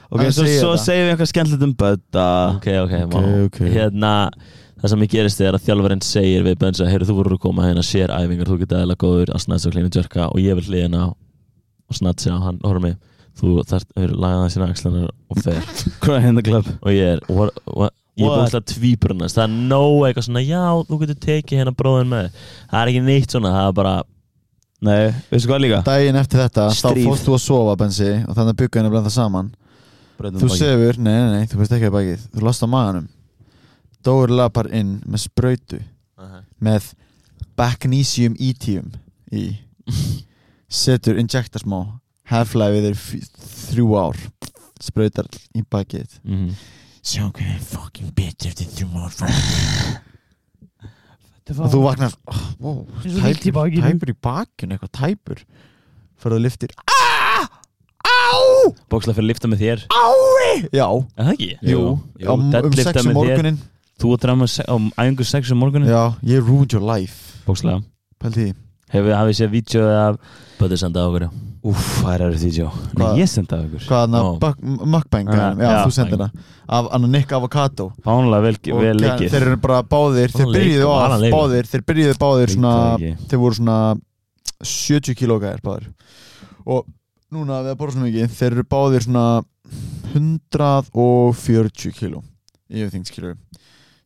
Ok, 0.09 0.23
svo, 0.29 0.45
svo 0.45 0.71
þetta. 0.75 0.83
segjum 0.85 1.05
við 1.07 1.13
eitthvað 1.15 1.31
skemmtilegt 1.33 1.65
um 1.69 1.73
Bötta 1.79 2.25
Ok, 2.55 2.67
ok, 2.85 2.93
Ok, 3.01 3.13
má 3.13 3.19
ok. 3.49 3.59
Hérna, 3.73 4.13
það 4.79 4.93
sem 4.93 5.03
ég 5.07 5.11
gerist 5.15 5.41
er 5.41 5.57
að 5.57 5.65
þjálfarinn 5.67 6.05
segir 6.05 6.45
við 6.45 6.59
Benza, 6.61 6.85
heyrðu, 6.89 7.09
þú 7.09 7.17
voru 7.23 7.35
að 7.39 7.43
koma 7.47 7.65
hérna 7.67 7.83
sér 7.83 8.13
æfingar, 8.13 8.47
þú 8.53 8.59
getið 8.61 8.83
eða 8.85 8.99
góður 9.03 9.33
að 9.35 9.43
snatsa 9.47 9.69
og 9.69 9.73
klínu 9.75 9.89
djörka 9.97 10.29
og 10.29 10.39
ég 10.43 10.55
vil 10.59 10.67
hliðina 10.69 11.07
og 11.09 11.97
snatsa 11.97 12.35
og 12.37 12.45
hann 12.45 12.61
horfum 12.63 12.85
mig. 12.91 12.97
Þú 13.39 13.57
þarft 13.69 13.93
að 13.97 14.13
lagaða 14.19 14.47
sína 14.51 14.65
axlunar 14.69 15.11
og 15.31 15.37
fer 15.39 15.61
Ég 18.19 18.27
er 18.27 18.39
búin 18.43 18.59
að 18.59 18.65
tvíbrunast 18.73 19.37
það 19.39 19.45
er 19.45 19.67
nóg 19.71 20.05
eitthvað 20.07 20.25
svona, 20.27 20.41
já, 20.43 20.63
þú 20.89 20.99
getur 21.03 21.19
tekið 21.25 21.61
hérna 21.61 21.75
bróðin 21.79 22.09
með 22.11 22.31
það 22.35 22.79
er 22.81 22.91
ekki 22.91 23.03
neitt 23.05 23.35
svona, 23.35 23.53
það 23.55 23.69
er 23.69 23.77
bara 23.79 23.93
Nei, 24.79 25.11
veistu 25.27 25.49
hvað 25.49 25.63
líka? 25.65 25.79
Daginn 25.83 26.15
eftir 26.15 26.39
þetta 26.39 26.65
Stríð. 26.71 27.03
Þá 27.03 27.09
fórst 27.09 27.25
þú 27.27 27.33
að 27.35 27.41
sofa 27.43 27.73
Bensi 27.81 28.11
Og 28.23 28.35
þannig 28.37 28.53
að 28.53 28.59
byggja 28.61 28.79
henni 28.79 28.91
blanda 28.93 29.11
saman. 29.11 29.49
Þú 30.39 30.49
sefur, 30.55 30.99
nei, 31.03 31.15
nei, 31.17 31.33
nei, 31.33 31.49
þú 31.51 31.59
veist 31.59 31.73
ekki 31.75 31.89
að 31.89 31.95
bakið 31.97 32.23
Þú 32.31 32.45
lost 32.47 32.63
á 32.63 32.67
maganum. 32.71 33.09
Dóri 34.07 34.37
lapar 34.39 34.69
inn 34.71 34.93
með 35.03 35.25
sprautu 35.25 35.81
Með 36.63 36.93
Magnesium 37.59 38.39
Etium 38.39 38.87
Í. 39.35 39.49
Setur, 40.69 41.19
injektar 41.19 41.61
smá. 41.61 41.81
Half-life 42.29 42.79
yfir 42.93 43.27
þrjú 43.69 43.93
ár. 43.99 44.17
Sprautar 44.79 45.27
í 45.57 45.63
bakið. 45.65 46.19
Mm 46.23 46.53
Sjá 47.09 47.23
hvað 47.33 47.47
er 47.55 47.61
fucking 47.65 48.09
bitch 48.13 48.45
eftir 48.45 48.67
þrjú 48.69 48.87
ár 49.01 49.13
Og 51.49 51.71
þú 51.73 51.79
vaknar 51.81 52.13
oh, 52.29 52.41
wow, 52.61 52.75
tæpur, 53.01 53.71
tæpur 53.81 54.11
í 54.11 54.15
bakinu 54.21 54.75
Eitthvað 54.75 54.91
tæpur. 54.93 55.41
Fyrir 56.21 56.37
að 56.37 56.43
liftir 56.45 56.75
Bókslega 58.93 59.17
fyrir 59.17 59.25
að 59.25 59.29
lifta 59.31 59.49
með 59.49 59.63
þér. 59.63 59.83
Já, 60.69 60.85
það 61.17 61.33
ekki? 61.33 61.49
jú, 61.65 61.81
jú, 62.21 62.29
á, 62.29 62.33
um 62.35 62.47
deadlifta 62.53 62.91
sex 62.91 63.01
um 63.01 63.09
með 63.09 63.17
þér. 63.17 63.33
morgunin 63.33 63.61
Þú 63.99 64.13
að 64.13 64.23
drama 64.27 64.45
á 64.45 64.75
æfingu 65.01 65.25
sex 65.33 65.53
um 65.55 65.63
morgunin 65.63 65.89
Já, 65.89 66.03
ég 66.29 66.45
ruined 66.45 66.77
your 66.77 66.85
life. 66.85 67.41
Bókslega 67.49 67.81
Pældi 68.21 68.51
því 68.51 68.68
Hefur 68.89 69.15
hafið 69.17 69.37
séð 69.39 69.53
vídeo 69.53 69.85
af 69.93 70.17
Böður 70.59 70.81
senda 70.81 71.03
á 71.03 71.07
okkur. 71.07 71.29
Úff, 71.59 71.87
hvað 71.99 72.13
er 72.13 72.21
það 72.23 72.43
vídeo? 72.45 72.67
Nei, 72.99 73.07
ég 73.19 73.27
senda 73.27 73.57
af 73.59 73.65
ykkur 73.67 73.83
Hvað 73.89 74.03
hann 74.05 74.15
Ó. 74.15 74.27
að 74.39 74.53
mukbang 74.93 75.27
Já, 75.27 75.47
Já, 75.59 75.71
þú 75.83 75.91
sendir 75.97 76.21
það 76.21 76.37
Af 76.77 76.87
hann 76.93 77.07
að 77.07 77.13
Nick 77.17 77.33
Avocado 77.35 77.87
Fánlega 78.05 78.45
vel, 78.45 78.93
leikið 78.95 79.33
Þeir 79.33 79.45
eru 79.49 79.57
bara 79.65 79.79
báðir 79.83 80.31
Þeir 80.35 80.53
byrjuðu 80.55 80.87
á. 80.87 80.95
Báðir, 81.35 81.67
þeir 81.67 81.83
byrjuðu 81.91 82.15
báðir 82.21 82.53
svona. 82.55 82.73
Þeir 83.27 83.41
voru 83.43 83.59
svona 83.59 83.77
70 84.63 85.19
kíló 85.19 85.39
gæðir 85.43 85.63
báðir 85.67 85.89
Og 86.63 86.87
núna 87.35 87.59
við 87.65 87.73
að 87.75 87.79
borða 87.83 87.97
svona 87.97 88.07
mikið 88.07 88.35
Þeir 88.39 88.55
eru 88.55 88.67
báðir 88.71 89.07
svona 89.09 89.25
140 90.15 91.95
kíló 91.99 92.23
yfirþyngd 92.69 93.09
skilur 93.09 93.35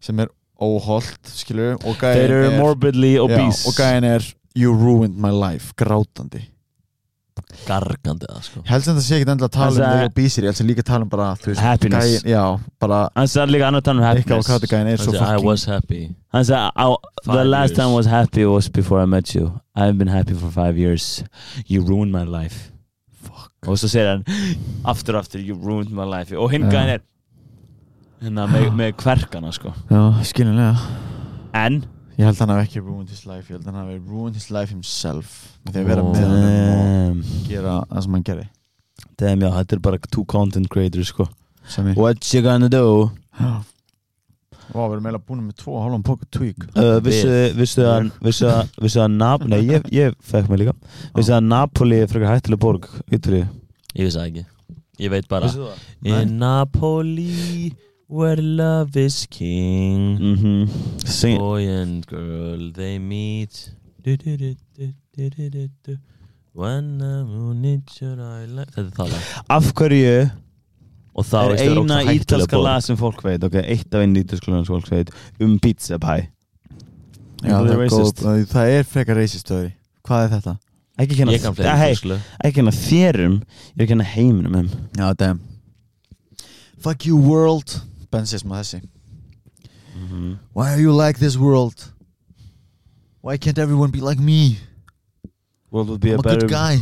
sem 0.03 0.19
er 0.23 0.31
óholt 0.63 1.29
skilur 1.29 1.77
og 1.83 1.99
Þeir 2.01 2.23
eru 2.23 2.47
er, 2.49 2.57
morbidly 2.59 3.13
obese 3.21 3.67
og 3.69 3.77
gæðin 3.77 4.07
er 4.15 4.25
you 4.55 4.73
ruined 4.73 5.17
my 5.17 5.31
life, 5.31 5.73
grátandi. 5.75 6.49
Gargandi 7.67 8.27
það 8.29 8.43
sko. 8.45 8.61
Held 8.65 8.83
sem 8.85 8.95
það 8.97 9.05
sé 9.05 9.15
ekki 9.17 9.25
endilega 9.31 9.47
að 9.49 9.53
tala 9.53 9.65
Hann 9.65 9.73
um 9.73 9.77
sagði- 9.79 9.93
þegar 9.97 10.09
obesity, 10.11 10.41
ég 10.43 10.49
held 10.51 10.57
sem 10.59 10.67
líka 10.67 10.81
að 10.83 10.87
tala 10.89 11.01
um 11.05 11.09
bara 11.09 11.27
þú 11.35 11.45
veist, 11.49 11.59
Happiness. 11.61 12.05
gæinn- 12.05 12.29
já, 12.29 12.59
bara 12.79 13.09
Hann 13.15 13.27
sagði 13.27 13.51
líka 13.55 13.67
annar 13.67 13.81
tann 13.81 13.97
um 13.97 14.03
eitthvað 14.03 14.43
á 14.43 14.47
happiness 14.53 15.01
er 15.01 15.11
svo 15.11 15.21
I 15.33 15.37
was 15.43 15.65
happy. 15.65 16.15
Hann 16.31 16.43
sagði 16.43 16.71
"I- 16.75 16.95
The 17.25 17.43
last 17.43 17.69
years. 17.71 17.77
time 17.77 17.89
I 17.89 17.95
was 17.95 18.05
happy 18.05 18.45
was 18.45 18.69
before 18.69 19.01
I 19.01 19.05
met 19.05 19.33
you. 19.35 19.59
I've 19.75 19.97
been 19.97 20.07
happy 20.07 20.33
for 20.35 20.51
five 20.51 20.77
years. 20.77 21.23
You 21.65 21.81
ruined 21.83 22.11
my 22.11 22.23
life. 22.23 22.71
Fuck. 23.23 23.51
Og 23.67 23.77
svo 23.77 23.87
segir 23.89 24.07
hann 24.07 24.23
Aftur 24.85 25.15
aftur 25.15 25.39
You 25.43 25.55
ruined 25.55 25.89
my 25.91 26.03
life. 26.05 26.31
Og 26.35 26.51
hinn 26.51 26.69
gæðin 26.69 26.89
er 26.95 26.99
Hérna 28.21 28.47
með, 28.47 28.71
með 28.79 28.93
kverkana 28.93 29.51
sko. 29.51 29.73
Já, 29.89 30.21
skiljanlega. 30.23 30.77
En 31.55 31.85
ég 32.17 32.27
held 32.27 32.41
hann 32.43 32.53
hafi 32.53 32.67
ekki 32.67 32.83
ruined 32.83 33.09
his 33.09 33.23
life 33.29 33.49
ég 33.49 33.57
held 33.57 33.69
hann 33.69 33.79
hafi 33.81 33.99
ruined 33.99 34.37
his 34.39 34.49
life 34.53 34.69
himself 34.73 35.35
að 35.69 35.79
vera 35.87 36.05
með 36.05 36.23
hann 36.23 37.21
og 37.23 37.47
gera 37.49 37.77
það 37.89 38.05
sem 38.07 38.17
hann 38.17 38.25
gerði. 38.29 38.47
Damn 39.19 39.43
já, 39.45 39.49
þetta 39.59 39.77
er 39.77 39.83
bara 39.89 40.01
two 40.09 40.25
content 40.29 40.69
creators 40.73 41.11
sko. 41.13 41.27
Ég 41.77 41.95
What 41.97 42.33
you 42.33 42.41
gonna 42.43 42.69
do? 42.69 43.11
Já. 43.39 43.53
Vá, 44.73 44.87
við 44.87 44.93
erum 44.95 45.07
eiginlega 45.07 45.27
búin 45.27 45.41
með 45.43 45.57
tvo 45.61 45.75
hálfum 45.81 46.03
póka 46.07 46.27
tweak. 46.33 46.63
Uh, 46.73 46.97
vissu, 47.03 47.27
að 47.29 48.09
Vissu 48.23 48.47
að, 48.49 48.71
vissu 48.81 49.01
að 49.03 49.17
Nap 49.19 49.43
Nei, 49.49 49.59
ég, 49.67 49.85
ég 49.93 50.15
fekk 50.23 50.49
mig 50.49 50.63
líka. 50.63 50.73
Vissu 51.17 51.35
að 51.35 51.45
Napoli 51.49 51.99
er 52.01 52.09
frekar 52.11 52.33
hættileg 52.33 52.61
borg 52.63 52.87
Ytri 53.13 53.43
Ég 53.93 54.07
vissi 54.07 54.17
það 54.17 54.29
ekki. 54.29 54.45
Ég 55.03 55.13
veit 55.13 55.27
bara 55.29 55.49
Vissu 55.49 55.67
það? 55.67 55.83
In 56.13 56.37
Napoli 56.41 57.73
Where 58.07 58.35
love 58.41 58.95
is 58.99 59.25
king. 59.29 60.17
Mhm 60.19 60.69
Sing 61.05 61.37
Boy 61.39 61.67
and 61.67 62.05
girl 62.05 62.71
they 62.73 62.99
meet. 62.99 63.71
Du, 64.03 64.17
du, 64.17 64.35
du. 64.37 65.97
When 66.53 66.97
the 66.99 67.23
moon 67.25 67.63
hits 67.63 68.01
your 68.01 68.19
eye 68.21 68.45
like 68.45 68.69
Þetta 68.75 68.89
er 68.89 68.97
það 68.97 69.11
lag 69.13 69.21
Af 69.49 69.69
hverju 69.73 70.31
Og 71.15 71.25
þá 71.25 71.37
er 71.43 71.53
eina 71.63 71.97
ítalska 72.13 72.59
lag 72.61 72.83
sem 72.85 72.97
fólk 72.97 73.21
veit 73.25 73.43
ok, 73.45 73.55
eitt 73.63 73.93
af 73.95 74.01
einu 74.03 74.21
ítalska 74.21 74.51
lag 74.53 74.65
sem 74.65 74.73
fólk 74.75 74.89
veit 74.91 75.11
um 75.45 75.55
pizza 75.61 75.97
pie. 76.01 76.27
Já, 77.43 77.57
Það 77.59 77.71
er 77.73 77.89
góð, 77.93 78.45
það 78.53 78.73
er 78.77 78.85
frekar 78.87 79.17
racist 79.21 79.45
stöði 79.47 79.71
Hvað 80.05 80.25
er 80.27 80.31
þetta? 80.35 80.53
ekki 81.03 81.17
kenna, 81.17 81.33
Ég 81.33 81.41
kann 81.45 81.55
fleiri 81.57 81.69
Ja, 81.69 81.75
hey, 81.79 81.93
ítalsk 81.93 82.09
lög. 82.11 82.27
ekki 82.43 82.55
kenna 82.59 82.73
þér 82.77 83.19
um 83.27 83.35
ég 83.39 83.79
er 83.79 83.85
að 83.85 83.91
kenna 83.93 84.07
heiminum 84.13 84.55
um. 84.61 84.69
Já, 84.97 85.07
damn. 85.17 85.41
Fuck 86.83 87.05
you 87.07 87.17
world 87.17 87.79
Bensism 88.13 88.51
á 88.53 88.59
þessi 88.61 88.81
Mhm. 89.95 90.39
Why 90.53 90.73
are 90.73 90.81
you 90.81 90.91
like 90.91 91.19
this 91.19 91.35
world? 91.37 91.77
Why 93.21 93.37
can't 93.37 93.57
everyone 93.59 93.91
be 93.91 94.01
like 94.01 94.19
me? 94.21 94.57
world 95.71 95.89
would 95.89 96.01
be 96.01 96.11
I'm 96.11 96.17
a 96.17 96.19
a 96.19 96.23
better 96.23 96.41
good 96.47 96.49
guy 96.51 96.75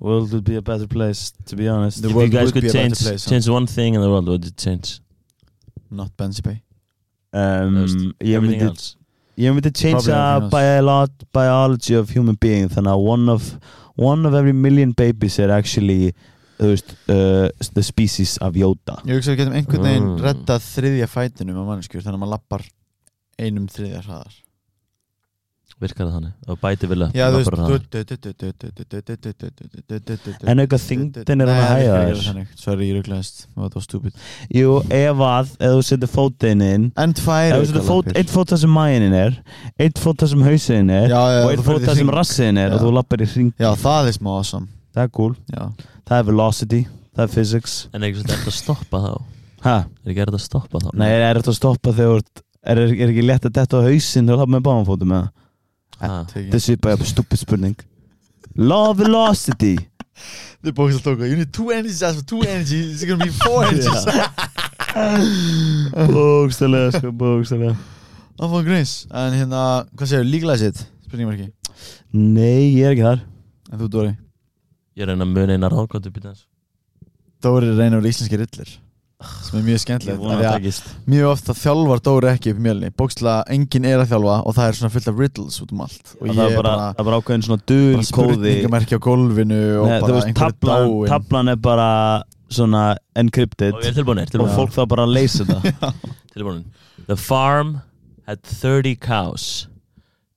world 0.00 0.32
would 0.32 0.44
be 0.44 0.56
a 0.56 0.62
better 0.62 0.86
place 0.86 1.32
to 1.48 1.54
be 1.56 1.68
honest 1.68 2.00
The 2.02 2.08
If 2.08 2.12
you 2.12 2.16
world 2.18 2.30
guys 2.32 2.52
could 2.52 2.62
be 2.62 2.68
a 2.68 2.72
better 2.72 2.78
change, 2.88 2.98
place, 3.02 3.24
huh? 3.24 3.30
change 3.30 3.48
one 3.48 3.66
thing 3.66 3.94
in 3.94 4.00
the 4.00 4.08
world, 4.08 4.24
what 4.26 4.32
would 4.40 4.44
you 4.46 4.56
change? 4.56 5.00
Not 5.90 6.10
Bensipe 6.16 6.60
um, 7.32 7.74
ég 8.20 8.36
Everything 8.36 8.60
myndi 8.60 8.68
else. 8.68 8.96
ég 9.36 9.52
myndi 9.56 9.70
change 9.82 10.04
Probably 10.04 10.12
the 10.12 10.46
everything 10.46 11.26
biology 11.32 11.94
of 11.94 12.08
human 12.16 12.36
being 12.40 12.68
þannig 12.68 12.92
að 12.96 13.04
one 13.04 13.28
of 13.28 13.58
one 13.96 14.24
of 14.28 14.32
every 14.34 14.52
million 14.52 14.92
babies 14.92 15.38
er 15.38 15.50
actually 15.50 16.14
þú 16.58 16.72
veist, 16.72 16.94
uh, 17.08 17.48
the 17.74 17.82
species 17.86 18.36
of 18.42 18.56
Yoda 18.58 18.98
Ég 19.06 19.14
hugsa 19.20 19.30
að 19.30 19.36
við 19.36 19.40
getum 19.44 19.56
einhvern 19.60 19.86
veginn 19.88 20.08
Mm. 20.08 20.20
reddað 20.26 20.66
þriðja 20.72 21.08
fætinum 21.12 21.62
á 21.62 21.64
mannskjur 21.70 22.02
þannig 22.02 22.18
að 22.18 22.22
maður 22.24 22.34
lappar 22.36 22.66
einum 23.38 23.66
þriðja 23.70 24.02
hraðar 24.08 24.36
Virkar 25.78 26.08
það 26.08 26.14
þannig? 26.16 26.30
Og 26.50 26.56
bæti 26.58 26.88
vilja 26.90 27.06
Já, 27.14 27.28
þú 27.30 27.38
veist 27.38 27.52
en 30.48 30.62
auka 30.62 30.78
þingdin 30.80 31.42
er 31.44 31.50
hann 31.52 31.60
að 31.62 31.82
er 31.82 32.08
ekki 32.08 32.24
þér. 32.24 32.46
Sorry, 32.58 32.88
ég 32.88 32.96
rugglaðist 32.98 33.44
Það 33.54 33.76
var 33.76 33.84
stúpid 33.84 34.16
jú, 34.58 34.72
ef 34.98 35.22
að, 35.28 35.52
ef 35.60 35.74
þú 35.76 35.84
setur 35.88 36.10
fótinn 36.12 36.64
inn 36.66 36.88
En 36.98 37.14
tvær 37.14 37.52
ef 37.52 37.62
þú 37.62 37.68
setur 37.70 37.84
fót, 37.86 37.92
aukalappir. 38.08 38.18
eitt 38.22 38.32
fót 38.34 38.52
þar 38.54 38.62
sem 38.64 38.74
mæinin 38.78 39.14
er 39.18 39.38
eitt 39.86 40.02
fót 40.02 40.18
þar 40.24 40.32
sem 40.32 40.42
hausin 40.48 40.90
er 40.98 41.14
og 41.14 41.52
ferð 41.52 41.64
fót 41.68 41.86
þar 41.86 42.00
sem 42.00 42.08
hring. 42.08 42.16
rassin 42.18 42.60
er 42.64 42.74
og 42.74 42.82
þú 42.82 42.92
lappar 42.98 43.22
í 43.22 43.30
hring 43.36 43.52
Já, 43.60 43.70
það 43.78 44.10
er 44.12 44.18
smá 44.18 44.30
awesome 44.34 44.66
það 44.94 45.02
er 45.04 45.10
cool, 45.18 45.34
Já, 45.52 45.64
það 46.08 46.16
er 46.22 46.26
velocity 46.30 46.80
það 47.18 47.24
er 47.24 47.32
physics. 47.34 47.74
En 47.92 48.02
er 48.02 48.06
ekki 48.12 48.20
svona 48.22 48.36
þetta 48.38 48.52
að 48.52 48.56
stoppa 48.60 48.96
þá? 49.04 49.12
ha? 49.64 49.76
Er 50.04 50.12
ekki 50.12 50.20
þetta 50.22 50.38
að 50.38 50.44
stoppa 50.46 50.82
þá? 50.84 50.88
nei, 51.00 51.08
er 51.18 51.40
þetta 51.40 51.52
að 51.54 51.58
stoppa 51.58 51.94
þegar 51.98 52.22
er, 52.22 52.78
er, 52.78 52.82
er 52.94 53.08
ekki 53.12 53.24
létt 53.26 53.48
að 53.48 53.56
detta 53.58 53.80
á 53.80 53.86
hausin 53.88 54.28
þegar 54.28 54.36
þú 54.36 54.40
lappar 54.44 54.54
með 54.56 54.66
bámanfótum 54.70 55.12
með 55.14 55.24
Ha. 55.98 56.08
tekið. 56.30 56.50
Þessi 56.52 56.72
er 56.76 56.80
bara 56.84 57.06
stupid 57.10 57.38
spurning. 57.40 57.78
Law 58.54 58.90
of 58.92 58.98
velocity 59.00 59.72
The 60.62 60.70
box 60.72 60.94
will 60.94 61.02
talk 61.02 61.18
You 61.26 61.36
need 61.38 61.50
two 61.52 61.70
energies 61.74 62.02
as 62.06 62.16
for 62.20 62.24
two 62.26 62.40
energies 62.42 62.86
It's 62.94 63.04
gonna 63.06 63.24
be 63.24 63.30
four 63.30 63.64
energies. 63.64 64.06
Bókstælega 66.14 66.90
sko, 66.98 67.10
bókstælega 67.18 67.74
Það 68.38 68.52
fór 68.54 68.64
grins 68.66 68.92
En 69.10 69.34
hérna, 69.38 69.62
hvað 69.98 70.10
segir, 70.12 70.26
legalize 70.30 70.70
it? 70.72 70.78
Spurningum 71.06 71.34
ekki 71.34 71.48
nei, 72.14 72.78
ég 72.78 72.86
er 72.88 72.94
ekki 72.94 73.04
þar. 73.04 73.18
En 73.72 73.80
þú, 73.82 73.86
Dóri 73.92 74.12
Ég 74.98 75.06
reyna 75.06 75.24
að 75.26 75.34
muna 75.36 75.54
eina 75.54 75.70
ráðgótt 75.70 76.10
upp 76.10 76.18
í 76.18 76.26
þess 76.26 76.44
Dóri 77.44 77.70
er 77.70 77.78
reynur 77.78 78.06
íslenski 78.08 78.38
rillir 78.40 78.76
sem 79.18 79.58
er 79.58 79.64
mjög 79.66 79.80
skemmtilegt 79.82 80.90
mjög 81.10 81.28
ofta 81.32 81.54
þjálfar 81.58 82.02
Dóri 82.06 82.28
ekki 82.30 82.52
upp 82.52 82.60
í 82.60 82.62
mjölni. 82.62 82.90
Bókstlega 82.94 83.40
enginn 83.50 83.86
er 83.90 84.02
að 84.04 84.12
þjálfa 84.12 84.36
og 84.46 84.54
það 84.54 84.68
er 84.68 84.76
svona 84.78 84.92
fullt 84.94 85.08
af 85.10 85.22
riddles 85.22 85.56
út 85.64 85.72
um 85.74 85.80
allt. 85.82 86.12
Og 86.20 86.28
það 86.28 86.42
er 86.44 86.54
bara, 86.54 86.68
bara, 86.68 86.84
það 86.94 87.08
bara 87.08 87.18
ákveðin 87.18 87.44
svona 87.48 87.64
kóði. 87.66 88.04
spurningamerki 88.10 88.98
á 88.98 89.00
gólfinu 89.08 89.58
og 89.80 89.88
Nei, 89.90 89.96
bara 90.04 90.14
veist, 90.14 90.28
einhverju 90.30 90.54
tablan, 90.54 90.92
dáin. 90.92 91.10
tablan 91.10 91.50
er 91.50 91.58
bara 91.66 91.88
svona 92.46 92.82
encrypted. 93.18 93.74
Og 93.74 93.88
er 93.90 93.96
tilbúinir, 93.96 94.30
og 94.30 94.34
tilbúinir 94.36 94.54
fólk 94.60 94.76
þá 94.76 94.82
bara 94.94 95.08
leysa 95.10 95.46
Tilbúinir 96.36 97.08
The 97.10 97.16
farm 97.18 97.80
had 98.28 98.44
30 98.46 98.94
cows 99.02 99.66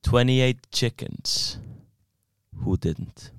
28 0.10 0.58
chickens. 0.72 1.60
Who 2.66 2.78
didn't? 2.78 3.30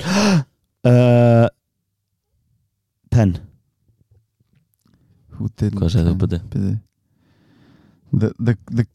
uh, 0.84 1.48
Ten 3.10 3.38
Who 5.36 5.48
didn't 5.56 5.80
Hvað 5.80 5.92
segir 5.94 6.10
þú, 6.10 6.16
Böddi? 6.22 6.40
Böddi? 6.54 6.74
The, 8.12 8.32
the, 8.38 8.56
the, 8.70 8.86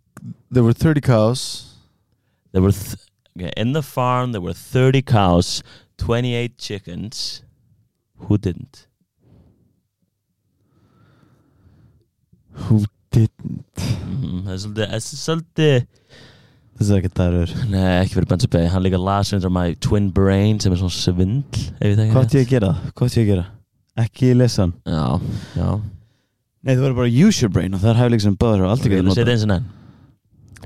there 0.52 0.64
were 0.64 0.74
30 0.74 1.02
cows 1.02 1.44
There 2.52 2.62
were 2.62 2.72
th 2.72 2.98
okay, 3.38 3.52
In 3.58 3.74
the 3.74 3.84
farm 3.84 4.32
there 4.32 4.42
were 4.42 4.54
30 4.54 5.02
cows 5.02 5.64
28 5.98 6.58
chickens 6.58 7.44
Who 8.28 8.38
didn't? 8.38 8.88
Who 12.68 12.86
didn't 13.12 13.66
Mm, 14.26 14.46
það 14.46 14.54
er 14.54 14.60
svolítið, 14.64 14.88
það 14.90 14.96
er 14.96 15.04
svolítið 15.22 15.76
Þessi 16.76 16.92
er 16.92 17.00
ekki 17.00 17.12
dærur 17.16 17.52
Nei, 17.72 17.84
ekki 18.04 18.18
fyrir 18.18 18.28
Benzo 18.28 18.48
Bay. 18.52 18.66
Hann 18.68 18.84
líka 18.84 19.00
las 19.00 19.32
undir 19.36 19.52
my 19.54 19.76
twin 19.80 20.10
brain 20.12 20.60
sem 20.60 20.74
er 20.76 20.80
svona 20.82 20.92
svindl 20.92 21.62
Hvað 21.80 22.26
ætti 22.26 22.42
ég 22.42 22.48
að 22.48 22.50
gera? 22.52 22.72
Hvað 22.92 23.08
ætti 23.12 23.22
ég 23.22 23.26
að 23.26 23.32
gera? 23.32 23.46
Ekki 24.04 24.34
lesa 24.36 24.66
hann. 24.66 24.74
Já, 24.84 25.06
já. 25.56 25.70
Nei, 26.66 26.74
þú 26.76 26.82
verður 26.84 26.96
bara 27.00 27.08
að 27.08 27.20
use 27.28 27.42
your 27.46 27.52
brain 27.56 27.74
og 27.78 27.80
það 27.80 27.94
er 27.94 28.00
hæfileik 28.02 28.24
sem 28.26 28.36
báður 28.42 28.66
og 28.66 28.74
Ég 28.76 28.84
getur 28.84 28.96
vil 29.06 29.16
setja 29.16 29.24
notað. 29.24 29.32
eins 29.36 29.46
og 29.46 29.52
nenn 29.54 29.66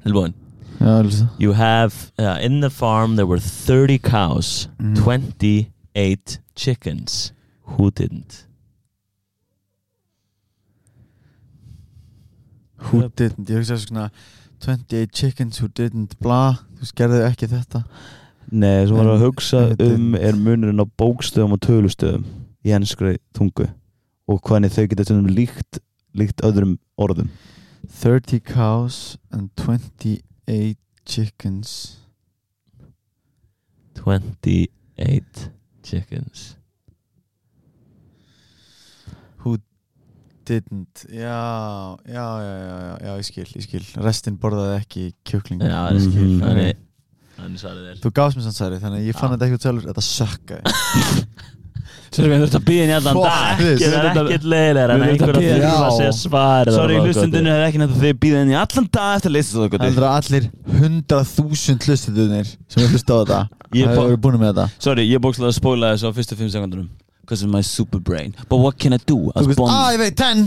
Tilbúin 0.06 0.34
Já, 0.80 0.92
Elsa 1.04 1.26
You 1.44 1.54
have, 1.60 1.94
uh, 2.18 2.38
in 2.42 2.62
the 2.62 2.70
farm 2.72 3.16
there 3.18 3.28
were 3.28 3.38
30 3.40 4.00
cows 4.00 4.68
Mhm. 4.80 4.96
28 5.04 6.40
chickens. 6.56 7.34
Who 7.78 7.92
didn't? 7.92 8.46
Who 12.90 13.10
didn't? 13.16 13.46
Ég 13.50 13.60
hugsa 13.60 13.78
svona 13.78 14.10
28 14.66 15.12
chickens 15.14 15.60
who 15.62 15.68
didn't 15.68 16.18
bla. 16.20 16.60
Þú 16.76 16.84
veist, 16.84 16.96
gerðu 17.00 17.22
ekki 17.28 17.50
þetta. 17.52 17.84
Nei, 18.50 18.88
sem 18.88 18.98
var 18.98 19.12
að 19.14 19.26
hugsa 19.28 19.62
um 19.86 20.16
er 20.18 20.38
munurinn 20.38 20.82
á 20.82 20.88
bókstöðum 21.00 21.56
og 21.56 21.62
tölustöðum 21.64 22.26
í 22.66 22.74
henskri 22.74 23.18
tungu 23.38 23.68
og 24.30 24.42
hvernig 24.46 24.74
þau 24.74 24.88
geta 24.90 25.06
stundum 25.06 25.32
líkt, 25.34 25.80
líkt 26.18 26.42
öðrum 26.46 26.78
orðum. 27.00 27.30
30 28.02 28.42
cows 28.46 29.18
and 29.32 29.50
28 29.58 30.78
chickens. 31.06 32.00
28 34.00 35.52
chickens 35.84 36.56
Who 39.44 39.58
didn't. 40.50 41.06
Já, 41.14 41.40
já, 42.10 42.26
já, 42.44 42.98
já, 43.06 43.12
ég 43.22 43.28
skil, 43.30 43.48
ég 43.56 43.68
skil. 43.68 43.84
Restin 44.04 44.40
borðaði 44.42 44.76
ekki 44.82 45.06
kjúkling. 45.30 45.62
Já, 45.64 45.78
það 45.78 45.94
er 45.96 46.04
skil 46.08 46.26
Mhm. 46.26 46.42
Þannig, 46.44 46.82
þannig 47.38 47.56
ég 47.56 47.64
sagði 47.64 47.86
þér. 47.88 48.02
Þú 48.04 48.14
gafst 48.20 48.40
mér 48.42 48.50
sann 48.50 48.58
særi 48.60 48.82
Þannig 48.84 49.08
ég 49.08 49.16
fann 49.22 49.32
þetta 49.36 49.48
eitthvað 49.48 49.64
sjálfur. 49.68 49.88
Þetta 49.94 50.06
sökkaði. 50.10 50.64
Sorry, 52.10 52.26
við 52.32 52.40
þurfum 52.42 52.58
að 52.58 52.64
býða 52.66 52.82
henni 52.82 52.94
allan 52.98 53.18
dag. 53.22 53.60
Það 53.60 53.96
er 54.00 54.08
ekkert 54.10 54.46
leiðilega 54.50 54.86
en 54.90 54.90
Við 54.90 54.94
erum 54.96 55.04
einhver 55.10 55.38
þetta 55.38 55.74
að 55.86 55.92
segja 56.00 56.14
svar 56.18 56.72
Sorry, 56.74 56.96
hlustundinu 57.04 57.52
hefur 57.54 57.66
ekki 57.68 57.82
nefnt 57.84 57.94
að 58.00 58.06
þið 58.06 58.16
býða 58.24 58.40
henni 58.42 58.56
allan 58.58 58.88
dag 58.98 59.12
eftir 59.20 59.30
að 59.30 59.36
leysa 59.36 59.52
svo 59.52 59.66
eitthvað 59.68 59.84
Heldur 59.86 60.06
að 60.08 60.16
allir 60.18 60.48
100.000 60.80 61.86
hlustundunir 61.86 62.50
Sem 62.66 62.82
er 62.82 62.90
hlust 62.96 63.14
á 63.14 63.16
þetta 63.20 63.40
Ég 63.78 63.92
Það 63.92 64.02
hefur 64.02 64.18
búin 64.26 64.40
með 64.42 64.50
þetta? 64.50 64.66
Sorry, 64.88 65.06
ég 65.06 65.22
bókslega 65.22 65.52
að 65.54 65.58
spóla 65.60 65.92
þessu 65.94 66.10
á 66.10 66.12
fyrstu 66.18 66.40
5 66.42 66.50
sekundunum 66.58 66.90
Because 67.30 67.46
of 67.46 67.52
my 67.54 67.62
super 67.62 68.00
brain. 68.00 68.34
But 68.50 68.58
what 68.58 68.80
can 68.80 68.94
I 68.94 68.98
do 68.98 69.30
as 69.36 69.46
Þú 69.46 69.52
veist, 69.52 69.60
Bond? 69.62 69.70
að 69.70 69.92
ég 69.94 70.02
veit 70.02 70.16
10 70.18 70.40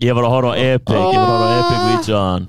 Ég 0.00 0.16
var 0.16 0.24
að 0.24 0.32
horfa 0.32 0.52
á 0.52 0.56
Epic 0.56 0.94
Ég 0.96 1.18
var 1.20 1.26
að 1.26 1.34
horfa 1.34 1.50
á 1.52 1.58
Epic 1.60 1.82
with 1.84 2.08
John 2.08 2.46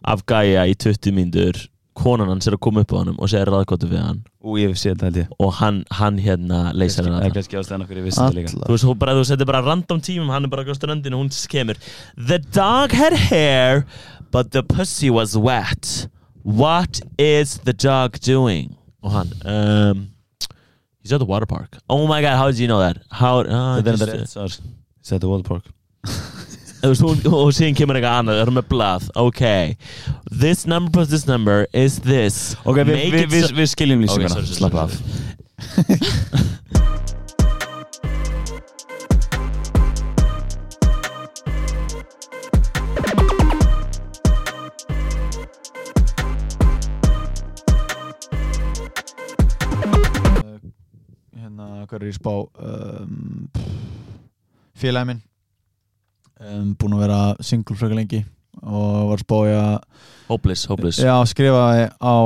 Af 0.00 0.24
Gaia 0.24 0.64
í 0.64 0.72
20 0.80 1.12
mínútur. 1.12 1.58
Konan 2.00 2.30
hans 2.32 2.48
er 2.48 2.54
að 2.56 2.62
koma 2.64 2.80
upp 2.86 2.94
á 2.96 3.02
hann 3.02 3.10
og 3.12 3.28
segja 3.28 3.44
raðkóttu 3.50 3.88
við 3.90 4.00
hann. 4.00 4.20
Ú, 4.40 4.54
ég 4.56 4.72
séð 4.78 4.94
þetta 4.94 5.08
held 5.10 5.18
ég. 5.20 5.32
Og 5.44 5.50
hann, 5.58 5.80
hann 5.98 6.20
hérna 6.22 6.60
leysir 6.72 7.04
hann 7.04 7.18
Það 7.18 7.20
er 7.20 7.26
alla 7.26 7.36
kannski 7.36 7.58
ástæðan 7.60 7.84
okkur 7.84 8.00
ég 8.00 8.06
vissi 8.06 8.20
þetta 8.22 8.38
líka. 8.38 8.52
Þú 8.54 8.72
veist, 8.72 8.86
þú 8.86 8.94
bara, 9.02 9.16
þú 9.18 9.26
setur 9.28 9.50
bara 9.50 9.60
random 9.66 10.00
tímum 10.06 10.32
hann 10.32 10.48
er 10.48 10.52
bara 10.54 10.64
á 10.64 10.76
ströndinu 10.78 11.18
og 11.18 11.26
hún 11.26 11.32
kemur 11.52 11.82
The 12.16 12.38
dog 12.56 12.96
had 12.96 13.18
hair 13.28 13.84
but 14.32 14.52
the 14.56 14.62
pussy 14.62 15.10
was 15.10 15.36
wet. 15.36 16.08
What 16.42 17.02
is 17.18 17.58
the 17.68 17.76
dog 17.76 18.16
doing? 18.24 18.72
Og 19.04 19.12
hann 19.12 19.36
um, 19.44 20.06
He's 21.02 21.12
at 21.12 21.18
the 21.18 21.24
water 21.26 21.46
park. 21.46 21.76
Oh 21.88 22.06
my 22.06 22.20
god, 22.22 22.36
how 22.36 22.46
did 22.50 22.58
you 22.58 22.68
know 22.68 22.80
that? 22.80 22.98
How, 23.10 23.40
uh, 23.40 23.80
Þetta 23.80 23.88
er 23.88 23.96
just, 23.96 24.02
þetta 24.04 24.18
rétt 24.20 24.32
svar. 24.34 24.58
Sett 25.02 25.20
the 25.22 25.28
World 25.28 25.46
Park. 25.48 25.64
Þú 26.80 26.88
veist, 26.94 27.02
hún- 27.04 27.26
og 27.36 27.50
síðan 27.52 27.74
kemur 27.76 27.96
eitthvað 27.98 28.18
annað, 28.22 28.38
það 28.38 28.46
er 28.46 28.52
með 28.56 28.68
blað. 28.70 29.08
Ok, 29.20 29.42
this 30.44 30.66
number 30.66 30.90
plus 30.94 31.08
this 31.12 31.26
number 31.28 31.66
is 31.76 31.98
this. 32.00 32.54
Ok, 32.64 32.78
við, 32.84 32.94
Make 32.94 33.12
við, 33.12 33.22
it 33.26 33.30
við, 33.34 33.44
so- 33.48 33.56
við 33.58 33.68
skiljum 33.74 34.00
Ok, 34.00 34.06
lýsinguna 34.06 34.32
sorry, 34.32 34.46
sorry, 34.46 34.60
Slappa 34.60 34.88
sorry, 34.88 34.96
af 34.96 36.59
Hérna, 51.60 51.86
hvað 51.88 51.96
er 52.00 52.06
ég 52.08 52.16
spá 52.16 52.32
um, 52.32 53.48
Félagi 54.80 55.08
minn 55.10 55.20
um, 56.40 56.70
Búin 56.80 56.94
að 56.96 57.02
vera 57.04 57.18
single 57.44 57.76
frekar 57.76 57.98
lengi 57.98 58.22
Og 58.64 59.10
var 59.12 59.20
spáði 59.22 59.52
að 59.58 59.76
Hopeless, 60.30 60.62
hopeless. 60.70 61.00
Já, 61.02 61.14
skrifaði 61.26 61.88
á 61.98 62.16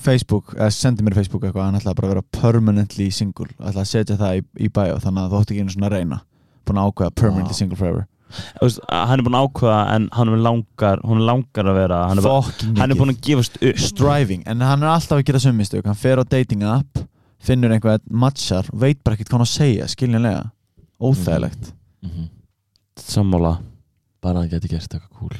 Facebook 0.00 0.54
eða 0.56 0.70
sendi 0.72 1.04
mér 1.04 1.18
Facebook 1.18 1.42
eitthvað 1.44 1.66
hann 1.66 1.76
ætlaði 1.76 1.98
bara 1.98 2.08
að 2.08 2.12
vera 2.14 2.22
permanently 2.38 3.10
single 3.12 3.50
ætlaði 3.58 3.82
að 3.82 3.90
setja 3.90 4.16
það 4.16 4.38
í, 4.38 4.44
í 4.64 4.70
bio 4.72 4.94
þannig 5.02 5.20
að 5.26 5.34
þú 5.34 5.40
ætti 5.42 5.52
ekki 5.52 5.64
einu 5.66 5.74
svona 5.74 5.90
að 5.90 5.96
reyna. 5.98 6.18
Búin 6.64 6.80
að 6.80 6.88
ákveða 6.88 7.14
permanently 7.20 7.52
Wow. 7.52 7.58
single 7.60 7.76
forever. 7.82 8.06
Veist, 8.62 8.80
Hann 8.88 9.20
er 9.20 9.24
búin 9.26 9.36
að 9.36 9.44
ákveða 9.50 9.80
En 9.98 10.06
hann 10.16 10.30
er 10.32 10.40
langar 10.46 11.02
Hún 11.04 11.18
er 11.20 11.26
langar 11.28 11.68
að 11.68 11.76
vera 11.82 11.98
Hann 12.08 12.22
er, 12.22 12.24
bara, 12.24 12.70
hann 12.80 12.94
er 12.94 12.96
búin 13.02 13.12
að 13.12 13.18
gefast 13.26 13.58
upp. 13.60 13.82
Striving 13.84 14.46
en 14.48 14.64
hann 14.64 14.86
er 14.86 14.94
alltaf 14.94 15.18
að 15.18 15.26
gera 15.28 15.42
sömmistök 15.44 15.84
hann 15.90 15.98
fer 16.00 16.16
á 16.16 16.24
dating 16.24 16.64
app 16.64 17.02
finnur 17.42 17.74
einhvað 17.74 18.04
matchar 18.10 18.68
veit 18.72 19.00
bara 19.02 19.16
ekkert 19.16 19.32
hvað 19.32 19.40
hann 19.40 19.46
að 19.48 19.52
segja 19.54 19.88
skiljanlega. 19.90 20.42
Óþægilegt. 21.02 21.72
Mm 22.02 22.10
-hmm. 22.10 22.28
Sammála. 23.02 23.56
Bara 24.22 24.38
að 24.38 24.42
hann 24.42 24.50
geti 24.50 24.68
gert 24.68 24.94
eitthvað 24.94 25.18
cool 25.18 25.38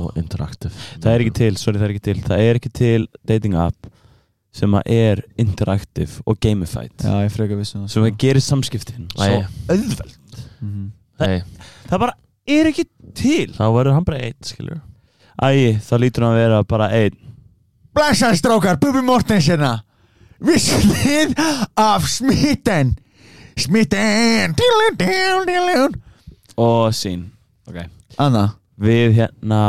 og 0.00 0.16
interaktiv 0.18 0.72
Það 0.98 1.12
er 1.12 1.20
ekki 1.20 1.34
til, 1.34 1.56
sorry 1.56 1.78
það 1.78 1.84
er 1.84 1.90
ekki 1.94 2.06
til. 2.08 2.22
Það 2.22 2.44
er 2.44 2.54
ekki 2.58 2.70
til 2.74 3.08
dating 3.28 3.54
app 3.54 3.90
sem 4.52 4.72
að 4.74 4.82
er 4.86 5.22
interaktiv 5.38 6.20
og 6.26 6.38
gamified. 6.42 6.96
Já 7.04 7.22
ég 7.22 7.30
freka 7.30 7.58
vissum 7.58 7.88
sem 7.88 8.02
að 8.02 8.16
gerir 8.18 8.42
samskiptin 8.42 9.06
Æ. 9.14 9.26
svo 9.26 9.44
auðveld. 9.68 10.40
Mm 10.60 10.92
Nei, 11.20 11.42
Það 11.90 11.98
bara 12.00 12.14
er 12.48 12.70
ekki 12.70 12.84
til. 13.14 13.52
Þá 13.52 13.66
verður 13.74 13.92
hann 13.92 14.06
bara 14.08 14.22
eitt, 14.24 14.40
skilur. 14.48 14.80
Æ, 15.36 15.76
það 15.84 16.00
lítur 16.00 16.24
hann 16.24 16.32
að 16.32 16.40
vera 16.40 16.62
bara 16.64 16.88
einn. 16.96 17.18
Blessaði 17.94 18.38
strákar, 18.40 18.78
Bubi 18.80 19.02
Mortens 19.04 19.48
hérna 19.50 19.82
Visslið 20.40 21.34
af 21.80 22.06
smitten. 22.08 22.94
Smitten. 23.60 24.56
Og 26.60 26.94
sín. 26.96 27.28
Ok. 27.68 27.82
Anna. 28.20 28.48
Við 28.80 29.18
hérna 29.18 29.60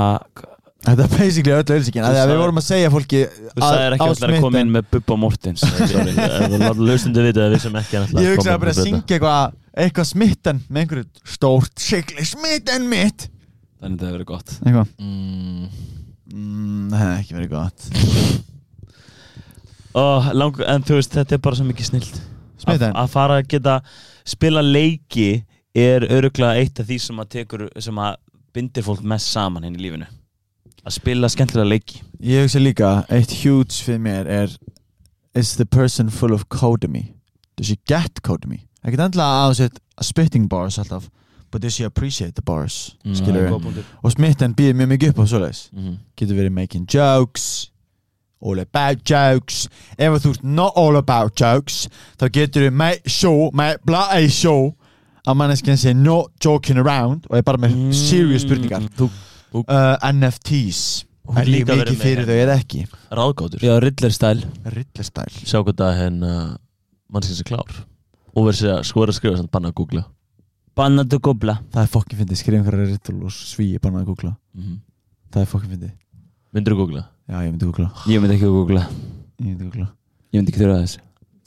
Þetta 0.81 1.03
er 1.03 1.09
basically 1.13 1.53
öll 1.53 1.65
Þegar 1.67 2.29
við 2.31 2.39
vorum 2.39 2.57
að 2.61 2.63
segja 2.65 2.91
fólki 2.93 3.19
Þú 3.27 3.61
sagðir 3.61 3.95
ekki 3.97 4.05
allir 4.07 4.31
að 4.31 4.45
koma 4.45 4.61
inn 4.63 4.71
með 4.73 4.87
Bubba 4.95 5.17
Mortens 5.19 5.65
Sorry, 5.65 6.13
ef 6.15 6.45
þú 6.47 6.61
láta 6.63 6.85
hlustundu 6.87 7.25
vita 7.27 7.43
að 7.43 7.53
við 7.53 7.65
sem 7.65 7.75
ekki 7.81 7.99
Ég 8.23 8.39
bara 8.47 8.71
að 8.71 8.79
syngja 8.79 9.17
eitthvað 9.17 9.59
Eitthvað 9.71 10.07
smitten 10.09 10.63
með 10.67 10.81
einhverju 10.81 11.05
stórt 11.31 11.79
sigli. 11.79 12.25
Smitten 12.27 12.89
mitt. 12.91 13.29
Þannig 13.79 13.93
að 13.93 14.01
það 14.01 14.09
hefur 14.09 14.17
verið 14.17 14.27
gott. 14.27 14.55
Eitthvað. 14.65 14.89
Mm, 14.99 15.69
mm, 16.33 16.81
Það 16.91 17.03
hefði 17.03 17.21
ekki 17.21 17.37
verið 17.37 17.53
gott 17.53 18.41
oh, 19.93 20.31
lang, 20.33 20.59
En 20.67 20.83
þú 20.87 20.99
veist, 20.99 21.13
þetta 21.15 21.37
er 21.37 21.43
bara 21.43 21.59
svo 21.59 21.67
mikið 21.67 21.89
snilt. 21.89 22.21
Að 22.67 23.07
fara 23.09 23.39
að 23.41 23.47
geta 23.55 23.79
spila 24.27 24.61
leiki 24.61 25.43
er 25.73 26.05
öruglega 26.11 26.59
eitt 26.61 26.79
af 26.81 26.89
því 26.89 26.97
sem 27.01 27.21
að 27.23 27.31
tekur 27.37 27.67
sem 27.81 28.01
að 28.01 28.19
bindir 28.53 28.85
fólk 28.85 29.01
mest 29.07 29.31
saman 29.31 29.65
henni 29.65 29.79
í 29.79 29.85
lífinu. 29.87 30.09
Að 30.85 30.97
spila 30.97 31.29
skemmtilega 31.31 31.69
leiki. 31.69 32.01
Ég 32.21 32.45
hugsa 32.45 32.59
líka 32.61 32.89
Eitt 33.09 33.33
huge 33.41 33.81
fyrir 33.81 34.01
mér 34.01 34.27
er 34.29 34.53
Is 35.37 35.55
the 35.55 35.65
person 35.65 36.09
full 36.09 36.33
of 36.33 36.49
codemy 36.49 37.13
Does 37.55 37.67
she 37.67 37.77
get 37.87 38.21
codemy 38.21 38.67
Ekkert 38.83 39.07
endilega 39.07 39.69
að 39.71 40.05
spitting 40.05 40.49
bars 40.49 40.77
alltaf 40.81 41.09
But 41.51 41.61
does 41.61 41.73
she 41.73 41.83
appreciate 41.83 42.35
the 42.35 42.41
bars? 42.41 42.95
Mm. 43.03 43.83
Og 44.03 44.11
smitten 44.13 44.53
býður 44.55 44.77
mjög 44.79 44.87
mikið 44.93 45.09
upp 45.11 45.17
á 45.19 45.25
svoleiðis. 45.27 45.65
Mm, 45.75 45.97
Getur 46.15 46.37
verið 46.37 46.53
making 46.55 46.85
jokes 46.87 47.70
All 48.41 48.59
about 48.59 49.03
jokes. 49.05 49.67
Ef 49.97 50.15
þú 50.23 50.31
ert 50.33 50.43
not 50.43 50.73
all 50.75 50.95
about 50.97 51.35
jokes 51.37 51.87
Þá 52.17 52.29
getur 52.33 52.63
við 52.69 52.73
make 52.73 53.09
sure 53.09 53.51
Make 53.53 53.83
bla 53.85 54.07
a 54.15 54.27
show 54.27 54.73
Að 55.27 55.37
manneskjan 55.37 55.77
sé 55.77 55.93
not 55.95 56.31
joking 56.41 56.79
around 56.81 57.27
Og 57.29 57.37
er 57.37 57.43
bara 57.45 57.57
með 57.61 57.75
Mm. 57.77 57.93
serious 57.93 58.41
spurningar. 58.41 58.81
Uh, 59.53 59.97
NFTs 60.11 61.05
Hún 61.27 61.37
Er 61.37 61.45
líka 61.45 61.75
mikið 61.75 61.93
með- 61.93 62.01
fyrir 62.01 62.25
þau 62.25 62.37
eða 62.41 62.55
ekki? 62.57 62.79
Ráðgátur. 63.11 63.59
Já, 63.61 63.75
Riddler 63.83 64.09
stæl 64.15 64.41
Rillerstæl 64.65 65.29
Sjá 65.45 65.59
hvað 65.61 65.75
það 65.83 65.97
henn 65.99 66.23
uh, 66.23 66.55
mannskins 67.13 67.39
er 67.43 67.47
klár. 67.51 67.83
Og 68.35 68.47
verður 68.47 68.71
að 68.79 68.83
sko 68.89 69.03
er 69.03 69.11
að 69.11 69.17
skrifa 69.19 69.45
banna 69.51 69.69
að 69.69 69.75
googla. 69.75 70.05
Bannatu 70.75 71.19
gobla 71.19 71.59
Það 71.73 71.81
er 71.83 71.89
fokkin 71.91 72.19
fyndið. 72.21 72.39
Skrif 72.41 72.55
einhverja 72.57 72.87
rittul 72.93 73.17
og 73.27 73.31
svíi 73.35 73.79
Bara 73.83 74.01
að 74.01 74.07
googla. 74.09 74.33
Mm 74.57 74.79
Það 75.31 75.41
er 75.45 75.49
fokkin 75.53 75.71
fyndið. 75.75 75.91
Myndur 76.55 76.73
þú 76.73 76.77
googla? 76.81 77.03
Já, 77.31 77.37
ég 77.45 77.53
myndi 77.53 77.69
googla. 77.69 77.87
Ég 78.11 78.19
myndi 78.19 78.35
ekki 78.35 78.49
að 78.49 78.55
googla. 78.57 78.81
Ég 79.39 79.45
myndi 79.45 79.63
googla. 79.69 79.85
Ég 80.35 80.41
myndi 80.41 80.51
ekki 80.51 80.61
þurfa 80.65 80.81
þess. 80.81 80.95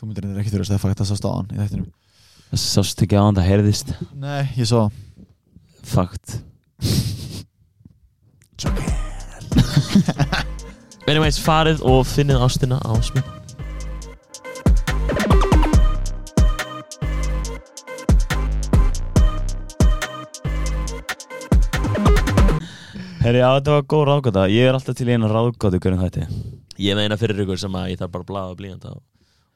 Þú 0.01 0.09
myndir 0.09 0.25
reyndar 0.25 0.41
ekki 0.41 0.57
að 0.57 0.65
stæða 0.71 0.95
Það 0.95 1.11
sást 1.11 1.27
á 1.29 1.31
hann 1.35 1.51
í 1.53 1.61
þættinum. 1.61 1.91
Það 2.49 2.61
sást 2.65 3.05
ekki 3.05 3.21
á 3.21 3.23
hann, 3.25 3.37
það 3.37 3.49
heyrðist. 3.51 3.89
Nei, 4.17 4.49
ég 4.57 4.65
svo 4.71 4.83
Fakt 5.85 6.41
Anyways, 11.11 11.37
farið 11.45 11.85
og 11.85 12.07
finnið 12.09 12.41
ástina 12.47 12.79
á 12.81 12.97
smið 13.05 13.44
Herri, 23.25 23.41
já, 23.41 23.57
þetta 23.57 23.73
var 23.73 23.85
góð 23.89 24.03
ráðgáta. 24.05 24.43
Ég 24.53 24.67
er 24.69 24.77
alltaf 24.77 24.93
til 24.99 25.07
í 25.09 25.15
eina 25.17 25.25
ráðgátu 25.31 25.79
hverjum 25.81 26.03
þetta 26.03 26.27
Ég 26.77 26.93
meina 26.99 27.17
fyrir 27.17 27.39
ykkur 27.41 27.57
sem 27.63 27.73
að 27.79 27.87
ég 27.95 28.01
þarf 28.03 28.11
bara 28.13 28.21
að 28.21 28.27
blaða 28.29 28.51
og 28.53 28.59
blíjanda 28.59 28.91
og 28.93 29.01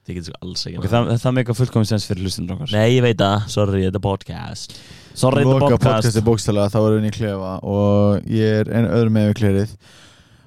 þið 0.08 0.14
getur 0.16 0.30
svo 0.30 0.36
alls 0.46 0.62
ekki 0.64 0.78
okay, 0.80 0.90
Það, 0.94 1.10
það 1.20 1.32
meika 1.36 1.52
fullkominn 1.58 1.90
sens 1.90 2.06
fyrir 2.08 2.24
hlustundur 2.24 2.56
okkar. 2.56 2.72
Nei, 2.72 2.88
ég 2.94 3.04
veit 3.04 3.20
það, 3.20 3.36
sorry, 3.52 3.84
þetta 3.84 4.00
er 4.00 4.04
podcast. 4.06 4.72
Sorry, 5.12 5.44
þetta 5.44 5.52
Loka 5.52 5.68
podcast. 5.74 5.84
podcasti 5.84 6.24
bókstælega 6.30 6.72
Þá 6.72 6.80
erum 6.80 6.96
við 6.96 7.04
í 7.10 7.12
klefa 7.18 7.52
Og 7.74 8.32
ég 8.38 8.48
er 8.62 8.66
einu 8.72 8.88
öðru 9.02 9.12
með 9.18 9.24
við 9.28 9.36
klerið. 9.42 9.70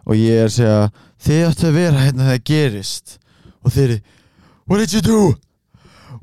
Og 0.02 0.14
ég 0.18 0.34
er 0.42 0.50
að 0.50 0.58
segja 0.58 0.82
Þið 1.28 1.42
ættu 1.52 1.70
að 1.70 1.78
vera 1.78 2.02
hérna 2.08 2.26
þegar 2.26 2.34
það 2.34 2.50
gerist. 2.50 3.08
Og 3.62 3.70
þeir 3.78 3.86
eru 3.86 4.02
What 4.66 4.82
did 4.82 4.90
you 4.98 5.06
do? 5.06 5.38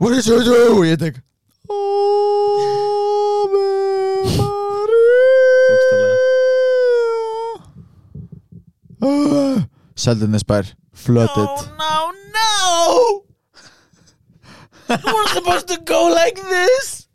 What 0.02 0.10
did 0.18 0.26
you 0.26 0.42
do? 0.42 0.82
Ég 0.88 0.98
tek 0.98 1.22
Ave 1.68 3.68
Maria 9.98 10.14
Seldinesbær 10.14 10.74
Flooded. 10.94 11.68
No, 11.78 12.12
no 12.34 13.24
It 14.90 15.04
was 15.04 15.30
supposed 15.32 15.68
to 15.68 15.78
go 15.84 16.08
like 16.14 16.36
this! 16.36 17.08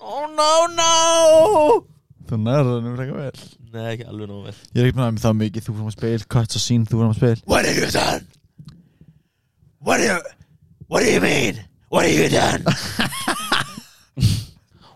Oh, 0.00 0.26
no, 0.26 0.66
no! 0.74 1.86
Þú 2.26 2.36
nærður 2.42 2.80
nú 2.82 2.96
frekar 2.96 3.16
vel. 3.20 3.42
Nei, 3.72 3.84
ekki 3.92 4.06
alveg 4.08 4.28
nóg 4.28 4.48
vel. 4.48 4.56
Ég 4.74 4.82
er 4.82 4.88
ekki 4.88 4.98
með 4.98 5.20
það 5.22 5.36
mikið. 5.38 5.62
Þú 5.66 5.74
fyrir 5.76 5.86
að 5.86 5.94
spil 5.94 6.24
Cuts 6.34 6.58
og 6.58 6.62
sín 6.64 6.86
Þú 6.88 6.98
fyrir 6.98 7.12
að 7.12 7.18
spil. 7.20 7.44
What 7.46 7.68
have 7.68 7.78
you 7.78 7.90
done? 7.92 8.26
What 9.78 9.98
do 9.98 10.04
you, 10.08 10.18
what 10.88 11.04
do 11.04 11.12
you 11.12 11.20
mean? 11.20 11.62
What 11.88 12.08
have 12.08 12.16
you 12.16 12.28
done? 12.32 12.64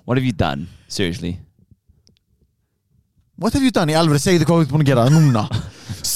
What 0.06 0.16
have 0.18 0.24
you 0.24 0.32
done? 0.32 0.68
Seriously. 0.89 1.39
What 3.36 3.52
have 3.52 3.62
you 3.62 3.70
done? 3.70 3.90
Í 3.93 3.97
alvöru, 3.98 4.18
segðu 4.23 4.47
hvað 4.47 4.60
þú 4.60 4.66
ert 4.66 4.74
búin 4.74 4.85
að 4.86 4.90
gera 4.93 5.09
núna 5.10 5.47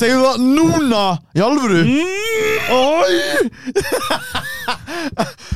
Segðu 0.00 0.22
það 0.24 0.36
núna 0.56 1.04
Í 1.36 1.44
alvöru? 1.44 1.82
Æ 2.70 2.80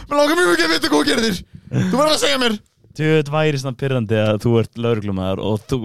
Mér 0.05 0.19
langar 0.19 0.37
mjög 0.39 0.53
mikið 0.53 0.65
að 0.67 0.73
vita 0.75 0.89
hvað 0.91 0.95
þú 1.01 1.03
gerðir. 1.09 1.37
Þú 1.75 1.99
verður 1.99 2.15
að 2.15 2.23
segja 2.23 2.39
mér. 2.43 2.55
Þetta 2.95 3.33
væri 3.35 3.59
svona 3.59 3.75
pyrrandi 3.79 4.19
að 4.23 4.37
þú 4.45 4.51
ert 4.61 4.77
lauruglumæður 4.79 5.41
og 5.43 5.63
þú 5.71 5.79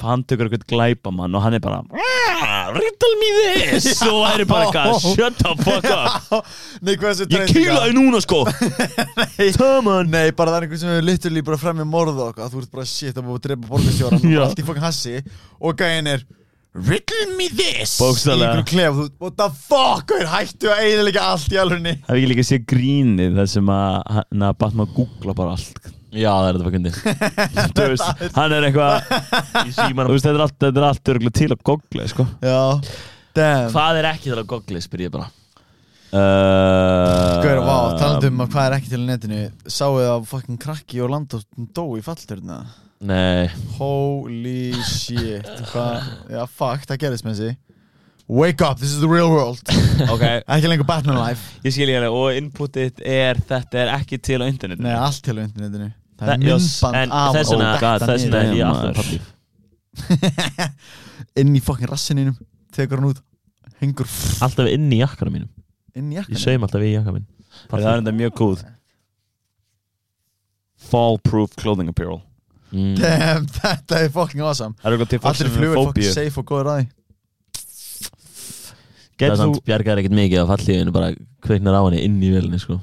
handtökur 0.00 0.46
eitthvað 0.48 0.70
glæpamann 0.70 1.34
og 1.36 1.42
hann 1.44 1.56
er 1.58 1.60
bara 1.64 1.82
"Ah, 1.92 2.70
Riddle 2.72 3.10
me 3.20 3.28
this! 3.36 3.88
Og 4.08 4.22
væri 4.24 4.46
bara 4.48 4.70
eitthvað 4.70 5.04
Shut 5.18 5.36
the 5.42 5.52
fuck 5.60 5.84
up. 5.92 6.48
Nei, 6.80 6.94
hvað 6.96 7.20
þessi 7.20 7.36
Ég 7.36 7.52
kýla 7.52 7.82
þig 7.84 7.98
núna 7.98 8.22
sko. 8.24 8.40
Taman 9.60 10.08
Nei, 10.14 10.30
bara 10.32 10.54
það 10.54 10.56
er 10.56 10.66
einhver 10.68 10.80
sem 10.84 10.94
er 10.94 11.04
literally 11.04 11.44
bara 11.44 11.60
fremja 11.60 11.84
morð 11.84 12.22
og 12.30 12.40
þú 12.40 12.62
ert 12.64 12.72
bara 12.78 12.88
shit 12.88 13.12
að 13.20 13.28
búið 13.28 13.36
að 13.42 13.44
drepa 13.50 13.68
borgarstjóran 13.74 14.24
Já. 14.24 14.38
og 14.40 14.46
allt 14.48 14.64
í 14.64 14.66
fokkin 14.70 14.88
hassi. 14.88 15.20
Og 15.60 15.76
gæin 15.84 16.08
er 16.14 16.24
Riddle 16.74 17.36
me 17.38 17.46
this. 17.54 18.00
Þú, 18.00 19.04
what 19.22 19.36
the 19.38 19.46
fuck? 19.54 20.10
Er 20.16 20.26
hættu 20.26 20.72
að 20.72 20.80
eiginlega 20.82 21.26
allt 21.30 21.52
í 21.54 21.58
alvegni 21.62 21.92
Það 22.00 22.10
er 22.10 22.18
ekki 22.18 22.30
líka 22.32 22.42
að 22.42 22.48
sé 22.48 22.58
grínið 22.72 23.36
þar 23.38 23.50
sem 23.52 23.70
að 23.70 23.92
hann 24.16 24.46
að 24.48 24.56
Batman 24.64 24.90
googla 24.96 25.36
bara 25.38 25.54
allt? 25.54 25.78
Já, 26.10 26.32
það 26.32 26.48
er 26.48 26.58
þetta 26.58 26.66
fucking 26.66 26.90
Þú 27.78 27.86
veist, 27.92 28.26
hann 28.34 28.56
er 28.56 28.66
eitthvað 28.66 29.06
Þú 29.06 30.10
veist, 30.10 30.26
þetta 30.26 30.34
er 30.34 30.44
allt, 30.48 30.58
þetta 30.66 30.82
er 30.82 30.88
allt 30.88 31.14
örgulega 31.14 31.38
til 31.38 31.50
að 31.54 31.64
googla, 31.70 32.10
sko. 32.10 32.26
Já, 32.42 32.58
damn. 33.38 33.72
Hvað 33.76 34.02
er 34.02 34.10
ekki 34.10 34.30
til 34.32 34.38
að 34.40 34.52
googla, 34.56 34.82
spyr 34.82 35.06
ég 35.06 35.14
bara. 35.14 35.30
Uh, 36.14 37.38
Gauður, 37.42 37.62
vá, 37.66 37.78
talandi 37.98 38.30
um 38.30 38.42
að 38.44 38.50
hvað 38.54 38.66
er 38.68 38.74
ekki 38.76 38.90
til 38.92 39.00
netinu 39.02 39.38
Sáu 39.66 39.96
þið 39.96 40.10
að 40.12 40.26
fucking 40.30 40.60
krakki 40.62 41.00
og 41.02 41.10
landa 41.10 41.40
dó 41.74 41.88
í 41.98 42.02
falltörna 42.06 42.60
Nei, 43.04 43.50
Holy 43.76 44.72
shit. 44.88 45.44
Hvað, 45.72 46.06
já 46.32 46.40
fuck, 46.48 46.86
það 46.88 47.00
gerðist 47.02 47.26
með 47.26 47.40
þessi 47.40 47.56
Wake 48.24 48.64
up, 48.64 48.78
this 48.80 48.88
is 48.94 49.00
the 49.02 49.08
real 49.08 49.28
world. 49.28 49.60
Ok. 50.14 50.22
Ekki 50.24 50.68
lengur 50.70 50.86
Batman 50.88 51.18
life. 51.20 51.58
Ég 51.66 51.74
skil 51.76 51.90
ég 51.92 51.98
alveg 52.00 52.14
og 52.16 52.38
inputið 52.38 53.02
er 53.04 53.36
þetta 53.44 53.82
er 53.82 53.90
ekki 53.98 54.16
til 54.24 54.38
á 54.40 54.48
internetinu. 54.48 54.86
Nei, 54.88 54.94
allt 54.96 55.20
til 55.26 55.36
á 55.36 55.44
internetinu. 55.44 55.90
Það 56.18 56.32
er 56.32 56.40
myndband 56.40 56.98
en 57.02 57.12
af 57.14 57.36
þess 57.36 57.52
og 57.54 57.62
Þess 58.04 58.24
vegna 58.24 58.40
er 58.40 58.56
ég 58.56 58.68
alltaf 58.68 58.98
pappír 59.00 59.22
Inn 61.42 61.54
í 61.58 61.62
fucking 61.62 61.90
rassininum 61.90 62.36
Tekur 62.74 63.00
hann 63.00 63.08
út 63.10 63.22
Hengur 63.82 64.08
Alltaf 64.46 64.70
inn 64.70 64.86
í 64.94 65.00
jakkanum 65.00 65.34
mínum. 65.34 65.50
Inn 65.98 66.12
í 66.12 66.16
Ég 66.16 66.22
jakkanum 66.22 66.44
saum 66.44 66.66
alltaf 66.68 66.86
í 66.86 66.92
jakkanum 66.94 67.18
minn 67.18 67.28
Það 67.70 67.88
er 67.90 68.02
enda 68.02 68.14
mjög 68.14 68.36
góð 68.38 68.62
Fall 70.84 71.18
proof 71.26 71.54
clothing 71.58 71.90
apparel 71.90 72.22
mm. 72.74 72.96
Damn, 72.98 73.46
þetta 73.60 74.02
er 74.02 74.12
fucking 74.14 74.42
awesome. 74.44 74.76
Það 74.82 74.90
er 74.90 74.96
eitthvað 74.96 75.12
til 75.12 75.20
fólk 75.22 75.30
Allir 75.30 75.40
sem 75.40 75.50
er 75.50 75.56
flugur 75.58 75.80
fucking 75.80 76.16
safe 76.18 76.42
og 76.42 76.50
góður 76.50 76.70
að 76.72 76.80
því. 76.80 76.90
Það 79.14 79.22
Getur 79.22 79.38
samt 79.38 79.62
bjargar 79.68 80.00
ekkert 80.00 80.16
mikið 80.18 80.42
af 80.42 80.50
fallífinu 80.50 80.92
bara 80.94 81.14
kveiknar 81.46 81.78
á 81.78 81.82
henni 81.86 82.02
inn 82.02 82.18
í 82.18 82.32
vélinni 82.34 82.58
sko. 82.58 82.80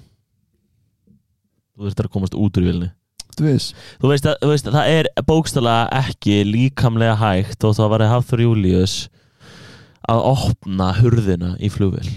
Þú 1.76 1.88
þurftir 1.88 2.08
að 2.08 2.14
komast 2.16 2.38
út 2.40 2.60
úr 2.60 2.68
vélinni. 2.70 2.92
Þú 3.36 3.48
veist 3.48 3.76
Þú 4.00 4.12
veist 4.12 4.28
að, 4.28 4.36
þú 4.42 4.52
veist 4.52 4.68
að 4.70 4.78
það 4.78 4.92
er 4.96 5.10
bókstala 5.28 5.76
ekki 6.02 6.38
líkamlega 6.48 7.18
hægt 7.20 7.68
og 7.68 7.76
það 7.78 7.92
var 7.94 8.06
að 8.06 8.14
Hafþór 8.16 8.44
Július 8.46 8.96
að 10.12 10.26
opna 10.32 10.92
hurðina 10.98 11.56
í 11.60 11.72
flugvél. 11.72 12.08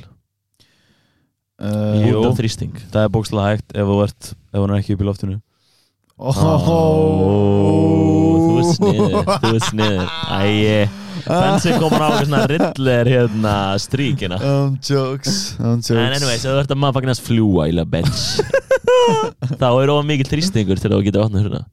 Uh, 1.59 2.03
Jú. 2.03 2.23
Það 2.35 3.03
er 3.03 3.13
bókslega 3.15 3.51
hægt 3.53 3.75
ef 3.79 3.89
hún 3.89 4.71
er 4.71 4.79
ekki 4.79 4.97
upp 4.97 5.05
í 5.05 5.09
loftinu 5.09 5.41
oh, 6.19 6.35
Þú 8.45 8.55
ert 8.61 8.69
sniður 8.77 9.15
Þú 9.43 9.55
sniður 9.69 10.09
Æ, 10.31 10.89
Bensi 11.25 11.71
komur 11.81 12.03
á 12.05 12.09
svona 12.21 12.41
riddler 12.51 13.07
hérna 13.11 13.55
stríkina 13.83 14.37
Um 14.39 14.77
jokes 14.85 15.55
Um 15.59 15.81
jokes 15.81 15.91
En 15.97 16.13
anyways, 16.15 16.45
ef 16.45 16.51
þú 16.53 16.59
ert 16.63 16.75
að 16.75 16.81
maður 16.85 16.97
fagnast 17.01 17.25
fljúa 17.27 17.63
í 17.71 17.73
la 17.75 17.85
bench 17.89 18.21
þá 19.59 19.67
er 19.83 19.91
of 19.93 20.05
mikið 20.07 20.31
þrýstingur 20.35 20.79
til 20.81 20.91
að 20.91 20.97
þú 20.99 21.03
getur 21.09 21.25
opnað 21.27 21.43
hurðina 21.49 21.65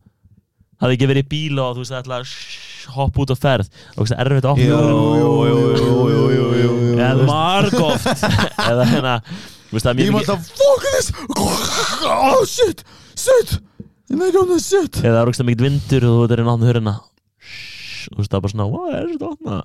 Hafði 0.81 0.93
ekki 0.97 1.09
verið 1.11 1.23
í 1.25 1.31
bíl 1.31 1.55
og 1.61 1.75
þú 1.77 1.81
veist 1.83 1.93
það 1.93 2.01
ætla 2.01 2.17
að 2.17 2.25
hoppa 2.95 3.17
út 3.21 3.29
á 3.29 3.37
ferð 3.37 3.67
og 3.93 4.03
það 4.09 4.17
er 4.17 4.25
erfitt 4.25 4.45
að 4.47 4.53
opna 4.55 4.65
jú. 4.65 4.73
Eða 6.97 7.23
margóft 7.29 8.05
Eða 8.65 8.83
hérna 8.89 9.15
Þú 9.69 9.75
það 9.77 9.91
er 9.91 9.95
Ég 10.01 10.15
mátt 10.15 10.33
að 10.33 10.39
fuck 10.49 10.83
this 10.95 11.07
Oh 12.09 12.41
shit 12.49 12.79
Shit 13.13 13.49
Eða 14.11 15.13
það 15.15 15.21
er 15.21 15.29
ógst 15.31 15.45
mikið 15.47 15.67
vindur 15.67 16.05
og 16.07 16.15
þú 16.17 16.23
að 16.25 16.33
reyna 16.39 16.49
að 16.51 16.55
opna 16.57 16.69
hurðina. 16.71 16.95
Shhh, 17.41 18.09
Þú 18.11 18.17
veist 18.21 18.31
það 18.31 18.37
er 18.37 18.43
bara 18.45 18.51
svona 18.55 18.67
Hvað 18.71 18.95
er 18.97 19.05
þetta 19.11 19.27
að 19.27 19.35
opna? 19.35 19.59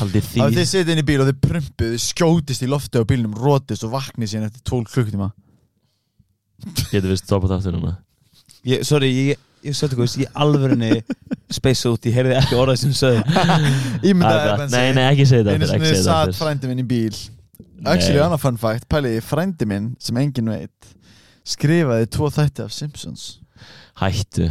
Haldið 0.00 0.26
því 0.30 0.40
Ef 0.44 0.54
þið 0.56 0.66
setja 0.70 0.94
inn 0.94 1.00
í 1.02 1.06
bíl 1.06 1.20
og 1.22 1.28
þið 1.30 1.38
prumpuð 1.44 1.92
Þið 1.94 2.02
skjótist 2.04 2.64
í 2.64 2.68
lofti 2.70 3.00
á 3.02 3.04
bílnum 3.10 3.36
Rótist 3.38 3.86
og 3.86 3.92
vaknið 3.94 4.30
síðan 4.32 4.48
eftir 4.50 4.62
12 4.70 4.92
klukkutíma. 4.94 5.28
Getur 6.90 7.08
við 7.12 7.20
stoppað 7.22 7.54
aftur 7.56 7.74
núna? 7.76 7.94
Ég, 8.68 8.84
Sorry, 8.86 9.10
ég, 9.30 9.40
ég 9.66 9.76
sötti 9.78 9.98
hvað 9.98 10.16
Ég 10.22 10.34
alvörinni 10.44 10.90
space 11.56 11.88
út 11.90 12.06
Ég 12.10 12.16
heyrði 12.18 12.36
ekki 12.38 12.58
orðað 12.60 12.80
sem 12.84 12.94
sögði 13.00 13.24
Ímyndaði 14.12 14.52
Ah, 14.52 14.56
Bensi 14.60 14.76
Nei, 14.76 14.94
nei, 14.98 15.04
ekki 15.08 15.26
segja 15.30 15.46
þetta 15.48 15.56
Einu 15.56 15.70
þetta 15.88 16.02
satt 16.04 16.38
frændi 16.38 16.70
minn 16.70 16.82
í 16.84 16.86
bíl. 16.90 17.14
Actually, 17.88 18.20
annar 18.22 18.42
fun 18.42 18.58
fact 18.60 18.86
Pæliði, 18.92 19.22
frændi 19.24 19.66
minn 19.70 19.92
sem 20.02 20.18
enginn 20.20 20.52
veit 20.52 20.90
Skrifaði 21.50 22.10
tvo 22.12 22.28
þætti 22.34 22.66
af 22.66 22.74
Simpsons 22.76 23.30
Hættu. 24.00 24.50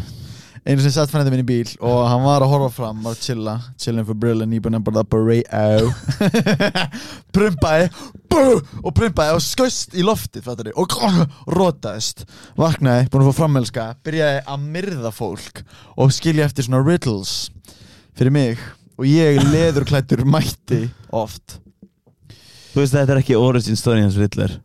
Einu 0.67 0.83
sem 0.83 0.91
satt 0.93 1.09
frændi 1.09 1.31
minn 1.31 1.41
í 1.41 1.47
bíl 1.47 1.69
og 1.79 2.01
hann 2.09 2.25
var 2.25 2.43
að 2.43 2.51
horfa 2.51 2.69
fram 2.75 2.99
var 3.05 3.15
að 3.15 3.23
chilla, 3.23 3.53
chillin 3.79 4.05
for 4.05 4.19
brillin 4.19 4.51
nýbúin 4.51 4.77
að 4.77 4.83
borða 4.85 5.05
burrito 5.07 5.93
prumpaði 7.35 7.87
og 8.83 8.91
prumpaði 8.95 9.37
og 9.37 9.41
skust 9.43 9.95
í 9.97 10.03
loftið 10.05 10.45
fattari, 10.45 10.73
og 10.75 10.93
rótaðist 11.55 12.25
vaknaði, 12.59 13.07
búin 13.09 13.23
að 13.23 13.31
fá 13.31 13.39
frammelska 13.39 13.87
byrjaði 14.05 14.43
að 14.45 14.67
myrða 14.75 15.13
fólk 15.15 15.63
og 15.95 16.13
skilja 16.13 16.45
eftir 16.49 16.67
svona 16.67 16.83
riddles 16.83 17.49
fyrir 18.19 18.35
mig. 18.35 18.61
Og 18.99 19.07
ég 19.07 19.39
leðurklættur 19.47 20.25
mætti 20.27 20.83
oft. 21.15 21.61
Þú 22.73 22.81
veist 22.81 22.93
þetta 22.97 23.15
er 23.15 23.21
ekki 23.21 23.37
origin 23.39 23.79
story 23.79 24.03
hans 24.03 24.19
Riddler 24.19 24.59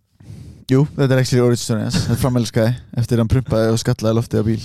Jú, 0.72 0.86
þetta 0.96 1.12
er 1.12 1.20
ekki 1.20 1.40
hans. 1.42 1.66
Þetta 2.06 2.14
er 2.16 2.20
frammelskaði 2.22 2.72
eftir 3.00 3.14
að 3.18 3.22
hann 3.24 3.32
prumpaði 3.34 3.72
og 3.74 3.80
skallaði 3.82 4.16
loftið 4.18 4.40
á 4.40 4.44
bíl. 4.48 4.62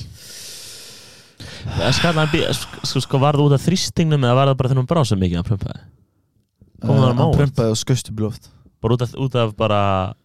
Skallan 1.96 2.30
bí 2.32 2.40
Sko, 2.56 3.00
sko 3.04 3.16
var 3.20 3.36
það 3.36 3.46
út 3.50 3.56
af 3.58 3.64
þrýstingnum 3.66 4.24
eða 4.24 4.36
var 4.38 4.48
það 4.52 4.58
bara 4.62 4.70
þegar 4.72 4.82
hún 4.82 4.90
brá 4.90 5.02
svo 5.08 5.18
mikið 5.20 5.40
að 5.42 5.48
prumpaði? 5.50 5.82
Kom 6.80 6.96
það 6.96 7.00
Uh, 7.00 7.04
á 7.04 7.06
hann 7.10 7.24
óvart? 7.26 7.38
prumpaði 7.42 7.70
og 7.74 7.80
skust 7.82 8.06
upp 8.12 8.20
í 8.20 8.22
loft. 8.24 8.44
Bara 8.80 8.96
út 8.96 9.04
af, 9.04 9.10
út 9.20 9.34
af 9.42 9.50
bara 9.60 9.80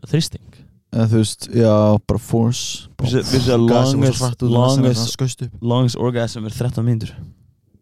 þrýsting? 0.06 0.46
Eða 0.94 1.06
þú 1.10 1.16
veist, 1.24 1.42
já, 1.50 1.74
bara 2.06 2.20
force. 2.22 2.64
Vissi 3.02 3.18
vissi 3.32 3.50
að 3.50 3.64
longest, 3.66 4.22
orgasm 5.98 6.46
er 6.46 6.54
13 6.54 6.86
mínútur. 6.86 7.10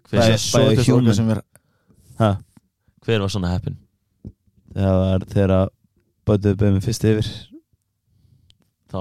Það 0.09 0.33
er 0.33 0.41
svo 0.41 0.59
bæði 0.63 0.71
þetta 0.79 0.89
human. 0.89 1.05
orga 1.05 1.13
sem 1.19 1.29
er 1.35 1.41
Ha, 2.23 2.31
Hver 3.05 3.21
var 3.25 3.29
svona 3.33 3.51
heppin? 3.53 3.77
það 4.73 4.97
var 5.03 5.21
þegar 5.29 5.53
að 5.59 5.69
Böttuð 6.23 6.55
beðið 6.61 6.75
mig 6.79 6.85
fyrst 6.87 7.05
yfir 7.05 7.27
Þá 8.93 9.01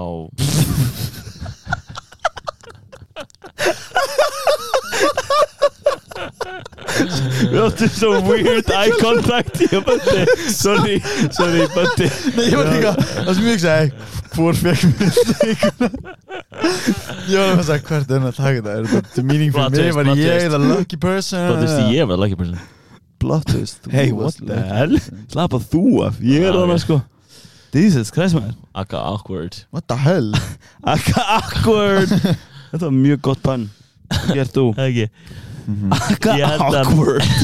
Við 7.52 7.58
áttum 7.60 7.90
svo 7.92 8.10
weird 8.24 8.70
eye 8.72 8.94
contact 9.00 9.60
í 9.60 9.68
að 9.68 9.84
Bötti 9.90 10.24
Sorry, 10.54 10.96
sorry 11.34 11.66
Bötti 11.74 12.08
Nei, 12.38 12.46
ég 12.48 12.56
var 12.56 12.70
líka, 12.72 12.94
það 12.96 13.30
sem 13.36 13.44
ég 13.44 13.56
hugsaði 13.58 13.92
Hvor 14.32 14.60
fekk 14.62 14.88
mér 14.96 15.12
steikuna 15.18 15.90
Ég 17.28 17.36
var 17.36 17.58
að 17.58 17.64
segja, 17.68 17.84
hvert 17.90 18.08
er 18.08 18.20
hann 18.22 18.28
að 18.30 18.36
taka 18.38 18.56
þetta? 18.56 18.76
Er 18.78 18.90
þetta 18.94 19.24
meaning 19.28 19.52
mig, 19.52 19.76
twist, 19.76 19.96
var 19.98 20.12
ég 20.16 20.48
the 20.52 20.60
lucky 20.62 21.00
person? 21.00 21.48
Þú 21.50 21.60
veist 21.60 21.94
ég 21.96 22.08
var 22.08 22.20
lucky 22.22 22.38
person. 22.38 22.68
Plot 23.22 23.46
twist. 23.46 23.88
Hey, 23.92 24.12
what 24.16 24.38
the 24.40 24.58
hell? 24.66 24.96
person. 24.96 25.24
Slapa 25.32 25.60
þú 25.62 25.84
af, 26.08 26.20
ég 26.24 26.46
er 26.48 26.56
þannig 26.56 26.80
ok. 26.80 26.84
sko 26.86 27.00
Jesus 27.72 28.10
Christ 28.12 28.34
man. 28.36 28.54
Akka 28.74 28.98
awkward. 28.98 29.56
What 29.70 29.86
the 29.88 29.96
hell? 29.96 30.32
Akka 30.94 31.20
awkward. 31.38 32.08
Þetta 32.72 32.84
var 32.88 32.94
mjög 32.96 33.20
gott 33.28 33.42
pann 33.44 33.68
Gert 34.32 34.52
þú? 34.52 34.66
Það 34.76 34.88
ekki. 34.90 35.06
Akka 35.96 36.36
Ég 36.36 36.48
held 36.52 36.76
að- 36.76 36.78
awkward. 36.82 37.34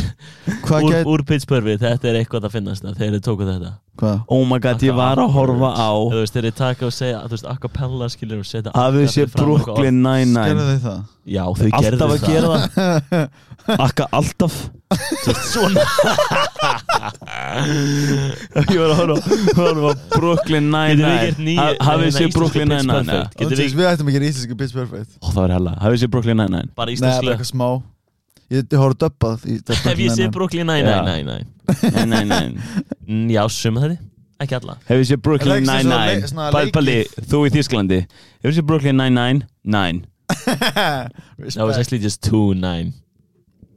Úr, 0.85 0.97
úr 1.15 1.23
pitchpurfi, 1.29 1.77
þetta 1.81 2.09
er 2.11 2.17
eitthvað 2.23 2.49
að 2.49 2.55
finnast 2.57 2.85
Þegar 2.85 3.15
þið 3.19 3.23
tóku 3.25 3.47
þetta 3.49 3.73
hvað? 3.99 4.17
Oh 4.35 4.45
my 4.49 4.59
god, 4.63 4.83
ég 4.87 4.97
var 4.97 5.21
að 5.23 5.35
horfa 5.37 5.71
á 5.75 5.91
Þú 5.99 6.23
veist, 6.23 6.35
þeir 6.37 6.47
eru 6.49 6.57
taka 6.63 6.89
og 6.89 6.95
segja, 6.97 7.21
þú 7.27 7.35
veist, 7.37 7.49
acapella 7.53 8.09
skilur 8.13 8.41
og 8.43 8.49
setja 8.49 8.73
Hafið 8.77 9.05
akka 9.05 9.15
sé 9.15 9.27
Brooklyn 9.35 9.77
Gerðu 9.79 10.03
Nine-Nine 10.07 10.67
þið 10.71 10.83
það? 10.87 11.01
Já, 11.29 11.45
þau 11.45 11.69
gerðu 11.75 11.99
Alltaf 11.99 12.11
að 12.15 12.21
gera 12.29 12.49
það. 12.49 13.29
Akka 13.69 14.07
alltaf. 14.17 14.55
Svona. 15.45 15.83
Ég 18.73 18.79
var 18.81 18.95
að 18.95 19.01
horfa 19.03 19.19
horfa 19.59 19.91
Brooklyn 20.15 20.71
Nine-Nine. 20.73 21.59
Hafið 21.85 22.15
séð 22.17 22.31
íslensku 22.31 22.39
Brooklyn 22.39 22.73
Nine-Nine? 22.73 23.29
Við 23.45 23.85
ættum 23.91 24.09
að 24.09 24.17
gera 24.17 24.31
íslensku 24.31 24.57
Pitch 24.57 24.75
Perfect. 24.79 25.19
Ó, 25.21 25.29
Það 25.29 25.41
var 25.43 25.55
hella. 25.59 25.77
Hafið 25.85 26.05
séð 26.05 26.13
Brooklyn 26.17 26.41
Nine-Nine? 26.41 26.73
Bara 26.73 26.89
Nei, 26.89 26.97
bara 26.97 26.97
íslensku 26.97 27.33
eitthvað 27.35 27.51
smá 27.53 27.69
Ég 28.49 28.65
ég 28.73 28.95
döbbað 29.03 29.45
í 29.45 29.59
Hef 29.69 29.99
ég 30.01 30.15
séð 30.17 30.31
Brooklyn? 30.33 30.69
Nine 30.69 30.89
Já. 30.89 31.03
Nine 31.05 31.25
Nine 31.29 31.47
Nei, 31.93 32.05
nei, 32.07 32.25
nei. 32.25 32.47
Nine 33.05 33.35
Já, 33.35 33.43
suma 33.53 33.85
þetta 33.85 33.99
Ekki 34.39 34.55
alla. 34.55 34.77
Hefur 34.87 35.03
séð 35.09 35.21
Brooklyn? 35.27 35.65
Nine-Nine 35.67 36.71
Balli, 36.73 37.01
þú 37.27 37.41
í 37.49 37.51
Þísklandi 37.57 37.99
Hefur 38.45 38.55
séð 38.55 38.69
Brooklyn? 38.71 38.97
Nine-Nine 39.01 39.43
Nine 39.67 40.07
That 40.47 41.65
was 41.65 41.79
actually 41.79 41.99
just 41.99 42.23
two 42.23 42.55
nine. 42.55 42.93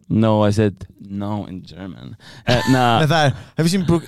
No, 0.09 0.41
I 0.43 0.51
said 0.51 0.85
no 0.99 1.45
in 1.45 1.63
German. 1.63 2.17
Uh, 2.45 2.61
Nei, 2.73 3.07
það 3.07 3.25
er, 3.25 3.35
hef 3.57 3.65
ég 3.65 3.71
sín 3.71 3.85
Brook 3.87 4.07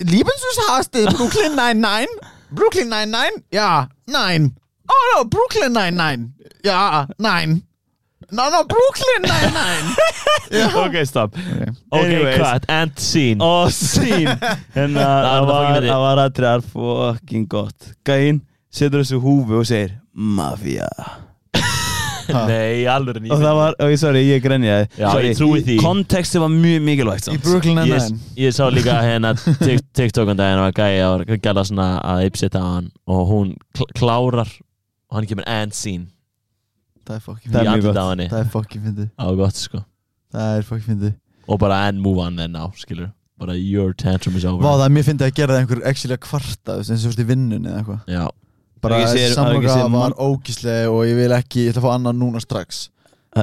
Liebensus 0.00 0.60
hast 0.68 0.94
du 0.96 1.04
Brooklyn 1.12 1.56
Nine-Nine? 1.56 2.08
Brooklyn 2.50 2.88
Nine-Nine? 2.88 3.44
Ja, 3.52 3.86
nein 4.08 4.54
Oh 4.90 5.02
no, 5.14 5.24
Brooklyn 5.28 5.76
Nine-Nine 5.76 6.32
Ja, 6.66 7.06
nein 7.20 7.60
No, 8.32 8.44
no, 8.50 8.62
Brooklyn 8.64 9.22
Nine-Nine. 9.26 9.94
Ok, 10.84 10.96
stopp 11.06 11.36
Ok, 11.90 12.04
Anyways. 12.04 12.36
cut, 12.42 12.64
and 12.68 12.92
scene. 12.98 13.38
Ó, 13.46 13.68
sín 13.70 14.26
En 14.74 14.94
Það 14.98 15.26
það 15.30 15.46
var 15.46 15.88
var, 16.02 16.22
aðtriðar 16.24 16.64
fucking 16.72 17.46
gott. 17.50 17.92
Gæinn 18.06 18.40
setur 18.70 19.02
þessu 19.04 19.20
húfu 19.22 19.60
og 19.62 19.66
segir 19.70 19.96
Mafia 20.14 20.88
Nei, 22.30 22.84
alveg 22.86 23.16
en 23.18 23.30
Og 23.34 23.40
það 23.42 23.56
var, 23.58 23.74
og 23.82 23.90
ég 23.90 23.98
sorry, 23.98 24.20
ég 24.28 24.42
grenjaði. 24.44 24.84
Já, 25.00 25.06
Sorry, 25.10 25.30
ég 25.32 25.38
trúi 25.40 25.62
því. 25.66 25.76
Konteksti 25.82 26.38
var 26.42 26.52
mjög 26.52 26.84
mikilvægt 26.86 27.30
Í 27.32 27.38
Brooklyn 27.42 27.80
ég, 27.82 27.90
Nine-Nine. 27.90 28.20
ég 28.44 28.54
sá 28.54 28.68
líka 28.70 28.98
hérna 29.02 29.32
Tik- 29.58 29.86
TikTok 29.98 30.30
um 30.30 30.38
og 30.38 30.74
gæja 30.78 31.08
og 31.16 31.24
gæla 31.26 31.64
svona 31.66 31.88
að 32.06 32.28
ypsita 32.28 32.62
á 32.62 32.66
hann 32.76 32.90
og 33.10 33.22
hún 33.32 33.54
kl 33.74 33.86
klárar 33.98 34.46
og 35.10 35.18
hann 35.18 35.26
kemur 35.26 35.46
and 35.50 35.74
scene 35.74 36.06
Það 37.06 37.16
er 37.16 37.22
Það 37.24 37.30
er 37.30 37.40
í 37.40 37.52
mjög 37.52 37.70
andlitið 37.72 37.88
gott. 37.88 38.00
á 38.00 38.06
henni 38.10 38.28
Það 38.30 38.42
er 38.44 38.50
fucking 38.54 38.84
fyndið. 38.88 39.08
Á 39.16 39.26
gott 39.40 39.56
sko. 39.60 39.80
Það 40.34 40.58
er 40.58 40.68
fucking 40.68 40.88
fyndið. 40.90 41.14
Og 41.50 41.58
bara 41.58 41.78
and 41.88 42.00
move 42.04 42.18
on 42.22 42.36
then 42.36 42.52
now 42.52 42.70
skilur. 42.76 43.10
Bara 43.40 43.56
your 43.56 43.92
tantrum 43.94 44.36
is 44.36 44.44
over. 44.44 44.62
Vá, 44.62 44.76
það 44.76 44.84
er 44.86 44.94
mjög 44.98 45.08
fyndið 45.08 45.26
að 45.30 45.34
gera 45.40 45.54
það 45.56 45.62
einhver 45.64 45.82
actually 45.88 46.14
að 46.14 46.22
kvarta 46.28 46.76
eins 46.76 46.90
og 46.92 47.00
þú 47.00 47.10
veist 47.10 47.22
í 47.24 47.28
vinnunni 47.30 47.70
eða 47.70 47.80
eitthvað. 47.80 48.00
Já. 48.12 48.24
Bara 48.80 48.94
Har 48.94 49.02
ekki 49.02 49.16
séð- 49.16 49.20
har 49.20 49.28
ekki 49.28 49.36
samloka 49.36 49.74
séð 49.76 49.92
var 49.96 50.14
ógíslega 50.24 50.90
og 50.92 51.00
ég 51.08 51.16
vil 51.20 51.32
ekki, 51.36 51.64
ég 51.66 51.72
ætla 51.72 51.80
að 51.82 51.86
fá 51.88 51.94
annan 51.96 52.20
núna 52.20 52.40
strax. 52.40 52.88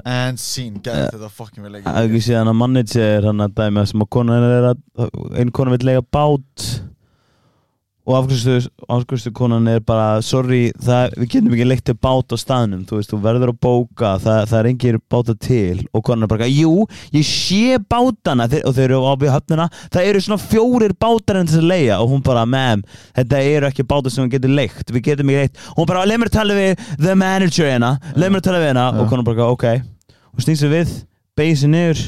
And 0.03 0.37
scene, 0.41 0.81
gæði 0.83 1.03
uh, 1.05 1.11
þetta 1.15 1.29
fucking 1.31 1.63
vel 1.63 1.77
Það 1.81 1.97
er 2.01 2.07
ekki 2.09 2.19
síðan 2.25 2.49
að 2.51 2.57
manager 2.59 3.27
hann 3.29 3.43
að 3.45 3.53
dæmi 3.55 3.83
sem 3.87 4.01
að 4.03 4.09
konan 4.11 4.43
er 4.47 4.65
að 4.73 4.81
einn 5.39 5.51
konan 5.55 5.75
vil 5.77 5.85
lega 5.87 6.01
bát 6.03 6.65
og 8.07 8.15
afgriðstu 8.87 9.31
konan 9.35 9.67
er 9.67 9.81
bara 9.83 10.21
sorry, 10.23 10.69
það, 10.79 11.15
við 11.19 11.29
getum 11.33 11.55
ekki 11.57 11.65
leikt 11.67 11.85
til 11.89 11.95
bát 11.99 12.31
á 12.31 12.37
staðnum, 12.39 12.85
þú 12.87 13.01
veist, 13.01 13.11
þú 13.11 13.19
verður 13.25 13.51
að 13.51 13.59
bóka 13.65 14.13
það, 14.23 14.39
það 14.47 14.59
er 14.59 14.69
engir 14.71 14.99
báta 15.11 15.35
til. 15.43 15.81
Og 15.91 16.05
konan 16.07 16.23
er 16.23 16.31
bara, 16.31 16.47
jú, 16.47 16.85
ég 17.11 17.27
sé 17.27 17.75
bátana. 17.83 18.47
Og 18.63 18.77
þeir 18.77 18.85
eru 18.85 19.01
á 19.03 19.13
höfnina. 19.35 19.67
Það 19.91 20.09
eru 20.11 20.23
svona 20.23 20.39
fjórir 20.39 20.95
bátar 20.95 21.41
en 21.41 21.51
þess 21.51 21.59
að 21.59 21.69
leia 21.73 21.99
og 21.99 22.13
hún 22.13 22.23
bara, 22.23 22.45
ma'am, 22.47 22.85
þetta 23.17 23.43
eru 23.51 23.71
ekki 23.71 23.87
bátar 23.87 24.13
sem 24.13 24.23
við 24.23 24.37
getum 24.37 24.55
leikt, 24.55 24.93
við 24.95 25.07
getum 25.11 25.33
ekki 25.33 25.43
leikt 25.43 25.63
og 25.73 25.81
hún 25.81 25.91
bara, 25.91 26.05
leið 26.07 26.23
mér 26.23 26.31
að 26.31 26.37
tala 26.39 26.57
við 26.61 26.85
the 26.95 27.17
manager 27.19 27.67
hérna. 27.73 27.91
Leið 28.15 28.31
mér 28.31 28.43
að 28.43 28.47
tala 28.47 28.61
við 28.63 28.71
hérna 28.71 28.87
Já. 28.87 29.01
og 29.01 29.11
konan 29.11 29.27
bara, 29.27 29.49
ok. 29.51 29.67
Og 30.31 30.45
snýst 30.45 30.69
við, 30.71 30.95
beigir 31.35 31.59
sér 31.59 31.73
niður 31.75 32.07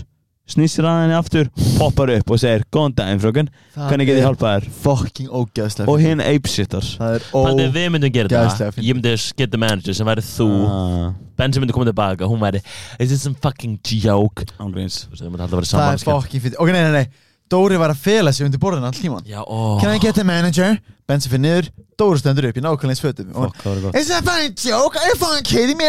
snýst 0.49 0.80
sér 0.80 0.88
að 0.89 0.99
henni 1.03 1.15
aftur, 1.17 1.49
poppar 1.77 2.11
upp 2.15 2.34
og 2.34 2.41
segir 2.41 2.65
góðan 2.73 2.95
daginn 2.97 3.21
frökun, 3.23 3.49
hvernig 3.77 4.09
get 4.09 4.19
ég 4.19 4.26
hjálpað 4.27 4.55
þér? 4.55 4.67
fucking 4.84 5.30
ógæðslega 5.30 5.93
og 5.93 6.03
hinn 6.03 6.23
apeshittar. 6.26 6.85
Það 6.99 7.15
er 7.19 7.26
Þannig 7.31 7.65
að 7.69 7.80
við 7.80 7.89
myndum 7.95 8.13
gera 8.17 8.43
það. 8.49 8.80
Ég 8.84 8.97
myndi 8.97 9.15
skita 9.21 9.61
manager 9.61 9.97
sem 9.97 10.09
væri 10.09 10.26
þú. 10.26 10.49
Ah, 10.67 11.09
Ben 11.39 11.53
sem 11.55 11.63
myndi 11.63 11.71
koma 11.76 11.88
tilbaka 11.88 12.27
Hún 12.27 12.41
væri 12.41 12.59
Is 12.99 13.09
this 13.13 13.21
some 13.23 13.35
fucking 13.39 13.77
joke? 13.80 14.43
Ángríns 14.59 15.05
Það 15.15 15.93
er 15.93 16.03
fucking 16.03 16.43
fyndið. 16.43 16.57
Ok, 16.59 16.73
nei, 16.76 16.81
nei, 16.84 16.91
nei. 16.91 17.05
Dóri 17.49 17.80
var 17.81 17.93
að 17.93 18.01
fela 18.03 18.34
sig 18.35 18.45
undir 18.45 18.61
borðinu 18.61 18.89
all 18.89 18.97
tíman 18.97 19.23
ó. 19.26 19.80
Can 19.81 19.95
I 19.95 20.01
get 20.03 20.15
the 20.19 20.26
manager? 20.27 20.76
Bensi 21.09 21.31
fyrir 21.31 21.41
niður 21.45 21.71
Dóri 21.99 22.19
stendur 22.21 22.45
upp 22.47 22.57
í 22.57 22.61
nákvæmlega 22.63 22.93
eins 22.93 23.01
fötum 23.03 23.31
Fuck, 23.35 23.57
það 23.59 23.73
var 23.73 23.80
gott 23.85 23.95
Is 23.99 24.07
that 24.07 24.23
fucking 24.23 24.53
joke? 24.63 24.95
Are 25.01 25.09
you 25.11 25.15
fucking 25.19 25.43
kidding 25.49 25.77
me? 25.77 25.88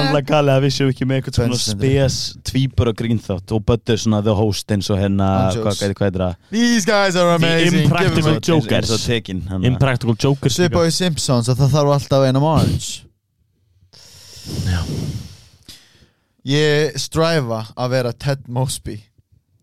Alla 0.00 0.22
gali 0.24 0.54
að 0.54 0.62
við 0.64 0.72
séum 0.78 0.92
ekki 0.94 1.04
með 1.10 1.18
eitthvað 1.20 1.36
svona 1.38 1.58
Tvenns 1.58 1.66
spes 1.74 2.16
tvíbur 2.48 2.90
og 2.92 2.96
grínþátt 3.02 3.52
og 3.58 3.64
Böddur 3.68 4.00
svona 4.00 4.22
the 4.24 4.34
host 4.38 4.72
eins 4.72 4.88
og 4.94 4.98
Hann 5.02 5.18
hvað 5.20 5.58
jokes. 5.58 5.82
hvað 5.82 5.94
hvað 6.00 6.08
er 6.08 6.22
það? 6.24 6.34
These 6.56 6.84
guys 6.88 7.16
are 7.20 7.34
amazing 7.36 7.82
impractical 7.84 8.16
Give 8.16 8.28
'em 8.28 8.36
a- 8.36 8.40
joke. 8.40 8.64
Jokers. 8.64 8.90
Eins 8.90 8.94
og 8.96 9.04
tekin 9.06 9.42
hann 9.48 9.60
að- 9.62 9.66
Impractical 9.72 10.16
Jokers 10.24 10.56
Svipa 10.56 10.86
í 10.88 10.92
Simpsons 10.92 11.48
að 11.52 11.56
það 11.60 11.70
þarf 11.76 11.92
alltaf 11.98 12.26
eina 12.30 12.40
Marge 12.40 13.04
Já. 14.64 14.80
Ég 16.48 16.96
stræfa 16.96 17.66
að 17.76 17.90
vera 17.92 18.12
Ted 18.12 18.46
Mosby 18.48 19.02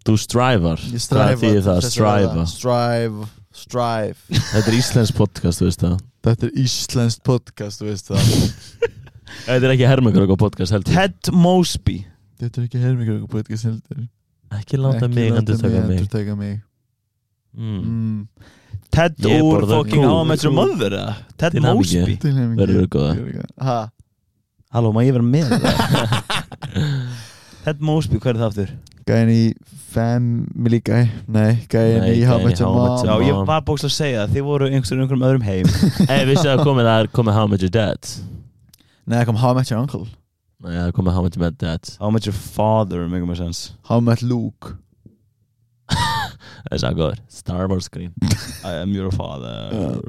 Þú 0.06 0.18
strivar 0.22 0.78
Ég 0.78 1.00
Hvað 1.00 1.06
stræfa 1.08 1.40
þýðir 1.42 1.64
það? 1.66 1.80
til 1.82 1.90
þess 1.90 1.98
að 1.98 2.06
vera 2.06 2.46
Striva 2.46 2.46
Strive 2.52 3.30
Strive 3.56 4.18
Þetta 4.30 4.66
er 4.66 4.78
íslensk 4.80 5.18
podcast, 5.18 5.62
þú 5.62 5.70
veist 5.70 5.86
það 5.86 5.96
Þetta 6.26 6.48
er 6.48 6.60
íslenskt 6.66 7.24
podcast, 7.28 7.82
þú 7.82 7.90
veist 7.90 8.12
það 8.12 8.34
Þetta 9.46 9.62
er 9.62 9.72
ekki 9.76 9.90
hermökur 9.90 10.38
podcast 10.40 10.76
heldur 10.76 10.98
Ted 10.98 11.32
Mosby 11.34 12.02
Þetta 12.42 12.62
er 12.62 12.68
ekki 12.68 12.84
hermingur 12.84 13.24
podcast 13.32 13.70
heldur 13.70 14.06
Ekki 14.56 14.80
láta 14.80 15.08
Ekki 15.08 15.16
mig 15.16 15.40
endur 15.40 16.08
taka 16.12 16.38
mig 16.38 16.60
mm. 17.56 17.82
mm. 17.82 18.54
Ted 18.96 19.26
úr 19.28 19.66
kúl. 19.90 20.06
How 20.06 20.22
I 20.22 20.28
Met 20.30 20.44
Your 20.46 20.54
Mother? 20.56 20.94
Ted. 21.36 21.58
Mosby. 21.60 22.16
Verður 22.56 22.86
góða. 22.94 23.44
Ha, 23.60 23.78
Halló, 24.76 24.92
má 24.96 25.04
ég 25.06 25.16
vera 25.16 25.24
með 25.24 25.54
það? 25.56 26.16
Ted 27.66 27.84
Mosby, 27.84 28.20
hvað 28.20 28.34
er 28.34 28.40
það 28.42 28.50
aftur? 28.50 28.74
Gæin 29.06 29.30
í 29.30 29.42
Family 29.94 30.80
Guy? 30.82 31.04
Nei, 31.30 31.60
gæin 31.70 32.00
Nei, 32.02 32.08
í 32.10 32.22
gæinn 32.24 32.30
How 32.32 32.40
í 32.40 32.46
Much 32.48 32.62
Your 32.62 32.72
How 32.74 32.80
I 32.80 32.88
Met 32.90 32.90
Mom. 32.90 33.04
Já, 33.06 33.12
Mom. 33.14 33.26
ég 33.28 33.50
var 33.52 33.66
bókst 33.68 33.86
að 33.86 33.92
segja 33.94 34.24
það, 34.24 34.32
þið 34.34 34.46
voru 34.48 34.70
einhverjum 34.72 35.04
einhverjum 35.04 35.26
öðrum 35.28 35.44
heim. 35.46 35.70
Ey, 36.16 36.24
vissi 36.26 36.48
það 36.48 36.64
komið 36.66 36.90
það 36.90 37.02
er 37.04 37.10
komið 37.14 37.38
How 37.38 37.50
Much 37.52 37.66
Your 37.68 37.74
Dad. 37.76 38.10
Nei, 39.06 39.18
það 39.20 39.28
kom 39.30 39.38
How 39.44 39.52
Much 39.54 39.70
Your 39.70 39.84
Uncle. 39.84 40.02
Nei, 40.66 40.72
það 40.72 40.88
er 40.88 40.96
komið 40.98 41.18
How 41.20 41.26
Much 41.28 41.38
Your 41.38 41.54
Dad. 41.62 41.92
How 42.02 42.10
Met 42.16 42.30
Your 42.32 42.40
Father, 42.56 43.06
mjög 43.12 43.28
með 43.30 43.40
sens 43.44 43.62
How 43.92 44.02
Much 44.02 44.26
Luke. 44.26 44.74
Það 46.66 46.74
er 46.74 46.82
svo 46.82 46.92
góður. 46.98 47.22
Star 47.30 47.70
Wars 47.70 47.86
screen. 47.86 48.10
I 48.66 48.80
am 48.82 48.96
your 48.98 49.14
father. 49.14 50.02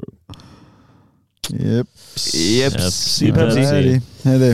Jep 1.53 1.85
Jeps, 2.17 2.73
Pepsi, 2.81 3.29
Pepsi. 3.29 3.61
Pepsi. 3.61 4.01
Heiði 4.25 4.49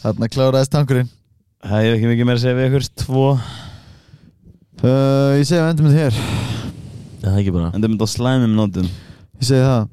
Þarna 0.00 0.32
kláraðist 0.32 0.72
tankurinn 0.72 1.12
Það 1.58 1.84
er 1.88 1.94
ekki 1.96 2.10
mikið 2.12 2.28
meira 2.28 2.38
að 2.38 2.42
segja 2.44 2.56
við 2.58 2.68
ykkur 2.68 2.84
Tvo. 3.02 3.22
Uh, 4.78 5.32
Ég 5.38 5.46
segi 5.48 5.58
að 5.58 5.70
endum 5.72 5.88
þetta 5.90 6.04
hér 6.04 6.18
Það 7.18 7.32
er 7.32 7.38
ekki 7.40 7.54
bara? 7.56 7.70
En 7.74 7.82
það 7.82 7.90
myndi 7.90 8.06
á 8.06 8.10
slæmum 8.12 8.52
nótum. 8.54 8.86
Ég 9.40 9.48
segi 9.48 9.64
það. 9.66 9.88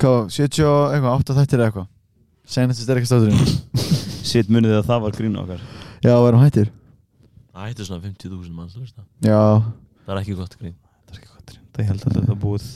Hvað, 0.00 0.18
70 0.36 0.66
og 0.68 0.82
eitthvað, 0.94 1.22
8 1.24 1.36
þættir 1.38 1.62
eða 1.62 1.70
eitthvað? 1.70 1.88
Senast 2.50 2.84
sterkast 2.84 3.14
átturinn 3.16 3.40
Sitt 4.30 4.50
munið 4.52 4.76
að 4.80 4.86
það 4.90 5.02
var 5.06 5.16
grín 5.16 5.40
okkar. 5.40 5.64
Já, 6.04 6.12
við 6.12 6.28
erum 6.30 6.44
hættir? 6.44 6.70
Það 7.50 7.66
hættu 7.70 7.86
svona 7.88 8.04
50.000 8.04 8.54
manns, 8.56 8.76
þú 8.76 8.84
veist 8.84 8.96
það. 8.96 9.08
Já. 9.24 9.40
Það 10.04 10.14
er 10.14 10.20
ekki 10.22 10.36
gott 10.38 10.56
grín. 10.60 10.76
Það 11.08 11.16
er 11.16 11.22
ekki 11.22 11.32
gott 11.32 11.52
grín. 11.54 11.64
Það 11.76 11.90
held 11.90 12.04
að 12.04 12.16
þetta 12.18 12.34
er 12.36 12.40
búið. 12.44 12.68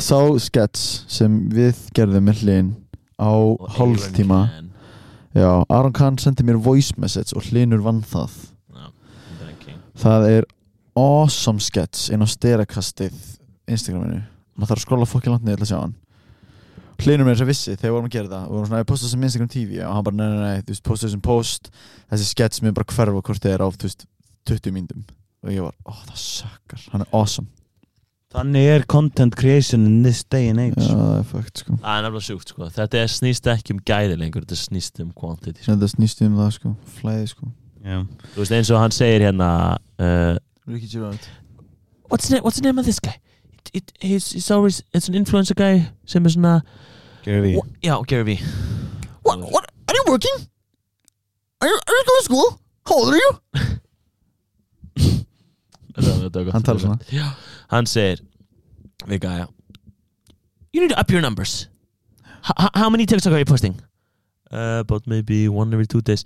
Sá 0.00 0.18
skets 0.46 0.86
sem 1.12 1.34
við 1.52 1.82
gerðum 1.98 2.30
með 2.30 2.44
hlinn 2.46 2.70
á 3.20 3.30
hálftíma. 3.76 4.40
Já, 5.36 5.50
Aron 5.70 5.94
Kahn 5.94 6.18
sendi 6.18 6.42
mér 6.46 6.58
voice 6.58 6.96
message 6.98 7.36
og 7.38 7.46
hlinur 7.46 7.82
vann 7.84 8.02
það. 8.02 8.32
Já, 8.74 8.88
Það 10.00 10.26
er 10.30 10.46
awesome 10.98 11.62
sketch 11.62 12.10
inn 12.10 12.24
á 12.24 12.28
sterakastið 12.28 13.14
Instagraminu. 13.70 14.24
Maður 14.56 14.72
þarf 14.72 14.80
að 14.80 14.86
skrolla 14.86 15.08
fokkið 15.08 15.36
til 15.44 15.54
að 15.54 15.70
sjá 15.70 15.78
hann. 15.78 15.94
Hlinur 17.00 17.24
mér 17.24 17.38
þess 17.38 17.44
að 17.46 17.50
vissi 17.52 17.76
þegar 17.76 17.86
við 17.86 17.94
vorum 17.96 18.08
að 18.10 18.16
gera 18.16 18.28
það 18.28 18.42
og 18.42 18.50
við 18.50 18.56
vorum 18.58 18.68
svona 18.68 18.82
að 18.82 18.88
posta 18.90 19.08
sem 19.08 19.22
Instagram 19.24 19.52
TV 19.54 19.78
og 19.80 19.94
hann 19.94 20.04
bara 20.04 20.18
nei 20.18 20.26
nei 20.26 20.40
nei, 20.42 20.64
þú 20.66 20.74
veist, 20.74 20.82
posta 20.84 21.06
þessum 21.06 21.22
post 21.24 21.70
þessi 22.10 22.26
sketch 22.28 22.64
mér 22.64 22.74
bara 22.76 22.90
hverfa 22.90 23.22
hvort 23.24 23.46
þið 23.46 23.54
er 23.54 23.64
á 23.64 23.68
þú 23.72 23.86
veist, 23.86 24.04
20 24.50 24.74
myndum 24.76 25.06
og 25.40 25.54
ég 25.54 25.64
var, 25.64 25.78
ó 25.88 25.92
það 26.10 26.20
sökkar, 26.20 26.84
hann 26.92 27.06
er 27.06 27.16
awesome 27.16 27.48
Þannig 28.30 28.66
er 28.70 28.84
content 28.86 29.34
creation 29.34 29.82
in 29.88 30.02
this 30.04 30.20
day 30.30 30.50
and 30.52 30.60
age 30.62 30.78
Já, 30.78 30.92
það 30.94 31.16
er 31.16 31.24
fakt 31.32 31.62
sko 31.64 31.74
Það 31.80 31.96
er 31.96 32.04
nefnilega 32.04 32.26
sjúkt 32.28 32.52
sko 32.52 32.68
Þetta 32.76 33.00
er 33.00 33.08
snýst 33.10 33.48
ekki 33.50 33.74
um 33.74 33.80
gæði 33.90 34.18
lengur 34.20 34.44
Þetta 34.44 34.58
snýst 34.60 35.00
um 35.02 35.08
quantity 35.18 35.58
sko. 35.64 35.72
Þetta 35.72 35.88
snýst 35.96 36.22
um 36.26 36.36
það 36.38 36.52
sko, 36.58 36.72
flæði 37.00 37.26
sko 37.32 37.48
Já. 37.80 37.96
Þú 38.34 38.42
veist 38.44 38.54
eins 38.54 38.70
og 38.70 38.78
hann 38.84 38.94
segir 38.94 39.24
hérna 39.26 39.48
uh, 39.98 40.36
Ricky 40.70 40.86
Gerard 40.92 41.26
what's, 42.10 42.28
the, 42.28 42.38
what's 42.44 42.60
the 42.60 42.66
name 42.66 42.78
of 42.78 42.86
this 42.86 43.00
guy? 43.02 43.16
It, 43.56 43.72
it, 43.74 43.92
he's, 44.00 44.30
he's 44.32 44.50
always 44.50 44.82
It's 44.94 45.08
an 45.10 45.18
influencer 45.18 45.56
guy 45.58 45.88
sem 46.06 46.22
er 46.24 46.36
svona 46.36 46.60
Gary 47.26 47.56
Wha- 47.56 47.66
Já, 47.82 47.98
Gary 48.06 48.24
V 48.30 48.38
What, 49.26 49.40
what, 49.50 49.66
are 49.88 49.94
you 49.98 50.04
working? 50.06 50.38
Are 51.60 51.68
you, 51.68 51.74
are 51.74 51.94
you 51.98 52.04
going 52.06 52.20
to 52.20 52.24
school? 52.24 52.60
How 52.86 52.94
old 52.94 53.14
are 53.14 53.18
you? 53.18 53.32
Hann 56.52 56.62
talar 56.64 56.80
svona. 56.80 56.96
Já, 57.12 57.26
hann 57.70 57.86
said, 57.86 58.20
við 59.06 59.20
gæja 59.26 59.48
You 60.72 60.80
need 60.82 60.90
to 60.94 60.98
up 61.00 61.10
your 61.10 61.20
numbers 61.22 61.68
H 62.44 62.52
h- 62.58 62.70
How 62.74 62.88
many 62.90 63.06
TikTok 63.06 63.32
are 63.32 63.38
you 63.38 63.44
posting? 63.44 63.80
Uh, 64.50 64.80
about 64.86 65.06
maybe 65.06 65.48
one 65.48 65.72
every 65.72 65.86
two 65.86 66.00
days 66.00 66.24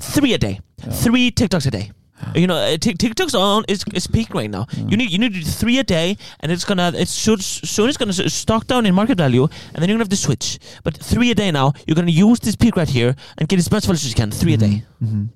Three 0.00 0.32
a 0.34 0.38
day 0.38 0.60
Three 1.02 1.30
TikToks 1.30 1.66
a 1.66 1.70
day 1.70 1.90
You 2.34 2.46
know, 2.50 2.56
uh, 2.56 2.76
Tik- 2.76 2.98
TikTok's 2.98 3.34
on 3.34 3.64
is 3.68 3.84
is 3.94 4.06
peak 4.14 4.32
right 4.34 4.50
now. 4.50 4.66
You 4.90 4.96
need 5.00 5.10
you 5.14 5.18
need 5.22 5.34
to 5.34 5.40
do 5.40 5.50
three 5.58 5.76
a 5.78 5.84
day, 5.84 6.16
and 6.40 6.50
it's 6.54 6.64
gonna 6.70 6.90
it's 7.02 7.12
should, 7.14 7.40
soon 7.74 7.88
it's 7.88 7.96
gonna 8.00 8.12
stock 8.38 8.66
down 8.72 8.86
in 8.90 8.94
market 8.96 9.16
value, 9.20 9.44
and 9.72 9.78
then 9.78 9.88
you're 9.88 9.94
gonna 9.94 10.02
have 10.08 10.14
to 10.16 10.18
switch. 10.22 10.48
But 10.82 10.96
three 11.10 11.30
a 11.30 11.36
day 11.36 11.52
now, 11.52 11.66
you're 11.86 11.94
gonna 12.00 12.10
use 12.10 12.40
this 12.40 12.56
peak 12.56 12.74
right 12.80 12.88
here 12.90 13.14
and 13.38 13.48
get 13.48 13.60
as 13.60 13.70
much 13.70 13.86
value 13.86 14.02
as 14.02 14.08
you 14.10 14.16
can. 14.22 14.32
Three 14.40 14.54
a 14.54 14.60
day, 14.64 14.82
Mhm. 15.04 15.28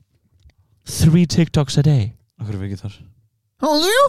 three 0.84 1.24
TikToks 1.36 1.78
a 1.78 1.84
day. 1.86 2.02
Akkur 2.42 2.54
er 2.58 2.58
við 2.64 2.72
ekki 2.72 2.80
þar 2.82 2.98
Oh, 3.62 3.78
do 3.84 3.86
you? 3.98 4.04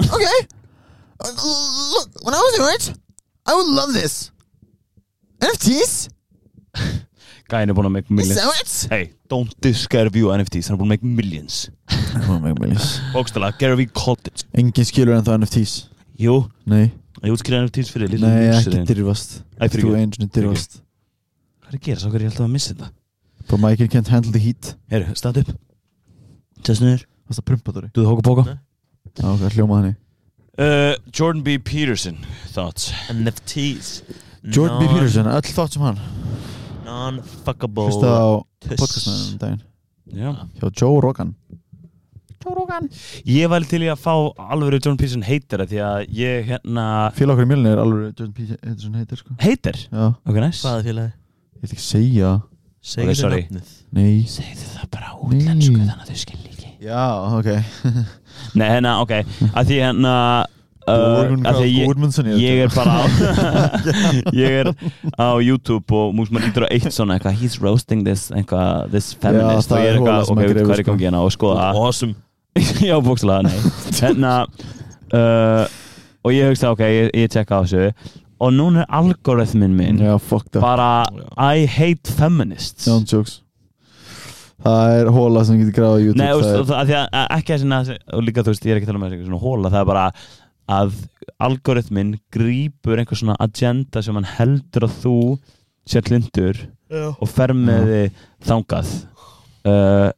Okay. 0.00 0.38
Uh, 1.20 1.30
look, 1.94 2.08
when 2.24 2.34
I 2.34 2.38
was 2.38 2.74
age, 2.74 2.96
I 3.46 3.54
would 3.54 3.68
love 3.68 3.92
this. 3.94 4.30
NFTs? 5.40 6.08
Gæin 7.50 7.68
er 7.70 7.76
búin 7.76 7.86
að 7.86 7.92
make 7.98 8.10
millions. 8.10 8.40
It? 8.60 8.90
Hey, 8.90 9.04
don't 9.30 9.52
diss 9.62 9.86
Gary 9.90 10.10
Vee 10.14 10.24
og 10.24 10.32
NFTs 10.40 10.70
Hann 10.70 10.78
er 10.78 10.80
búin 10.80 10.88
að 10.88 10.94
make 10.94 11.04
millions. 11.04 12.88
Bókstala, 13.12 13.52
Gary 13.60 13.76
Vee 13.82 13.90
called 13.92 14.26
it. 14.30 14.46
Engin 14.56 14.88
skilur 14.88 15.14
en 15.18 15.26
það 15.26 15.42
NFTs 15.44 15.74
Jú, 16.20 16.38
Nei, 16.70 16.86
ég 17.24 17.34
útskýrði 17.34 17.64
NFTs 17.66 17.90
fyrir 17.92 18.10
Little 18.12 18.30
nei, 18.30 18.48
ekki 18.54 18.82
dyrfast. 18.88 19.40
Æ, 19.58 19.66
fyrir 19.68 19.84
Þú 19.84 19.92
ekki. 19.92 20.02
einu 20.04 20.16
sinni 20.18 20.30
dyrfast. 20.38 20.76
Hvað 21.64 21.72
er 21.72 21.78
að 21.78 21.86
gera, 21.88 22.00
svo 22.02 22.12
er 22.14 22.24
ég 22.24 22.30
alltaf 22.30 22.46
að 22.46 22.52
missa 22.54 22.74
þetta? 22.74 22.90
Bro, 23.48 23.58
Michael 23.60 23.90
can't 23.92 24.10
handle 24.14 24.32
the 24.32 24.40
heat. 24.40 24.74
Herru, 24.94 25.16
stað 25.18 25.42
upp 25.42 25.50
Testa 26.64 26.86
niður. 26.86 27.02
Það 27.28 27.40
er 27.42 27.46
prumpa 27.50 27.74
Dóri? 27.76 27.90
Duðu 27.96 28.08
hóka 28.12 28.24
póka 28.24 28.44
Nei. 28.48 28.56
Ok, 29.22 29.44
hljóma 29.54 29.78
þannig 29.82 29.96
uh, 30.58 30.94
Jordan 31.14 31.42
B. 31.46 31.58
Peterson 31.62 32.16
Thoughts 32.54 32.90
NFTs. 33.12 34.02
Jordan 34.44 34.80
B. 34.82 34.88
Peterson, 34.90 35.26
öll 35.30 35.52
þátt 35.54 35.76
sem 35.76 35.82
hann 35.86 36.00
Non-fuckable. 36.84 37.86
Hlusta 37.88 38.10
á 38.12 38.26
tuss. 38.64 38.80
podcastmæðinu 38.82 39.30
um 39.30 39.38
daginn 39.40 39.62
Já 40.14 40.30
Hjá 40.60 40.68
Joe 40.82 41.00
Rogan 41.00 41.34
Ég 43.24 43.48
væri 43.48 43.64
til 43.70 43.80
í 43.86 43.88
að 43.88 44.02
fá 44.04 44.12
alveg 44.52 44.74
Jordan 44.76 44.98
Peterson 45.00 45.22
heitir 45.24 45.62
Því 45.70 45.78
að 45.80 46.02
ég 46.18 46.50
hérna 46.50 46.84
Félag 47.16 47.38
okkur 47.38 47.46
í 47.46 47.50
mjölni 47.54 47.70
er 47.72 47.80
alveg 47.80 48.10
Jordan. 48.20 48.34
Peterson 48.36 48.98
heitir 49.00 49.22
sko 49.22 49.36
Heitir? 49.40 49.78
Já, 49.88 50.10
Ok, 50.12 50.40
nice 50.42 50.60
Hvaða 50.66 50.84
félagi? 50.90 51.14
ég 51.54 51.64
vil 51.64 51.72
ekki 51.78 51.86
segja 51.86 52.34
Segðu 52.84 53.14
sorry. 53.16 53.42
nafnið. 53.48 53.68
Nei 53.96 54.26
Segðu 54.28 54.66
það 54.74 54.90
bara 54.92 55.14
Nei. 55.14 55.38
útlensku 55.40 55.78
þannig 55.78 56.02
að 56.04 56.10
þau 56.12 56.20
skilji 56.26 56.50
Já, 56.84 57.04
ok. 57.38 57.48
Nei, 58.58 58.66
hérna, 58.68 58.98
ok. 59.00 59.12
Að 59.54 59.70
því 59.70 59.76
hérna 59.80 60.14
uh, 60.84 61.32
að 61.48 61.60
ég, 61.64 62.40
ég 62.40 62.64
er 62.66 62.72
bara 62.74 62.98
á 63.00 63.04
Ég 64.42 64.58
er 64.62 64.70
á 65.16 65.40
YouTube 65.40 65.96
og 65.96 66.12
mús 66.16 66.32
maður 66.32 66.50
lítur 66.50 66.66
á 66.66 66.72
eitt 66.74 66.90
svona 66.92 67.16
eitthvað 67.16 67.38
He's 67.40 67.56
roasting 67.62 68.04
this, 68.06 68.26
eitthvað, 68.34 68.90
this 68.92 69.12
feminist 69.16 69.72
það 69.72 69.78
og 69.78 69.84
ég 69.86 69.92
er 69.92 70.00
eitthvað, 70.00 70.34
ok, 70.34 70.42
að 70.42 70.58
hvað 70.58 70.74
er 70.74 70.82
í 70.82 70.84
sko. 70.84 70.90
gangi 70.90 71.08
hérna? 71.08 71.22
Og 71.24 71.34
skoða 71.34 71.70
Awesome. 71.72 72.18
Já, 72.84 72.98
bókslega, 73.02 73.40
nei. 73.48 73.56
Hérna 73.98 74.34
uh, 74.44 75.64
Og 76.24 76.36
ég 76.36 76.52
hugsa, 76.52 76.74
ok, 76.74 76.84
ég, 76.88 77.08
ég 77.16 77.32
tjekka 77.32 77.58
á 77.60 77.62
þessu. 77.64 78.12
Og 78.44 78.52
núna 78.54 78.84
er 78.84 78.92
algoritmin 79.00 79.74
minn 79.76 80.00
Já, 80.00 80.14
Bara, 80.58 81.04
I 81.36 81.66
hate 81.68 82.12
feminists. 82.12 82.86
John 82.88 83.04
jokes 83.08 83.43
Það 84.64 84.94
er 85.00 85.10
hóla 85.12 85.42
sem 85.44 85.58
getur 85.60 85.74
gráð 85.76 85.96
á 85.96 86.04
YouTube 86.04 86.20
Nei, 86.22 86.30
og, 86.32 86.44
það 86.68 86.90
því 86.90 86.96
að 87.02 87.26
ekki 87.38 87.54
að 87.54 87.62
sinna 87.64 87.80
og 88.14 88.24
líka 88.24 88.44
þú 88.44 88.54
veist, 88.54 88.64
ég 88.64 88.72
er 88.72 88.80
ekki 88.80 88.86
að 88.86 88.92
tala 88.92 89.00
um 89.00 89.06
þessi 89.08 89.26
svona 89.26 89.42
hóla, 89.42 89.72
það 89.74 89.80
er 89.80 89.88
bara 89.90 90.04
að 90.74 90.94
algoritminn 91.44 92.12
grípur 92.32 93.00
einhver 93.00 93.20
svona 93.20 93.36
agenda 93.42 94.02
sem 94.04 94.16
hann 94.16 94.30
heldur 94.38 94.86
að 94.86 94.98
þú 95.02 95.16
sér 95.90 96.12
lindur 96.12 96.60
og 97.18 97.26
fer 97.28 97.52
með 97.58 97.90
þið 97.90 98.20
þangað. 98.48 98.92
Uh, 99.64 100.10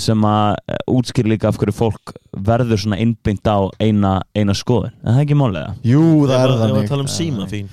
sem 0.00 0.24
að 0.28 0.50
uh, 0.68 0.80
útskýr 0.92 1.28
líka 1.30 1.48
af 1.48 1.58
hverju 1.60 1.74
fólk 1.76 2.12
verður 2.46 2.82
svona 2.82 2.98
innbyggt 3.00 3.48
á 3.48 3.64
eina, 3.80 4.18
eina 4.36 4.54
skoðun, 4.56 4.92
en 5.00 5.08
það 5.08 5.20
er 5.20 5.24
ekki 5.24 5.38
málega 5.40 5.70
Jú, 5.88 6.02
það 6.28 6.34
er 6.36 6.42
Ég 6.44 6.50
var 6.50 6.60
þannig. 6.60 6.80
að 6.82 6.90
tala 6.92 7.06
um 7.06 7.12
síma 7.12 7.46
fín. 7.48 7.70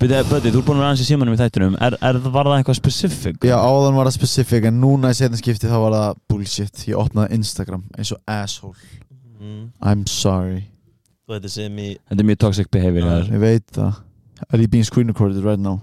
Böti, 0.00 0.20
Böti, 0.30 0.52
þú 0.54 0.60
er 0.62 0.66
búin 0.66 0.78
að 0.78 0.82
vera 0.82 0.88
aðeins 0.90 1.04
í 1.04 1.08
símanum 1.08 1.34
í 1.36 1.40
þættinum 1.40 1.76
er, 1.80 1.96
er, 2.00 2.18
var 2.30 2.48
það 2.50 2.56
eitthvað 2.60 2.78
specific? 2.80 3.38
Já, 3.46 3.56
áðan 3.58 3.98
var 3.98 4.10
það 4.10 4.16
specific 4.18 4.68
en 4.70 4.80
núna 4.82 5.12
í 5.12 5.18
setna 5.18 5.40
skipti 5.40 5.70
þá 5.70 5.78
var 5.84 5.96
það 5.98 6.20
bullshit 6.32 6.84
Ég 6.90 7.00
opnaði 7.00 7.38
Instagram 7.40 7.84
eins 7.98 8.12
og 8.16 8.22
asshole 8.26 8.98
Mm. 9.40 9.70
I'm 9.80 10.02
sorry. 10.06 10.66
Þetta 11.30 12.18
er 12.20 12.26
mjög 12.28 12.38
toxic 12.42 12.68
behavior 12.70 13.06
ja. 13.06 13.20
Ég 13.24 13.40
veit 13.40 13.64
það 13.72 14.02
Er 14.52 14.58
ég 14.60 14.68
being 14.72 14.84
screen 14.84 15.08
recorded 15.08 15.40
right 15.44 15.60
now? 15.60 15.80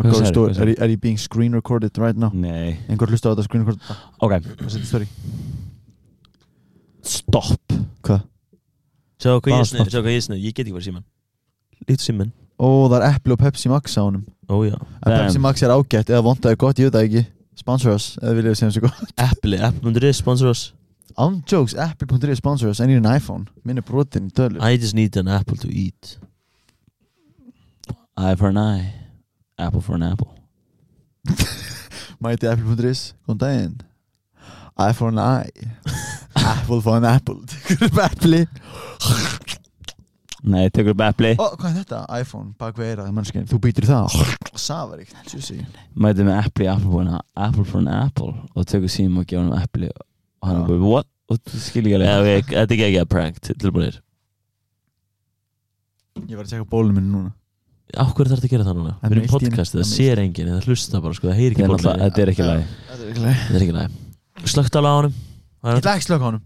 Story. 0.00 0.54
Er 0.56 0.70
ég- 0.70 0.80
er 0.80 0.88
ég 0.88 1.00
being 1.00 1.18
screen 1.18 1.52
recorded 1.52 1.98
right 1.98 2.16
now? 2.16 2.30
Nei, 2.32 2.78
Einhver 2.88 3.10
hlusta 3.10 3.28
á 3.28 3.36
þetta 3.36 3.44
screen 3.44 3.66
recorded 3.66 3.82
ok, 4.20 4.32
stopp 7.02 7.76
Hvað? 8.04 8.22
Sjá 9.20 9.34
hvað 9.36 10.14
ég 10.14 10.24
snið. 10.24 10.38
Ég 10.40 10.54
get 10.54 10.64
ekki 10.66 10.72
verið 10.76 10.86
síman. 10.88 11.04
Lítið 11.88 12.04
síman. 12.06 12.30
Ó, 12.60 12.68
það 12.90 12.96
er 12.98 13.06
Apple 13.08 13.36
og 13.36 13.40
Pepsi 13.40 13.70
Max 13.72 13.94
á 13.96 14.02
honum. 14.04 14.24
Ó 14.50 14.60
já. 14.66 14.74
En 14.76 15.06
Damn. 15.06 15.22
Pepsi 15.24 15.40
Max 15.40 15.62
er 15.64 15.72
ágætt 15.72 16.10
eða 16.12 16.24
vondaði 16.26 16.58
gott, 16.60 16.80
ég 16.82 16.90
veit 16.90 16.96
það 16.98 17.06
ekki. 17.08 17.22
Sponsor 17.60 17.96
us, 17.96 18.10
eða 18.20 18.34
viljið 18.36 18.52
við 18.52 18.58
segjum 18.60 18.74
svo 18.74 18.82
gott? 18.86 19.14
Apple, 19.20 19.60
Apple.is 19.70 20.20
sponsor 20.20 20.52
us. 20.52 20.62
On 21.20 21.40
jokes, 21.48 21.74
Apple.is 21.74 22.38
sponsor 22.40 22.68
us. 22.68 22.80
I 22.80 22.86
need 22.86 23.00
an 23.00 23.08
iPhone. 23.10 23.48
Minn 23.64 23.80
er 23.80 23.84
brotin 23.84 24.28
í 24.28 24.34
dölur 24.36 24.62
I 24.64 24.76
just 24.76 24.94
need 24.94 25.16
an 25.20 25.28
apple 25.28 25.56
to 25.60 25.68
eat. 25.68 26.16
Eye 28.16 28.36
for 28.36 28.48
an 28.52 28.58
eye. 28.60 28.92
Apple 29.58 29.80
for 29.80 29.96
an 29.96 30.02
apple. 30.02 30.34
Mæti 32.22 32.48
Apple.is, 32.48 33.14
góðan 33.28 33.40
daginn. 33.40 33.78
I 34.76 34.92
for 34.92 35.08
an 35.08 35.18
eye. 35.18 35.50
Apple 36.36 36.80
for 36.80 36.96
an 36.96 37.04
apple. 37.04 37.40
Apple 38.00 38.44
Nei, 40.42 40.70
tekur 40.72 40.94
upp 40.94 41.02
epli 41.04 41.34
Ó, 41.36 41.46
hvað 41.60 41.70
er 41.74 41.82
þetta? 41.82 41.98
iPhone, 42.22 42.54
bak 42.58 42.78
við 42.80 42.94
eirað, 42.94 43.10
mannskinn 43.12 43.44
Þú 43.50 43.58
býtir 43.60 43.84
í 43.84 43.88
það 43.90 44.14
Safaríkt, 44.56 45.16
juicy 45.34 45.58
Mæti 46.00 46.24
með 46.24 46.38
Apple 46.40 46.76
for 46.80 47.02
an 47.04 47.18
apple 47.36 47.64
for 47.68 47.82
an 47.82 47.90
apple 47.92 48.30
Og 48.56 48.64
tekur 48.70 48.88
síma 48.88 49.20
og 49.20 49.26
gefa 49.28 49.42
hann 49.44 49.60
epli 49.60 49.90
Og 49.90 50.48
hann 50.48 50.62
er 50.62 50.68
bara, 50.70 50.80
what? 50.94 51.08
Og 51.30 51.38
þú 51.44 51.60
skilji 51.60 51.92
ekki 51.98 52.08
alveg 52.14 52.48
Þetta 52.54 52.74
er 52.78 52.86
ekki 52.88 53.02
að 53.02 53.10
prank 53.12 53.42
tilbúinir. 53.50 54.00
Ég 56.24 56.34
var 56.38 56.44
að 56.46 56.50
tjekka 56.54 56.66
bólum 56.72 56.96
minn 56.96 57.12
núna 57.12 57.30
Á 57.90 58.06
hverju 58.06 58.30
þarf 58.30 58.40
þetta 58.40 58.48
að 58.48 58.52
gera 58.54 58.66
það 58.70 58.76
núna? 58.80 58.92
Við 59.02 59.06
erum 59.10 59.20
meitt 59.20 59.30
í 59.30 59.34
henni. 59.34 59.50
podcast, 59.50 59.74
það 59.76 59.86
sér 59.90 60.20
enginn, 60.22 60.50
það 60.54 60.66
hlusta 60.70 61.00
bara, 61.02 61.16
sko, 61.18 61.26
það 61.26 61.38
Þetta 61.40 61.50
ekki 61.50 61.64
náttúrulega- 61.66 62.02
þetta 62.06 62.22
er 62.24 62.30
ekki 62.32 62.44
læg 62.46 62.60
Þetta 62.90 63.00
er 63.00 63.08
ekki 63.10 63.64
ekki 63.66 63.74
læg. 63.76 63.96
Slögt 64.52 64.76
alveg 64.78 64.90
á 64.90 64.98
honum. 65.00 65.14
Ég 65.60 65.80
ætla 65.80 65.94
ekki 65.96 66.06
slöka 66.06 66.22
á 66.22 66.28
honum 66.30 66.44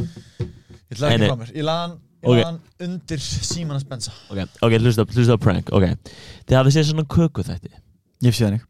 Ég 0.00 0.96
ætla 0.96 1.10
ekki 1.10 1.28
frá 1.28 1.36
mér 1.42 1.50
Ég 1.54 1.66
laði 1.68 1.82
hann, 1.84 1.98
ég 2.20 2.28
Ok. 2.28 2.36
laði 2.36 2.44
hann 2.44 2.60
undir 2.86 3.18
síman 3.18 3.76
að 3.76 3.84
spensa. 3.86 4.12
Ok, 4.30 4.38
ok, 4.62 4.72
hlusta, 4.80 5.04
hlusta 5.08 5.36
á 5.36 5.38
prank, 5.40 5.70
ok. 5.72 5.86
Þið 6.46 6.58
hafið 6.60 6.74
séð 6.76 6.90
svona 6.90 7.06
köku 7.08 7.42
þætti 7.46 7.70
Ég 8.22 8.34
séð 8.36 8.50
hann 8.50 8.60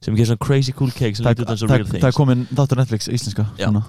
sem 0.00 0.14
gerir 0.14 0.28
svona 0.28 0.44
crazy 0.44 0.72
cool 0.76 0.90
cake 0.92 1.16
sem 1.16 1.24
Það 1.24 1.32
lítur 1.34 1.42
og 1.42 1.48
það- 1.48 1.70
real 1.70 1.84
það 1.86 1.94
er 1.96 2.00
things. 2.00 2.16
komin 2.16 2.42
þáttur 2.54 2.76
Netflix 2.80 3.08
íslenska 3.08 3.44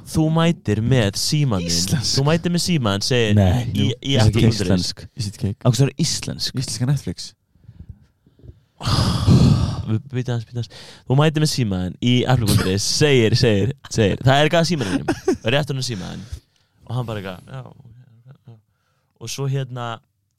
þú 0.07 0.23
mætir 0.33 0.79
með 0.81 1.15
síman? 1.19 1.61
Þú 1.67 2.23
mætir 2.25 2.51
með 2.55 2.61
síman, 2.63 3.01
segir 3.03 3.35
Nei, 3.35 3.65
í, 3.75 3.91
í 4.01 4.15
það 4.17 4.23
er 4.23 4.31
ekki 4.31 4.47
íslensk. 4.47 5.05
Is 5.15 5.27
it 5.27 5.37
cake? 5.37 5.57
Ákveð 5.63 5.81
það 5.83 5.87
er 5.87 5.93
íslensk? 5.99 6.55
Íslenska 6.55 6.85
Netflix. 6.87 7.33
Þú 11.07 11.15
mætir 11.17 11.43
með 11.43 11.51
símaðin 11.51 11.95
í 12.03 12.13
Apple.is 12.27 12.83
segir, 12.83 13.35
segir, 13.39 13.71
segir. 13.89 14.17
Það 14.25 14.41
er 14.43 14.49
gæða 14.53 14.67
símaðin 14.71 15.05
Rétt 15.53 15.71
hún 15.71 15.81
er 15.81 15.87
símaðin 15.87 16.23
Og 16.87 16.95
hann 16.95 17.05
bara 17.07 17.21
eitthvað 17.21 17.39
já, 17.47 17.61
já, 17.61 17.61
já. 17.63 17.96
Og 19.21 19.29
svo 19.31 19.47
hérna 19.49 19.97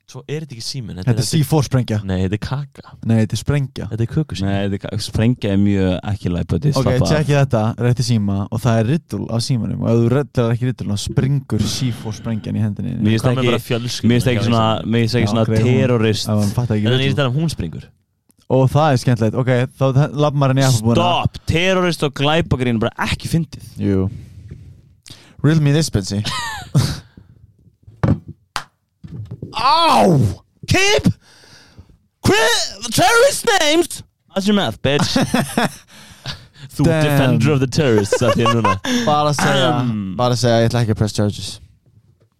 Svo 0.08 0.22
er 0.24 0.40
þetta 0.46 0.54
ekki 0.56 0.64
símin 0.64 0.96
Þetta 1.02 1.20
er 1.20 1.26
C4 1.28 1.64
sprengja 1.66 1.96
Nei, 2.08 2.22
þetta 2.22 2.36
er 2.38 2.40
kaka. 2.40 2.92
Nei, 3.04 3.18
þetta 3.26 3.34
er 3.36 3.40
sprengja. 3.42 3.88
Þetta 3.90 4.04
er 4.06 4.08
kökusími 4.14 4.46
Nei, 4.48 4.68
þetta 4.72 4.92
er- 4.96 5.02
sprengja 5.04 5.50
er 5.52 5.58
mjög 5.60 5.90
ekki 6.12 6.30
læg 6.32 6.46
Böti, 6.48 6.72
Ok, 6.80 6.86
af. 6.94 7.02
tjekki 7.10 7.34
þetta, 7.36 7.62
rétti 7.76 8.06
síma 8.06 8.36
og 8.48 8.62
það 8.62 8.78
er 8.80 8.88
riddle 8.88 9.26
á 9.28 9.36
símanum. 9.44 9.82
Og 9.84 9.90
ef 9.92 9.98
þú 10.00 10.08
redlar 10.14 10.54
ekki 10.54 10.64
riddle 10.70 10.88
þá 10.96 11.02
springur 11.04 11.60
C4 11.74 12.14
sprengjan 12.22 12.56
í 12.56 12.62
hendinni 12.64 12.94
Mér 13.04 13.18
finnst 13.18 13.28
ekki 13.28 14.32
ekki 14.32 14.46
svona 14.48 14.64
Mér 14.88 15.04
finnst 15.04 15.18
ekki 15.20 15.28
Já, 15.28 15.32
svona 15.34 15.44
terrorist. 15.52 16.28
En 16.32 16.56
þannig 16.56 16.88
er 16.88 16.96
riddle 16.96 17.12
þetta 17.12 17.28
um 17.28 17.36
hún 17.42 17.52
springur. 17.52 17.84
Og 18.48 18.64
það 18.72 18.92
er 18.94 19.02
skemmtilegt, 19.04 19.36
ok, 19.36 19.50
þá 19.76 19.84
lappar 20.08 20.38
maður 20.40 20.54
henni 20.54 20.64
Apple 20.64 20.94
Stopp, 20.96 21.36
terrorist 21.44 22.02
og 22.08 22.14
glæpagrín 22.16 22.80
bara 22.80 22.94
ekki 23.10 23.28
fyndið. 23.28 23.68
Jú. 23.76 24.08
Riddle 25.44 25.60
me 25.60 25.72
this, 25.76 25.90
Betsy 25.92 26.22
Ow! 29.56 30.44
Keep 30.66 31.04
terrorist 32.92 33.46
names. 33.60 34.02
That's 34.34 34.46
your 34.46 34.56
mouth, 34.56 34.80
bitch? 34.82 35.00
Þú 36.78 36.84
Damn. 36.84 37.02
defender 37.04 37.52
of 37.52 37.60
the 37.60 37.66
terrorists 37.66 38.20
að 38.22 38.36
þér 38.38 38.52
núna 38.58 38.72
Bara 39.06 39.30
að 39.32 39.38
segja 39.40 39.70
Um. 39.80 40.14
Bara 40.18 40.36
að 40.36 40.42
segja 40.42 40.58
Ég 40.60 40.68
ætla 40.68 40.82
ekki 40.84 40.94
að 40.94 40.98
press 41.00 41.14
charges. 41.16 41.48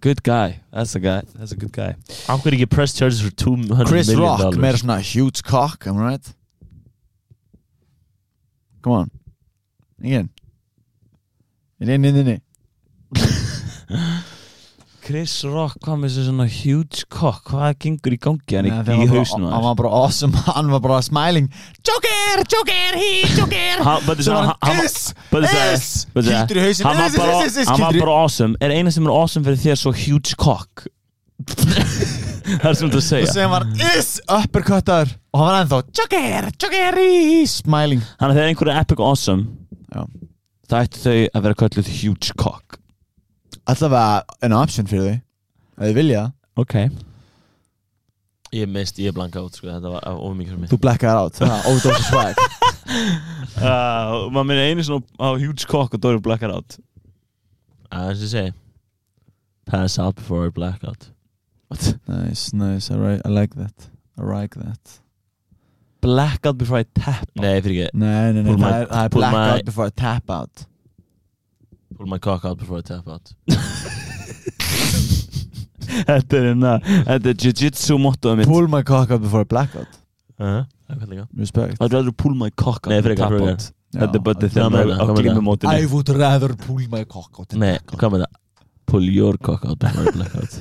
Good 0.00 0.20
guy, 0.22 0.60
that's 0.70 0.94
a 0.94 1.00
guy, 1.02 1.22
that's 1.34 1.50
a 1.50 1.56
good 1.58 1.72
guy. 1.74 1.96
I'm 2.28 2.38
going 2.44 2.52
to 2.52 2.56
get 2.60 2.70
press 2.70 2.92
charges 2.94 3.20
for 3.20 3.30
200 3.34 3.88
Chris 3.88 4.06
million 4.06 4.22
Rock 4.28 4.40
dollars. 4.44 4.60
Meira 4.62 4.78
svona 4.78 5.00
huge 5.02 5.42
cock 5.42 5.86
Am 5.88 5.96
I 5.98 6.04
right? 6.12 6.34
Come 8.82 8.92
on. 8.92 9.10
Ingen 10.04 10.30
Inni, 11.80 11.94
inni, 11.94 12.12
inni 12.22 12.40
Chris 15.08 15.38
Rock, 15.48 15.78
hvað 15.80 16.02
með 16.02 16.16
svona 16.18 16.44
huge 16.52 17.06
cock, 17.08 17.46
hvað 17.48 17.78
gengur 17.80 18.12
í 18.12 18.18
gangi 18.20 18.56
hann 18.58 18.66
Nei, 18.68 18.96
í 19.00 19.08
hausnum 19.08 19.46
Hann 19.48 19.62
var 19.64 19.76
bara 19.78 19.92
awesome 20.02 20.36
Hann 20.58 20.68
var 20.68 20.82
bara 20.84 20.98
smiling. 21.00 21.46
Joker, 21.80 22.42
Joker, 22.44 22.98
he, 23.00 23.22
Joker. 23.32 23.80
Hann 23.86 24.04
var 24.04 24.18
bara, 27.96 28.16
awesome. 28.18 28.58
Er 28.60 28.74
eina 28.76 28.92
sem 28.92 29.08
er 29.08 29.14
awesome 29.14 29.48
fyrir 29.48 29.62
þér 29.62 29.80
svo 29.80 29.94
huge 29.96 30.36
cock? 30.36 30.84
Það 32.48 32.68
er 32.68 32.76
sem 32.76 32.90
þú 32.92 32.98
að 32.98 33.00
Og 33.00 33.06
segja 33.06 33.32
sem 33.32 33.52
var 33.52 33.64
Iss, 33.94 34.10
uppercuttaður 34.24 35.14
Og 35.32 35.40
hann 35.40 35.48
var 35.48 35.60
ennþá 35.62 35.78
Joker, 36.02 36.50
Joker, 36.60 37.00
he 37.00 37.46
Smiling. 37.48 38.04
Þannig 38.20 38.42
að 38.42 38.50
einhver 38.50 38.72
er 38.74 38.82
epic 38.82 39.00
awesome. 39.00 39.48
Það 40.68 40.82
ætti 40.82 41.02
þau 41.06 41.16
að 41.16 41.48
vera 41.48 41.58
kölluð 41.64 41.90
huge 42.02 42.36
cock 42.36 42.77
Allavega 43.68 44.38
en 44.46 44.56
option 44.56 44.88
fyrir 44.88 45.04
þau 45.04 45.16
Ef 45.78 45.84
þið 45.84 45.98
vilja. 46.00 46.22
Ok. 46.58 46.74
Ég 48.56 48.70
mist, 48.72 48.96
ég 48.98 49.12
blanka 49.14 49.42
út 49.44 49.54
sko, 49.54 49.68
þetta 49.68 49.90
var 49.92 50.06
of 50.08 50.32
mikið 50.34 50.54
fyrir 50.54 50.62
mig. 50.62 50.70
Þú 50.72 50.78
blackaði 50.82 51.20
out 51.20 51.66
Ódósi 51.68 52.06
swag 52.08 52.38
uh, 53.60 54.30
Maður 54.32 54.46
minna 54.48 54.64
einu 54.70 54.86
svona 54.86 55.04
á 55.20 55.28
huge 55.36 55.68
cock 55.68 55.94
og 55.94 56.02
Dóri 56.02 56.22
blackar 56.24 56.54
out. 56.56 56.78
Það 57.92 58.08
er 58.08 58.16
sem 58.16 58.24
ég 58.26 58.32
segi. 58.32 58.54
Pass 59.68 59.98
out 60.00 60.16
before 60.16 60.48
I 60.48 60.54
black 60.54 60.82
out. 60.88 61.10
Nice, 62.08 62.54
nice, 62.56 62.88
I, 62.90 62.96
right, 62.96 63.20
I 63.24 63.28
like 63.28 63.54
that. 63.60 63.90
I 64.16 64.24
like 64.24 64.56
that. 64.56 64.96
Black 66.00 66.46
out 66.46 66.56
before 66.56 66.80
I 66.80 66.86
tap 66.96 67.28
out. 67.36 67.44
Nei, 67.44 67.60
fyrir 67.60 67.84
ekki. 67.84 68.00
Nei, 68.00 68.32
nei, 68.32 68.42
nei, 68.46 68.56
það 68.56 68.80
er, 68.80 68.90
það 68.94 69.12
black 69.18 69.36
my- 69.36 69.46
out 69.52 69.68
before 69.68 69.92
I 69.92 69.94
tap 69.94 70.32
out 70.32 70.64
Pull 71.98 72.06
my 72.06 72.18
cock 72.22 72.44
out 72.44 72.58
before 72.58 72.78
I 72.78 72.82
tap 72.86 73.08
out 73.10 73.32
Þetta 75.88 76.36
er 76.38 76.44
hérna 76.52 76.72
Þetta 76.84 77.32
er 77.32 77.38
jiu-jitsu 77.42 77.96
mottoð 77.98 78.36
mitt 78.38 78.50
Pull 78.50 78.68
my 78.70 78.84
cock 78.86 79.10
out 79.10 79.22
before 79.24 79.42
I 79.42 79.48
black 79.50 79.74
out 79.74 79.98
uh 80.38 80.46
-huh. 80.46 81.26
Respect 81.36 81.82
I'd 81.82 81.92
rather 81.92 82.12
pull 82.12 82.34
my 82.34 82.50
cock 82.50 82.86
out 82.86 82.92
Nei, 82.92 83.00
tap 83.02 83.04
frekar. 83.10 83.32
out 83.50 83.72
Þetta 83.92 84.14
er 84.14 84.22
bara 84.22 84.38
Já. 84.38 84.48
þegar 84.48 84.70
maður 84.70 84.94
á 84.94 84.98
Hvað 85.02 85.14
með 85.16 85.22
glímu 85.22 85.34
það? 85.40 85.44
mótinu 85.48 85.72
I 85.72 85.86
would 85.86 86.08
rather 86.08 86.54
pull 86.66 86.84
my 86.88 87.04
cock 87.04 87.38
out 87.40 87.52
Nei, 87.54 87.78
hvað 87.86 88.10
með 88.12 88.20
það? 88.24 88.32
Pull 88.86 89.04
your 89.08 89.36
cock 89.38 89.64
out 89.64 89.78
before 89.78 90.08
I 90.08 90.12
black 90.12 90.34
out 90.36 90.54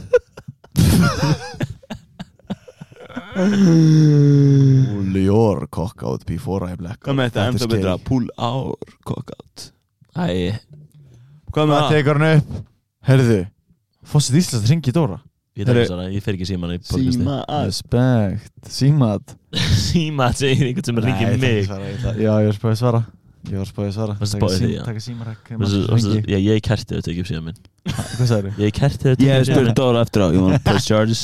Pull 3.35 5.17
your 5.21 5.67
cock 5.67 6.03
out 6.03 6.25
before 6.25 6.65
I 6.71 6.75
black 6.75 6.97
out 6.97 7.07
Hvað 7.07 7.15
með 7.19 7.29
þetta? 7.29 7.39
Þetta 7.39 7.51
Ennþá 7.51 7.67
betra. 7.75 7.97
Pull 8.03 8.27
our 8.37 8.75
cock 9.05 9.31
out 9.37 9.71
Æ, 10.17 10.57
Hvað 11.57 11.65
með 11.71 11.73
Hvað 11.73 11.87
það? 11.87 11.95
tekur 11.97 12.19
hann 12.21 12.37
upp? 12.37 12.57
Herðu 13.07 13.37
Fossið 14.07 14.37
Íslands 14.41 14.69
ringi 14.71 14.93
Dóra. 14.95 15.17
Ég 15.57 15.65
tek 15.65 15.71
Herri- 15.73 15.81
ekki 15.83 15.89
svona, 15.89 16.03
ég 16.13 16.21
fer 16.23 16.35
ekki 16.37 16.45
síman 16.47 16.73
í 16.75 16.77
podcasti. 16.83 17.13
Síma 17.17 17.37
að. 17.49 17.63
Respect 17.65 18.67
Símat. 18.77 19.33
Síma 19.87 20.27
segir 20.37 20.67
einhvern 20.69 20.85
sem 20.91 20.99
ringir 21.01 21.39
mig. 21.41 21.65
Já, 21.65 22.33
ég 22.37 22.51
var 22.51 22.57
spáðið 22.59 22.77
svara. 22.83 23.01
Ég 23.47 23.57
var 23.63 23.69
spáðið 23.71 23.93
svara. 23.97 24.15
Varstu 24.21 24.37
Taka 24.37 24.45
spáð 24.45 24.53
í 24.53 24.59
sím- 24.59 24.67
því, 24.67 24.75
já. 24.77 24.83
Taka 24.85 25.03
símaræk 25.07 25.49
Varstu- 25.63 25.81
varstu- 25.89 26.21
Já, 26.29 26.37
ég 26.37 26.53
er 26.53 26.63
kertið 26.67 26.99
að 27.01 27.05
tekja 27.09 27.23
upp 27.25 27.29
síðan 27.31 27.45
minn. 27.49 27.59
Hvað 27.87 28.29
sagður 28.31 28.61
Ég 28.61 28.67
er 28.69 28.75
kertið 28.77 29.07
að 29.07 29.15
Ég 29.15 29.17
tekja 29.17 29.33
hef 29.33 29.41
upp 29.41 29.49
síðan 29.49 29.65
spurt 29.65 29.79
Dóra 29.81 30.01
eftir 30.05 30.21
á 30.21 30.27
You 30.35 30.41
wanna 30.45 30.59
press 30.67 30.85
charges? 30.91 31.21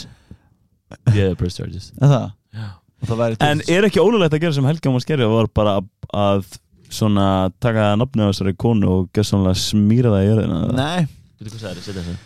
Minn 1.05 1.17
Ég 1.19 1.29
er 1.29 1.37
press 1.43 1.57
charges. 1.59 1.91
Það? 2.01 2.27
Já. 2.57 2.67
Og 3.03 3.09
það 3.11 3.21
væri 3.23 3.37
En 3.51 3.63
er 3.77 3.87
ekki 3.89 3.99
ólulegt 4.01 4.33
að 4.37 4.43
gera 4.47 4.55
sem 4.57 4.65
Helgi 4.71 4.89
Ómar 4.89 5.03
Skerri 5.03 5.27
var 5.29 5.49
bara 5.53 5.77
að, 5.81 5.87
að 6.15 6.45
svona 6.93 7.27
taka 7.63 7.91
nafnið 7.99 8.29
á 8.29 8.31
þessari 8.31 8.55
konu 8.63 8.89
og 8.93 9.11
gera 9.13 9.27
svona 9.27 9.53
smýra 9.57 10.13
það 10.13 10.23
í 10.23 10.31
jörðina 10.31 10.61
Nei. 10.77 11.03
Var 11.43 11.51
þetta 11.51 11.71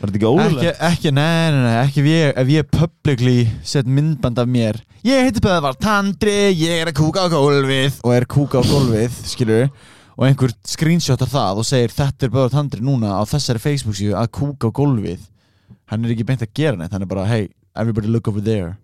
ekki 0.06 0.20
ekki, 0.20 0.28
ólulegt? 0.30 0.82
ekki, 0.86 1.12
nei, 1.16 1.50
nei, 1.50 1.62
nei, 1.64 1.76
ekki 1.82 2.02
ef 2.04 2.10
ég, 2.12 2.34
ef 2.38 2.52
ég 2.54 2.68
publicly 2.70 3.38
set 3.66 3.88
myndband 3.90 4.38
af 4.38 4.50
mér. 4.54 4.78
Ég 5.08 5.24
heiti 5.26 5.42
Böðvar 5.42 5.78
Tandri, 5.82 6.36
ég 6.54 6.84
er 6.84 6.92
að 6.92 7.00
kúka 7.00 7.24
á 7.26 7.28
gólfið. 7.32 7.98
Og 8.06 8.14
er 8.14 8.28
kúka 8.30 8.62
á 8.62 8.64
gólfið, 8.68 9.18
skilur 9.32 9.72
og 10.18 10.26
einhver 10.28 10.54
screenshotar 10.66 11.30
það 11.30 11.64
og 11.64 11.66
segir 11.70 11.94
þetta 11.98 12.28
er 12.28 12.34
Böðvar 12.36 12.54
Tandri 12.54 12.86
núna 12.86 13.18
á 13.18 13.24
þessari 13.26 13.64
Facebook 13.64 13.98
síðu 13.98 14.20
að 14.22 14.30
kúka 14.38 14.70
á 14.70 14.78
gólfið. 14.84 15.26
Hann 15.90 16.06
er 16.06 16.14
ekki 16.14 16.28
beint 16.28 16.46
að 16.46 16.54
gera 16.58 16.78
neitt, 16.78 16.94
hann 16.94 17.06
er 17.08 17.10
bara 17.10 17.26
hey, 17.26 17.50
everybody 17.74 18.12
look 18.12 18.30
over 18.30 18.44
there 18.44 18.76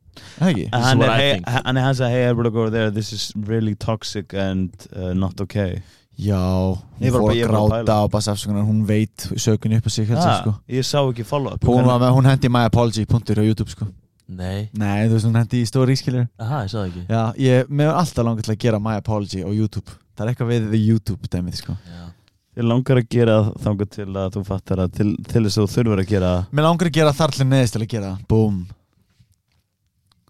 Is 0.43 0.69
Hann 0.71 1.01
er, 1.01 1.11
hey, 1.17 1.41
hann 1.45 1.77
er 1.77 1.87
hans 1.87 2.01
að 2.03 2.13
hey 2.13 2.27
everybody 2.27 2.53
go 2.53 2.65
over 2.65 2.71
there. 2.73 2.91
This 2.91 3.13
is 3.13 3.31
really 3.35 3.75
toxic 3.75 4.33
and 4.33 4.71
uh, 4.95 5.13
not 5.13 5.41
okay. 5.41 5.81
Já, 6.13 6.37
hún 6.37 7.09
fór 7.09 7.31
að 7.31 7.39
gráta 7.49 7.95
á 7.97 8.05
bara 8.05 8.33
afsökunar, 8.35 8.65
hún 8.67 8.83
veit 8.85 9.25
sökunni 9.33 9.79
upp 9.81 9.87
á 9.89 9.91
sig 9.91 10.05
helst, 10.05 10.43
sko. 10.43 10.53
Ég 10.69 10.85
sá 10.85 10.99
ekki 11.01 11.25
follow 11.25 11.55
up 11.55 11.65
Hún, 11.65 11.87
með, 11.89 12.05
hún 12.13 12.29
hendi 12.29 12.51
my 12.53 12.67
apology 12.69 13.05
punktur 13.09 13.41
á 13.41 13.43
YouTube 13.43 13.73
sko. 13.73 13.87
Nei, 14.29 14.69
Nei, 14.77 15.07
þú 15.09 15.17
veist 15.17 15.27
hún 15.27 15.39
hendi 15.39 15.63
í 15.63 15.67
story 15.67 15.97
skilur 15.99 16.27
aha, 16.39 16.61
ég 16.67 16.71
sagði 16.71 16.91
ekki. 16.91 17.01
Já, 17.09 17.23
ég, 17.41 17.73
er 17.73 17.91
alltaf 17.91 18.27
langar 18.27 18.45
til 18.45 18.53
að 18.53 18.61
gera 18.61 18.79
my 18.79 18.99
apology 19.01 19.41
á 19.41 19.49
YouTube. 19.49 19.97
Það 20.13 20.25
er 20.25 20.31
eitthvað 20.31 20.53
við 20.53 20.69
the 20.69 20.83
YouTube 20.83 21.33
dæmið 21.33 21.59
sko. 21.63 21.75
Já. 21.89 22.05
Ég 22.53 22.69
langar 22.69 23.01
að 23.01 23.09
gera 23.09 23.39
þangar 23.65 23.89
til 23.97 24.07
að 24.13 24.29
þú 24.37 24.45
fattar 24.45 24.85
að 24.85 24.95
til, 24.99 25.09
til 25.25 25.41
þess 25.47 25.57
að 25.57 25.65
þú 25.65 25.73
þurfur 25.73 26.03
að 26.03 26.09
gera 26.13 26.31
Mér 26.53 26.67
langar 26.67 26.91
að 26.91 26.97
gera 26.99 27.17
þar 27.17 27.33
til 27.33 27.47
neðist 27.49 27.73
til 27.73 27.81
að 27.81 27.93
gera. 27.95 28.15
Búm 28.29 28.59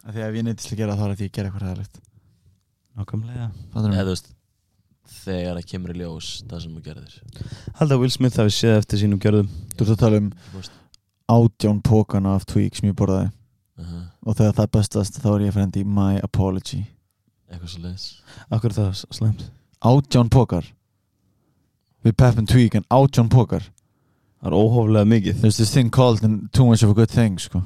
Af 0.03 0.13
Því 0.13 0.19
að 0.23 0.29
ef 0.29 0.35
ég 0.39 0.43
neittist 0.47 0.67
til 0.69 0.75
að 0.75 0.81
gera 0.83 0.95
þá 0.99 1.03
er 1.05 1.11
þetta 1.13 1.23
ég 1.23 1.31
að 1.31 1.35
gera 1.37 1.49
eitthvað 1.49 1.67
ræðilegt 1.67 1.99
Nákvæmlega. 2.97 3.45
Fattar 3.73 3.93
Eða 3.93 4.03
þú 4.07 4.13
veist 4.13 4.31
Þegar 5.23 5.57
það 5.59 5.67
kemur 5.71 5.93
í 5.93 5.97
ljós 5.99 6.27
Það 6.49 6.61
sem 6.63 6.73
þú 6.77 6.81
gerðir. 6.87 7.15
Haldið 7.79 7.95
að 7.95 8.01
Will 8.03 8.13
Smith 8.13 8.37
hafi 8.39 8.53
séð 8.55 8.77
eftir 8.79 8.99
sínum 9.01 9.19
gjörðum. 9.23 9.49
Þú 9.73 9.83
ert 9.85 9.93
að 9.93 9.99
tala 10.03 10.19
um 10.21 10.29
Þú 10.51 10.59
veist. 10.61 10.77
átján 11.33 11.81
pókana 11.83 12.35
af 12.37 12.45
tweak 12.47 12.75
sem 12.79 12.89
ég 12.89 12.95
borðaði. 12.99 13.31
Uh 13.79 14.01
og 14.23 14.37
þegar 14.39 14.53
það 14.55 14.69
bestast 14.71 15.17
þá 15.19 15.27
er 15.33 15.41
ég 15.43 15.57
að 15.59 15.77
í 15.81 15.83
my 15.83 16.19
apology. 16.23 16.85
Eitthvað 17.51 17.69
svo 17.73 17.81
leiðis 17.83 18.05
Akkur 18.55 18.69
er 18.71 18.75
það 18.77 18.91
s- 18.93 19.05
slæmt? 19.17 19.41
Átján 19.83 20.29
pókar 20.31 20.69
Við 22.05 22.15
Pep 22.17 22.37
and 22.39 22.47
Tweak 22.47 22.75
en 22.75 22.85
átján 22.89 23.27
pókar 23.29 23.65
Það 24.41 24.47
er 24.47 24.55
óhóflega 24.59 25.07
mikið. 25.07 25.35
There's 25.41 25.57
this 25.57 25.71
thing 25.73 25.89
called 25.89 26.19
too 26.53 26.65
much 26.65 26.83
of 26.83 26.89
a 26.89 26.93
good 26.93 27.09
thing 27.11 27.37
sko. 27.39 27.63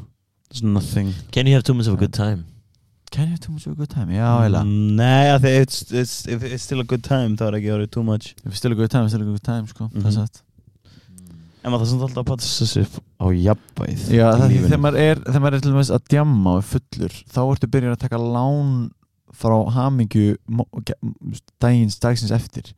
There's 0.50 0.64
nothing 0.64 1.14
Can 1.32 1.48
you 1.48 1.54
have 1.56 1.64
too 1.64 1.74
much 1.74 1.88
of 1.88 1.94
a 1.94 1.98
good 1.98 2.14
time? 2.14 2.46
Can 3.12 3.26
you 3.28 3.32
have 3.36 3.40
too 3.40 3.52
much 3.54 3.66
of 3.68 3.74
a 3.74 3.76
good 3.76 3.90
time? 3.90 4.10
Já, 4.12 4.30
eila 4.48 4.62
Mm, 4.64 4.96
Nei, 5.00 5.28
að 5.36 5.46
því 5.46 5.54
it's, 5.62 5.80
it's, 5.92 6.16
if 6.28 6.44
it's 6.44 6.64
still 6.64 6.80
a 6.82 6.88
good 6.88 7.04
time 7.04 7.36
þá 7.40 7.48
er 7.52 7.58
ekki 7.60 7.72
orðið 7.76 7.92
too 7.98 8.04
much 8.04 8.34
If 8.44 8.52
it's 8.52 8.58
still 8.64 8.72
a 8.76 8.80
good 8.80 8.92
time, 8.92 9.06
it's 9.08 9.14
still 9.16 9.24
a 9.28 9.32
good 9.32 9.44
time 9.44 9.68
sko. 9.68 9.90
Mhm. 9.92 10.02
Það 10.04 10.12
er 10.12 10.18
satt 10.22 10.44
En 11.66 11.72
maður 11.74 11.84
það 11.84 11.90
samt 11.92 12.04
alltaf 12.06 12.22
að 12.24 12.28
passa 12.32 12.66
sig 12.70 12.86
á 13.20 13.26
jafnvæð 13.34 14.04
Já, 14.16 14.26
það 14.32 14.44
er 14.46 14.52
því 14.54 14.60
þegar 14.68 14.82
maður 14.86 15.00
er, 15.04 15.22
þegar 15.26 15.42
maður 15.44 15.58
er 15.58 15.64
til 15.66 15.72
dæmis 15.74 15.90
að 15.98 16.06
djamma 16.14 16.52
og 16.54 16.60
er 16.62 16.68
fullur 16.74 17.16
þá 17.34 17.40
ertu 17.48 17.70
byrjun 17.74 17.96
að 17.96 18.04
taka 18.06 18.20
lán 18.24 18.70
frá 19.38 19.56
hamingju 19.76 20.38
dagins, 21.60 21.98
dagsins 22.00 22.32
eftir 22.32 22.72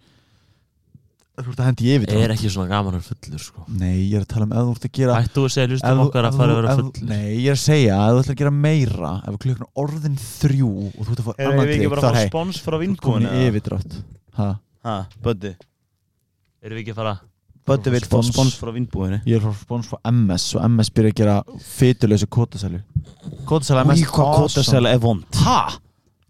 Þú 1.39 1.51
ert 1.53 1.59
að 1.63 1.67
hendi 1.69 1.89
yfir 1.95 2.13
Er 2.19 2.33
ekki 2.33 2.49
svona 2.51 2.67
gaman 2.69 2.95
að 2.97 2.99
vera 2.99 3.07
fullur 3.09 3.43
sko? 3.45 3.63
Nei, 3.79 3.95
ég 4.09 4.15
er 4.19 4.25
að 4.25 4.29
tala 4.33 4.45
um 4.47 4.51
ef 4.51 4.65
þú 4.65 4.73
ert 4.75 4.87
að 4.89 4.93
gera 4.99 5.17
Ættu 5.23 5.43
að 5.45 5.53
segja 5.55 5.79
þú- 5.79 6.03
okkar 6.05 6.27
að 6.29 6.37
fara 6.39 6.51
að 6.55 6.59
vera 6.59 6.75
fullur? 6.79 7.07
Nei, 7.09 7.29
ég 7.39 7.47
er 7.47 7.55
að 7.55 7.63
segja 7.63 7.95
að 7.99 8.11
þú 8.11 8.19
ætlar 8.23 8.35
að 8.35 8.41
gera 8.43 8.51
meira 8.51 9.11
ef 9.29 9.39
klukkan 9.45 9.71
orðin 9.85 10.17
þrjú 10.19 10.69
og 10.89 10.99
þú 10.99 11.09
ert 11.15 11.21
að 11.23 11.27
fá 11.29 11.33
Erum 11.39 11.51
annan 11.53 11.69
við 11.69 11.75
ekki 11.79 11.89
bara 11.93 12.01
að 12.01 12.09
fá 12.09 12.19
hei, 12.19 12.27
spons 12.29 12.61
frá 12.65 12.77
ert 12.81 13.33
yfirdrátt. 13.47 13.97
Ha, 14.39 14.49
Ha, 14.83 14.97
Buddy 15.23 15.55
Erum 16.63 16.75
við 16.77 16.83
ekki 16.83 16.93
að 16.95 17.01
fara? 17.03 17.15
Buddy 17.69 17.91
vil 17.93 18.01
fá 18.01 18.19
Spons. 18.25 18.55
frá 18.57 18.71
vinkúinu 18.73 19.19
Ég 19.29 19.35
er 19.37 19.43
frá 19.43 19.53
spons 19.59 19.87
frá 19.91 19.99
MS 20.11 20.45
og 20.57 20.63
MS 20.69 20.89
byrja 20.95 21.11
að 21.13 21.19
gera 21.19 21.35
fytuleysu 21.61 22.27
kótasælu 22.31 22.79
Kótasæla 23.45 23.83
MS 23.85 24.03
kótasæla 24.09 24.93
er 24.95 24.99
vond. 25.03 25.23
Ha? 25.43 25.59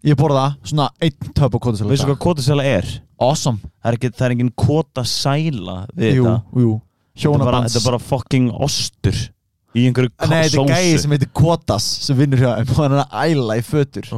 Ég 0.04 0.16
borða 0.16 0.56
svona 0.64 0.90
einn 1.00 1.32
töp 1.36 1.54
á 1.56 1.58
kótasæla 1.60 1.90
Veistu 1.92 2.06
hvað 2.10 2.20
kótasæla 2.26 2.64
er? 2.64 2.90
Awesome. 3.20 3.58
Það 3.82 3.90
er 3.92 3.96
ekki, 3.98 4.10
það 4.16 4.26
er 4.26 4.34
engin 4.36 4.52
kótasæla 4.56 5.76
við 5.96 6.14
Jú, 6.16 6.24
þetta. 6.24 6.62
jú. 6.64 6.70
Þetta 7.20 7.44
bara, 7.44 7.60
þetta 7.66 7.80
er 7.82 7.84
bara 7.90 7.98
fucking 8.00 8.50
ostur 8.64 9.18
Í 9.76 9.82
einhverju 9.86 10.10
Nei, 10.10 10.26
þetta 10.26 10.38
er 10.40 10.48
sósu. 10.50 10.68
gæði 10.72 10.94
sem 11.02 11.12
heitir 11.14 11.28
Kotas 11.36 11.84
sem 12.06 12.16
vinnur 12.18 12.40
hjá 12.42 12.48
þeim 12.58 12.70
og 12.72 12.78
hann 12.80 12.94
er 12.96 13.02
að 13.04 13.18
æla 13.30 13.56
í 13.60 13.62
fötur. 13.62 14.08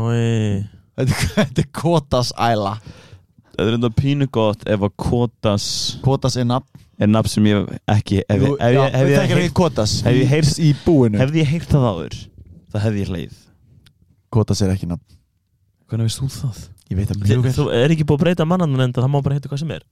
Þetta 0.97 1.45
er- 1.59 1.67
Kotas 1.77 2.31
æla. 2.41 2.77
Þetta 3.53 3.67
er 3.69 3.77
enda 3.77 3.91
pínu 3.93 4.29
gott 4.33 4.63
ef 4.67 4.81
að 4.87 4.95
kótas 4.97 5.67
Kotas 6.05 6.37
er 6.41 6.47
nafn. 6.49 6.69
er 7.03 7.11
nafn 7.11 7.29
sem 7.29 7.45
ég 7.51 7.69
ekki 7.91 8.23
Ef 8.29 8.41
Jú, 8.41 8.55
ég- 8.57 8.63
ég- 8.63 8.81
ég 8.81 9.19
heyrt- 9.19 9.37
ekki 9.43 9.53
Kotas. 9.53 9.99
hef 10.07 10.15
ég 10.15 10.29
heyrt- 10.31 10.59
í 10.63 10.71
búinu. 10.87 11.19
Hefði 11.21 11.43
ég 11.43 11.51
heyrt 11.53 11.69
það 11.69 11.89
áður 11.91 12.17
Það 12.73 12.81
hefði 12.87 13.03
ég 13.03 13.09
hleið 13.13 13.35
Kotas 14.33 14.63
er 14.63 14.71
ekki 14.73 14.87
nafn. 14.89 15.05
Hvernig 15.91 16.09
veist 16.09 16.21
þú 16.23 16.31
það? 16.33 16.69
Ég 16.93 16.99
veit 17.01 17.13
að 17.15 17.21
mjög 17.25 17.43
vel. 17.49 17.53
þú 17.57 17.65
er 17.81 17.95
ekki 17.97 18.05
búið 18.09 18.19
að 18.19 18.25
breyta 18.27 18.45
mannanum 18.53 18.83
enda 18.85 19.01
Það 19.05 19.13
má 19.15 19.21
bara 19.25 19.37
heita 19.39 19.49
hvað 19.53 19.63
sem 19.65 19.71
er. 19.79 19.85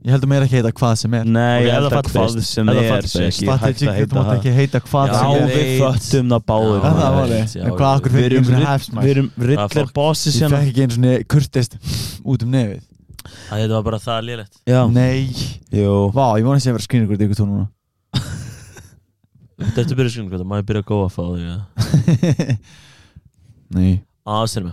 Ég 0.00 0.14
held 0.14 0.22
að 0.24 0.30
mér 0.32 0.44
ekki 0.46 0.56
heita 0.56 0.70
hvað 0.80 0.94
sem 0.96 1.14
er. 1.18 1.24
Nei, 1.28 1.58
ég 1.66 1.74
held 1.76 1.86
það 1.92 1.98
að 2.00 2.06
hvað 2.14 2.28
sem 2.40 2.64
það 2.70 2.78
er 2.80 3.04
að 3.04 3.10
þú 3.10 3.90
heita 3.92 4.14
mátt 4.16 4.28
það. 4.30 4.36
ekki 4.38 4.52
heita 4.56 4.80
hvað 4.86 5.04
Já, 5.04 5.12
Já, 5.12 5.18
sem 5.20 5.28
er. 5.28 5.36
ég 5.44 5.56
við 5.60 5.72
föttum 5.84 6.30
það 6.30 6.40
Já, 6.40 6.80
Það 6.80 6.96
ég 6.96 7.12
var 7.20 7.28
já, 7.28 7.60
En 7.60 7.74
hvað 7.76 7.90
ég 7.90 7.98
akkur 8.00 8.14
fyrir 8.16 8.32
einu 8.40 8.48
rill- 8.54 8.64
hefsmæl 8.70 9.02
við 9.04 9.10
erum 9.12 9.28
Já, 9.28 9.44
rillir 9.50 9.68
fuck. 9.76 9.92
bosses 9.98 10.38
Ég 10.40 10.48
fekk 10.54 10.70
ekki 10.70 10.80
einu 10.86 10.94
svona 10.96 11.12
kurtist 11.34 11.76
út 12.24 12.40
um 12.46 12.50
nefið. 12.56 12.80
Þetta 13.50 13.74
var 13.76 13.84
bara 13.90 13.98
það 14.00 14.20
lélegt. 14.30 14.52
Já, 14.64 14.80
Nei. 14.88 15.28
Vá, 16.16 16.26
ég 16.40 16.44
vona 16.48 16.56
að 16.56 16.64
sé 16.64 16.70
að 16.72 16.76
vera 16.78 16.86
skrýnir 16.88 17.06
hvort 17.10 17.20
ykkur 17.28 17.36
tó 17.36 17.44
núna. 17.44 17.68
Þetta 19.60 19.92
byrja 20.00 20.10
skilin 20.14 20.30
hvað, 20.32 20.46
má 20.48 20.56
ég 20.56 20.64
byrja 20.64 20.80
að 20.80 20.88
góða 20.88 21.10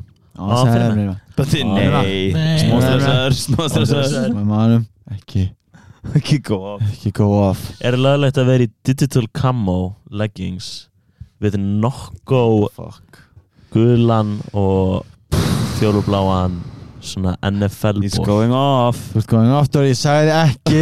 eða? 0.38 0.48
Nei 0.48 0.54
Aðsir 0.54 0.54
mig. 0.54 0.54
Á, 0.54 0.54
Á, 0.54 0.58
segðu 0.58 0.74
fyrir 0.78 0.96
mér 0.98 1.08
það. 1.10 1.20
Bötti, 1.38 1.64
Nei. 1.66 2.32
nei 2.34 2.58
Smá 2.62 2.78
stressar, 2.82 3.36
smá 3.38 3.68
stressar 3.74 4.30
Með 4.34 4.46
mannum 4.52 4.86
Ekki, 5.16 5.44
Ekki 6.18 6.38
góð 6.48 6.86
ekki 6.88 7.12
go 7.18 7.28
off. 7.50 7.66
Er 7.84 7.98
löglegt 8.00 8.38
að 8.40 8.50
vera 8.54 8.66
í 8.68 8.72
digital 8.88 9.26
camo 9.36 9.78
leggings 10.10 10.88
við 11.44 11.58
nokko 11.60 12.42
Fuck. 12.74 13.20
gulan 13.74 14.38
og 14.58 15.04
fjólubláan 15.78 16.56
svona 17.04 17.36
NFL 17.46 18.02
It's 18.04 18.18
ból 18.18 18.26
going 18.26 18.54
off. 18.56 19.00
Ert 19.16 19.28
going 19.30 19.52
off, 19.54 19.70
Dóri, 19.72 19.92
ég 19.94 20.00
sagði 20.00 20.32
þið 20.32 20.40
ekki? 20.42 20.82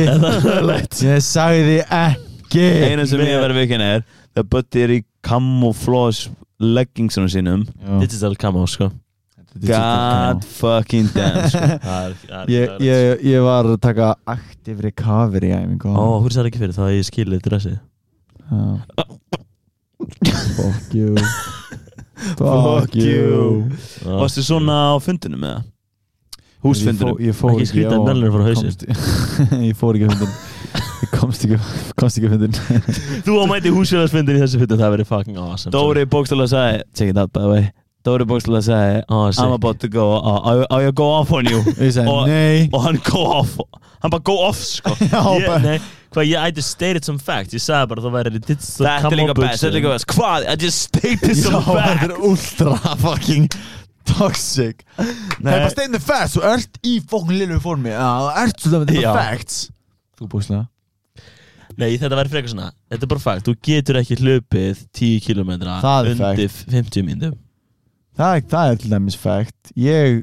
Ég 1.09 1.25
sagði 1.25 1.65
þið 1.67 1.95
ekki. 1.99 2.67
Einu 2.87 3.05
sem 3.09 3.25
ég 3.25 3.41
verið 3.43 3.59
vikin 3.63 3.83
er 3.83 4.05
Það 4.35 4.47
Bötti 4.53 4.83
er 4.85 4.93
í 4.95 4.99
camouflage 5.25 6.31
leggingsunum 6.63 7.29
sínum. 7.31 7.65
Digital 8.01 8.35
camo 8.39 8.63
sko 8.69 8.91
God 9.55 10.43
fucking 10.43 11.07
damn 11.15 11.47
sko. 11.47 11.59
Ég, 12.51 12.73
ég, 12.83 13.21
ég 13.23 13.39
var 13.45 13.63
að 13.69 13.77
taka 13.85 14.09
active 14.27 14.83
recovery 14.83 15.53
Ó, 15.55 16.19
hún 16.19 16.33
sagði 16.33 16.51
ekki 16.51 16.59
fyrir 16.65 16.75
það? 16.75 16.89
Að 16.89 16.97
ég 16.97 17.07
skilið 17.07 17.45
dressið 17.45 17.77
Já. 18.51 19.05
Fuck 20.57 20.91
you. 20.93 21.15
Fuck 22.39 22.95
you. 22.99 23.63
Já. 24.03 24.11
Varstu 24.19 24.43
svona 24.45 24.75
á 24.91 24.95
fundinum 25.03 25.39
með 25.41 25.55
það? 25.55 25.71
Húsfundinum? 26.65 27.17
Ég 27.21 27.35
fór 27.37 27.55
Ekki 27.61 27.85
á- 27.85 27.95
Ég 29.69 29.75
fór 29.79 29.95
ekki 29.99 30.07
á 30.07 30.11
fundin 30.11 30.35
Ég 31.05 31.11
komst 31.13 31.43
ekki, 31.45 31.57
komst 31.99 32.17
ekki 32.19 32.27
á 32.27 32.33
fundin 32.35 32.55
Þú 33.27 33.39
á 33.39 33.45
mæti 33.51 33.71
húsfélagsfyndin 33.75 34.39
í 34.39 34.43
þessu 34.43 34.61
fyrir 34.63 34.79
það 34.81 34.95
verið 34.97 35.09
fucking 35.11 35.37
awesome 35.41 35.71
Dóri 35.75 36.03
bókstálega 36.09 36.51
sagði 36.55 36.83
Check 36.97 37.13
it 37.13 37.19
out 37.21 37.31
by 37.35 37.45
the 37.45 37.51
way 37.55 37.65
Dóri 38.05 38.25
bókstálega 38.29 38.65
sagði 38.67 38.97
oh, 39.09 39.25
I'm 39.41 39.53
about 39.55 39.79
to 39.81 39.87
go 39.89 40.03
uh, 40.19 40.65
I, 40.69 40.85
I 40.85 40.91
go 40.93 41.07
off 41.17 41.31
on 41.33 41.47
you. 41.49 41.61
Sagði 41.73 42.05
Og- 42.11 42.27
nei. 42.29 42.67
Og 42.69 42.83
hann 42.85 42.99
go 43.07 43.23
off. 43.39 43.55
Hann 44.03 44.11
bara 44.13 44.21
go 44.29 44.35
off 44.45 44.59
sko. 44.61 44.93
Já, 45.09 45.23
bara- 45.25 45.61
Nei, 45.63 45.79
hvað 46.13 46.27
ég 46.29 46.37
I 46.37 46.53
just 46.53 46.69
stated 46.75 47.07
some 47.07 47.17
facts. 47.17 47.55
Ég 47.57 47.63
sagði 47.65 47.89
bara 47.93 48.03
að 48.03 48.05
það 48.09 48.17
væri 48.19 48.33
digital 48.35 48.89
Þetta 48.89 49.09
er 49.09 49.17
líka 49.21 49.37
best 49.39 49.57
Þetta 49.63 49.71
er 49.71 49.77
líka 49.79 49.93
best. 49.95 50.07
Hvað? 50.13 50.45
I 50.45 50.55
just 50.61 50.83
stated 50.91 51.33
Já, 51.33 51.39
some 51.47 51.63
þetta 51.65 51.87
facts 51.87 52.05
er 52.05 52.13
ultra 52.29 52.95
fucking 53.07 53.49
toxic. 54.05 54.85
Það 54.99 55.49
er 55.49 55.63
bara 55.65 55.71
stein 55.73 55.97
the 55.97 56.01
facts 56.11 56.35
Þú 56.37 56.43
ert 56.51 56.79
í 56.85 56.93
fucking 57.09 57.39
lilu 57.41 57.57
formi. 57.63 57.89
Já, 57.95 58.05
þú 58.21 58.29
ert 58.43 58.61
svo 58.61 58.73
það 58.75 58.85
með 58.85 58.99
Já. 59.01 59.07
the 59.09 59.15
facts. 59.17 59.57
Þú 60.19 60.29
búslega 60.35 60.65
Nei, 61.75 61.89
þetta 61.99 62.15
væri 62.15 62.31
frekar 62.31 62.51
svona. 62.53 62.69
Þetta 62.93 63.03
er 63.03 63.09
bara 63.11 63.19
fakt, 63.19 63.49
þú 63.49 63.55
getur 63.67 63.97
ekki 63.99 64.15
hlupið 64.21 64.85
10 64.95 65.25
km 65.25 65.49
undir 65.57 66.53
50 66.71 67.03
myndum 67.03 67.33
það, 68.17 68.41
það 68.51 68.71
er 68.73 68.81
til 68.83 68.91
dæmis 68.95 69.17
fact 69.19 69.71
Ég 69.77 70.21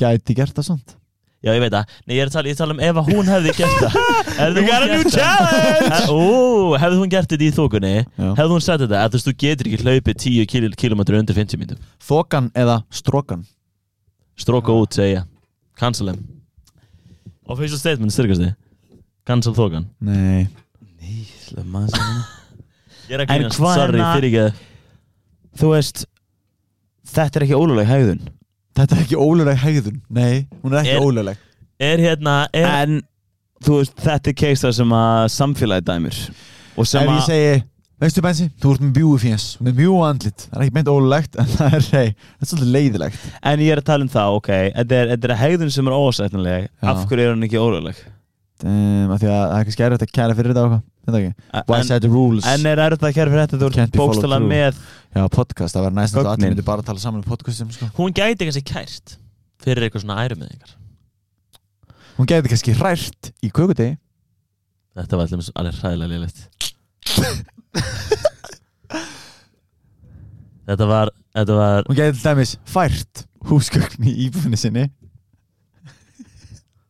gæti 0.00 0.34
gert 0.38 0.54
það 0.58 0.68
svona 0.72 0.96
Já, 1.38 1.52
ég 1.54 1.60
veit 1.62 1.70
það. 1.70 1.90
Nei, 2.02 2.14
ég 2.16 2.24
er 2.24 2.26
að 2.26 2.34
tala, 2.34 2.48
ég 2.50 2.56
að 2.56 2.60
tala 2.64 2.74
um 2.74 2.80
ef 2.82 2.96
að 2.98 3.08
hún 3.14 3.28
hefði 3.30 3.52
gert 3.54 3.76
það. 3.78 3.92
We 4.56 4.62
got 4.66 4.82
a 4.82 4.86
new 4.90 5.04
það- 5.04 5.12
challenge! 5.14 6.00
Ó, 6.10 6.74
hefði 6.82 6.96
hún 6.98 7.12
gert 7.12 7.30
þetta 7.30 7.46
í 7.46 7.50
þokunni 7.54 7.92
Já. 7.94 8.30
Hefði 8.40 8.48
hún 8.56 8.64
sagt 8.66 8.82
þetta 8.82 9.02
að 9.04 9.12
þú 9.12 9.18
veist, 9.20 9.28
þú 9.28 9.34
getur 9.44 9.70
ekki 9.70 9.78
hlaupið 9.84 10.18
10 10.24 10.48
kil- 10.50 10.74
kilometrar 10.82 11.20
undir 11.22 11.38
50 11.38 11.60
myndum 11.62 11.78
Þokan 12.08 12.48
eða 12.58 12.80
strókan 12.90 13.46
Stróka 14.38 14.74
út, 14.82 14.98
segja. 14.98 15.22
Cancel 15.78 16.10
them 16.10 16.18
Official 17.54 17.78
statement, 17.78 18.12
styrkast 18.12 18.42
þið. 18.42 18.52
Cancel 19.30 19.54
þokan. 19.56 19.86
Nei. 20.04 20.48
Ég 23.08 23.14
er 23.14 23.22
að 23.22 23.30
En 23.30 23.38
grínast, 23.38 23.56
hvað 23.62 23.72
er 23.78 23.80
sorry, 23.84 24.02
na- 24.02 24.10
fyrir 24.18 24.34
ekki 24.34 25.60
Þú 25.62 25.70
veist 25.76 26.02
Þetta 27.08 27.40
er 27.40 27.46
ekki 27.48 27.58
óluleg 27.58 27.88
hegðun. 27.88 28.20
Þetta 28.78 28.96
er 28.96 29.02
ekki 29.04 29.18
óluleg 29.18 29.58
hegðun. 29.64 30.00
Nei, 30.14 30.46
hún 30.62 30.74
er 30.74 30.82
ekki 30.84 30.94
Er- 30.96 31.06
óluleg 31.06 31.36
Er 31.80 31.98
hérna 32.02 32.36
er, 32.52 32.66
En 32.82 33.00
þú 33.64 33.80
veist 33.80 33.94
Þetta 34.02 34.30
er 34.34 34.56
það 34.62 34.72
sem 34.76 34.94
að 34.98 35.24
samfélagi 35.34 35.84
dæmir. 35.88 36.18
Og 36.78 36.86
sem 36.86 37.02
Ef 37.02 37.08
ég 37.08 37.18
að 37.18 37.28
segi 37.32 37.58
Veistu 37.98 38.22
Bensi, 38.22 38.44
þú 38.62 38.72
ert 38.76 38.82
með 38.84 38.90
bjúi 38.94 39.18
fjens 39.18 39.44
Með 39.58 39.72
bjúi 39.80 40.02
andlit. 40.06 40.44
Það 40.46 40.58
er 40.60 40.64
ekki 40.68 40.74
meint 40.76 40.90
ólulegt 40.92 41.38
En 41.42 41.48
það 41.50 41.72
er 41.78 41.86
rey 41.90 42.12
Það 42.14 42.44
er 42.44 42.50
svolítið 42.52 42.68
leiðilegt 42.76 43.24
En 43.50 43.58
ég 43.64 43.72
er 43.74 43.80
að 43.82 43.88
tala 43.88 44.06
um 44.06 44.12
það, 44.12 44.36
ok 44.38 44.50
Þetta 44.76 44.94
er, 45.00 45.10
þetta 45.14 45.28
er 45.32 45.40
hegðun 45.42 45.72
sem 45.74 45.90
er 45.90 45.96
ósætnileg 45.98 46.68
Já. 46.68 46.86
Af 46.92 47.00
hverju 47.10 47.24
er 47.26 47.32
hann 47.34 47.42
ekki 47.48 47.58
óluleg? 47.58 47.98
um, 48.62 49.10
af 49.10 49.18
Því 49.18 49.26
að 49.32 49.34
það 49.34 49.56
er 49.58 49.66
kannski 49.66 49.86
erfitt 49.88 50.06
að 50.06 50.14
kæra 50.14 50.36
fyrir 50.38 50.52
þetta 50.54 50.62
og 50.68 50.70
hvað 50.76 50.78
Þetta 50.78 50.86
ekki 50.86 50.97
Why 51.08 51.82
set 51.86 52.02
the 52.04 52.10
rules? 52.12 52.44
en 52.48 52.66
er 52.68 52.78
erfitt 52.84 53.04
að 53.08 53.14
kæra 53.16 53.30
fyrir 53.32 53.42
þetta? 53.46 53.56
Þú 53.60 53.66
ert 53.82 53.96
bókstala 53.96 54.38
með 54.42 54.76
Já, 55.14 55.22
podcast 55.32 55.72
Það 55.76 55.84
var 55.86 55.94
næst 55.96 56.14
að 56.18 56.28
allir 56.34 56.50
myndi 56.52 56.64
bara 56.66 56.80
að 56.84 56.88
tala 56.90 57.00
saman 57.02 57.22
um 57.22 57.26
podcastum 57.28 57.70
sko. 57.72 57.88
Hún 57.96 58.12
gæti 58.16 58.44
kannski 58.48 58.64
kært 58.68 59.16
Fyrir 59.64 59.82
eitthvað 59.86 60.02
svona 60.04 60.20
ærum 60.24 60.38
með 60.42 60.52
yngar 60.56 60.72
Hún 62.18 62.26
geti 62.28 62.50
kannski 62.50 62.72
hrært 62.74 63.22
í 63.46 63.48
kökudegi. 63.54 63.94
Þetta 64.98 65.14
var 65.20 65.24
allir 65.30 65.52
alveg 65.62 65.74
hræðilega 65.78 66.10
liðlegt 66.12 66.38
Þetta 70.68 70.84
var 70.92 71.86
Hún 71.88 71.96
geti 71.96 72.18
til 72.18 72.26
dæmis 72.26 72.52
fært 72.68 73.14
húsgögn 73.48 74.02
í 74.04 74.12
íbúfinni 74.26 74.58
sinni 74.58 74.84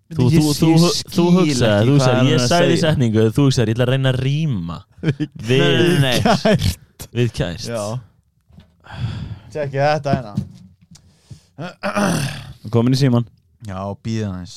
Þú, 0.09 0.26
Ég 0.32 0.44
þú, 0.56 0.68
ég 0.72 0.85
þú 1.12 1.24
hugsaði, 1.35 1.90
hugsaði, 1.93 2.30
ég 2.32 2.44
sagði 2.48 2.72
í 2.72 2.80
setningu, 2.80 3.24
þú 3.36 3.43
hugsaði, 3.44 3.74
ég 3.74 3.76
ætla 3.76 3.85
að 3.85 3.90
reyna 3.93 4.12
að 4.14 4.20
rýma 4.24 4.78
við, 5.05 5.90
nei, 6.01 6.14
Kært. 6.24 7.05
Við 7.12 7.35
kæst. 7.36 7.68
Tjekki 9.52 9.82
þetta 9.82 10.14
hérna. 10.16 10.32
Komin 12.72 12.94
í 12.97 13.01
síman 13.01 13.26
Já, 13.66 13.80
býða 14.05 14.30
næs 14.36 14.55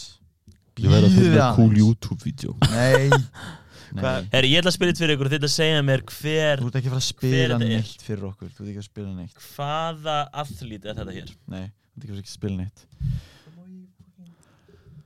Ég 0.81 0.87
verði 0.89 1.09
að 1.09 1.17
finna 1.17 1.47
cool. 1.57 1.73
YouTube-vídeó. 1.77 2.53
Nei. 2.71 3.09
Nei. 3.97 4.05
Herri, 4.31 4.53
ég 4.53 4.61
ætla 4.61 4.71
að 4.71 4.77
spila 4.77 4.93
þetta 4.93 5.03
fyrir 5.03 5.17
ykkur 5.17 5.29
þetta 5.33 5.49
segja 5.51 5.81
mér 5.83 6.01
hver, 6.07 6.61
Þú 6.61 6.69
ert 6.69 6.77
ekki 6.79 6.87
að 6.87 6.93
fara 6.95 7.01
að 7.03 7.09
spila 7.09 7.57
neitt 7.59 8.05
fyrir 8.07 8.23
okkur. 8.29 8.53
Þú 8.55 8.63
ert 8.63 8.71
ekki 8.71 8.81
að 8.81 8.87
spila 8.87 9.11
neitt. 9.17 9.43
Hvaða 9.51 10.15
athlít 10.45 10.87
er 10.87 10.95
þetta 11.01 11.15
hér? 11.17 11.33
Nei, 11.51 11.65
þú 11.99 12.07
ert 12.07 12.21
ekki 12.23 12.31
að 12.31 12.37
spila 12.37 12.55
neitt 12.61 12.87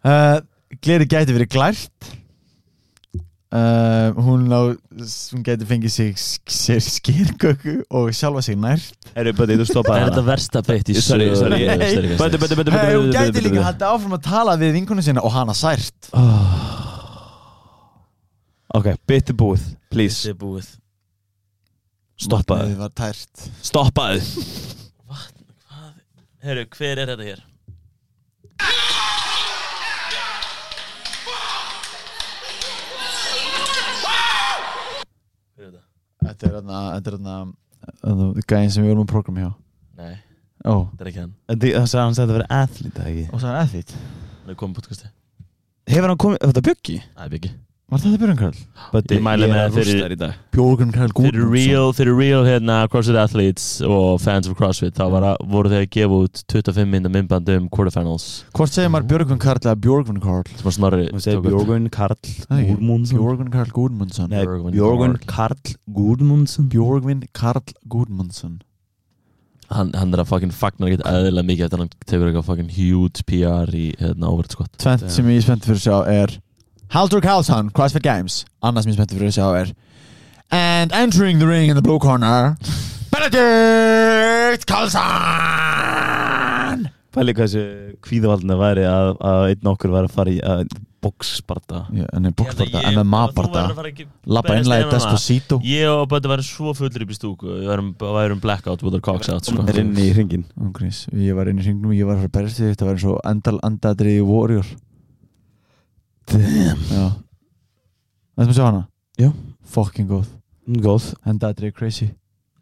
uh, 0.06 0.38
Gleri 0.84 1.08
gæti 1.10 1.36
verið 1.36 1.52
glært. 1.56 2.12
Uh, 3.56 4.12
Hún 4.20 4.50
á 4.52 4.76
Hún 4.76 5.44
gæti 5.46 5.68
fengið 5.70 5.92
sig 5.94 6.16
sér 6.50 6.82
skýrgöku 6.84 7.76
og 7.90 8.10
sjálfa 8.16 8.42
sig 8.44 8.58
nært. 8.60 8.96
Er 9.16 9.30
þetta 9.32 10.26
versta 10.26 10.64
beitt 10.66 10.90
í 10.92 10.98
Hey, 10.98 12.96
Hún 12.98 13.14
gæti 13.14 13.46
líka 13.46 13.64
haldið 13.70 13.88
áfram 13.92 14.18
að 14.18 14.26
tala 14.28 14.58
við 14.60 14.76
vinkonu 14.80 15.06
sinna 15.06 15.24
og 15.24 15.32
hana 15.36 15.56
sært. 15.56 16.10
Ok, 18.76 18.92
bytti 19.08 19.32
búið, 19.38 19.70
please. 19.94 20.28
Er 20.28 20.36
búið. 20.36 20.68
Stoppaðu. 22.20 22.90
Stoppaðu. 23.64 24.20
Herru, 26.46 26.66
hver 26.76 27.00
er 27.02 27.10
þetta 27.14 27.26
hér? 27.30 27.46
Þetta? 35.64 35.84
Er 36.26 36.56
þarna 36.56 36.80
Þetta 36.90 37.12
er 37.12 37.18
Gæðin 38.50 38.72
sem 38.74 38.84
við 38.86 38.92
vorum 38.92 39.04
að 39.06 39.12
program 39.12 39.42
hjá. 39.42 39.50
Nei, 40.00 40.16
Ó. 40.66 40.76
Þetta 40.90 41.04
er 41.06 41.10
ekki 41.12 41.22
hann. 41.22 41.34
Það 41.48 41.86
sagði 41.92 42.02
hann 42.02 42.16
að 42.16 42.22
þetta 42.22 42.38
verið 42.40 42.56
athlete, 42.58 43.06
ekki? 43.12 43.26
Og 43.30 43.44
það 43.44 43.52
er 43.52 43.60
er 44.56 44.58
podcasti 44.80 45.12
Hefur 45.86 46.10
hann 46.10 46.22
komið, 46.26 46.40
þetta 46.50 46.64
bjöggi? 46.66 46.96
Æ, 47.14 47.24
byggi 47.36 47.52
Var 47.86 48.02
þetta 48.02 48.18
Björn 48.18 48.38
Karl? 48.40 48.56
Ég 49.14 49.20
mæli 49.22 49.46
með 49.46 49.76
fyrir- 49.76 50.14
í 50.16 50.18
dag 50.18 50.34
Björn 50.56 50.90
Karl 50.92 51.12
Fyrir 51.14 51.36
Gúrmundsson 51.44 51.52
real, 51.54 51.92
fyrir 51.94 52.16
real 52.18 52.44
hérna 52.48 52.78
CrossFit 52.90 53.20
athletes 53.22 53.68
og 53.86 54.20
fans 54.24 54.48
of 54.50 54.56
CrossFit 54.58 54.96
þá 54.98 55.04
var 55.14 55.22
að, 55.30 55.44
voru 55.54 55.70
þeir 55.70 55.84
að 55.86 55.92
gefa 55.94 56.18
út 56.26 56.42
25 56.50 56.90
mynda 56.90 57.12
myndband 57.14 57.52
um 57.54 57.68
quarterfinals 57.70 58.26
Hvort 58.58 58.74
segir 58.74 58.90
maður 58.90 59.06
Björgvin 59.12 59.42
Karl 59.44 59.62
eða 59.62 59.76
Björgvin 59.86 60.18
Karl? 60.24 60.50
sem 60.50 60.66
var 60.66 60.76
snorri. 60.80 61.06
Björgun 61.14 61.90
Karl 61.94 62.18
Það 62.26 62.58
ekki. 62.58 62.74
Gudmundsson 62.74 63.20
Björgvin 63.22 63.52
Karl 63.54 63.72
Gúrmundsson 63.78 64.34
Björgun 64.34 65.20
Karl. 65.30 65.76
Gudmundsson 66.00 66.70
Björgvin 66.74 67.24
Karl 67.38 67.62
Gúrmundsson 67.88 68.62
hann, 69.70 69.92
hann 69.94 70.14
er 70.14 70.22
að 70.26 70.28
fucking 70.30 70.52
fagnar 70.54 70.90
ekkert 70.90 71.06
eðlilega 71.10 71.46
mikið 71.50 71.68
eftir 71.68 71.78
að 71.78 71.86
hann 71.86 71.94
tegur 72.10 72.28
eitthvað 72.32 72.50
fucking 72.50 72.74
huge 72.80 73.24
PR 73.30 73.70
í 73.78 73.86
hérna 74.02 74.34
squat 74.50 74.74
Tvent 74.82 75.06
sem 75.14 75.30
ég 75.30 75.38
er 75.38 75.46
spennt 75.46 75.66
fyrir 75.70 75.80
að 75.82 75.86
sjá 75.86 75.98
er 76.10 76.36
Haldur 76.96 77.20
Karlsson, 77.20 77.68
CrossFit 77.76 78.06
Games 78.06 78.46
Annars 78.64 78.86
minn 78.88 78.96
spenntur 78.96 79.20
fyrir 79.20 79.28
að 79.34 79.36
sjá 79.36 79.48
er 79.60 79.68
And 80.56 80.94
entering 80.96 81.42
the 81.42 81.48
ring 81.50 81.68
in 81.68 81.76
the 81.76 81.84
blue 81.84 82.00
corner 82.00 82.56
Benedikt 83.12 84.64
Karlsson! 84.70 85.04
Pæli 87.12 87.36
hvað 87.36 87.52
þessu 87.52 88.00
kvíðavaldina 88.06 88.56
væri 88.62 88.86
að, 88.88 89.12
að 89.28 89.44
einn 89.50 89.72
okkur 89.74 89.92
væri 89.92 90.08
að 90.08 90.16
fara 90.16 90.32
í 90.32 90.40
Já, 90.40 92.06
en 92.18 92.26
er 92.26 92.34
bóksparta, 92.34 92.80
MMA 92.96 93.20
barta 93.36 93.68
Lappa 94.26 94.56
innlega 94.58 94.88
í 94.88 94.90
Despacito. 94.90 95.60
Ég 95.62 95.86
og 95.92 96.08
Böndi 96.10 96.32
væri 96.32 96.42
svo 96.48 96.74
fullir 96.74 97.04
upp 97.06 97.12
í 97.14 97.18
stúku. 97.20 97.46
Við 97.60 97.70
værum, 97.70 97.92
værum 98.00 98.42
blackout 98.42 98.82
with 98.82 98.98
our 98.98 99.04
cocks 99.06 99.30
out 99.30 99.46
sko. 99.46 99.62
er 99.70 99.84
inn 99.84 99.94
í 100.02 100.08
ringin 100.18 100.48
Ángríns, 100.58 101.04
ég 101.14 101.38
var 101.38 101.52
inn 101.52 101.62
í 101.62 101.68
hringnum, 101.68 101.94
ég 101.94 102.10
var 102.10 102.18
að 102.18 102.24
fara 102.24 102.32
að 102.32 102.38
berjast 102.40 102.64
við 102.64 102.74
þetta 102.74 102.90
var 102.90 102.98
eins 102.98 103.06
og 103.12 103.22
endal 103.36 103.58
andadriði 103.70 104.26
warrior 104.26 104.66
Það 106.34 107.16
er 108.42 108.46
sem 108.46 108.52
að 108.52 108.58
sjá 108.58 108.66
hana? 108.68 108.84
Já. 109.22 109.30
Fucking 109.76 110.10
góð, 110.10 110.30
Góð. 110.82 111.12
Andadriði 111.30 111.76
crazy. 111.78 112.08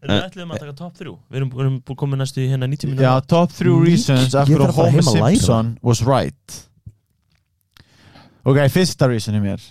Við 0.03 0.19
ætlum 0.19 0.51
að 0.51 0.59
taka 0.59 0.73
top 0.75 0.97
3 0.99 1.11
Við 1.31 1.37
erum, 1.39 1.51
búin 1.87 1.97
komið 1.99 2.19
næstu 2.19 2.41
í 2.43 2.49
hérna 2.51 2.67
90 2.67 2.89
Já, 2.99 3.13
minúti 3.13 3.29
top 3.31 3.53
3 3.55 3.75
reasons 3.85 4.33
Ég 4.33 4.35
af 4.35 4.49
hverju 4.49 4.65
þarf 4.65 4.81
að 4.83 4.89
Homer 4.89 5.05
að. 5.07 5.37
Simpson 5.37 5.69
was 5.85 6.01
right. 6.03 6.57
Ok, 8.43 8.59
fyrsta 8.73 9.07
reason 9.07 9.37
er 9.39 9.45
mér. 9.45 9.63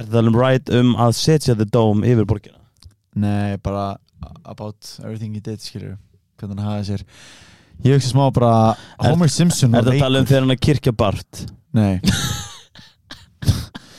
Er 0.00 0.08
það 0.08 0.30
um 0.30 0.38
right 0.40 0.72
um 0.72 0.94
að 0.96 1.12
setja 1.18 1.56
the 1.58 1.68
dome 1.68 2.08
yfir 2.08 2.24
borgina? 2.24 2.56
Nei, 3.20 3.58
bara 3.60 3.98
about 4.48 4.94
everything 5.02 5.34
he 5.36 5.40
did, 5.44 5.60
skilur 5.60 5.98
Hvernig 6.40 6.56
hann 6.56 6.64
hafði 6.70 6.94
sér. 6.94 7.04
Ég 7.84 7.98
hugsa 7.98 8.14
smá 8.14 8.26
bara 8.32 8.52
Homer 9.04 9.28
Simpson 9.32 9.74
Er 9.76 9.84
það 9.84 9.98
að 9.98 10.04
tala 10.06 10.20
um 10.22 10.28
þegar 10.30 10.46
hann 10.46 10.56
að 10.56 10.62
kirkja 10.64 10.96
Bart? 10.96 11.44
Nei. 11.76 12.00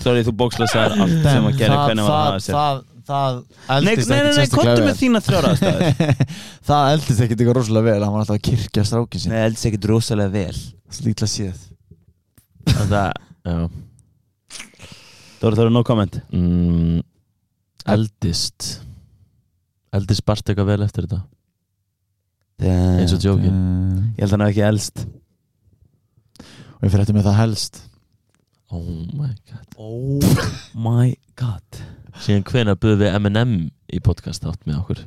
Sorry, 0.02 0.24
þú 0.26 0.34
bókslæsar 0.38 0.96
allt 0.98 1.20
sem 1.24 1.46
að 1.46 1.60
gera 1.60 1.84
hvernig 1.86 2.08
hann 2.08 2.16
hafa 2.16 2.40
sér 2.42 2.56
það, 2.58 2.80
það 3.08 3.38
eldist 3.76 4.10
nei, 4.10 4.18
nei, 4.18 4.32
nei, 4.38 4.46
vel 4.56 4.86
með 4.88 5.00
þína 5.02 5.22
aðstæður. 5.52 6.24
Það 6.72 6.94
eldist 6.96 7.24
ekkert 7.26 7.40
eitthvað 7.42 7.58
rosalega 7.58 7.88
vel 7.88 8.06
Hann 8.06 8.14
var 8.16 8.24
alltaf 8.24 8.38
að 8.38 8.44
kirkja 8.48 8.86
strákin 8.88 9.24
sin 9.24 9.34
Nei, 9.34 9.40
elds 9.46 9.66
ekkert 9.70 9.88
rosalega 9.92 10.34
vel. 10.34 10.62
Slítla 10.92 11.30
séð. 11.30 11.64
Það, 12.68 12.96
já. 13.48 13.58
Það 15.42 15.46
voru 15.46 15.60
það 15.60 15.72
no 15.74 15.84
comment? 15.88 16.20
Mm, 16.30 17.00
Eldist. 17.96 18.68
Eldist 19.96 20.26
Bart 20.28 20.46
eitthvað 20.46 20.74
vel 20.74 20.86
eftir 20.86 21.08
þetta? 21.08 21.24
Eins 22.62 23.14
og 23.16 23.24
jókin 23.26 23.56
uh, 23.56 24.02
Ég 24.14 24.22
held 24.22 24.28
að 24.28 24.36
hann 24.36 24.44
hafi 24.46 24.54
ekki 24.54 24.66
elst 24.68 25.06
Ég 26.82 26.90
fyrir 26.90 27.04
eftir 27.04 27.14
með 27.14 27.28
það 27.30 27.36
helst. 27.38 27.76
Oh 28.74 28.86
my 29.14 29.30
god. 29.52 29.76
Oh 29.78 30.20
my 30.74 31.12
god. 31.38 31.82
Síðan 32.24 32.46
hvenær 32.48 32.80
buðum 32.82 33.04
við 33.04 33.18
M&M 33.20 33.52
í 33.94 34.00
podcast 34.02 34.48
átt 34.50 34.66
með 34.66 34.80
okkur? 34.80 35.04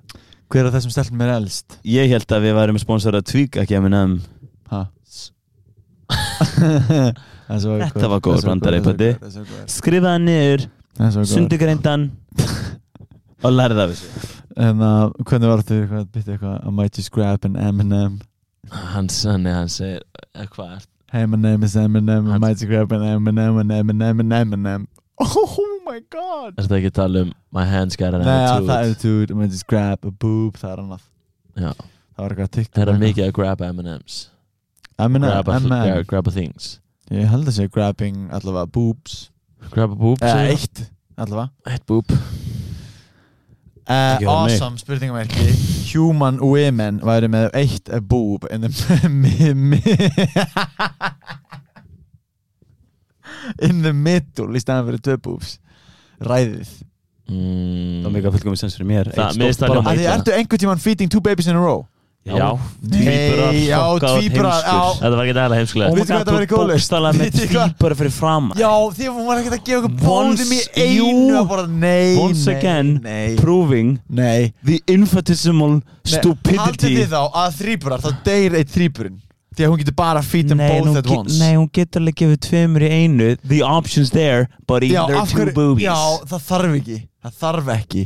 Hver 0.52 0.68
af 0.68 0.76
þessum 0.76 0.94
stelpum 0.94 1.24
er 1.24 1.32
elst? 1.34 1.78
Ég 1.88 2.12
held 2.12 2.30
að 2.30 2.46
við 2.46 2.54
værum 2.60 2.78
sponsor 2.78 3.18
að 3.18 3.26
tvíka 3.32 3.64
ekki 3.64 3.78
að 3.80 3.88
um 3.90 4.14
Ha? 4.70 4.84
Þetta 7.48 8.08
var 8.12 8.22
góður 8.22 8.46
brandari, 8.46 8.80
Patti. 8.84 9.10
Skrifaði 9.74 10.22
niður, 10.28 10.68
Sundi 10.94 11.26
sundugreindan 11.32 12.06
og 13.44 13.50
lærði 13.50 13.82
af 13.82 13.92
þessu. 13.96 14.32
En 14.54 14.78
uh, 14.78 15.10
hvernig 15.26 15.50
var 15.50 15.64
þetta 15.64 15.80
eitthvað 15.80 16.08
Bytti 16.14 16.36
eitthvað 16.36 16.56
I 16.62 16.74
might 16.78 17.02
just 17.02 17.10
grab 17.10 17.46
an 17.48 17.58
M&M 17.58 18.20
Hans, 18.94 19.24
hann, 19.26 19.48
hann 19.50 19.72
segir 19.72 20.04
Hvað 20.54 20.76
er 20.76 20.84
Hey 21.14 21.26
my 21.26 21.36
name 21.38 21.62
is 21.62 21.76
M&M 21.76 22.10
I 22.10 22.12
Hans- 22.32 22.40
might 22.40 22.56
just 22.56 22.66
grab 22.66 22.90
an 22.90 23.04
M&M 23.04 23.38
and 23.58 23.70
M&M 23.70 24.18
and 24.20 24.32
M&M 24.32 24.88
Oh 25.20 25.80
my 25.86 26.00
god. 26.10 26.56
Er 26.58 26.64
þetta 26.66 26.78
ekki 26.80 26.88
að 26.90 26.96
tala 26.96 27.20
um 27.22 27.28
My 27.54 27.62
hands 27.70 27.94
got 28.00 28.16
an 28.18 28.24
Nei, 28.26 28.32
attitude? 28.34 28.66
það 28.66 28.74
er 28.74 28.88
attitude 28.90 29.36
just 29.52 29.66
grab 29.70 30.02
a 30.02 30.10
boob 30.10 30.58
Það 30.58 30.72
er 30.72 30.82
annað. 30.82 31.04
Já, 31.54 31.70
Það 31.70 32.18
var 32.24 32.34
eitthvað 32.34 32.48
að 32.48 32.52
tikka 32.58 32.80
það 32.80 32.92
er 32.96 33.00
mikið 33.04 33.28
að 33.28 33.32
grab 33.38 33.62
grab, 35.30 35.52
a, 35.54 35.60
M&M. 35.60 36.02
grab, 36.10 36.26
a 36.26 36.34
things. 36.34 36.66
Ég 37.14 37.30
held 37.30 37.46
að 37.46 37.60
segja 37.60 37.74
grabbing 37.78 38.18
allavega 38.34 38.72
boobs. 38.74 39.20
Grab 39.70 39.94
a 39.94 40.00
boob 40.02 40.18
Eða 40.18 40.34
segir 40.34 40.58
eitt 40.58 40.84
allavega. 41.14 41.52
Eitt 41.70 41.86
boob 41.86 42.10
uh, 43.84 44.16
það. 44.20 44.28
Awesome 44.34 44.78
spurningamerki 44.80 45.46
Human 45.94 46.38
women 46.42 47.00
væri 47.04 47.28
með 47.32 47.50
eitt 47.60 47.90
a 47.92 48.00
boob 48.00 48.46
in 48.50 48.64
the 48.64 48.70
In 53.62 53.82
the 53.84 53.92
middle 53.92 54.52
í 54.56 54.60
staðan 54.62 54.86
fyrir 54.88 55.02
tvö 55.04 55.16
boobs 55.26 55.56
Ræðið 56.24 56.70
mm, 57.28 58.04
Það 58.04 58.06
var 58.08 58.14
mikið 58.16 58.36
fullkomið 58.36 58.60
sens 58.62 58.76
fyrir 58.78 58.88
mér 58.90 59.10
Það- 59.12 59.24
Eitt 59.30 59.38
mér 59.40 59.48
finnst 59.50 59.58
stórt 59.60 59.68
það 59.68 59.74
barm. 59.74 59.84
hljóma 59.84 59.90
Að 59.90 59.98
því 59.98 60.04
illa. 60.06 60.14
ertu 60.18 60.34
einhvern 60.38 60.62
tímann 60.64 60.82
feeding 60.84 61.10
two 61.12 61.22
babies 61.24 61.48
in 61.50 61.56
a 61.58 61.62
row 61.62 61.84
Já, 62.24 62.56
Tvíburar, 62.80 63.52
já, 63.52 63.78
tvíburar, 64.00 64.62
þetta 64.96 65.10
var 65.12 65.26
ekki 65.26 65.34
Oh 65.36 65.58
heimskulega 65.58 65.90
væri 66.38 66.46
þú 66.48 66.54
góð 66.54 66.62
lausn? 66.62 66.78
bókstala 66.78 67.10
með 67.12 67.34
tvíbara 67.36 67.98
fyrir 67.98 68.14
fram 68.16 68.46
Já, 68.56 68.70
því 68.96 69.10
hún 69.12 69.26
var 69.28 69.40
ekkert 69.42 69.56
að 69.58 69.66
gefa 69.66 69.80
okkur 69.82 69.98
bóðum 70.00 70.54
í 70.56 70.60
Once 70.64 70.86
einu 70.86 71.36
að 71.42 71.50
bara 71.52 71.66
nei, 71.68 72.16
Once 72.22 72.46
nei, 72.48 72.56
again, 72.56 72.94
nei, 73.04 73.36
Proving 73.36 73.92
nei. 74.08 74.54
the 74.64 74.80
infinitesimal 74.88 75.76
Haldið 75.82 76.16
stupidity. 76.16 76.94
þið 77.02 77.12
þá 77.12 77.20
að 77.44 77.60
þrýburar, 77.60 78.06
þá 78.08 78.10
deyr 78.30 78.56
eitt 78.62 78.72
þrýburinn 78.72 79.20
Því 79.54 79.64
að 79.66 79.70
hún 79.72 79.78
getur 79.84 79.94
bara 79.96 80.22
feed 80.22 80.48
them 80.48 80.58
Nei, 80.58 80.80
both 80.80 80.96
at 80.98 81.06
once. 81.06 81.38
Nei, 81.38 81.54
hún 81.54 81.68
getur 81.72 82.02
alveg 82.02 82.14
gefið 82.20 82.40
tveimur 82.48 82.82
í 82.82 82.90
einu 82.90 83.28
The 83.48 83.62
options 83.62 84.10
there, 84.10 84.48
but 84.66 84.82
Já, 84.82 85.04
either 85.06 85.26
two 85.30 85.38
hverju- 85.38 85.54
boobies. 85.54 85.84
Já, 85.86 85.98
það 86.26 86.46
þarf 86.50 86.78
ekki 86.80 87.00
Það 87.24 87.36
þarf 87.40 87.68
ekki. 87.78 88.02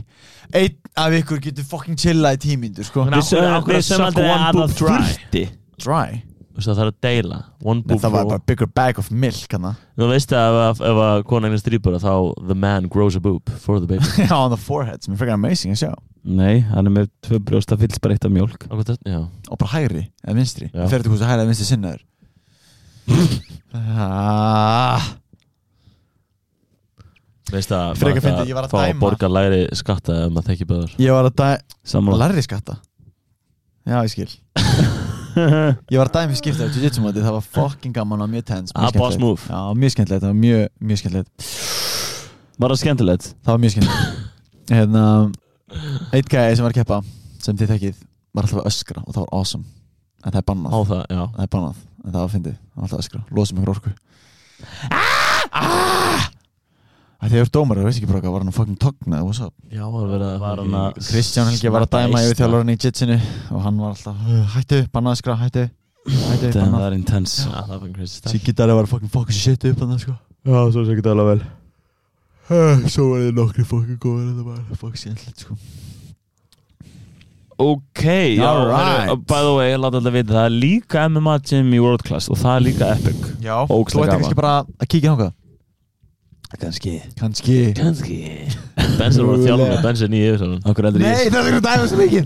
Einn 0.55 0.77
af 0.97 1.13
ykkur 1.19 1.41
getur 1.43 1.65
fucking 1.67 1.97
chilla 1.99 2.31
í 2.37 2.39
tímindur 2.39 2.85
sko. 2.87 3.05
Við 3.09 3.25
sögum- 3.27 3.57
aldrei 3.59 3.81
að 3.83 4.55
það 4.55 4.77
þurfti. 4.79 5.49
Dry 5.79 6.23
það 6.67 6.81
er 6.83 6.89
að 6.91 6.97
deila. 7.07 7.37
One 7.63 7.79
Nei, 7.81 7.87
boob 7.93 8.01
Það 8.03 8.13
var 8.17 8.25
bara 8.33 8.43
bigger 8.51 8.69
bag 8.75 8.95
of 8.99 9.07
milk 9.15 9.51
hana 9.55 9.71
Þú 9.99 10.05
veist 10.11 10.31
að 10.35 10.55
ef, 10.65 10.79
ef 10.91 10.97
að 11.05 11.19
konan 11.31 11.55
er 11.55 11.61
strýpura 11.63 12.01
þá 12.03 12.13
the 12.49 12.57
man 12.59 12.83
grows 12.91 13.15
a 13.19 13.21
boob 13.23 13.45
for 13.63 13.79
the 13.79 13.87
baby. 13.87 14.03
Já, 14.27 14.35
on 14.35 14.51
the 14.51 14.59
forehead 14.61 14.99
sem 15.05 15.15
er 15.15 15.19
frekar 15.21 15.39
amazing 15.39 15.71
að 15.77 15.81
sjá. 15.85 15.93
Nei, 16.29 16.57
hann 16.73 16.87
er 16.91 16.93
með 16.93 17.07
tvö 17.25 17.37
brjóst 17.53 17.71
að 17.73 17.81
fylls 17.87 18.01
bara 18.03 18.15
eitt 18.19 18.27
af 18.27 18.33
mjólk 18.35 18.61
Og 18.69 18.75
bara 19.55 19.71
hægri, 19.77 20.03
eða 20.27 20.35
vinstri. 20.41 20.67
Það 20.75 20.91
fer 20.91 20.99
þetta 20.99 21.11
hvort 21.15 21.23
að 21.23 21.31
hægri 21.31 21.41
eða 21.41 21.51
vinstri 21.53 21.69
sinnaður. 21.71 22.03
Veist 27.49 27.71
að 27.73 27.95
Frekar 27.97 28.21
fyndið, 28.27 28.51
ég 28.51 28.57
var 28.59 28.67
að 28.67 28.73
fá 28.75 28.79
dæma. 28.83 29.01
borga 29.01 29.29
læri 29.33 29.63
skatta 29.79 30.13
ef 30.27 30.31
maður 30.35 30.47
þekki 30.51 30.67
böður 30.69 30.91
Ég 31.01 31.15
var 31.17 31.25
að 31.31 31.35
dæ... 31.39 31.47
Sammála. 31.89 32.19
Larri 32.27 32.43
skatta. 32.45 32.75
Já, 33.89 33.97
ég 34.05 34.13
skil 34.13 34.29
Ég 35.39 35.99
var 36.01 36.09
að 36.11 36.17
dæmi 36.19 36.39
skipta 36.39 36.67
á 36.67 36.69
jiu-jitsu 36.73 37.03
móti 37.05 37.23
Það 37.25 37.37
var 37.39 37.47
fucking 37.55 37.95
gaman 37.97 38.25
og 38.25 38.31
mjög 38.33 38.45
tens 38.51 38.73
mjög 38.73 38.83
Ah, 38.83 38.91
skemmtilegt. 38.93 39.47
Já, 39.49 39.61
mjög 39.79 39.95
skemmtilegt 39.95 40.23
Það 40.25 40.33
var 40.33 40.39
mjög, 40.43 40.65
mjög 40.91 41.01
skemmtilegt. 41.03 41.31
Var 42.59 42.75
það 42.75 42.81
skemmtilegt? 42.83 43.29
Það 43.45 43.53
var 43.55 43.61
mjög 43.65 43.75
skemmtilegt. 43.77 44.25
Hérna 44.73 45.05
Eitt 46.17 46.29
gæði 46.33 46.57
sem 46.59 46.65
var 46.67 46.73
að 46.75 46.79
keppa 46.81 47.01
Sem 47.45 47.59
þið 47.61 47.73
þekkið 47.75 48.01
Var 48.35 48.47
alltaf 48.49 48.61
að 48.63 48.71
öskra 48.73 49.05
Og 49.05 49.13
það 49.15 49.23
var 49.27 49.33
awesome. 49.39 49.65
En 50.25 50.33
það 50.35 50.41
er 50.43 50.47
bannað. 50.51 50.77
Það, 50.89 51.03
Það 51.37 51.43
er 51.47 51.51
bannað. 51.55 51.83
En 52.05 52.13
það 52.13 52.21
var 52.25 52.33
fyndið. 52.35 52.57
Það 52.59 52.79
var 52.79 52.87
alltaf 52.89 52.99
að 52.99 53.05
öskra. 53.05 53.21
Losum 53.39 53.59
ykkur 53.63 53.73
orku. 53.77 53.91
Ah! 55.53 56.08
Það 57.19 57.33
þegar 57.35 57.49
dómar, 57.51 57.79
það 57.81 57.87
veist 57.89 57.99
ekki 57.99 58.09
bara 58.13 58.21
hvað, 58.23 58.33
var 58.35 58.43
hann 58.45 58.51
að 58.53 58.57
fucking 58.61 58.77
togna, 58.79 59.21
what's 59.27 59.41
up? 59.43 59.55
Já, 59.75 59.83
var 59.91 60.05
verið 60.07 60.29
að 60.29 60.45
að- 60.79 60.99
Kristján 61.09 61.49
Helgi 61.51 61.73
var 61.75 61.83
að 61.83 61.91
dæma 61.97 62.21
yfir 62.23 62.37
þjálfurinn 62.39 62.71
í 62.71 62.77
jitsinu 62.79 63.17
og 63.51 63.63
hann 63.65 63.79
var 63.83 63.91
alltaf, 63.91 64.21
"Uh, 64.23 64.45
hættu, 64.55 64.79
bannað 64.95 65.17
að 65.17 65.19
skra, 65.19 65.35
hættu, 65.41 65.65
hættu, 66.07 66.53
Það 66.53 66.63
bannað. 66.63 66.87
er 66.87 66.95
intense 66.95 67.43
það 67.49 67.69
var 67.81 67.89
crazy 67.97 68.15
stuff 68.15 68.33
Siggi 68.33 68.53
Darri 68.55 68.73
var 68.79 68.85
að 68.85 68.89
fucking 68.95 69.11
fokka 69.11 69.33
sér 69.35 69.43
shit 69.59 69.65
upp 69.65 69.81
hann, 69.81 69.99
sko. 69.99 70.15
Já, 70.47 70.71
svo 70.71 70.85
ekki 70.87 71.03
það 71.03 71.15
alveg 71.19 71.27
vel 71.33 72.89
Svo 72.89 73.11
var 73.11 73.19
þið 73.19 73.35
nokkri 73.35 73.65
fucking 73.67 73.99
góður 73.99 74.33
það 74.39 74.45
var 74.45 74.77
fucking 74.77 75.17
sér 75.19 75.35
sko. 75.37 75.57
Ok, 77.59 78.03
já, 78.39 78.47
herru, 78.47 79.17
by 79.27 79.41
the 79.43 79.55
way, 79.57 79.75
láta 79.75 79.99
alltaf 79.99 80.13
vita 80.15 80.33
Það 80.33 80.47
er 80.47 80.55
líka 80.63 81.09
MMA 81.11 81.39
gym 81.43 81.73
í 81.75 81.81
World 81.83 82.05
Class 82.07 82.29
Og 82.31 82.39
það 82.39 82.55
er 82.55 82.63
líka 82.69 82.91
epic 82.95 83.19
Já, 83.43 83.67
þú 83.67 83.83
ætti 83.83 84.07
kannski 84.15 84.37
bara 84.39 84.53
að 84.63 84.87
kíkja 84.87 85.11
þangað. 85.17 85.33
Kanski 86.57 87.03
Kannski. 87.19 87.75
Kanski 87.77 88.49
Benson 88.97 89.27
var 89.29 89.35
að 89.37 89.43
þjálfa 89.45 89.67
með 89.69 89.83
Benson 89.85 90.15
í 90.17 90.21
yfir 90.31 90.41
Okkur 90.71 90.87
heldur 90.89 91.03
Nei, 91.05 91.29
það 91.29 91.39
er 91.39 91.45
eitthvað 91.51 91.67
dæma 91.67 91.85
svo 91.91 91.99
mikið. 92.01 92.25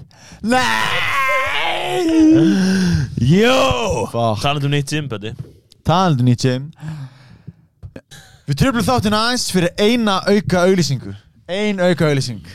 Nei! 0.53 1.23
Jó! 3.33 3.59
Fuck. 4.13 4.43
Talandi 4.45 4.69
um 4.69 4.75
nýtt 4.77 4.95
gym, 4.95 5.09
Bötti 5.11 5.35
Talandi 5.83 6.23
nýtt 6.29 6.47
gym. 6.47 6.71
Við 8.47 8.61
tröflum 8.63 8.87
þáttin 8.87 9.19
aðeins 9.19 9.49
fyrir 9.55 9.75
eina 9.83 10.21
auka 10.31 10.57
auðlýsingu 10.69 11.13
Ein 11.51 11.83
auka 11.83 12.07
auðlýsing 12.13 12.47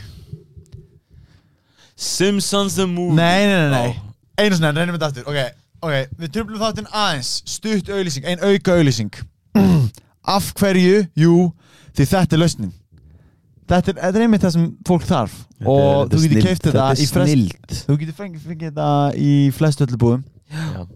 Simpsons 1.98 2.74
the 2.78 2.86
movie. 2.86 3.16
Nei, 3.18 3.46
nei, 3.46 3.68
nei, 3.68 3.70
nei. 3.74 3.90
Einu 4.38 4.54
svona, 4.54 4.70
reynum 4.70 4.94
við 4.94 5.00
þetta 5.02 5.08
aftur. 5.10 5.24
Ok, 5.26 5.38
ok, 5.82 6.12
við 6.22 6.28
tröflum 6.36 6.60
þáttin 6.62 6.86
aðeins. 6.94 7.30
Stutt 7.50 7.90
auðlýsing, 7.90 8.28
ein 8.30 8.38
auka 8.38 8.76
auðlýsing 8.78 9.10
Af 10.28 10.52
hverju? 10.58 11.02
Jú, 11.18 11.34
því 11.96 12.06
þetta 12.12 12.36
er 12.36 12.42
lausnin. 12.42 12.72
Þetta 13.68 13.92
er, 13.92 13.98
þetta 14.00 14.18
er 14.18 14.24
einmitt 14.24 14.44
það 14.44 14.54
sem 14.54 14.66
fólk 14.88 15.04
þarf. 15.08 15.34
Og 15.64 16.12
þú 16.12 16.22
getur 16.24 16.46
keift 16.46 16.68
þetta 16.68 16.86
í 16.94 17.06
flest 17.10 17.84
þú 17.88 17.98
getur 18.00 18.16
fengið, 18.16 18.46
fengið 18.46 18.70
þetta 18.70 18.88
í 19.20 19.32
flest 19.56 19.84
öllu 19.84 20.00
búðum. 20.00 20.24
Já. 20.48 20.86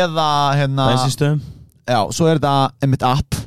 eða 0.00 0.28
hérna 0.56 0.86
já, 0.96 1.98
svo 2.16 2.28
er 2.30 2.40
þetta 2.40 2.54
einmitt 2.80 3.04
app. 3.06 3.40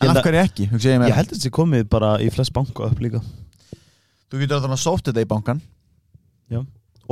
En 0.00 0.12
af 0.12 0.24
hverju 0.24 0.40
ekki, 0.40 0.68
hugsa 0.72 0.94
ég 0.94 1.04
Ég 1.08 1.16
held 1.16 1.28
að 1.28 1.34
þetta 1.34 1.44
sé 1.44 1.52
komið 1.54 1.84
bara 1.92 2.16
í 2.20 2.30
flest 2.32 2.52
banka 2.56 2.88
upp 2.88 3.04
líka. 3.04 3.20
Þú 4.32 4.40
getur 4.42 4.64
að 4.64 4.80
sótt 4.80 5.10
þetta 5.10 5.24
í 5.24 5.28
bankan 5.30 5.60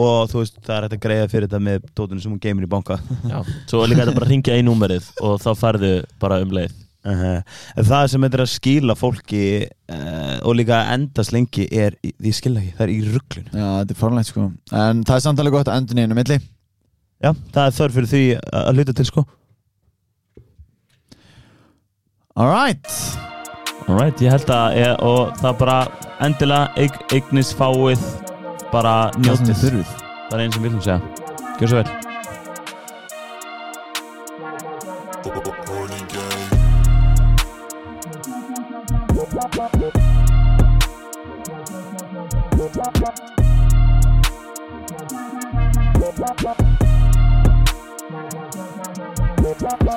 Og 0.00 0.30
þú 0.32 0.38
veist, 0.40 0.54
það 0.64 0.76
er 0.78 0.84
hægt 0.86 0.94
að 0.96 1.02
greiða 1.04 1.26
fyrir 1.28 1.48
þetta 1.50 1.58
með 1.66 1.82
tóttunum 1.92 2.22
sem 2.24 2.32
hún 2.32 2.40
geymir 2.40 2.64
í 2.64 2.70
banka. 2.72 2.96
Já. 3.28 3.42
Svo 3.68 3.82
er 3.84 3.90
líka 3.92 4.04
þetta 4.06 4.14
bara 4.16 4.28
að 4.28 4.32
ringja 4.32 4.54
í 4.56 4.62
númerið 4.64 5.10
og 5.20 5.34
þá 5.42 5.50
færðu 5.60 5.90
bara 6.22 6.38
um 6.44 6.54
leið. 6.56 6.78
Uh 7.02 7.42
En 7.74 7.84
það 7.88 8.04
sem 8.12 8.22
þetta 8.22 8.38
er 8.38 8.42
að 8.44 8.50
skila 8.52 8.94
fólki 8.94 9.42
uh, 9.66 10.36
og 10.46 10.54
líka 10.54 10.76
að 10.78 10.92
endast 10.94 11.32
lengi 11.34 11.64
er, 11.74 11.96
í- 12.06 12.12
ég 12.28 12.36
skil 12.38 12.52
ekki, 12.60 12.72
það 12.78 12.84
er 12.86 12.92
í 12.94 12.98
rugglun 13.10 13.48
já, 13.50 13.64
þetta 13.82 13.94
er 13.96 13.98
farlegt 14.04 14.30
sko. 14.30 14.44
En 14.70 15.00
það 15.08 15.16
er 15.18 15.24
samtalið 15.26 15.56
gott 15.56 15.70
að 15.72 15.80
endur 15.82 15.98
nýjum 15.98 16.14
milli. 16.20 16.38
Já, 17.22 17.32
það 17.56 17.64
er 17.66 17.74
þörf 17.80 17.96
fyrir 17.98 18.10
því 18.12 18.22
að 18.62 18.70
hluta 18.78 18.94
til 19.00 19.08
sko. 19.10 19.24
Alright 22.38 22.88
Alright, 23.90 24.22
ég 24.22 24.30
held 24.32 24.50
að 24.54 24.76
ég, 24.78 24.92
og 25.04 25.32
það 25.42 25.56
bara 25.58 25.76
endilega 26.22 26.70
eig, 26.80 26.94
eignis 27.12 27.50
fáið 27.58 28.04
bara 28.72 29.10
njótið. 29.20 29.84
Það 30.30 30.38
er 30.38 30.46
einn 30.46 30.56
sem 30.56 30.64
viljum 30.64 30.80
segja. 30.84 31.00
Gjör 31.60 31.68
svo 31.68 31.82
vel 31.82 32.11